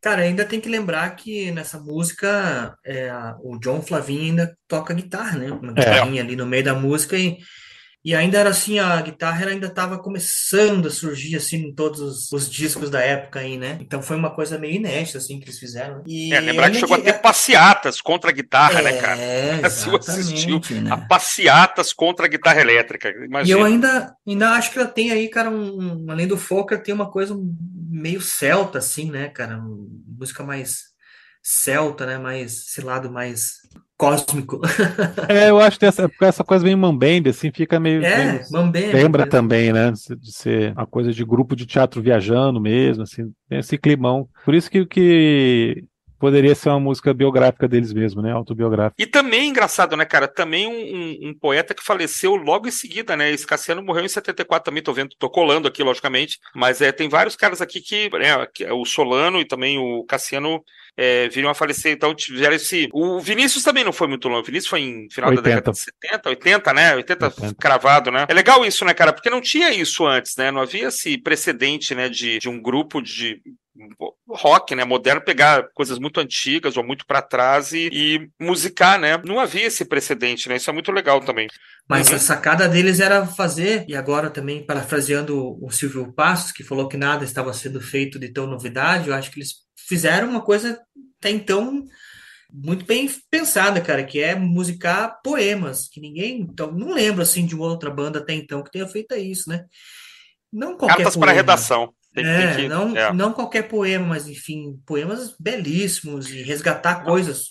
Cara, 0.00 0.22
ainda 0.22 0.44
tem 0.44 0.60
que 0.60 0.68
lembrar 0.68 1.14
que 1.14 1.50
nessa 1.50 1.78
música 1.78 2.74
é, 2.84 3.12
o 3.42 3.58
John 3.58 3.82
Flavinho 3.82 4.22
ainda 4.22 4.56
toca 4.66 4.94
guitarra, 4.94 5.38
né? 5.38 5.52
Uma 5.52 5.72
é. 5.72 5.74
guitarrinha 5.74 6.22
ali 6.22 6.34
no 6.34 6.46
meio 6.46 6.64
da 6.64 6.74
música 6.74 7.16
e 7.16 7.38
e 8.02 8.14
ainda 8.14 8.38
era 8.38 8.48
assim, 8.48 8.78
a 8.78 9.00
guitarra 9.02 9.46
ainda 9.46 9.66
estava 9.66 9.98
começando 9.98 10.86
a 10.86 10.90
surgir 10.90 11.36
assim 11.36 11.56
em 11.66 11.74
todos 11.74 12.00
os, 12.00 12.32
os, 12.32 12.50
discos 12.50 12.88
da 12.88 13.00
época 13.00 13.40
aí, 13.40 13.58
né? 13.58 13.78
Então 13.80 14.00
foi 14.00 14.16
uma 14.16 14.30
coisa 14.30 14.58
meio 14.58 14.76
inédita 14.76 15.18
assim 15.18 15.38
que 15.38 15.44
eles 15.44 15.58
fizeram. 15.58 16.02
E 16.06 16.32
é, 16.32 16.40
lembrar 16.40 16.70
que 16.70 16.78
chegou 16.78 16.96
que... 16.96 17.08
a 17.08 17.12
ter 17.12 17.20
passeatas 17.20 18.00
contra 18.00 18.30
a 18.30 18.32
guitarra, 18.32 18.80
é, 18.80 18.82
né, 18.82 18.92
cara? 18.94 19.20
É, 19.20 19.60
você 19.68 19.90
assistiu 19.90 20.60
né? 20.70 20.90
a 20.90 20.96
passeatas 20.96 21.92
contra 21.92 22.24
a 22.24 22.28
guitarra 22.28 22.60
elétrica. 22.60 23.10
Imagina. 23.10 23.46
E 23.46 23.50
eu 23.50 23.64
ainda, 23.64 24.14
ainda 24.26 24.50
acho 24.52 24.72
que 24.72 24.78
ela 24.78 24.88
tem 24.88 25.10
aí, 25.10 25.28
cara, 25.28 25.50
um, 25.50 26.06
além 26.08 26.26
do 26.26 26.38
folk, 26.38 26.76
tem 26.82 26.94
uma 26.94 27.10
coisa 27.10 27.36
meio 27.90 28.22
celta, 28.22 28.78
assim, 28.78 29.10
né, 29.10 29.28
cara? 29.28 29.58
Música 29.58 30.42
mais 30.42 30.89
celta, 31.42 32.06
né? 32.06 32.18
Mais, 32.18 32.52
esse 32.52 32.80
lado 32.80 33.10
mais 33.10 33.60
cósmico. 33.96 34.60
É, 35.28 35.50
eu 35.50 35.60
acho 35.60 35.78
que 35.78 35.84
essa, 35.84 36.10
essa 36.22 36.42
coisa 36.42 36.64
meio 36.64 36.78
mambembe, 36.78 37.30
assim, 37.30 37.52
fica 37.52 37.78
meio. 37.78 38.04
É, 38.04 38.32
meio, 38.32 38.44
mambembe. 38.50 38.92
Lembra 38.92 39.24
mesmo. 39.24 39.30
também, 39.30 39.72
né? 39.72 39.92
De 39.92 40.32
ser 40.32 40.72
uma 40.72 40.86
coisa 40.86 41.12
de 41.12 41.24
grupo 41.24 41.54
de 41.54 41.66
teatro 41.66 42.00
viajando 42.00 42.60
mesmo, 42.60 43.02
assim, 43.02 43.30
tem 43.48 43.58
esse 43.58 43.76
climão. 43.76 44.28
Por 44.44 44.54
isso 44.54 44.70
que, 44.70 44.86
que 44.86 45.84
poderia 46.18 46.54
ser 46.54 46.68
uma 46.68 46.80
música 46.80 47.14
biográfica 47.14 47.66
deles 47.66 47.92
mesmo, 47.92 48.20
né? 48.20 48.32
Autobiográfica. 48.32 49.02
E 49.02 49.06
também, 49.06 49.48
engraçado, 49.48 49.96
né, 49.96 50.04
cara? 50.04 50.28
Também 50.28 50.66
um, 50.66 51.26
um, 51.26 51.30
um, 51.30 51.34
poeta 51.34 51.74
que 51.74 51.82
faleceu 51.82 52.36
logo 52.36 52.68
em 52.68 52.72
seguida, 52.72 53.16
né? 53.16 53.30
Esse 53.30 53.46
Cassiano 53.46 53.82
morreu 53.82 54.04
em 54.04 54.08
74 54.08 54.64
também, 54.64 54.82
tô 54.82 54.92
vendo, 54.92 55.14
tô 55.18 55.30
colando 55.30 55.66
aqui, 55.68 55.82
logicamente. 55.82 56.38
Mas 56.54 56.80
é, 56.80 56.92
tem 56.92 57.08
vários 57.08 57.36
caras 57.36 57.60
aqui 57.62 57.80
que, 57.80 58.10
né, 58.18 58.34
o 58.72 58.84
Solano 58.84 59.40
e 59.40 59.46
também 59.46 59.78
o 59.78 60.04
Cassiano 60.04 60.62
é, 60.96 61.28
viriam 61.28 61.50
a 61.50 61.54
falecer, 61.54 61.92
então 61.92 62.14
tiveram 62.14 62.54
esse. 62.54 62.88
O 62.92 63.20
Vinícius 63.20 63.64
também 63.64 63.84
não 63.84 63.92
foi 63.92 64.08
muito 64.08 64.28
longe. 64.28 64.42
O 64.42 64.46
Vinícius 64.46 64.70
foi 64.70 64.80
em 64.80 65.08
final 65.10 65.30
80. 65.30 65.42
da 65.42 65.56
década 65.56 65.72
de 65.72 65.78
70, 65.78 66.28
80, 66.28 66.72
né? 66.72 66.94
80, 66.96 67.26
80, 67.26 67.54
cravado, 67.54 68.10
né? 68.10 68.26
É 68.28 68.34
legal 68.34 68.64
isso, 68.64 68.84
né, 68.84 68.94
cara? 68.94 69.12
Porque 69.12 69.30
não 69.30 69.40
tinha 69.40 69.70
isso 69.70 70.06
antes, 70.06 70.36
né? 70.36 70.50
Não 70.50 70.60
havia 70.60 70.88
esse 70.88 71.18
precedente, 71.18 71.94
né, 71.94 72.08
de, 72.08 72.38
de 72.38 72.48
um 72.48 72.60
grupo 72.60 73.00
de 73.00 73.40
rock, 74.28 74.74
né, 74.74 74.84
moderno, 74.84 75.20
pegar 75.20 75.68
coisas 75.72 75.98
muito 75.98 76.20
antigas 76.20 76.76
ou 76.76 76.84
muito 76.84 77.06
para 77.06 77.22
trás 77.22 77.72
e, 77.72 77.88
e, 77.92 78.30
musicar, 78.40 78.98
né? 78.98 79.16
Não 79.24 79.38
havia 79.38 79.66
esse 79.66 79.84
precedente, 79.84 80.48
né? 80.48 80.56
Isso 80.56 80.68
é 80.68 80.72
muito 80.72 80.92
legal 80.92 81.20
também. 81.20 81.48
Mas 81.88 82.08
uhum. 82.08 82.16
a 82.16 82.18
sacada 82.18 82.68
deles 82.68 83.00
era 83.00 83.26
fazer, 83.26 83.84
e 83.88 83.96
agora 83.96 84.30
também 84.30 84.64
parafraseando 84.64 85.58
o 85.64 85.70
Silvio 85.70 86.12
Passos, 86.12 86.52
que 86.52 86.64
falou 86.64 86.88
que 86.88 86.96
nada 86.96 87.24
estava 87.24 87.52
sendo 87.52 87.80
feito 87.80 88.18
de 88.18 88.28
tão 88.28 88.46
novidade, 88.46 89.08
eu 89.08 89.14
acho 89.14 89.30
que 89.30 89.38
eles 89.38 89.54
fizeram 89.90 90.30
uma 90.30 90.40
coisa 90.40 90.80
até 91.18 91.30
então 91.30 91.84
muito 92.52 92.84
bem 92.84 93.10
pensada, 93.28 93.80
cara, 93.80 94.04
que 94.04 94.20
é 94.20 94.36
musicar 94.36 95.20
poemas, 95.22 95.88
que 95.88 96.00
ninguém, 96.00 96.40
então, 96.40 96.70
não 96.70 96.94
lembro 96.94 97.22
assim 97.22 97.44
de 97.44 97.56
uma 97.56 97.66
outra 97.66 97.90
banda 97.90 98.20
até 98.20 98.34
então 98.34 98.62
que 98.62 98.70
tenha 98.70 98.86
feito 98.86 99.14
isso, 99.16 99.48
né? 99.48 99.64
Não 100.52 100.76
qualquer 100.76 100.98
Cartas 100.98 101.16
para 101.16 101.32
redação. 101.32 101.92
Tem, 102.12 102.26
é, 102.26 102.54
tem 102.54 102.56
que, 102.56 102.68
não, 102.68 102.96
é. 102.96 103.12
não 103.12 103.32
qualquer 103.32 103.68
poema, 103.68 104.04
mas 104.04 104.28
enfim, 104.28 104.80
poemas 104.84 105.34
belíssimos 105.38 106.28
e 106.28 106.42
resgatar 106.42 107.04
coisas. 107.04 107.46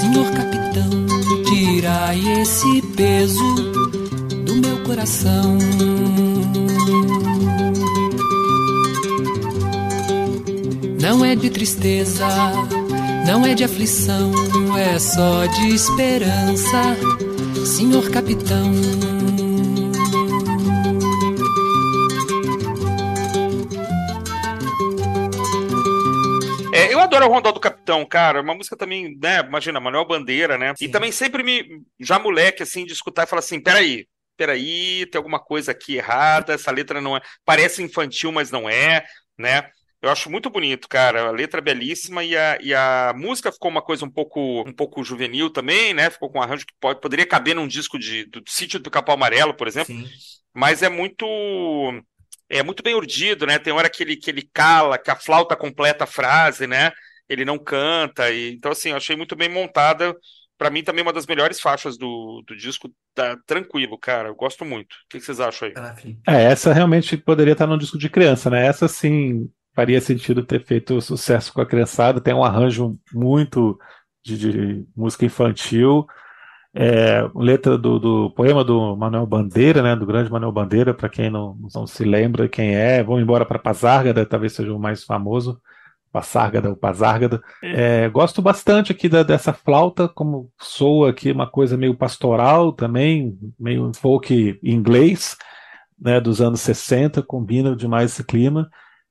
Senhor 0.00 0.26
capitão, 0.32 1.06
tirai 1.44 2.20
esse 2.40 2.82
peso 2.96 3.72
do 4.44 4.54
meu 4.56 4.84
coração. 4.84 5.58
Não 11.08 11.24
é 11.24 11.34
de 11.34 11.48
tristeza, 11.48 12.26
não 13.26 13.46
é 13.46 13.54
de 13.54 13.64
aflição, 13.64 14.30
é 14.76 14.98
só 14.98 15.46
de 15.46 15.74
esperança, 15.74 16.82
senhor 17.64 18.10
capitão. 18.10 18.70
É, 26.74 26.92
eu 26.92 27.00
adoro 27.00 27.24
o 27.24 27.30
Rondó 27.30 27.52
do 27.52 27.58
Capitão, 27.58 28.04
cara. 28.04 28.42
Uma 28.42 28.54
música 28.54 28.76
também, 28.76 29.16
né? 29.18 29.40
Imagina, 29.40 29.80
Manuel 29.80 30.06
Bandeira, 30.06 30.58
né? 30.58 30.74
Sim. 30.76 30.84
E 30.84 30.88
também 30.90 31.10
sempre 31.10 31.42
me, 31.42 31.80
já 31.98 32.18
moleque, 32.18 32.62
assim, 32.62 32.84
de 32.84 32.92
escutar 32.92 33.22
e 33.22 33.26
falar 33.26 33.40
assim: 33.40 33.58
peraí, 33.58 34.06
peraí, 34.36 35.06
tem 35.06 35.18
alguma 35.18 35.38
coisa 35.40 35.70
aqui 35.72 35.96
errada, 35.96 36.52
essa 36.52 36.70
letra 36.70 37.00
não 37.00 37.16
é. 37.16 37.22
Parece 37.46 37.82
infantil, 37.82 38.30
mas 38.30 38.50
não 38.50 38.68
é, 38.68 39.06
né? 39.38 39.70
Eu 40.00 40.10
acho 40.10 40.30
muito 40.30 40.48
bonito, 40.48 40.88
cara. 40.88 41.28
A 41.28 41.30
letra 41.30 41.58
é 41.58 41.62
belíssima 41.62 42.22
e 42.22 42.36
a, 42.36 42.58
e 42.60 42.72
a 42.72 43.12
música 43.16 43.50
ficou 43.50 43.70
uma 43.70 43.82
coisa 43.82 44.04
um 44.04 44.10
pouco, 44.10 44.62
um 44.62 44.72
pouco 44.72 45.02
juvenil 45.02 45.50
também, 45.50 45.92
né? 45.92 46.08
Ficou 46.08 46.30
com 46.30 46.38
um 46.38 46.42
arranjo 46.42 46.64
que 46.64 46.74
pode, 46.80 47.00
poderia 47.00 47.26
caber 47.26 47.56
num 47.56 47.66
disco 47.66 47.98
de, 47.98 48.24
do, 48.26 48.40
do 48.40 48.50
Sítio 48.50 48.78
do 48.78 48.90
Capão 48.90 49.14
Amarelo, 49.14 49.54
por 49.54 49.66
exemplo. 49.66 49.92
Sim. 49.92 50.08
Mas 50.54 50.82
é 50.82 50.88
muito 50.88 51.26
é 52.48 52.62
muito 52.62 52.82
bem 52.82 52.94
urdido, 52.94 53.46
né? 53.46 53.58
Tem 53.58 53.72
hora 53.72 53.90
que 53.90 54.02
ele, 54.02 54.16
que 54.16 54.30
ele 54.30 54.48
cala, 54.52 54.98
que 54.98 55.10
a 55.10 55.16
flauta 55.16 55.56
completa 55.56 56.04
a 56.04 56.06
frase, 56.06 56.66
né? 56.66 56.92
Ele 57.28 57.44
não 57.44 57.58
canta. 57.58 58.30
E, 58.30 58.52
então, 58.52 58.72
assim, 58.72 58.90
eu 58.90 58.96
achei 58.96 59.16
muito 59.16 59.36
bem 59.36 59.48
montada. 59.48 60.16
Para 60.56 60.70
mim, 60.70 60.82
também 60.82 61.02
uma 61.02 61.12
das 61.12 61.26
melhores 61.26 61.60
faixas 61.60 61.98
do, 61.98 62.42
do 62.46 62.56
disco. 62.56 62.90
Tá 63.14 63.36
tranquilo, 63.46 63.98
cara. 63.98 64.28
Eu 64.28 64.34
gosto 64.34 64.64
muito. 64.64 64.92
O 64.92 65.08
que 65.10 65.20
vocês 65.20 65.40
acham 65.40 65.68
aí? 65.68 65.74
É, 66.26 66.44
essa 66.44 66.72
realmente 66.72 67.16
poderia 67.16 67.52
estar 67.52 67.66
no 67.66 67.78
disco 67.78 67.98
de 67.98 68.08
criança, 68.08 68.48
né? 68.48 68.66
Essa, 68.66 68.88
sim, 68.88 69.48
faria 69.78 70.00
sentido 70.00 70.42
ter 70.42 70.64
feito 70.64 71.00
sucesso 71.00 71.52
com 71.52 71.60
a 71.60 71.66
criançada. 71.66 72.20
Tem 72.20 72.34
um 72.34 72.42
arranjo 72.42 72.98
muito 73.14 73.78
de, 74.24 74.36
de 74.36 74.84
música 74.96 75.24
infantil. 75.24 76.04
É, 76.74 77.22
letra 77.32 77.78
do, 77.78 77.96
do, 78.00 78.30
poema 78.30 78.64
do 78.64 78.96
Manuel 78.96 79.24
Bandeira, 79.24 79.80
né, 79.80 79.94
do 79.94 80.04
grande 80.04 80.32
Manuel 80.32 80.50
Bandeira, 80.50 80.92
para 80.92 81.08
quem 81.08 81.30
não, 81.30 81.56
não, 81.72 81.86
se 81.86 82.04
lembra 82.04 82.48
quem 82.48 82.74
é, 82.74 83.04
vamos 83.04 83.22
embora 83.22 83.46
para 83.46 83.58
Pazárgada, 83.58 84.26
talvez 84.26 84.52
seja 84.52 84.74
o 84.74 84.80
mais 84.80 85.04
famoso, 85.04 85.60
Passárgada 86.10 86.70
ou 86.70 86.76
Pazárgada. 86.76 87.40
É, 87.62 88.08
gosto 88.08 88.42
bastante 88.42 88.90
aqui 88.90 89.08
da, 89.08 89.22
dessa 89.22 89.52
flauta, 89.52 90.08
como 90.08 90.50
soa 90.60 91.10
aqui 91.10 91.30
uma 91.30 91.46
coisa 91.46 91.76
meio 91.76 91.94
pastoral 91.94 92.72
também, 92.72 93.38
meio 93.58 93.92
folk 93.94 94.58
inglês, 94.60 95.36
né, 95.96 96.20
dos 96.20 96.40
anos 96.40 96.60
60, 96.62 97.22
combina 97.22 97.76
demais 97.76 98.10
esse 98.10 98.24
clima. 98.24 98.68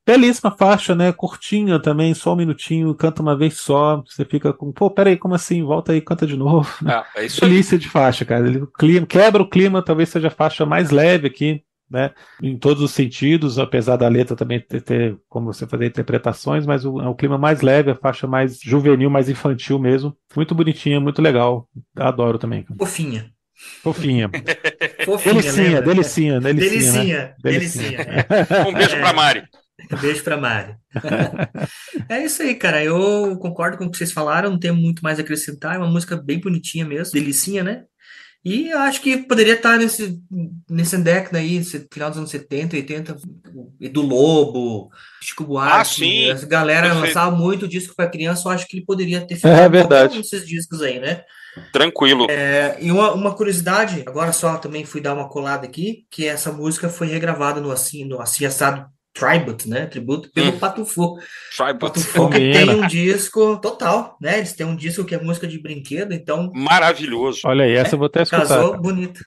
Belíssima 0.08 0.50
faixa, 0.52 0.96
né? 0.96 1.12
Curtinha 1.12 1.78
também, 1.80 2.14
só 2.14 2.32
um 2.32 2.38
minutinho, 2.38 2.96
canta 2.96 3.22
uma 3.22 3.36
vez 3.36 3.58
só. 3.58 4.02
Você 4.08 4.24
fica 4.24 4.54
com, 4.54 4.72
pô, 4.72 4.90
peraí, 4.90 5.18
como 5.18 5.36
assim? 5.36 5.62
Volta 5.62 5.92
aí, 5.92 6.00
canta 6.00 6.26
de 6.26 6.38
novo. 6.38 6.66
Ah, 6.88 7.06
é 7.18 7.26
isso 7.26 7.42
Delícia 7.42 7.76
aí. 7.76 7.80
de 7.80 7.90
faixa, 7.90 8.24
cara. 8.24 8.48
Ele 8.48 8.66
clima, 8.80 9.06
quebra 9.06 9.44
o 9.44 9.50
clima, 9.50 9.82
talvez 9.82 10.08
seja 10.08 10.30
a 10.30 10.32
faixa 10.32 10.66
mais 10.66 10.90
leve 10.90 11.28
aqui, 11.28 11.62
né? 11.92 12.12
Em 12.42 12.58
todos 12.58 12.82
os 12.82 12.92
sentidos, 12.92 13.60
apesar 13.60 13.98
da 13.98 14.08
letra 14.08 14.38
também 14.38 14.62
ter, 14.62 14.80
ter 14.80 15.18
como 15.28 15.52
você 15.52 15.68
fazer 15.68 15.88
interpretações, 15.88 16.66
mas 16.66 16.86
o, 16.86 17.02
é 17.02 17.10
o 17.10 17.14
clima 17.14 17.38
mais 17.38 17.60
leve, 17.62 17.92
a 17.92 17.96
faixa 17.96 18.26
mais 18.26 18.62
juvenil, 18.62 19.10
mais 19.10 19.28
infantil 19.28 19.78
mesmo. 19.78 20.16
Muito 20.34 20.56
bonitinha, 20.56 21.02
muito 21.02 21.22
legal. 21.22 21.68
Adoro 21.98 22.38
também. 22.38 22.66
Fofinha. 22.78 23.30
Fofinha. 23.84 24.30
Fofinha 25.04 25.34
delicinha, 25.34 25.82
delicinha, 25.82 26.40
delicinha, 26.40 26.40
delicinha, 26.40 27.18
né? 27.18 27.36
delicinha. 27.44 27.98
delicinha. 27.98 28.68
um 28.70 28.74
beijo 28.74 28.96
é. 28.96 29.00
pra 29.02 29.14
Mari. 29.14 29.44
Beijo 30.02 30.24
pra 30.24 30.38
Mari. 30.38 30.76
é 32.10 32.24
isso 32.24 32.42
aí, 32.42 32.56
cara. 32.56 32.84
Eu 32.84 33.38
concordo 33.38 33.78
com 33.78 33.86
o 33.86 33.92
que 33.92 33.98
vocês 33.98 34.12
falaram, 34.12 34.50
não 34.50 34.60
tenho 34.60 34.76
muito 34.76 35.02
mais 35.02 35.20
a 35.20 35.22
acrescentar. 35.22 35.76
É 35.76 35.78
uma 35.78 35.90
música 35.90 36.16
bem 36.16 36.40
bonitinha 36.40 36.86
mesmo, 36.86 37.14
delicinha, 37.14 37.64
né? 37.64 37.84
E 38.44 38.70
eu 38.70 38.80
acho 38.80 39.02
que 39.02 39.18
poderia 39.18 39.56
estar 39.56 39.78
nesse, 39.78 40.20
nesse 40.70 40.98
década 40.98 41.38
aí, 41.38 41.62
final 41.92 42.10
dos 42.10 42.18
anos 42.18 42.30
70, 42.30 42.78
80, 42.78 43.18
do 43.92 44.02
Lobo, 44.02 44.90
Chico 45.22 45.44
Buarque. 45.44 45.76
Ah, 45.76 45.84
sim. 45.84 46.30
As 46.30 46.44
galera 46.44 46.88
Perfeito. 46.88 47.08
lançava 47.08 47.36
muito 47.36 47.68
disco 47.68 47.94
para 47.96 48.10
criança, 48.10 48.48
eu 48.48 48.52
acho 48.54 48.66
que 48.68 48.78
ele 48.78 48.86
poderia 48.86 49.26
ter 49.26 49.38
É 49.46 49.68
verdade. 49.68 50.20
esses 50.20 50.48
discos 50.48 50.82
aí, 50.82 51.00
né? 51.00 51.24
Tranquilo. 51.74 52.28
É, 52.30 52.78
e 52.80 52.92
uma, 52.92 53.12
uma 53.14 53.36
curiosidade, 53.36 54.04
agora 54.08 54.32
só 54.32 54.58
também 54.58 54.86
fui 54.86 55.02
dar 55.02 55.14
uma 55.14 55.28
colada 55.28 55.66
aqui, 55.66 56.06
que 56.10 56.26
essa 56.26 56.52
música 56.52 56.88
foi 56.88 57.08
regravada 57.08 57.60
no 57.60 57.72
assim, 57.72 58.06
no 58.06 58.22
assim 58.22 58.46
assado 58.46 58.86
Tribute, 59.18 59.70
né? 59.70 59.86
Tributo 59.86 60.30
pelo 60.32 60.50
Hum. 60.50 60.60
Patufu. 60.60 61.18
Tribute. 61.56 61.80
Patufu 61.80 62.30
que 62.30 62.38
tem 62.52 62.70
um 62.70 62.88
disco 62.88 63.58
total, 63.58 64.18
né? 64.22 64.38
Eles 64.38 64.54
têm 64.54 64.66
um 64.66 64.76
disco 64.76 65.04
que 65.06 65.16
é 65.16 65.22
música 65.22 65.48
de 65.48 65.60
brinquedo, 65.60 66.14
então 66.14 66.52
Maravilhoso. 66.54 67.42
Olha 67.46 67.66
aí, 67.66 67.74
essa 67.74 67.96
eu 67.96 68.00
vou 68.00 68.08
até 68.08 68.24
escutar. 68.24 68.48
casou 68.48 68.78
bonito. 68.78 69.22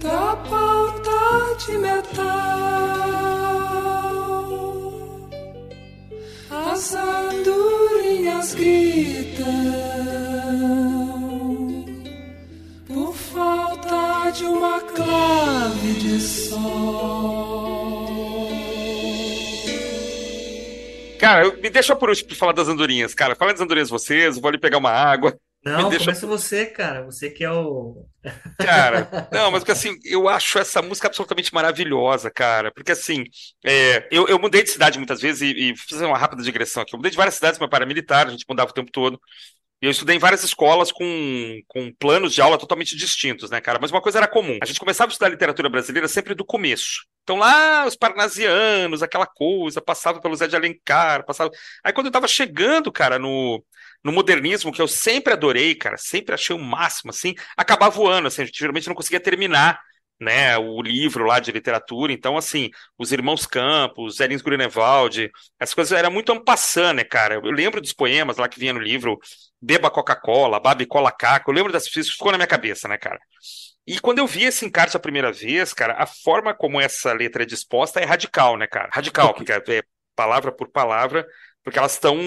da 0.00 0.36
pauta 0.36 1.56
de 1.66 1.78
metal, 1.78 2.24
gritam 8.52 9.46
por 12.86 13.14
falta 13.14 14.30
de 14.32 14.44
uma 14.44 14.80
clave 14.80 15.94
de 15.94 16.20
sol. 16.20 18.04
Cara, 21.18 21.50
me 21.56 21.70
deixa 21.70 21.96
por 21.96 22.10
último 22.10 22.28
pra 22.28 22.36
falar 22.36 22.52
das 22.52 22.68
andorinhas, 22.68 23.14
cara. 23.14 23.34
Fala 23.34 23.52
das 23.52 23.60
andorinhas 23.60 23.88
vocês, 23.88 24.36
vou 24.38 24.48
ali 24.48 24.58
pegar 24.58 24.76
uma 24.78 24.90
água. 24.90 25.34
Não, 25.64 25.88
deixa- 25.88 26.04
começa 26.04 26.26
você, 26.26 26.66
cara. 26.66 27.02
Você 27.04 27.30
que 27.30 27.42
é 27.42 27.50
o. 27.50 28.04
Cara, 28.60 29.08
não, 29.30 29.50
mas 29.50 29.60
porque 29.60 29.72
assim, 29.72 29.98
eu 30.04 30.28
acho 30.28 30.58
essa 30.58 30.80
música 30.80 31.08
absolutamente 31.08 31.52
maravilhosa, 31.52 32.30
cara. 32.30 32.72
Porque 32.72 32.92
assim, 32.92 33.24
é, 33.64 34.06
eu, 34.10 34.26
eu 34.28 34.38
mudei 34.38 34.62
de 34.62 34.70
cidade 34.70 34.98
muitas 34.98 35.20
vezes 35.20 35.42
e, 35.42 35.72
e 35.72 35.76
fiz 35.76 36.00
uma 36.00 36.16
rápida 36.18 36.42
digressão 36.42 36.82
aqui. 36.82 36.94
Eu 36.94 36.98
mudei 36.98 37.10
de 37.10 37.16
várias 37.16 37.34
cidades, 37.34 37.58
meu 37.58 37.68
pai 37.68 37.78
era 37.78 37.86
militar, 37.86 38.26
a 38.26 38.30
gente 38.30 38.44
mudava 38.48 38.70
o 38.70 38.74
tempo 38.74 38.90
todo. 38.90 39.20
E 39.82 39.86
eu 39.86 39.90
estudei 39.90 40.16
em 40.16 40.18
várias 40.18 40.42
escolas 40.42 40.90
com, 40.90 41.60
com 41.68 41.92
planos 41.98 42.32
de 42.32 42.40
aula 42.40 42.56
totalmente 42.56 42.96
distintos, 42.96 43.50
né, 43.50 43.60
cara? 43.60 43.78
Mas 43.80 43.90
uma 43.90 44.00
coisa 44.00 44.18
era 44.18 44.26
comum. 44.28 44.58
A 44.62 44.66
gente 44.66 44.80
começava 44.80 45.10
a 45.10 45.12
estudar 45.12 45.28
literatura 45.28 45.68
brasileira 45.68 46.08
sempre 46.08 46.34
do 46.34 46.44
começo. 46.44 47.04
Então 47.22 47.36
lá, 47.36 47.86
os 47.86 47.94
parnasianos, 47.96 49.02
aquela 49.02 49.26
coisa, 49.26 49.82
passava 49.82 50.20
pelo 50.20 50.36
Zé 50.36 50.46
de 50.46 50.56
Alencar, 50.56 51.24
passava. 51.26 51.50
Aí 51.84 51.92
quando 51.92 52.06
eu 52.06 52.12
tava 52.12 52.26
chegando, 52.28 52.90
cara, 52.90 53.18
no, 53.18 53.62
no 54.04 54.12
modernismo, 54.12 54.70
que 54.70 54.82
eu 54.82 54.86
sempre 54.86 55.32
adorei, 55.32 55.74
cara, 55.74 55.96
sempre 55.96 56.34
achei 56.34 56.54
o 56.54 56.58
máximo, 56.58 57.10
assim, 57.10 57.34
acabava 57.56 57.98
o 57.98 58.06
ano, 58.06 58.26
assim, 58.26 58.42
a 58.42 58.44
gente 58.44 58.58
geralmente 58.58 58.86
não 58.86 58.94
conseguia 58.94 59.18
terminar, 59.18 59.80
né, 60.20 60.56
o 60.58 60.80
livro 60.82 61.24
lá 61.24 61.40
de 61.40 61.50
literatura, 61.50 62.12
então, 62.12 62.36
assim, 62.36 62.70
os 62.98 63.10
Irmãos 63.12 63.46
Campos, 63.46 64.16
Zé 64.16 64.26
Lins 64.26 64.42
Grunewald, 64.42 65.30
essas 65.58 65.74
coisas 65.74 65.98
era 65.98 66.10
muito 66.10 66.30
ampassando, 66.30 66.98
né, 66.98 67.04
cara, 67.04 67.36
eu 67.36 67.50
lembro 67.50 67.80
dos 67.80 67.94
poemas 67.94 68.36
lá 68.36 68.46
que 68.46 68.60
vinha 68.60 68.74
no 68.74 68.80
livro, 68.80 69.18
Beba 69.60 69.90
Coca-Cola, 69.90 70.60
Babe 70.60 70.86
Cola 70.86 71.10
Caca, 71.10 71.50
eu 71.50 71.54
lembro 71.54 71.72
das 71.72 71.86
isso 71.86 72.12
ficou 72.12 72.30
na 72.30 72.38
minha 72.38 72.46
cabeça, 72.46 72.86
né, 72.86 72.98
cara. 72.98 73.18
E 73.86 73.98
quando 74.00 74.18
eu 74.18 74.26
vi 74.26 74.44
esse 74.44 74.64
encarte 74.64 74.96
a 74.96 75.00
primeira 75.00 75.30
vez, 75.30 75.74
cara, 75.74 75.94
a 75.98 76.06
forma 76.06 76.54
como 76.54 76.80
essa 76.80 77.12
letra 77.12 77.42
é 77.42 77.46
disposta 77.46 78.00
é 78.00 78.04
radical, 78.04 78.56
né, 78.56 78.66
cara? 78.66 78.88
Radical, 78.92 79.34
porque 79.34 79.52
é 79.52 79.82
palavra 80.16 80.50
por 80.52 80.70
palavra, 80.70 81.26
porque 81.62 81.78
elas 81.78 81.92
estão 81.92 82.18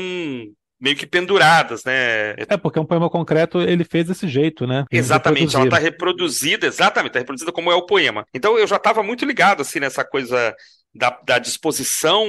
meio 0.80 0.96
que 0.96 1.08
penduradas, 1.08 1.84
né? 1.84 2.32
É, 2.38 2.58
porque 2.58 2.80
um 2.80 2.86
poema 2.86 3.10
concreto 3.10 3.60
ele 3.60 3.84
fez 3.84 4.08
desse 4.08 4.28
jeito, 4.28 4.68
né? 4.68 4.86
Eles 4.92 5.06
Exatamente, 5.06 5.56
ela 5.56 5.66
está 5.66 5.78
reproduzida, 5.78 6.68
exatamente, 6.68 7.10
está 7.10 7.20
reproduzida 7.20 7.52
como 7.52 7.72
é 7.72 7.76
o 7.76 7.86
poema. 7.86 8.26
Então 8.34 8.58
eu 8.58 8.68
já 8.68 8.76
estava 8.76 9.02
muito 9.02 9.26
ligado 9.26 9.62
assim 9.62 9.80
nessa 9.80 10.04
coisa 10.06 10.56
da, 10.94 11.20
da 11.26 11.40
disposição 11.40 12.26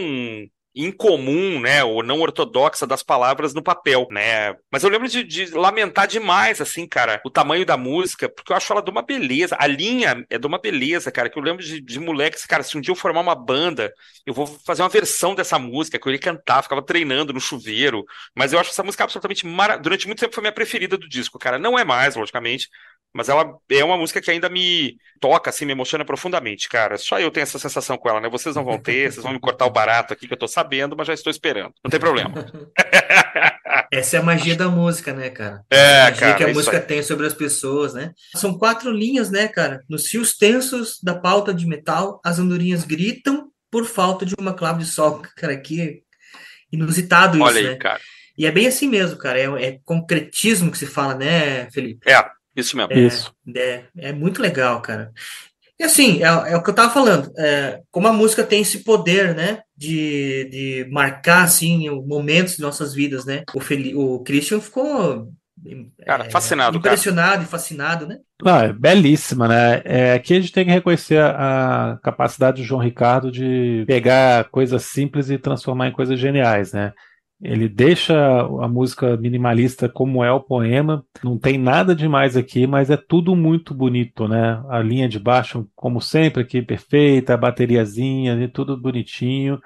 incomum, 0.79 1.61
né, 1.61 1.83
ou 1.83 2.05
não 2.05 2.21
ortodoxa 2.21 2.87
das 2.87 3.03
palavras 3.03 3.53
no 3.53 3.63
papel, 3.63 4.07
né? 4.11 4.55
Mas 4.71 4.85
eu 4.85 4.91
lembro 4.91 5.09
de, 5.09 5.25
de 5.25 5.47
lamentar 5.47 6.07
demais, 6.07 6.61
assim, 6.61 6.87
cara, 6.87 7.21
o 7.25 7.31
tamanho 7.31 7.67
da 7.67 7.77
música, 7.77 8.29
porque 8.29 8.53
eu 8.53 8.57
acho 8.57 8.73
ela 8.73 8.81
de 8.81 8.91
uma 8.91 9.03
beleza. 9.03 9.57
A 9.59 9.67
linha 9.67 10.25
é 10.31 10.39
de 10.39 10.47
uma 10.47 10.59
beleza, 10.59 11.11
cara, 11.11 11.29
que 11.29 11.39
eu 11.39 11.43
lembro 11.43 11.65
de, 11.65 11.81
de 11.81 11.99
moleques, 11.99 12.47
cara, 12.47 12.63
se 12.63 12.79
um 12.79 12.81
dia 12.81 12.93
eu 12.93 12.97
formar 12.97 13.21
uma 13.21 13.35
banda, 13.35 13.93
eu 14.25 14.33
vou 14.33 14.47
fazer 14.47 14.83
uma 14.83 14.89
versão 14.89 15.35
dessa 15.35 15.59
música, 15.59 15.99
que 15.99 16.09
eu 16.09 16.13
ia 16.13 16.19
cantar, 16.19 16.63
ficava 16.63 16.83
treinando 16.83 17.33
no 17.33 17.41
chuveiro, 17.41 18.05
mas 18.35 18.53
eu 18.53 18.59
acho 18.61 18.71
essa 18.71 18.83
música 18.85 19.03
absolutamente 19.05 19.47
maravilhosa. 19.47 19.83
Durante 19.83 20.07
muito 20.07 20.21
tempo 20.21 20.35
foi 20.35 20.43
minha 20.43 20.53
preferida 20.53 20.97
do 20.97 21.09
disco, 21.09 21.39
cara. 21.39 21.59
Não 21.59 21.79
é 21.79 21.85
mais, 21.85 22.15
logicamente, 22.15 22.69
mas 23.15 23.29
ela 23.29 23.59
é 23.71 23.85
uma 23.85 23.97
música 23.97 24.21
que 24.21 24.31
ainda 24.31 24.49
me 24.49 24.97
toca, 25.21 25.51
assim, 25.51 25.65
me 25.65 25.73
emociona 25.73 26.05
profundamente, 26.05 26.69
cara. 26.69 26.97
Só 26.99 27.19
eu 27.19 27.31
tenho 27.31 27.43
essa 27.43 27.59
sensação 27.59 27.97
com 27.97 28.09
ela, 28.09 28.21
né? 28.21 28.29
Vocês 28.29 28.55
não 28.55 28.65
vão 28.65 28.79
ter, 28.79 29.11
vocês 29.11 29.23
vão 29.23 29.33
me 29.33 29.41
cortar 29.41 29.67
o 29.67 29.71
barato 29.71 30.13
aqui 30.13 30.27
que 30.29 30.35
eu 30.35 30.39
tô 30.39 30.47
sabendo, 30.47 30.97
mas 30.97 31.07
já 31.07 31.15
estou 31.15 31.31
esperando. 31.31 31.73
Não 31.83 31.91
tem 31.91 31.99
problema. 31.99 32.33
Essa 33.91 34.17
é 34.17 34.21
a 34.21 34.23
magia 34.23 34.55
da 34.55 34.69
música, 34.69 35.13
né, 35.13 35.31
cara? 35.31 35.63
É, 35.71 36.03
a 36.03 36.05
magia 36.05 36.21
cara, 36.21 36.35
que 36.35 36.45
a 36.45 36.49
é 36.49 36.53
música 36.53 36.77
aí. 36.77 36.83
tem 36.83 37.03
sobre 37.03 37.27
as 37.27 37.35
pessoas, 37.35 37.95
né? 37.95 38.13
São 38.35 38.57
quatro 38.59 38.91
linhas, 38.91 39.31
né, 39.31 39.49
cara? 39.49 39.83
Nos 39.89 40.07
fios 40.07 40.37
tensos 40.37 40.99
da 41.03 41.15
pauta 41.15 41.53
de 41.55 41.67
metal, 41.67 42.21
as 42.25 42.39
andorinhas 42.39 42.85
gritam 42.85 43.51
por 43.71 43.85
falta 43.85 44.27
de 44.27 44.35
uma 44.39 44.53
clave 44.53 44.81
de 44.81 44.87
sol. 44.89 45.23
Cara, 45.37 45.57
que 45.57 46.03
inusitado 46.71 47.37
isso, 47.37 47.47
Olha 47.47 47.61
aí, 47.61 47.69
né? 47.69 47.77
cara. 47.77 48.01
E 48.37 48.47
é 48.47 48.53
bem 48.53 48.67
assim 48.67 48.89
mesmo, 48.89 49.19
cara. 49.19 49.39
É, 49.39 49.65
é 49.65 49.79
concretismo 49.85 50.71
que 50.71 50.79
se 50.79 50.87
fala, 50.87 51.15
né, 51.15 51.69
Felipe? 51.71 52.09
É, 52.09 52.25
isso 52.61 52.77
mesmo. 52.77 52.93
Isso. 52.95 53.35
É, 53.57 53.85
é 53.99 54.13
muito 54.13 54.41
legal, 54.43 54.81
cara. 54.83 55.13
E 55.79 55.85
assim, 55.85 56.23
é, 56.23 56.27
é 56.53 56.57
o 56.57 56.63
que 56.63 56.71
eu 56.71 56.75
tava 56.75 56.93
falando. 56.93 57.33
é, 57.39 57.81
como 57.91 58.09
a 58.09 58.13
música 58.13 58.45
tem 58.45 58.63
esse 58.63 58.85
poder, 58.85 59.35
né? 59.35 59.61
De, 59.77 60.45
de 60.51 60.89
marcar, 60.91 61.45
assim, 61.45 61.89
o- 61.89 62.03
momentos 62.03 62.57
de 62.57 62.63
nossas 62.63 62.95
vidas, 62.95 63.25
né? 63.25 63.45
O, 63.55 63.61
Feli, 63.61 63.95
o 63.95 64.21
Christian 64.21 64.61
ficou 64.61 65.33
Cara, 66.05 66.25
é, 66.27 66.31
fascinado, 66.31 66.81
cara. 66.81 66.95
impressionado 66.95 67.43
e 67.45 67.47
fascinado, 67.47 68.07
né? 68.07 68.19
Ah, 68.45 68.65
é 68.65 68.73
belíssima, 68.73 69.49
né? 69.49 69.83
É, 69.85 70.13
aqui 70.15 70.35
a 70.35 70.41
gente 70.41 70.53
tem 70.53 70.65
que 70.65 70.71
reconhecer 70.71 71.19
a, 71.19 71.93
a 71.95 71.99
capacidade 71.99 72.63
do 72.63 72.67
João 72.67 72.81
Ricardo 72.81 73.31
de 73.33 73.85
pegar 73.87 74.49
coisas 74.51 74.85
simples 74.85 75.29
e 75.31 75.39
transformar 75.39 75.89
em 75.89 75.93
coisas 75.93 76.19
geniais, 76.19 76.73
né? 76.73 76.93
Ele 77.41 77.69
deixa 77.69 78.15
a 78.41 78.67
música 78.67 79.17
minimalista 79.17 79.89
como 79.89 80.25
é 80.25 80.33
o 80.33 80.41
poema, 80.41 81.05
não 81.23 81.39
tem 81.39 81.57
nada 81.57 81.95
demais 81.95 82.37
aqui, 82.37 82.67
mas 82.67 82.91
é 82.91 82.97
tudo 82.97 83.37
muito 83.37 83.73
bonito, 83.73 84.27
né? 84.27 84.61
A 84.69 84.81
linha 84.81 85.09
de 85.09 85.21
baixo, 85.21 85.69
como 85.77 86.01
sempre, 86.01 86.43
aqui 86.43 86.61
perfeita, 86.61 87.35
a 87.35 87.37
bateriazinha, 87.37 88.33
ali, 88.33 88.49
tudo 88.49 88.77
bonitinho. 88.77 89.61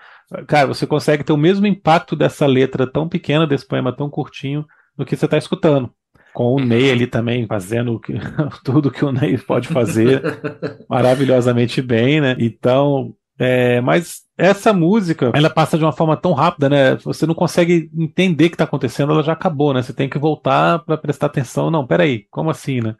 Cara, 0.47 0.66
você 0.66 0.87
consegue 0.87 1.25
ter 1.25 1.33
o 1.33 1.37
mesmo 1.39 1.66
impacto 1.66 2.14
dessa 2.14 2.45
letra 2.47 2.87
tão 2.87 3.09
pequena, 3.09 3.47
desse 3.47 3.66
poema 3.66 3.91
tão 3.95 4.11
curtinho, 4.11 4.66
do 4.97 5.07
que 5.07 5.16
você 5.16 5.25
está 5.25 5.39
escutando 5.39 5.91
com 6.35 6.55
o 6.55 6.59
Ney 6.61 6.91
ali 6.91 7.07
também 7.07 7.47
fazendo 7.47 7.99
que- 8.01 8.14
tudo 8.64 8.91
que 8.91 9.05
o 9.05 9.12
Ney 9.12 9.37
pode 9.39 9.68
fazer 9.68 10.23
maravilhosamente 10.89 11.81
bem, 11.83 12.20
né? 12.20 12.37
Então, 12.39 13.14
é, 13.39 13.81
mas 13.81 14.20
essa 14.47 14.72
música, 14.72 15.30
ela 15.34 15.51
passa 15.51 15.78
de 15.78 15.84
uma 15.84 15.93
forma 15.93 16.16
tão 16.16 16.32
rápida, 16.32 16.68
né? 16.68 16.97
Você 16.97 17.26
não 17.26 17.34
consegue 17.34 17.90
entender 17.97 18.47
o 18.47 18.49
que 18.51 18.55
está 18.55 18.64
acontecendo, 18.64 19.12
ela 19.12 19.22
já 19.22 19.32
acabou, 19.32 19.72
né? 19.74 19.82
Você 19.82 19.93
tem 19.93 20.09
que 20.09 20.18
voltar 20.18 20.80
para 20.80 20.97
prestar 20.97 21.26
atenção. 21.26 21.70
Não, 21.70 21.86
peraí, 21.86 22.26
como 22.30 22.51
assim, 22.51 22.80
né? 22.80 22.95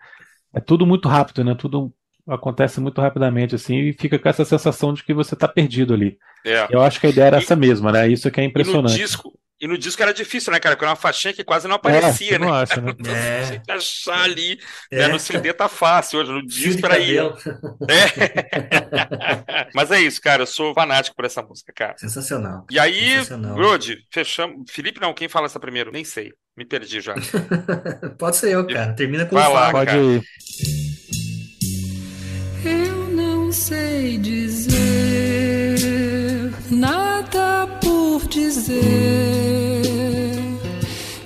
É 0.55 0.61
tudo 0.61 0.87
muito 0.87 1.09
rápido, 1.09 1.45
né? 1.45 1.55
Tudo 1.55 1.93
acontece 2.29 2.81
muito 2.81 3.01
rapidamente, 3.01 3.55
assim, 3.55 3.77
e 3.77 3.93
fica 3.95 4.19
com 4.19 4.29
essa 4.29 4.45
sensação 4.45 4.95
de 4.95 5.03
que 5.05 5.15
você 5.15 5.35
está 5.35 5.49
perdido 5.49 5.95
ali. 5.95 6.19
É. 6.47 6.67
Eu 6.71 6.83
acho 6.83 7.01
que 7.01 7.07
a 7.07 7.11
ideia 7.11 7.27
era 7.27 7.39
E- 7.39 7.43
essa 7.43 7.57
mesma, 7.57 7.93
né? 7.93 8.09
Isso 8.09 8.31
que 8.31 8.41
é 8.41 8.45
E 8.45 8.47
no 8.47 8.51
impressionante. 8.51 8.95
disco, 8.97 9.33
e 9.63 9.69
no 9.69 9.79
disco 9.79 10.03
era 10.03 10.13
difícil, 10.13 10.53
né, 10.53 10.59
cara? 10.59 10.75
Porque 10.75 10.85
era 10.85 10.91
uma 10.91 10.97
faixinha 10.97 11.33
que 11.33 11.45
quase 11.45 11.69
não 11.69 11.75
É, 11.75 11.77
aparecia, 11.77 12.11
você 12.35 12.39
né? 12.39 12.47
não 12.47 12.53
acha, 12.53 12.81
né? 12.81 12.93
É. 13.07 13.45
você 13.45 13.51
tem 13.53 13.63
que 13.63 13.71
achar 13.71 14.23
ali. 14.23 14.59
É. 14.91 14.99
Né? 14.99 15.09
No 15.09 15.21
CD 15.21 15.53
tá 15.53 15.69
fácil 15.69 16.19
hoje, 16.19 16.33
no 16.33 16.45
disco 16.45 16.85
era 16.85 16.97
aí. 16.97 17.17
É. 17.17 17.23
Mas 19.73 19.93
é 19.93 20.01
isso, 20.01 20.21
cara. 20.21 20.43
Eu 20.43 20.47
sou 20.47 20.75
fanático 20.75 21.15
por 21.15 21.25
essa 21.25 21.41
música, 21.43 21.73
cara. 21.73 21.97
Sensacional. 21.97 22.67
E 22.71 22.79
aí. 22.79 23.19
Brody, 23.55 23.99
fechamos. 24.11 24.65
Felipe 24.69 25.01
não, 25.01 25.15
quem 25.15 25.29
fala 25.29 25.47
essa 25.47 25.61
primeiro? 25.61 25.93
Nem 25.93 26.05
sei. 26.05 26.33
Me 26.57 26.65
perdi 26.65 27.01
já. 27.01 27.15
Pode 28.19 28.37
ser 28.37 28.53
eu, 28.53 28.67
cara. 28.67 28.93
Termina 28.95 29.27
com 29.27 29.37
Vai 29.37 29.49
o 29.49 29.53
lá, 29.53 29.71
Fábio. 29.71 29.73
Pode 29.73 29.97
ir. 29.97 30.23
Eu 32.65 33.09
não 33.09 33.53
sei 33.53 34.19
dizer 34.19 34.73
por 37.81 38.27
dizer. 38.29 39.83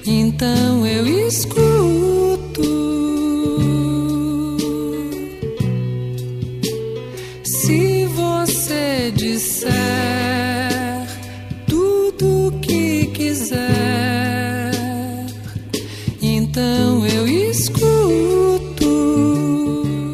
Então 0.07 0.87
eu 0.87 1.07
escuto. 1.27 2.63
Se 7.45 8.07
você 8.07 9.11
disser 9.15 9.71
tudo 11.67 12.59
que 12.61 13.07
quiser, 13.07 14.71
então 16.22 17.07
eu 17.07 17.26
escuto. 17.26 18.87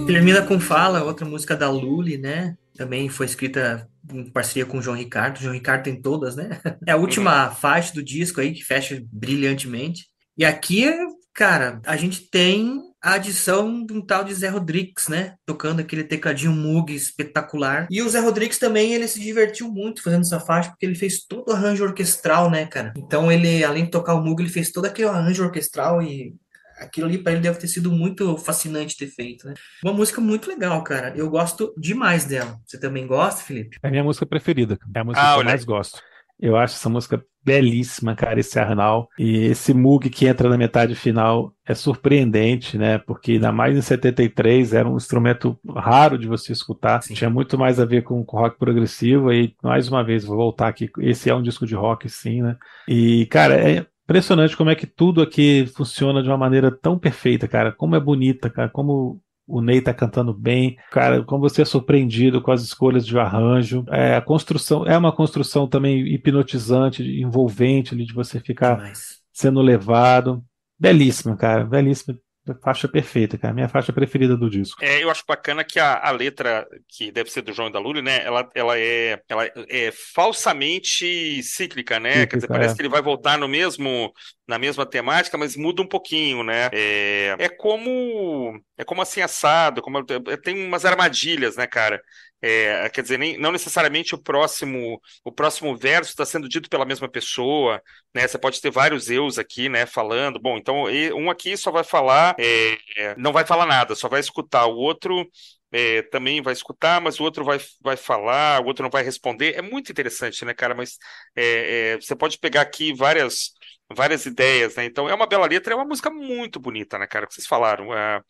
Termina 0.06 0.42
com 0.42 0.58
Fala, 0.58 1.04
outra 1.04 1.26
música 1.26 1.54
da 1.54 1.70
Lully, 1.70 2.16
né? 2.16 2.56
Também 2.76 3.08
foi 3.08 3.26
escrita 3.26 3.88
em 4.10 4.30
parceria 4.30 4.66
com 4.66 4.78
o 4.78 4.82
João 4.82 4.96
Ricardo. 4.96 5.38
O 5.38 5.42
João 5.42 5.54
Ricardo 5.54 5.84
tem 5.84 6.00
todas, 6.00 6.36
né? 6.36 6.60
É 6.86 6.92
a 6.92 6.96
última 6.96 7.50
faixa 7.50 7.92
do 7.94 8.02
disco 8.02 8.40
aí 8.40 8.52
que 8.52 8.62
fecha 8.62 9.02
brilhantemente. 9.10 10.06
E 10.36 10.44
aqui, 10.44 10.90
cara, 11.32 11.80
a 11.86 11.96
gente 11.96 12.28
tem 12.30 12.80
a 13.02 13.14
adição 13.14 13.84
de 13.84 13.92
um 13.92 14.00
tal 14.00 14.22
de 14.22 14.32
Zé 14.32 14.48
Rodrigues, 14.48 15.08
né? 15.08 15.34
Tocando 15.44 15.80
aquele 15.80 16.04
tecladinho 16.04 16.52
Moog 16.52 16.94
espetacular. 16.94 17.88
E 17.90 18.00
o 18.00 18.08
Zé 18.08 18.20
Rodrigues 18.20 18.58
também, 18.58 18.94
ele 18.94 19.08
se 19.08 19.20
divertiu 19.20 19.68
muito 19.68 20.02
fazendo 20.02 20.22
essa 20.22 20.38
faixa, 20.38 20.70
porque 20.70 20.86
ele 20.86 20.94
fez 20.94 21.24
todo 21.24 21.48
o 21.48 21.52
arranjo 21.52 21.84
orquestral, 21.84 22.48
né, 22.48 22.64
cara? 22.66 22.92
Então 22.96 23.30
ele, 23.30 23.64
além 23.64 23.84
de 23.84 23.90
tocar 23.90 24.14
o 24.14 24.22
Moog, 24.22 24.40
ele 24.40 24.52
fez 24.52 24.70
todo 24.70 24.84
aquele 24.84 25.08
arranjo 25.08 25.42
orquestral 25.42 26.00
e 26.00 26.34
aquilo 26.82 27.06
ali 27.06 27.18
para 27.18 27.32
ele 27.32 27.40
deve 27.40 27.58
ter 27.58 27.68
sido 27.68 27.90
muito 27.90 28.36
fascinante 28.36 28.96
ter 28.96 29.06
feito, 29.06 29.46
né? 29.46 29.54
Uma 29.84 29.92
música 29.92 30.20
muito 30.20 30.48
legal, 30.48 30.82
cara. 30.82 31.12
Eu 31.16 31.28
gosto 31.30 31.74
demais 31.76 32.24
dela. 32.24 32.58
Você 32.66 32.78
também 32.78 33.06
gosta, 33.06 33.42
Felipe? 33.42 33.78
É 33.82 33.88
a 33.88 33.90
minha 33.90 34.04
música 34.04 34.26
preferida. 34.26 34.78
É 34.94 35.00
a 35.00 35.04
música 35.04 35.22
Ah, 35.22 35.34
que 35.34 35.40
eu 35.40 35.44
mais 35.44 35.64
gosto. 35.64 36.00
Eu 36.40 36.56
acho 36.56 36.74
essa 36.74 36.88
música 36.88 37.24
belíssima, 37.44 38.16
cara, 38.16 38.40
esse 38.40 38.58
Arnal. 38.58 39.08
E 39.18 39.44
esse 39.44 39.72
Moog 39.72 40.08
que 40.10 40.26
entra 40.26 40.48
na 40.48 40.58
metade 40.58 40.94
final 40.94 41.54
é 41.64 41.74
surpreendente, 41.74 42.76
né? 42.76 42.98
Porque 42.98 43.32
ainda 43.32 43.52
mais 43.52 43.76
em 43.76 43.80
73 43.80 44.72
era 44.72 44.88
um 44.88 44.96
instrumento 44.96 45.58
raro 45.76 46.18
de 46.18 46.26
você 46.26 46.52
escutar. 46.52 47.02
Sim. 47.02 47.14
Tinha 47.14 47.30
muito 47.30 47.56
mais 47.56 47.78
a 47.78 47.84
ver 47.84 48.02
com, 48.02 48.24
com 48.24 48.38
rock 48.38 48.58
progressivo. 48.58 49.32
E 49.32 49.54
mais 49.62 49.88
uma 49.88 50.02
vez, 50.02 50.24
vou 50.24 50.36
voltar 50.36 50.68
aqui. 50.68 50.90
Esse 50.98 51.30
é 51.30 51.34
um 51.34 51.42
disco 51.42 51.64
de 51.64 51.74
rock, 51.74 52.08
sim, 52.08 52.42
né? 52.42 52.56
E, 52.88 53.26
cara, 53.26 53.54
é 53.54 53.86
impressionante 54.12 54.56
como 54.56 54.70
é 54.70 54.74
que 54.74 54.86
tudo 54.86 55.22
aqui 55.22 55.66
funciona 55.74 56.22
de 56.22 56.28
uma 56.28 56.36
maneira 56.36 56.70
tão 56.70 56.98
perfeita, 56.98 57.48
cara. 57.48 57.72
Como 57.72 57.96
é 57.96 58.00
bonita, 58.00 58.50
cara. 58.50 58.68
Como 58.68 59.20
o 59.46 59.60
Ney 59.60 59.80
tá 59.80 59.92
cantando 59.92 60.32
bem, 60.32 60.76
cara, 60.90 61.22
como 61.24 61.40
você 61.40 61.62
é 61.62 61.64
surpreendido 61.64 62.40
com 62.40 62.52
as 62.52 62.62
escolhas 62.62 63.04
de 63.04 63.18
arranjo, 63.18 63.84
é, 63.90 64.14
a 64.14 64.20
construção 64.22 64.86
é 64.86 64.96
uma 64.96 65.12
construção 65.12 65.66
também 65.66 66.06
hipnotizante, 66.06 67.02
envolvente, 67.02 67.92
ali, 67.92 68.06
de 68.06 68.14
você 68.14 68.38
ficar 68.38 68.76
Demais. 68.76 69.20
sendo 69.32 69.60
levado, 69.60 70.42
belíssima, 70.78 71.36
cara, 71.36 71.64
belíssima, 71.64 72.16
faixa 72.62 72.88
perfeita, 72.88 73.38
cara, 73.38 73.54
minha 73.54 73.68
faixa 73.68 73.92
preferida 73.92 74.36
do 74.36 74.50
disco. 74.50 74.84
É, 74.84 75.02
eu 75.02 75.10
acho 75.10 75.24
bacana 75.26 75.62
que 75.64 75.78
a, 75.78 75.98
a 75.98 76.10
letra, 76.10 76.66
que 76.88 77.12
deve 77.12 77.30
ser 77.30 77.42
do 77.42 77.52
João 77.52 77.68
e 77.68 77.72
da 77.72 77.78
Lully, 77.78 78.02
né? 78.02 78.24
Ela, 78.24 78.48
ela, 78.54 78.78
é, 78.78 79.20
ela 79.28 79.44
é 79.68 79.92
falsamente 79.92 81.42
cíclica, 81.42 82.00
né? 82.00 82.26
Quer 82.26 82.36
dizer, 82.36 82.48
Cíclica, 82.48 82.48
parece 82.48 82.74
é. 82.74 82.76
que 82.76 82.82
ele 82.82 82.88
vai 82.88 83.00
voltar 83.00 83.38
no 83.38 83.46
mesmo, 83.46 84.12
na 84.46 84.58
mesma 84.58 84.84
temática, 84.84 85.38
mas 85.38 85.56
muda 85.56 85.82
um 85.82 85.86
pouquinho, 85.86 86.42
né? 86.42 86.68
É, 86.72 87.36
é 87.38 87.48
como 87.48 88.60
é 88.76 88.84
como 88.84 89.02
assim 89.02 89.20
assado, 89.20 89.80
como 89.80 89.98
é- 89.98 90.36
tem 90.36 90.66
umas 90.66 90.84
armadilhas, 90.84 91.56
né, 91.56 91.66
cara? 91.66 92.02
É, 92.42 92.88
quer 92.90 93.02
dizer, 93.02 93.18
nem, 93.18 93.38
não 93.38 93.52
necessariamente 93.52 94.14
o 94.14 94.18
próximo 94.18 95.00
o 95.24 95.30
próximo 95.30 95.76
verso 95.76 96.10
está 96.10 96.24
sendo 96.26 96.48
dito 96.48 96.68
pela 96.68 96.84
mesma 96.84 97.08
pessoa, 97.08 97.80
né? 98.14 98.26
Você 98.26 98.36
pode 98.38 98.60
ter 98.60 98.70
vários 98.70 99.08
eus 99.08 99.38
aqui, 99.38 99.68
né, 99.68 99.86
falando. 99.86 100.40
Bom, 100.40 100.56
então 100.56 100.84
um 101.16 101.30
aqui 101.30 101.56
só 101.56 101.70
vai 101.70 101.84
falar, 101.84 102.34
é, 102.38 102.78
é, 102.96 103.16
não 103.16 103.32
vai 103.32 103.46
falar 103.46 103.66
nada, 103.66 103.94
só 103.94 104.08
vai 104.08 104.20
escutar. 104.20 104.66
O 104.66 104.76
outro 104.76 105.24
é, 105.70 106.02
também 106.02 106.42
vai 106.42 106.52
escutar, 106.52 107.00
mas 107.00 107.18
o 107.18 107.24
outro 107.24 107.44
vai, 107.44 107.58
vai 107.80 107.96
falar, 107.96 108.60
o 108.62 108.66
outro 108.66 108.82
não 108.82 108.90
vai 108.90 109.02
responder. 109.02 109.54
É 109.54 109.62
muito 109.62 109.90
interessante, 109.90 110.44
né, 110.44 110.52
cara? 110.54 110.74
Mas 110.74 110.98
é, 111.34 111.92
é, 111.94 111.96
você 111.96 112.14
pode 112.14 112.38
pegar 112.38 112.60
aqui 112.62 112.92
várias 112.92 113.52
várias 113.94 114.26
ideias, 114.26 114.76
né? 114.76 114.84
Então 114.84 115.08
é 115.08 115.14
uma 115.14 115.26
bela 115.26 115.46
letra, 115.46 115.72
é 115.72 115.76
uma 115.76 115.84
música 115.84 116.10
muito 116.10 116.58
bonita, 116.60 116.98
né, 116.98 117.06
cara? 117.06 117.26
Que 117.26 117.34
vocês 117.34 117.46
falaram. 117.46 117.94
é, 117.96 118.20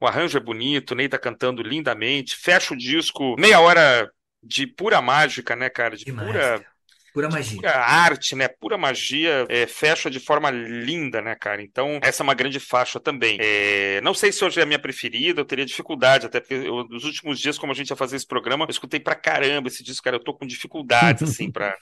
o 0.00 0.06
arranjo 0.06 0.36
é 0.36 0.40
bonito, 0.40 0.92
o 0.92 0.94
Ney 0.94 1.08
tá 1.08 1.18
cantando 1.18 1.62
lindamente, 1.62 2.36
fecha 2.36 2.74
o 2.74 2.76
disco, 2.76 3.36
meia 3.38 3.60
hora 3.60 4.10
de 4.42 4.66
pura 4.66 5.00
mágica, 5.00 5.54
né, 5.54 5.68
cara? 5.70 5.96
De 5.96 6.04
Demais. 6.04 6.26
pura 6.26 6.40
cara. 6.40 6.72
Pura 7.12 7.28
magia. 7.28 7.56
pura 7.56 7.76
arte, 7.76 8.34
né? 8.34 8.48
Pura 8.48 8.78
magia, 8.78 9.46
é, 9.50 9.66
fecha 9.66 10.10
de 10.10 10.18
forma 10.18 10.50
linda, 10.50 11.20
né, 11.20 11.34
cara? 11.34 11.62
Então, 11.62 12.00
essa 12.02 12.22
é 12.22 12.24
uma 12.24 12.32
grande 12.32 12.58
faixa 12.58 12.98
também. 12.98 13.36
É, 13.38 14.00
não 14.00 14.14
sei 14.14 14.32
se 14.32 14.42
hoje 14.42 14.58
é 14.58 14.62
a 14.62 14.66
minha 14.66 14.78
preferida, 14.78 15.40
eu 15.40 15.44
teria 15.44 15.66
dificuldade, 15.66 16.24
até 16.24 16.40
porque 16.40 16.54
eu, 16.54 16.84
nos 16.88 17.04
últimos 17.04 17.38
dias, 17.38 17.58
como 17.58 17.70
a 17.70 17.74
gente 17.74 17.90
ia 17.90 17.96
fazer 17.96 18.16
esse 18.16 18.26
programa, 18.26 18.64
eu 18.64 18.70
escutei 18.70 18.98
pra 18.98 19.14
caramba 19.14 19.68
esse 19.68 19.82
disco, 19.82 20.02
cara. 20.02 20.16
Eu 20.16 20.24
tô 20.24 20.32
com 20.32 20.46
dificuldades, 20.46 21.22
assim, 21.22 21.52
pra, 21.52 21.76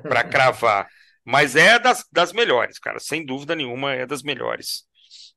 pra 0.00 0.22
cravar. 0.22 0.86
Mas 1.24 1.56
é 1.56 1.78
das, 1.78 2.04
das 2.12 2.32
melhores, 2.32 2.78
cara. 2.78 2.98
Sem 2.98 3.24
dúvida 3.24 3.54
nenhuma, 3.54 3.94
é 3.94 4.06
das 4.06 4.22
melhores. 4.22 4.86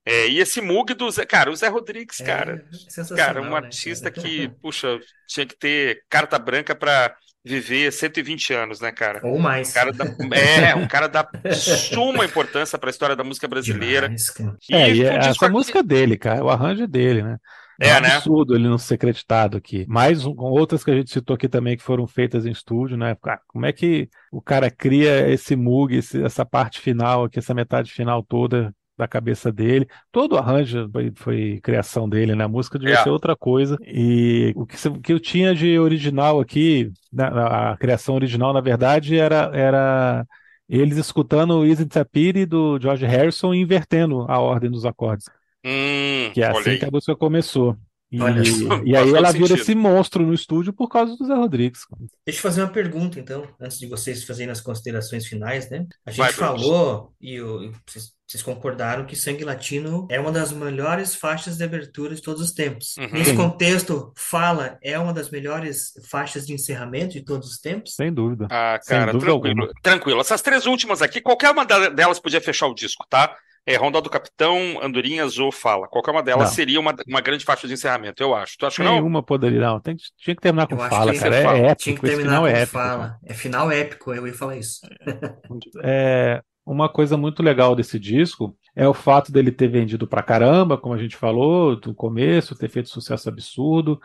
É, 0.06 0.28
e 0.28 0.40
esse 0.40 0.62
Mug 0.62 0.94
do 0.95 1.10
Zé, 1.12 1.26
cara, 1.26 1.52
o 1.52 1.56
Zé 1.56 1.68
Rodrigues, 1.68 2.18
cara. 2.18 2.66
É 3.14 3.16
Cara, 3.16 3.41
um 3.41 3.52
né, 3.52 3.56
artista 3.58 4.10
cara? 4.10 4.28
que, 4.28 4.49
puxa, 4.62 4.99
tinha 5.28 5.45
que 5.45 5.56
ter 5.58 6.03
carta 6.10 6.40
branca 6.40 6.74
pra 6.76 7.16
viver 7.45 7.91
120 7.91 8.53
anos, 8.53 8.80
né, 8.80 8.91
cara? 8.91 9.20
Ou 9.24 9.38
mais. 9.38 9.70
Um 9.70 9.74
cara 9.74 9.91
da, 9.91 10.06
é, 10.36 10.76
um 10.76 10.88
cara 10.88 11.08
da 11.08 11.28
suma 11.53 12.26
importância 12.26 12.78
para 12.80 12.90
a 12.90 12.91
história 12.91 13.16
da 13.16 13.24
música 13.24 13.48
brasileira. 13.48 14.08
Demais, 14.08 14.30
cara. 14.30 14.58
É, 14.72 14.91
e 14.91 15.03
é- 15.03 15.18
disco 15.20 15.45
essa 15.45 15.49
música 15.49 15.80
é 15.80 15.84
dele, 15.84 16.18
cara, 16.18 16.44
o 16.44 16.49
arranjo 16.49 16.84
é 16.84 16.88
dele, 16.88 17.22
né? 17.22 17.38
É, 17.82 17.98
um 17.98 18.02
né? 18.02 18.16
absurdo 18.16 18.56
ele 18.56 18.68
não 18.68 18.78
ser 18.78 18.98
creditado 18.98 19.58
aqui. 19.58 19.86
Mais 19.88 20.26
um, 20.26 20.34
outras 20.38 20.84
que 20.84 20.91
a 20.91 20.95
gente 20.95 21.12
citou 21.12 21.34
aqui 21.36 21.49
também 21.49 21.76
que 21.76 21.84
foram 21.84 22.06
feitas 22.06 22.45
em 22.45 22.52
estúdio, 22.52 22.95
né? 22.95 23.16
Cara, 23.22 23.41
como 23.48 23.66
é 23.66 23.74
que 23.74 24.08
o 24.32 24.41
cara 24.41 24.70
cria 24.70 25.28
esse 25.30 25.56
Moog, 25.56 25.95
esse- 25.95 26.24
essa 26.24 26.45
parte 26.45 26.80
final 26.80 27.24
aqui, 27.24 27.40
essa 27.40 27.53
metade 27.53 27.91
final 27.91 28.22
toda 28.24 28.74
da 28.98 29.08
cabeça 29.08 29.52
dele? 29.52 29.88
Todo 30.12 30.34
o 30.34 30.38
arranjo 30.38 30.88
foi, 30.91 31.12
foi 31.16 31.60
criação 31.64 32.08
dele, 32.08 32.36
né? 32.36 32.44
A 32.44 32.48
música 32.48 32.78
devia 32.78 32.95
É. 32.95 33.03
ser 33.03 33.10
outra 33.10 33.36
coisa. 33.36 33.78
E 33.82 34.53
o 34.56 34.66
que, 34.66 34.88
o 34.88 35.02
que 35.02 35.14
eu 35.14 35.20
tinha 35.20 35.56
de 35.56 35.80
original 35.80 36.40
aqui, 36.40 36.91
na- 37.12 37.72
a 37.72 37.78
criação 37.78 38.14
original, 38.16 38.53
na 38.53 38.62
verdade, 38.62 39.18
era, 39.18 39.49
era 39.56 40.26
eles 40.70 40.98
escutando 40.98 41.60
o 41.60 41.66
Easy 41.66 41.86
Tapiri 41.86 42.45
do 42.45 42.80
George 42.80 43.06
Harrison 43.06 43.53
e 43.53 43.60
invertendo 43.62 44.26
a 44.30 44.40
ordem 44.40 44.70
dos 44.70 44.86
acordes. 44.86 45.26
Hum, 45.66 46.32
Que 46.34 46.42
é 46.42 46.48
assim 46.50 46.70
aí. 46.72 46.80
que 46.80 46.86
a 46.86 46.92
música 46.92 47.16
começou. 47.16 47.78
E, 48.14 48.22
Olha 48.22 48.44
só, 48.44 48.52
e 48.84 48.94
aí 48.94 49.06
todo 49.06 49.16
ela 49.16 49.32
vira 49.32 49.48
sentido. 49.48 49.62
esse 49.62 49.74
monstro 49.74 50.26
no 50.28 50.34
estúdio 50.34 50.74
por 50.74 50.90
causa 50.90 51.16
do 51.16 51.26
Zé 51.26 51.34
Rodrigues. 51.34 51.84
Deixa 52.26 52.40
eu 52.40 52.42
fazer 52.42 52.62
uma 52.62 52.68
pergunta, 52.70 53.18
então, 53.18 53.48
antes 53.58 53.80
de 53.80 53.88
vocês 53.88 54.26
fazerem 54.26 54.52
as 54.52 54.60
considerações 54.60 55.26
finais, 55.26 55.70
né? 55.70 55.86
A 56.06 56.12
gente 56.12 56.18
Vai, 56.20 56.34
falou, 56.34 57.14
e 57.22 57.40
o- 57.40 57.64
e 57.64 57.72
vocês, 57.88 58.12
vocês 58.28 58.44
concordaram, 58.44 59.06
que 59.06 59.16
Sangue 59.16 59.46
Latino 59.46 60.08
é 60.12 60.20
uma 60.20 60.30
das 60.30 60.52
melhores 60.52 61.16
faixas 61.16 61.56
de 61.56 61.64
abertura 61.64 62.14
de 62.14 62.22
todos 62.22 62.42
os 62.42 62.52
tempos. 62.52 62.98
Uhum. 62.98 63.12
Nesse 63.14 63.30
Sim. 63.30 63.38
contexto, 63.38 64.12
Fala 64.18 64.78
é 64.84 65.00
uma 65.00 65.14
das 65.14 65.30
melhores 65.30 65.94
faixas 66.10 66.46
de 66.46 66.52
encerramento 66.54 67.14
de 67.14 67.22
todos 67.24 67.48
os 67.50 67.60
tempos? 67.62 67.96
Sem 67.96 68.12
dúvida. 68.14 68.46
Ah, 68.52 68.78
Sem 68.82 68.98
cara, 68.98 69.14
dúvida 69.14 69.32
tranquilo. 69.32 69.62
alguma. 69.62 69.82
Tranquilo. 69.82 70.20
Essas 70.20 70.42
três 70.42 70.66
últimas 70.66 71.02
aqui, 71.02 71.22
qualquer 71.22 71.50
uma 71.52 71.64
delas 71.64 72.20
podia 72.20 72.42
fechar 72.42 72.68
o 72.68 72.76
disco, 72.76 73.06
tá? 73.10 73.34
É, 73.66 73.76
Rondal 73.78 74.02
do 74.02 74.10
Capitão, 74.10 74.80
Andorinhas 74.82 75.38
ou 75.38 75.52
Fala. 75.52 75.88
Qualquer 75.88 76.12
uma 76.12 76.24
delas 76.24 76.50
Não. 76.50 76.56
seria 76.56 76.80
uma, 76.80 76.96
uma 77.08 77.22
grande 77.22 77.46
faixa 77.46 77.68
de 77.68 77.74
encerramento, 77.74 78.22
eu 78.24 78.34
acho. 78.34 78.58
Tu 78.58 78.66
acha 78.66 78.78
que 78.78 78.84
não? 78.84 78.94
Nenhuma 78.96 79.22
poderia, 79.22 79.60
não. 79.62 79.80
Tem, 79.80 79.96
que- 79.96 80.04
tinha 80.18 80.36
que 80.36 80.42
terminar 80.42 80.68
com 80.68 80.74
Eu 80.76 80.80
fala, 80.90 81.14
cara. 81.14 81.36
você 81.36 81.44
fala. 81.44 81.58
É 81.58 81.76
Tinha 81.76 81.94
épico. 81.94 82.02
que 82.02 82.08
terminar 82.08 82.24
final 82.30 82.42
com 82.42 82.48
é 82.48 82.62
épico. 82.62 82.72
Fala. 82.72 83.18
É 83.24 83.34
final 83.34 83.72
épico, 83.72 84.14
eu 84.14 84.28
ia 84.28 84.34
falar 84.34 84.58
isso. 84.58 84.80
É, 85.84 86.42
uma 86.66 86.90
coisa 86.90 87.18
muito 87.18 87.44
legal 87.44 87.76
desse 87.76 88.00
disco 88.00 88.56
é 88.76 88.88
o 88.88 88.94
fato 88.94 89.32
dele 89.32 89.52
ter 89.52 89.68
vendido 89.68 90.08
pra 90.08 90.24
caramba, 90.24 90.78
como 90.78 90.96
a 90.96 90.98
gente 90.98 91.16
falou, 91.16 91.76
do 91.76 91.94
começo, 91.94 92.56
ter 92.58 92.70
feito 92.70 92.90
sucesso 92.90 93.30
absurdo. 93.30 94.00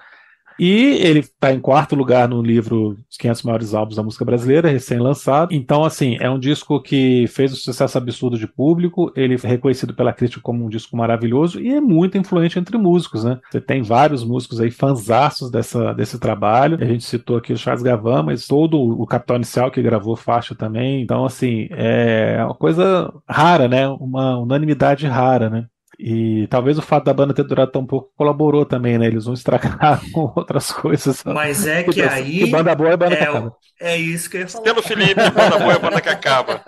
E 0.59 0.99
ele 1.03 1.21
está 1.21 1.53
em 1.53 1.61
quarto 1.61 1.95
lugar 1.95 2.29
no 2.29 2.43
livro 2.43 2.97
Os 3.11 3.17
500 3.17 3.43
Maiores 3.43 3.75
Álbuns 3.75 3.97
da 3.97 4.03
Música 4.03 4.25
Brasileira, 4.25 4.71
recém-lançado. 4.71 5.55
Então, 5.55 5.85
assim, 5.85 6.17
é 6.21 6.31
um 6.31 6.39
disco 6.39 6.81
que 6.81 7.27
fez 7.29 7.53
um 7.53 7.57
sucesso 7.57 7.99
absurdo 7.99 8.39
de 8.39 8.47
público, 8.47 9.13
ele 9.15 9.39
foi 9.39 9.51
reconhecido 9.51 9.95
pela 9.95 10.13
crítica 10.13 10.41
como 10.41 10.65
um 10.65 10.69
disco 10.69 10.97
maravilhoso 10.97 11.61
e 11.61 11.69
é 11.69 11.81
muito 11.81 12.17
influente 12.17 12.59
entre 12.59 12.77
músicos, 12.79 13.25
né? 13.25 13.39
Você 13.51 13.61
tem 13.61 13.83
vários 13.83 14.25
músicos 14.25 14.61
aí, 14.61 14.71
fanzaços 14.71 15.51
dessa, 15.51 15.93
desse 15.93 16.19
trabalho. 16.19 16.79
A 16.81 16.85
gente 16.85 17.05
citou 17.05 17.37
aqui 17.37 17.53
o 17.53 17.59
Charles 17.59 17.83
Gavan, 17.83 18.23
mas 18.23 18.47
todo 18.47 18.79
o 18.79 19.07
Capital 19.07 19.37
Inicial 19.37 19.71
que 19.71 19.83
gravou 19.83 20.17
faixa 20.17 20.55
também. 20.55 21.03
Então, 21.03 21.25
assim, 21.25 21.69
é 21.71 22.43
uma 22.45 22.55
coisa 22.55 23.13
rara, 23.29 23.69
né? 23.69 23.89
Uma 23.89 24.39
unanimidade 24.39 25.07
rara, 25.07 25.51
né? 25.51 25.67
E 25.99 26.47
talvez 26.49 26.79
o 26.79 26.83
fato 26.83 27.05
da 27.05 27.15
banda 27.15 27.33
ter 27.33 27.45
durado 27.45 27.73
tão 27.73 27.87
pouco 27.87 28.11
colaborou 28.17 28.67
também, 28.67 28.99
né? 28.99 29.07
Eles 29.07 29.25
vão 29.25 29.35
estragar 29.35 30.03
com 30.13 30.33
outras 30.37 30.71
coisas. 30.71 31.23
Mas 31.25 31.67
é 31.67 31.83
que, 31.83 32.03
aí. 32.03 32.41
Que 32.41 32.51
banda 32.51 32.75
boa 32.75 32.91
é 32.91 32.97
banda 32.97 33.15
é, 33.15 33.17
que 33.17 33.25
acaba. 33.25 33.53
É 33.81 33.97
isso 33.97 34.29
que 34.29 34.37
eu 34.37 34.41
ia 34.43 34.49
falar. 34.49 34.65
Pelo 34.65 34.83
Felipe, 34.83 35.15
banda 35.31 35.59
boa 35.59 35.73
é 35.73 35.79
banda 35.79 36.01
que 36.01 36.09
acaba. 36.09 36.63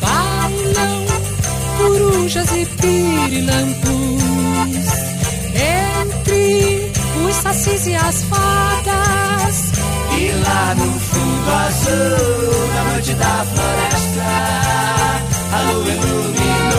Falam 0.00 1.04
corujas 1.76 2.50
e 2.52 2.66
pirilampos 2.80 3.84
entre 5.54 6.92
os 7.26 7.34
sacis 7.36 7.86
e 7.86 7.94
as 7.94 8.24
fadas 8.24 9.73
e 10.18 10.32
lá 10.44 10.74
no 10.74 10.98
fundo 11.00 11.50
azul, 11.50 12.68
na 12.74 12.84
noite 12.92 13.14
da 13.14 13.44
floresta, 13.44 14.24
a 15.52 15.62
lua 15.72 15.88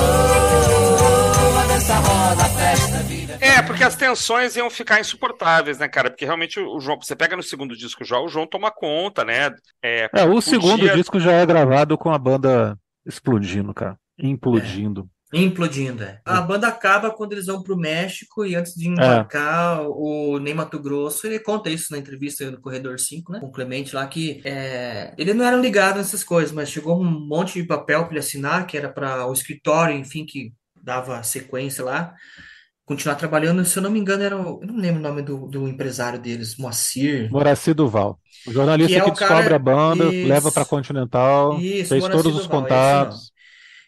iluminou 0.05 1.59
a 1.59 1.67
dança 1.67 1.95
roda, 1.95 2.43
a 2.43 2.49
festa, 2.49 2.97
vida. 3.03 3.37
É, 3.41 3.61
porque 3.61 3.83
as 3.83 3.95
tensões 3.95 4.55
iam 4.55 4.69
ficar 4.69 4.99
insuportáveis, 4.99 5.77
né, 5.79 5.87
cara? 5.87 6.09
Porque 6.09 6.25
realmente 6.25 6.59
o 6.59 6.79
João, 6.79 6.99
você 7.01 7.15
pega 7.15 7.35
no 7.35 7.43
segundo 7.43 7.75
disco 7.75 8.03
já, 8.03 8.19
o 8.19 8.27
João 8.27 8.47
toma 8.47 8.71
conta, 8.71 9.23
né? 9.23 9.51
É, 9.83 10.09
É, 10.13 10.23
o 10.23 10.27
podia- 10.35 10.41
segundo 10.41 10.89
disco 10.93 11.19
já 11.19 11.31
é 11.33 11.45
gravado 11.45 11.97
com 11.97 12.11
a 12.11 12.17
banda 12.17 12.77
explodindo, 13.05 13.73
cara. 13.73 13.95
Implodindo. 14.17 15.07
Implodindo, 15.33 16.03
é. 16.03 16.21
A 16.23 16.39
banda 16.39 16.67
acaba 16.67 17.09
quando 17.11 17.33
eles 17.33 17.47
vão 17.47 17.61
pro 17.61 17.75
México 17.75 18.45
e 18.45 18.55
antes 18.55 18.73
de 18.75 18.87
embarcar, 18.87 19.81
o 19.89 20.37
Ney 20.39 20.53
Mato 20.53 20.79
Grosso, 20.79 21.25
ele 21.27 21.39
conta 21.39 21.69
isso 21.69 21.87
na 21.91 21.97
entrevista 21.97 22.49
no 22.49 22.61
Corredor 22.61 22.99
5, 22.99 23.31
né? 23.33 23.39
Com 23.39 23.47
o 23.47 23.51
Clemente 23.51 23.93
lá, 23.95 24.05
que 24.07 24.41
é, 24.45 25.13
ele 25.17 25.33
não 25.33 25.43
era 25.43 25.57
ligado 25.57 25.97
nessas 25.97 26.23
coisas, 26.23 26.51
mas 26.53 26.69
chegou 26.69 27.01
um 27.01 27.03
monte 27.27 27.59
de 27.59 27.67
papel 27.67 28.03
para 28.03 28.11
ele 28.11 28.19
assinar, 28.19 28.65
que 28.67 28.77
era 28.77 28.87
para 28.87 29.25
o 29.27 29.33
escritório, 29.33 29.95
enfim, 29.97 30.25
que 30.25 30.53
dava 30.81 31.21
sequência 31.23 31.83
lá. 31.83 32.13
Continuar 32.85 33.15
trabalhando, 33.15 33.65
se 33.65 33.75
eu 33.77 33.81
não 33.81 33.89
me 33.89 33.99
engano, 33.99 34.21
era 34.21 34.37
o, 34.37 34.59
eu 34.61 34.67
não 34.67 34.77
lembro 34.77 34.99
o 34.99 35.03
nome 35.03 35.23
do, 35.23 35.47
do 35.47 35.67
empresário 35.67 36.19
deles, 36.19 36.55
Moacir. 36.55 37.31
Moacir 37.31 37.73
Duval. 37.73 38.19
O 38.47 38.51
jornalista 38.53 38.93
Que 38.93 38.99
é 38.99 39.03
que, 39.03 39.09
o 39.09 39.13
descobre 39.13 39.43
cara- 39.43 39.55
a 39.55 39.59
banda, 39.59 40.05
Isso. 40.05 40.27
leva 40.29 40.51
pra 40.51 40.63
Continental, 40.63 41.59
Isso, 41.59 41.89
fez 41.89 42.03
Moacir 42.03 42.11
todos 42.21 42.35
os 42.39 42.43
Duval, 42.45 42.59
é 42.61 42.63
esse 42.63 42.69
contatos. 42.69 43.34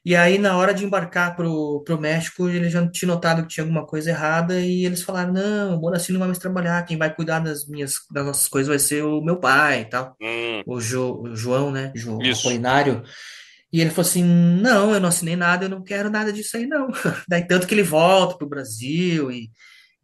E 0.07 0.15
aí, 0.15 0.37
na 0.37 0.55
hora 0.55 0.73
de 0.73 0.85
embarcar 0.85 1.35
pro, 1.35 1.83
pro 1.85 1.99
México, 1.99 2.47
ele 2.47 2.69
já 2.69 2.87
tinha 2.89 3.11
notado 3.11 3.41
que 3.41 3.49
tinha 3.49 3.65
alguma 3.65 3.85
coisa 3.85 4.09
errada 4.09 4.57
e 4.57 4.85
eles 4.85 5.01
falaram: 5.01 5.33
não, 5.33 5.75
o 5.75 5.81
Moacir 5.81 6.13
não 6.13 6.19
vai 6.19 6.29
mais 6.29 6.39
trabalhar, 6.39 6.81
quem 6.85 6.97
vai 6.97 7.13
cuidar 7.13 7.39
das 7.39 7.67
minhas, 7.67 7.95
das 8.09 8.25
nossas 8.25 8.47
coisas 8.47 8.69
vai 8.69 8.79
ser 8.79 9.03
o 9.03 9.19
meu 9.21 9.37
pai 9.37 9.81
e 9.81 9.85
tal. 9.85 10.15
Hum, 10.21 10.63
O, 10.65 10.79
Jo- 10.79 11.23
o 11.23 11.35
João, 11.35 11.71
né? 11.71 11.91
João 11.93 12.21
Isso. 12.21 12.47
Apolinário. 12.47 13.03
E 13.69 13.81
ele 13.81 13.89
falou 13.89 14.07
assim: 14.07 14.23
não, 14.23 14.93
eu 14.93 15.01
não 15.01 15.09
assinei 15.09 15.35
nada, 15.35 15.65
eu 15.65 15.69
não 15.69 15.83
quero 15.83 16.09
nada 16.09 16.31
disso 16.31 16.55
aí, 16.55 16.65
não. 16.65 16.87
Daí, 17.27 17.45
tanto 17.45 17.67
que 17.67 17.73
ele 17.73 17.83
volta 17.83 18.37
pro 18.37 18.47
Brasil 18.47 19.29
e 19.29 19.49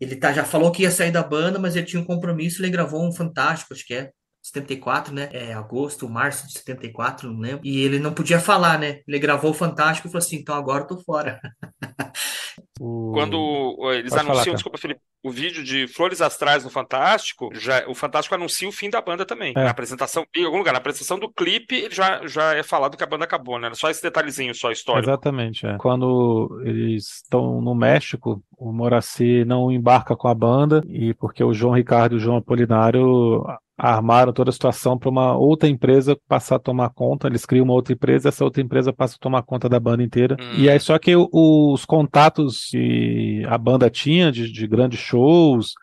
ele 0.01 0.17
tá, 0.17 0.33
já 0.33 0.43
falou 0.43 0.69
que 0.69 0.83
ia 0.83 0.91
sair 0.91 1.11
da 1.11 1.23
banda, 1.23 1.57
mas 1.57 1.77
ele 1.77 1.85
tinha 1.85 2.01
um 2.01 2.05
compromisso, 2.05 2.61
ele 2.61 2.69
gravou 2.69 3.07
um 3.07 3.13
Fantástico, 3.13 3.73
acho 3.73 3.87
que 3.87 3.93
é. 3.93 4.11
74, 4.43 5.13
né? 5.13 5.29
É 5.31 5.53
agosto, 5.53 6.09
março 6.09 6.45
de 6.45 6.53
74, 6.53 7.31
não 7.31 7.39
lembro. 7.39 7.61
E 7.63 7.81
ele 7.81 7.97
não 7.97 8.13
podia 8.13 8.39
falar, 8.39 8.77
né? 8.77 8.99
Ele 9.07 9.17
gravou 9.17 9.51
o 9.51 9.53
Fantástico 9.53 10.07
e 10.07 10.11
falou 10.11 10.23
assim: 10.23 10.35
então 10.35 10.53
agora 10.53 10.83
eu 10.83 10.87
tô 10.87 10.97
fora. 10.97 11.39
Quando 12.77 13.77
eles 13.93 14.09
Pode 14.09 14.21
falar, 14.21 14.21
anunciam, 14.21 14.45
cara. 14.45 14.55
desculpa, 14.55 14.77
Felipe, 14.77 15.01
o 15.23 15.31
vídeo 15.31 15.63
de 15.63 15.87
Flores 15.87 16.21
Astrais 16.21 16.63
no 16.63 16.69
Fantástico, 16.69 17.49
já, 17.53 17.87
o 17.87 17.95
Fantástico 17.95 18.35
anuncia 18.35 18.67
o 18.67 18.71
fim 18.71 18.89
da 18.89 19.01
banda 19.01 19.25
também. 19.25 19.53
É. 19.55 19.63
Na 19.63 19.69
apresentação, 19.69 20.25
em 20.35 20.43
algum 20.43 20.57
lugar, 20.57 20.73
na 20.73 20.79
apresentação 20.79 21.17
do 21.17 21.31
clipe, 21.31 21.75
ele 21.75 21.95
já, 21.95 22.25
já 22.27 22.53
é 22.53 22.61
falado 22.61 22.97
que 22.97 23.03
a 23.03 23.07
banda 23.07 23.23
acabou, 23.23 23.57
né? 23.57 23.71
Só 23.73 23.89
esse 23.89 24.03
detalhezinho, 24.03 24.53
só 24.53 24.71
histórico. 24.71 25.09
Exatamente, 25.09 25.65
é. 25.65 25.77
Quando 25.77 26.61
eles 26.65 27.21
estão 27.23 27.61
no 27.61 27.73
México, 27.73 28.43
o 28.57 28.73
Moraci 28.73 29.45
não 29.45 29.71
embarca 29.71 30.15
com 30.15 30.27
a 30.27 30.35
banda, 30.35 30.83
e 30.87 31.13
porque 31.13 31.43
o 31.43 31.53
João 31.53 31.75
Ricardo 31.75 32.15
e 32.15 32.17
o 32.17 32.19
João 32.19 32.37
Apolinário 32.37 33.45
armaram 33.77 34.31
toda 34.31 34.49
a 34.49 34.53
situação 34.53 34.97
para 34.97 35.09
uma 35.09 35.35
outra 35.35 35.67
empresa 35.67 36.17
passar 36.27 36.57
a 36.57 36.59
tomar 36.59 36.89
conta, 36.91 37.27
eles 37.27 37.45
criam 37.45 37.63
uma 37.63 37.73
outra 37.73 37.93
empresa, 37.93 38.29
essa 38.29 38.43
outra 38.43 38.61
empresa 38.61 38.93
passa 38.93 39.15
a 39.15 39.19
tomar 39.19 39.43
conta 39.43 39.67
da 39.67 39.79
banda 39.79 40.03
inteira. 40.03 40.37
Hum. 40.39 40.53
E 40.57 40.69
aí 40.69 40.79
só 40.79 40.97
que 40.99 41.13
os 41.15 41.85
contatos 41.85 42.67
que 42.69 43.43
a 43.47 43.57
banda 43.57 43.89
tinha 43.89 44.31
de, 44.31 44.51
de 44.51 44.67
grandes 44.67 44.99
shows, 44.99 45.73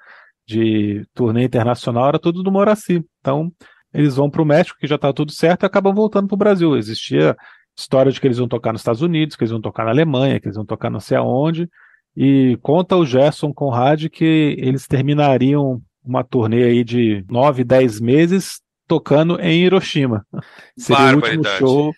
de 0.47 1.05
turnê 1.15 1.45
internacional, 1.45 2.09
era 2.09 2.19
tudo 2.19 2.43
do 2.43 2.51
Moraci. 2.51 3.05
Então, 3.21 3.53
eles 3.93 4.17
vão 4.17 4.31
para 4.31 4.43
o 4.43 4.47
México, 4.47 4.79
que 4.79 4.87
já 4.87 4.97
está 4.97 5.13
tudo 5.13 5.33
certo, 5.33 5.65
e 5.65 5.67
acabam 5.67 5.95
voltando 5.95 6.29
para 6.29 6.35
o 6.35 6.39
Brasil. 6.39 6.77
Existia 6.77 7.37
história 7.77 8.13
de 8.13 8.21
que 8.21 8.27
eles 8.27 8.39
vão 8.39 8.49
tocar 8.49 8.73
nos 8.73 8.81
Estados 8.81 9.03
Unidos, 9.03 9.37
que 9.37 9.43
eles 9.43 9.53
vão 9.53 9.61
tocar 9.61 9.85
na 9.85 9.91
Alemanha, 9.91 10.39
que 10.41 10.47
eles 10.47 10.57
vão 10.57 10.67
tocar 10.67 10.91
não 10.91 11.01
sei 11.01 11.17
aonde. 11.17 11.69
E 12.17 12.59
conta 12.63 12.97
o 12.97 13.07
Gerson 13.07 13.53
Conrad 13.53 14.07
que 14.09 14.57
eles 14.59 14.87
terminariam 14.87 15.81
uma 16.05 16.25
turnê 16.25 16.65
aí 16.65 16.85
de 16.85 17.25
nove, 17.31 17.65
dez 17.65 18.01
meses 18.01 18.61
tocando 18.87 19.41
em 19.41 19.63
Hiroshima. 19.63 20.27
Seria 20.77 20.97
o 21.13 21.17
último 21.17 21.43
show 21.59 21.95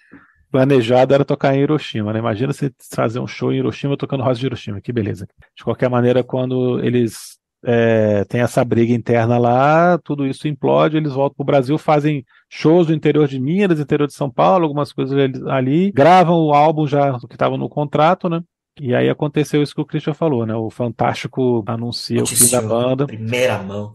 planejado 0.51 1.15
era 1.15 1.25
tocar 1.25 1.55
em 1.55 1.61
Hiroshima, 1.61 2.13
né? 2.13 2.19
Imagina 2.19 2.53
você 2.53 2.71
fazer 2.95 3.21
um 3.21 3.27
show 3.27 3.53
em 3.53 3.57
Hiroshima 3.57 3.97
tocando 3.97 4.23
Rosa 4.23 4.39
de 4.39 4.47
Hiroshima, 4.47 4.81
que 4.81 4.93
beleza. 4.93 5.27
De 5.57 5.65
qualquer 5.65 5.89
maneira, 5.89 6.23
quando 6.23 6.79
eles 6.85 7.39
é, 7.65 8.25
têm 8.25 8.41
essa 8.43 8.63
briga 8.65 8.93
interna 8.93 9.39
lá, 9.39 9.97
tudo 9.99 10.27
isso 10.27 10.47
implode, 10.49 10.97
eles 10.97 11.13
voltam 11.13 11.37
para 11.37 11.43
o 11.43 11.47
Brasil, 11.47 11.79
fazem 11.79 12.25
shows 12.51 12.89
no 12.89 12.95
interior 12.95 13.27
de 13.27 13.41
Minas, 13.41 13.81
interior 13.81 14.07
de 14.07 14.15
São 14.15 14.29
Paulo, 14.31 14.65
algumas 14.65 14.93
coisas 14.93 15.17
ali- 15.17 15.51
ali, 15.51 15.93
gravam 15.93 16.37
o 16.37 16.53
álbum 16.53 16.87
já 16.87 17.19
que 17.21 17.35
estava 17.35 17.57
no 17.57 17.69
contrato, 17.69 18.29
né? 18.29 18.43
E 18.81 18.95
aí 18.95 19.09
aconteceu 19.11 19.63
isso 19.63 19.75
que 19.75 19.81
o 19.81 19.85
Christian 19.85 20.15
falou, 20.15 20.47
né? 20.47 20.55
O 20.55 20.71
Fantástico 20.71 21.63
anuncia 21.67 22.23
o 22.23 22.27
fim 22.27 22.35
da 22.51 22.61
Noticiou, 22.63 22.69
banda. 22.69 23.07
Primeira 23.07 23.63
mão. 23.63 23.95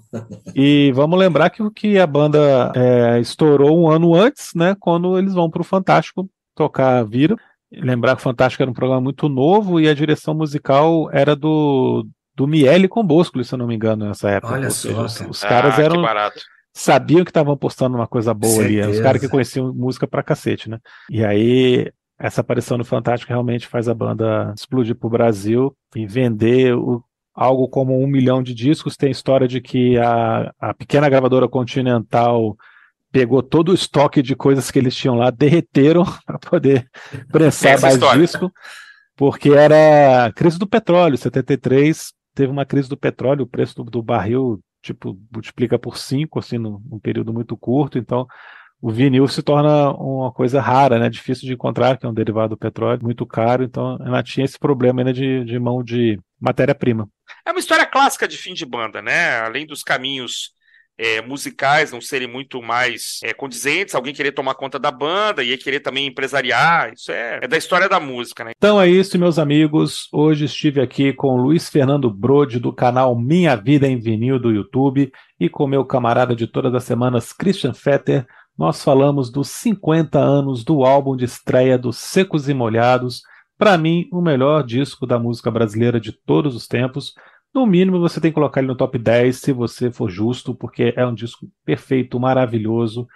E 0.55 0.91
vamos 0.93 1.17
lembrar 1.17 1.49
que, 1.49 1.63
o- 1.63 1.71
que 1.71 1.97
a 1.97 2.05
banda 2.05 2.71
é, 2.75 3.19
estourou 3.19 3.77
um 3.79 3.89
ano 3.89 4.13
antes, 4.13 4.51
né? 4.55 4.75
Quando 4.79 5.17
eles 5.17 5.33
vão 5.33 5.49
para 5.49 5.61
o 5.61 5.65
Fantástico 5.65 6.29
tocar 6.55 7.03
Vira. 7.03 7.35
Lembrar 7.71 8.15
que 8.15 8.21
o 8.21 8.23
Fantástico 8.23 8.61
era 8.63 8.69
um 8.71 8.73
programa 8.73 9.01
muito 9.01 9.27
novo 9.27 9.79
e 9.79 9.89
a 9.89 9.93
direção 9.93 10.33
musical 10.33 11.09
era 11.11 11.35
do, 11.35 12.07
do 12.35 12.47
Miele 12.47 12.87
com 12.87 13.03
Bosco, 13.03 13.43
se 13.43 13.53
eu 13.53 13.57
não 13.57 13.67
me 13.67 13.75
engano, 13.75 14.05
nessa 14.05 14.29
época. 14.29 14.53
Olha 14.53 14.65
Ou 14.65 14.71
só, 14.71 14.87
seja, 14.89 15.01
os, 15.01 15.17
cara. 15.17 15.31
os 15.31 15.39
caras 15.41 15.73
ah, 15.73 15.75
que 15.75 15.81
eram 15.81 16.01
barato. 16.01 16.39
sabiam 16.73 17.25
que 17.25 17.29
estavam 17.31 17.53
apostando 17.55 17.97
numa 17.97 18.07
coisa 18.07 18.33
boa 18.33 18.63
ali. 18.63 18.77
Os 18.79 18.85
Certeza. 18.85 19.03
caras 19.03 19.21
que 19.21 19.27
conheciam 19.27 19.73
música 19.73 20.07
pra 20.07 20.23
cacete, 20.23 20.69
né? 20.69 20.79
E 21.09 21.25
aí, 21.25 21.91
essa 22.19 22.41
aparição 22.41 22.77
no 22.77 22.85
Fantástico 22.85 23.31
realmente 23.31 23.67
faz 23.67 23.87
a 23.87 23.93
banda 23.93 24.53
explodir 24.57 24.95
pro 24.95 25.09
Brasil 25.09 25.75
e 25.95 26.05
vender 26.07 26.75
o- 26.75 27.03
algo 27.33 27.67
como 27.67 28.01
um 28.01 28.07
milhão 28.07 28.41
de 28.41 28.53
discos. 28.55 28.97
Tem 28.97 29.11
história 29.11 29.47
de 29.47 29.61
que 29.61 29.97
a, 29.97 30.51
a 30.59 30.73
pequena 30.73 31.07
gravadora 31.09 31.47
Continental 31.47 32.55
pegou 33.11 33.41
todo 33.43 33.69
o 33.69 33.73
estoque 33.75 34.21
de 34.21 34.35
coisas 34.35 34.69
que 34.71 34.79
eles 34.79 34.95
tinham 34.95 35.15
lá, 35.15 35.29
derreteram 35.29 36.03
para 36.25 36.39
poder 36.39 36.87
prensar 37.31 37.73
Essa 37.73 37.81
mais 37.87 37.93
história. 37.95 38.21
disco, 38.21 38.51
porque 39.15 39.49
era 39.51 40.25
a 40.25 40.33
crise 40.33 40.57
do 40.59 40.67
petróleo. 40.67 41.17
73 41.17 42.11
teve 42.35 42.51
uma 42.51 42.65
crise 42.65 42.89
do 42.89 42.97
petróleo, 42.97 43.43
o 43.43 43.47
preço 43.47 43.75
do, 43.75 43.83
do 43.89 44.01
barril 44.03 44.59
tipo 44.81 45.17
multiplica 45.33 45.77
por 45.77 45.97
5 45.97 46.39
assim 46.39 46.57
num, 46.57 46.79
num 46.89 46.99
período 46.99 47.33
muito 47.33 47.57
curto, 47.57 47.97
então 47.97 48.25
o 48.81 48.91
vinil 48.91 49.27
se 49.27 49.41
torna 49.41 49.91
uma 49.91 50.31
coisa 50.31 50.61
rara, 50.61 50.99
né? 50.99 51.09
Difícil 51.09 51.47
de 51.47 51.53
encontrar, 51.53 51.97
que 51.97 52.05
é 52.05 52.09
um 52.09 52.13
derivado 52.13 52.49
do 52.49 52.57
petróleo, 52.57 53.03
muito 53.03 53.25
caro, 53.25 53.63
então 53.63 53.97
ela 54.05 54.21
tinha 54.21 54.45
esse 54.45 54.57
problema 54.57 55.01
ainda 55.01 55.13
de, 55.13 55.43
de 55.43 55.59
mão 55.59 55.83
de 55.83 56.19
matéria-prima. 56.39 57.09
É 57.45 57.51
uma 57.51 57.59
história 57.59 57.85
clássica 57.85 58.27
de 58.27 58.37
fim 58.37 58.53
de 58.53 58.65
banda, 58.65 59.01
né? 59.01 59.39
Além 59.39 59.65
dos 59.65 59.83
caminhos 59.83 60.51
é, 60.97 61.21
musicais 61.21 61.91
não 61.91 62.01
serem 62.01 62.27
muito 62.27 62.61
mais 62.61 63.19
é, 63.23 63.33
condizentes, 63.33 63.93
alguém 63.93 64.13
querer 64.13 64.31
tomar 64.31 64.55
conta 64.55 64.79
da 64.79 64.91
banda 64.91 65.43
e 65.43 65.55
querer 65.57 65.79
também 65.79 66.07
empresariar, 66.07 66.91
isso 66.93 67.11
é, 67.11 67.39
é 67.43 67.47
da 67.47 67.57
história 67.57 67.87
da 67.87 67.99
música, 67.99 68.43
né? 68.43 68.51
Então 68.57 68.81
é 68.81 68.87
isso, 68.87 69.17
meus 69.19 69.37
amigos. 69.37 70.07
Hoje 70.11 70.45
estive 70.45 70.81
aqui 70.81 71.13
com 71.13 71.29
o 71.29 71.37
Luiz 71.37 71.69
Fernando 71.69 72.09
Brode, 72.09 72.59
do 72.59 72.73
canal 72.73 73.15
Minha 73.15 73.55
Vida 73.55 73.87
em 73.87 73.99
Vinil 73.99 74.39
do 74.39 74.51
YouTube, 74.51 75.11
e 75.39 75.49
com 75.49 75.67
meu 75.67 75.85
camarada 75.85 76.35
de 76.35 76.47
todas 76.47 76.73
as 76.73 76.83
semanas, 76.83 77.31
Christian 77.31 77.73
Fetter. 77.73 78.25
Nós 78.57 78.83
falamos 78.83 79.29
dos 79.29 79.49
50 79.49 80.17
anos 80.17 80.63
do 80.63 80.83
álbum 80.83 81.15
de 81.15 81.25
estreia 81.25 81.77
dos 81.77 81.97
Secos 81.97 82.49
e 82.49 82.55
Molhados. 82.55 83.21
Para 83.55 83.77
mim, 83.77 84.07
o 84.11 84.19
melhor 84.19 84.63
disco 84.63 85.05
da 85.05 85.19
música 85.19 85.51
brasileira 85.51 85.99
de 85.99 86.11
todos 86.11 86.55
os 86.55 86.67
tempos. 86.67 87.13
No 87.53 87.67
mínimo, 87.67 87.99
você 87.99 88.19
tem 88.19 88.31
que 88.31 88.35
colocar 88.35 88.59
ele 88.59 88.67
no 88.67 88.75
top 88.75 88.97
10, 88.97 89.37
se 89.37 89.53
você 89.53 89.91
for 89.91 90.09
justo, 90.09 90.55
porque 90.55 90.91
é 90.97 91.05
um 91.05 91.13
disco 91.13 91.47
perfeito, 91.63 92.19
maravilhoso, 92.19 93.07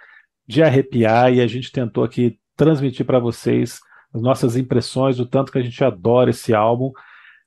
de 0.46 0.62
arrepiar, 0.62 1.32
e 1.32 1.40
a 1.40 1.46
gente 1.48 1.72
tentou 1.72 2.04
aqui 2.04 2.38
transmitir 2.56 3.04
para 3.04 3.18
vocês 3.18 3.80
as 4.14 4.22
nossas 4.22 4.56
impressões, 4.56 5.18
o 5.18 5.26
tanto 5.26 5.50
que 5.50 5.58
a 5.58 5.62
gente 5.62 5.82
adora 5.82 6.30
esse 6.30 6.54
álbum. 6.54 6.92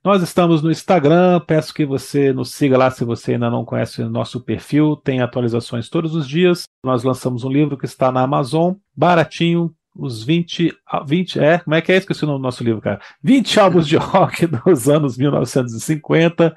Nós 0.05 0.21
estamos 0.21 0.61
no 0.61 0.69
Instagram, 0.69 1.39
peço 1.47 1.73
que 1.73 1.83
você 1.83 2.31
nos 2.31 2.53
siga 2.53 2.77
lá 2.77 2.91
se 2.91 3.03
você 3.03 3.33
ainda 3.33 3.49
não 3.49 3.65
conhece 3.65 4.03
o 4.03 4.09
nosso 4.09 4.39
perfil, 4.39 4.95
tem 4.95 5.19
atualizações 5.19 5.89
todos 5.89 6.13
os 6.13 6.27
dias. 6.27 6.65
Nós 6.83 7.03
lançamos 7.03 7.43
um 7.43 7.49
livro 7.49 7.75
que 7.75 7.87
está 7.87 8.11
na 8.11 8.21
Amazon, 8.21 8.75
baratinho, 8.95 9.73
os 9.95 10.23
20, 10.23 10.71
ah, 10.85 11.03
20 11.03 11.39
é, 11.39 11.57
como 11.57 11.73
é 11.73 11.81
que 11.81 11.91
é? 11.91 11.95
Esqueci 11.95 12.23
o 12.23 12.27
nome 12.27 12.37
do 12.37 12.43
nosso 12.43 12.63
livro, 12.63 12.81
cara. 12.81 13.01
20 13.23 13.57
álbuns 13.59 13.87
de 13.87 13.97
rock 13.97 14.45
dos 14.45 14.87
anos 14.87 15.17
1950. 15.17 16.55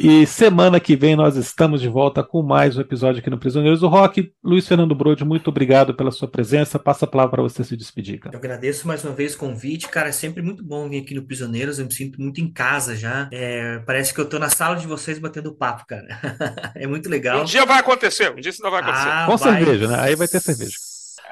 E 0.00 0.24
semana 0.28 0.78
que 0.78 0.94
vem 0.94 1.16
nós 1.16 1.34
estamos 1.34 1.80
de 1.80 1.88
volta 1.88 2.22
com 2.22 2.40
mais 2.40 2.78
um 2.78 2.80
episódio 2.80 3.18
aqui 3.18 3.28
no 3.28 3.36
Prisioneiros 3.36 3.80
do 3.80 3.88
Rock. 3.88 4.32
Luiz 4.44 4.68
Fernando 4.68 4.94
Brode, 4.94 5.24
muito 5.24 5.48
obrigado 5.48 5.92
pela 5.92 6.12
sua 6.12 6.28
presença. 6.28 6.78
Passa 6.78 7.04
a 7.04 7.08
palavra 7.08 7.32
para 7.32 7.42
você 7.42 7.64
se 7.64 7.76
despedir, 7.76 8.20
cara. 8.20 8.36
Eu 8.36 8.38
agradeço 8.38 8.86
mais 8.86 9.02
uma 9.02 9.12
vez 9.12 9.34
o 9.34 9.38
convite, 9.38 9.88
cara. 9.88 10.10
É 10.10 10.12
sempre 10.12 10.40
muito 10.40 10.62
bom 10.62 10.88
vir 10.88 11.02
aqui 11.02 11.14
no 11.14 11.24
Prisioneiros. 11.24 11.80
Eu 11.80 11.86
me 11.86 11.92
sinto 11.92 12.22
muito 12.22 12.40
em 12.40 12.48
casa 12.48 12.94
já. 12.94 13.28
É, 13.32 13.80
parece 13.80 14.14
que 14.14 14.20
eu 14.20 14.28
tô 14.28 14.38
na 14.38 14.48
sala 14.48 14.76
de 14.76 14.86
vocês 14.86 15.18
batendo 15.18 15.52
papo, 15.52 15.84
cara. 15.84 16.06
é 16.76 16.86
muito 16.86 17.08
legal. 17.08 17.40
Um 17.40 17.44
dia 17.44 17.66
vai 17.66 17.80
acontecer, 17.80 18.30
um 18.30 18.36
dia 18.36 18.50
isso 18.50 18.62
não 18.62 18.70
vai 18.70 18.82
acontecer. 18.82 19.08
Ah, 19.08 19.26
com 19.26 19.36
vai... 19.36 19.56
cerveja, 19.56 19.88
né? 19.88 19.96
Aí 19.98 20.14
vai 20.14 20.28
ter 20.28 20.38
cerveja. 20.38 20.76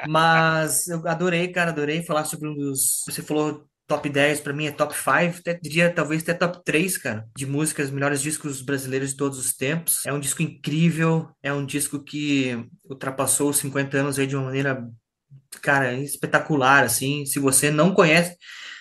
Mas 0.09 0.88
eu 0.88 1.06
adorei, 1.06 1.47
cara, 1.52 1.70
adorei 1.70 2.02
falar 2.02 2.24
sobre 2.24 2.48
um 2.48 2.55
dos. 2.56 3.05
Você 3.06 3.22
falou 3.22 3.64
top 3.87 4.09
10, 4.09 4.41
para 4.41 4.53
mim 4.53 4.67
é 4.67 4.73
top 4.73 4.95
5, 4.95 5.39
até 5.39 5.55
diria 5.55 5.93
talvez 5.93 6.23
até 6.23 6.35
top 6.35 6.63
3, 6.65 6.99
cara, 6.99 7.27
de 7.37 7.47
músicas, 7.47 7.91
melhores 7.91 8.21
discos 8.21 8.61
brasileiros 8.61 9.11
de 9.11 9.17
todos 9.17 9.39
os 9.39 9.55
tempos. 9.55 10.05
É 10.05 10.13
um 10.13 10.21
disco 10.21 10.43
incrível, 10.43 11.29
é 11.43 11.53
um 11.53 11.65
disco 11.65 12.03
que 12.03 12.67
ultrapassou 12.89 13.51
os 13.51 13.59
50 13.59 13.97
anos 13.97 14.19
aí 14.19 14.27
de 14.27 14.35
uma 14.35 14.47
maneira, 14.47 14.85
cara, 15.63 15.95
espetacular, 15.95 16.85
assim. 16.85 17.25
Se 17.27 17.39
você 17.39 17.71
não 17.71 17.95
conhece, 17.95 18.37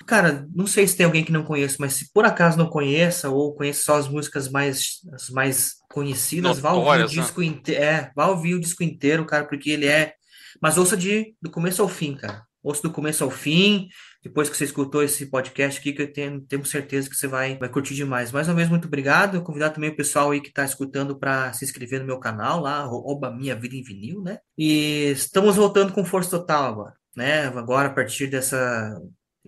cara, 0.07 0.47
não 0.53 0.65
sei 0.65 0.87
se 0.87 0.97
tem 0.97 1.05
alguém 1.05 1.23
que 1.23 1.31
não 1.31 1.43
conhece, 1.43 1.77
mas 1.79 1.93
se 1.93 2.11
por 2.11 2.25
acaso 2.25 2.57
não 2.57 2.67
conheça 2.67 3.29
ou 3.29 3.55
conhece 3.55 3.83
só 3.83 3.97
as 3.97 4.07
músicas 4.07 4.49
mais, 4.49 5.01
as 5.13 5.29
mais 5.29 5.73
conhecidas, 5.91 6.59
vá 6.59 6.73
ouvir 6.73 7.03
o 7.03 7.07
né? 7.07 7.07
disco 7.07 7.43
inteiro, 7.43 7.83
é, 7.83 8.11
vá 8.15 8.27
ouvir 8.27 8.55
o 8.55 8.59
disco 8.59 8.83
inteiro, 8.83 9.25
cara, 9.25 9.45
porque 9.45 9.69
ele 9.69 9.85
é, 9.85 10.13
mas 10.59 10.79
ouça 10.79 10.97
de 10.97 11.35
do 11.39 11.51
começo 11.51 11.81
ao 11.81 11.87
fim, 11.87 12.15
cara. 12.15 12.43
Ouça 12.63 12.81
do 12.81 12.91
começo 12.91 13.23
ao 13.23 13.29
fim, 13.29 13.87
depois 14.25 14.49
que 14.49 14.57
você 14.57 14.63
escutou 14.63 15.03
esse 15.03 15.27
podcast 15.27 15.79
aqui, 15.79 15.93
que 15.93 16.01
eu 16.01 16.11
tenho, 16.11 16.41
tenho 16.41 16.65
certeza 16.65 17.07
que 17.07 17.15
você 17.15 17.27
vai, 17.27 17.59
vai 17.59 17.69
curtir 17.69 17.93
demais. 17.93 18.31
Mais 18.31 18.47
uma 18.47 18.55
vez, 18.55 18.67
muito 18.67 18.87
obrigado. 18.87 19.35
Eu 19.35 19.43
convidar 19.43 19.69
também 19.69 19.91
o 19.91 19.95
pessoal 19.95 20.31
aí 20.31 20.41
que 20.41 20.47
está 20.47 20.65
escutando 20.65 21.15
para 21.15 21.53
se 21.53 21.63
inscrever 21.63 21.99
no 21.99 22.07
meu 22.07 22.19
canal 22.19 22.59
lá, 22.59 22.89
Oba 22.89 23.29
Minha 23.29 23.55
Vida 23.55 23.75
em 23.75 23.83
Vinil, 23.83 24.23
né? 24.23 24.39
E 24.57 25.11
estamos 25.11 25.57
voltando 25.57 25.93
com 25.93 26.03
força 26.03 26.31
total 26.31 26.63
agora, 26.63 26.93
né? 27.15 27.45
Agora, 27.49 27.89
a 27.89 27.93
partir 27.93 28.25
dessa 28.25 28.99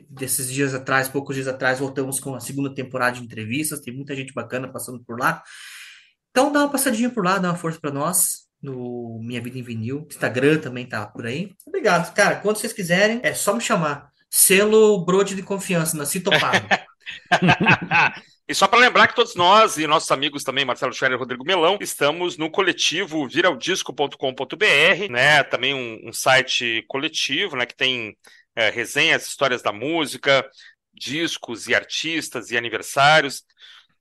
desses 0.08 0.48
dias 0.48 0.76
atrás, 0.76 1.10
poucos 1.10 1.36
dias 1.36 1.48
atrás, 1.48 1.80
voltamos 1.80 2.20
com 2.20 2.36
a 2.36 2.40
segunda 2.40 2.72
temporada 2.72 3.18
de 3.18 3.24
entrevistas. 3.24 3.82
Tem 3.82 3.92
muita 3.92 4.16
gente 4.16 4.32
bacana 4.32 4.72
passando 4.72 5.04
por 5.04 5.20
lá. 5.20 5.42
Então 6.30 6.52
dá 6.52 6.60
uma 6.60 6.70
passadinha 6.70 7.10
por 7.10 7.26
lá, 7.26 7.40
dá 7.40 7.50
uma 7.50 7.58
força 7.58 7.80
para 7.82 7.92
nós 7.92 8.46
no 8.62 9.20
Minha 9.24 9.42
Vida 9.42 9.58
em 9.58 9.64
Vinil. 9.64 10.06
Instagram 10.08 10.60
também 10.60 10.88
tá 10.88 11.04
por 11.08 11.26
aí. 11.26 11.52
Obrigado, 11.66 12.14
cara. 12.14 12.36
Quando 12.36 12.58
vocês 12.58 12.74
quiserem, 12.74 13.20
é 13.24 13.34
só 13.34 13.56
me 13.56 13.62
chamar. 13.62 14.16
Selo 14.30 15.04
Brode 15.04 15.36
de 15.36 15.44
Confiança, 15.44 15.98
nasci 15.98 16.20
topado. 16.20 16.68
E 18.50 18.56
só 18.56 18.66
para 18.66 18.80
lembrar 18.80 19.10
que 19.10 19.16
todos 19.16 19.36
nós 19.36 19.78
e 19.78 19.86
nossos 19.86 20.10
amigos 20.10 20.42
também, 20.42 20.64
Marcelo 20.64 20.94
Scherer 20.94 21.18
e 21.18 21.20
Rodrigo 21.20 21.44
Melão, 21.44 21.78
estamos 21.82 22.38
no 22.38 22.50
coletivo 22.50 23.28
viraldisco.com.br, 23.28 25.12
né? 25.12 25.44
Também 25.44 25.74
um, 25.74 26.08
um, 26.08 26.14
site 26.14 26.86
coletivo, 26.88 27.58
né? 27.58 27.66
Que 27.66 27.76
tem 27.76 28.18
é, 28.56 28.70
resenhas, 28.70 29.28
histórias 29.28 29.62
da 29.62 29.74
música, 29.74 30.50
discos 30.94 31.68
e 31.68 31.76
artistas 31.76 32.50
e 32.50 32.58
aniversários. 32.58 33.44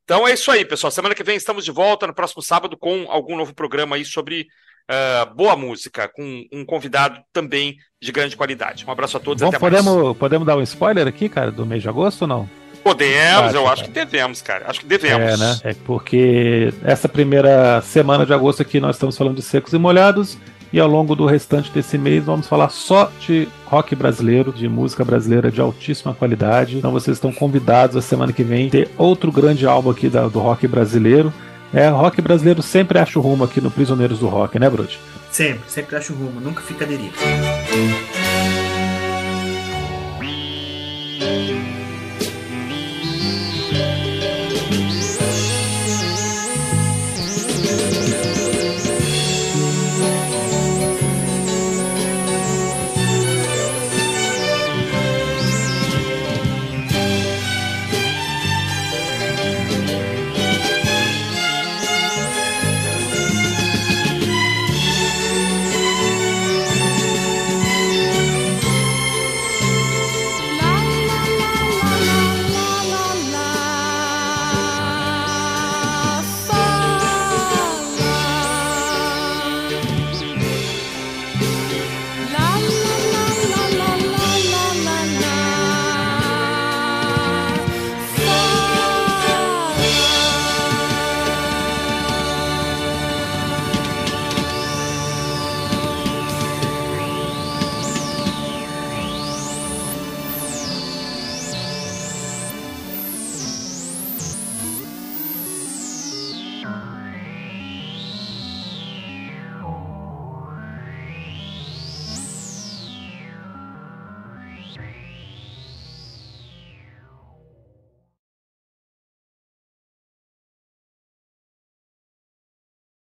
Então 0.05 0.29
é 0.29 0.35
isso 0.35 0.49
aí, 0.53 0.65
pessoal. 0.65 0.93
Semana 0.93 1.17
que 1.17 1.25
vem 1.25 1.37
estamos 1.37 1.65
de 1.65 1.73
volta 1.73 2.07
no 2.07 2.15
próximo 2.15 2.41
sábado 2.41 2.77
com 2.77 3.11
algum 3.11 3.37
novo 3.37 3.53
programa 3.53 3.97
aí 3.97 4.05
sobre 4.05 4.47
uh, 4.91 5.35
boa 5.35 5.57
música, 5.57 6.09
com 6.09 6.45
um 6.53 6.65
convidado 6.65 7.21
também 7.33 7.77
de 8.01 8.13
grande 8.13 8.37
qualidade. 8.37 8.85
Um 8.87 8.91
abraço 8.91 9.17
a 9.17 9.21
todos 9.21 9.43
Bom, 9.43 9.49
até 9.49 9.59
podemos, 9.59 10.05
mais. 10.05 10.17
Podemos 10.17 10.47
dar 10.47 10.57
um 10.57 10.63
spoiler 10.63 11.07
aqui, 11.07 11.29
cara, 11.29 11.51
do 11.51 11.67
mês 11.67 11.83
de 11.83 11.89
agosto 11.89 12.23
ou 12.23 12.29
não? 12.29 12.49
Podemos, 12.83 13.53
eu 13.53 13.67
acho 13.67 13.85
que 13.85 13.91
devemos, 13.91 14.41
cara. 14.41 14.67
Acho 14.69 14.81
que 14.81 14.87
devemos. 14.87 15.35
É, 15.35 15.37
né? 15.37 15.61
É 15.65 15.75
porque 15.75 16.73
essa 16.85 17.09
primeira 17.09 17.81
semana 17.83 18.25
de 18.25 18.33
agosto 18.33 18.63
aqui 18.63 18.79
nós 18.79 18.95
estamos 18.95 19.17
falando 19.17 19.37
de 19.37 19.43
secos 19.43 19.73
e 19.73 19.79
molhados. 19.79 20.39
E 20.73 20.81
ao 20.81 20.89
longo 20.89 21.17
do 21.17 21.27
restante 21.27 21.71
desse 21.71 21.97
mês 21.97 22.25
vamos 22.25 22.47
falar 22.47 22.69
só 22.69 23.11
de 23.21 23.49
rock 23.65 23.95
brasileiro, 23.95 24.53
de 24.53 24.69
música 24.69 25.05
brasileira 25.05 25.51
de 25.51 25.61
altíssima 25.61 26.15
qualidade. 26.15 26.77
Então 26.77 26.93
vocês 26.93 27.17
estão 27.17 27.33
convidados 27.33 27.97
a 27.97 28.03
semana 28.03 28.33
que 28.33 28.45
vem 28.45 28.69
ter 28.69 28.89
outro 28.97 29.33
grande 29.33 29.67
álbum 29.67 29.91
aqui 29.91 30.09
da, 30.09 30.29
do 30.29 30.39
rock 30.39 30.69
brasileiro. 30.69 31.33
É, 31.77 31.89
rock 31.89 32.23
brasileiro 32.23 32.63
sempre 32.63 32.99
acha 32.99 33.19
o 33.19 33.23
rumo 33.23 33.45
aqui 33.45 33.61
no 33.61 33.71
Prisioneiros 33.71 34.19
do 34.19 34.29
Rock, 34.29 34.59
né, 34.59 34.71
Brody? 34.71 34.99
Sempre, 35.31 35.71
sempre 35.71 35.95
acha 35.95 36.11
o 36.11 36.17
rumo, 36.17 36.41
nunca 36.41 36.63
fica 36.63 36.87
deriva. 36.87 37.15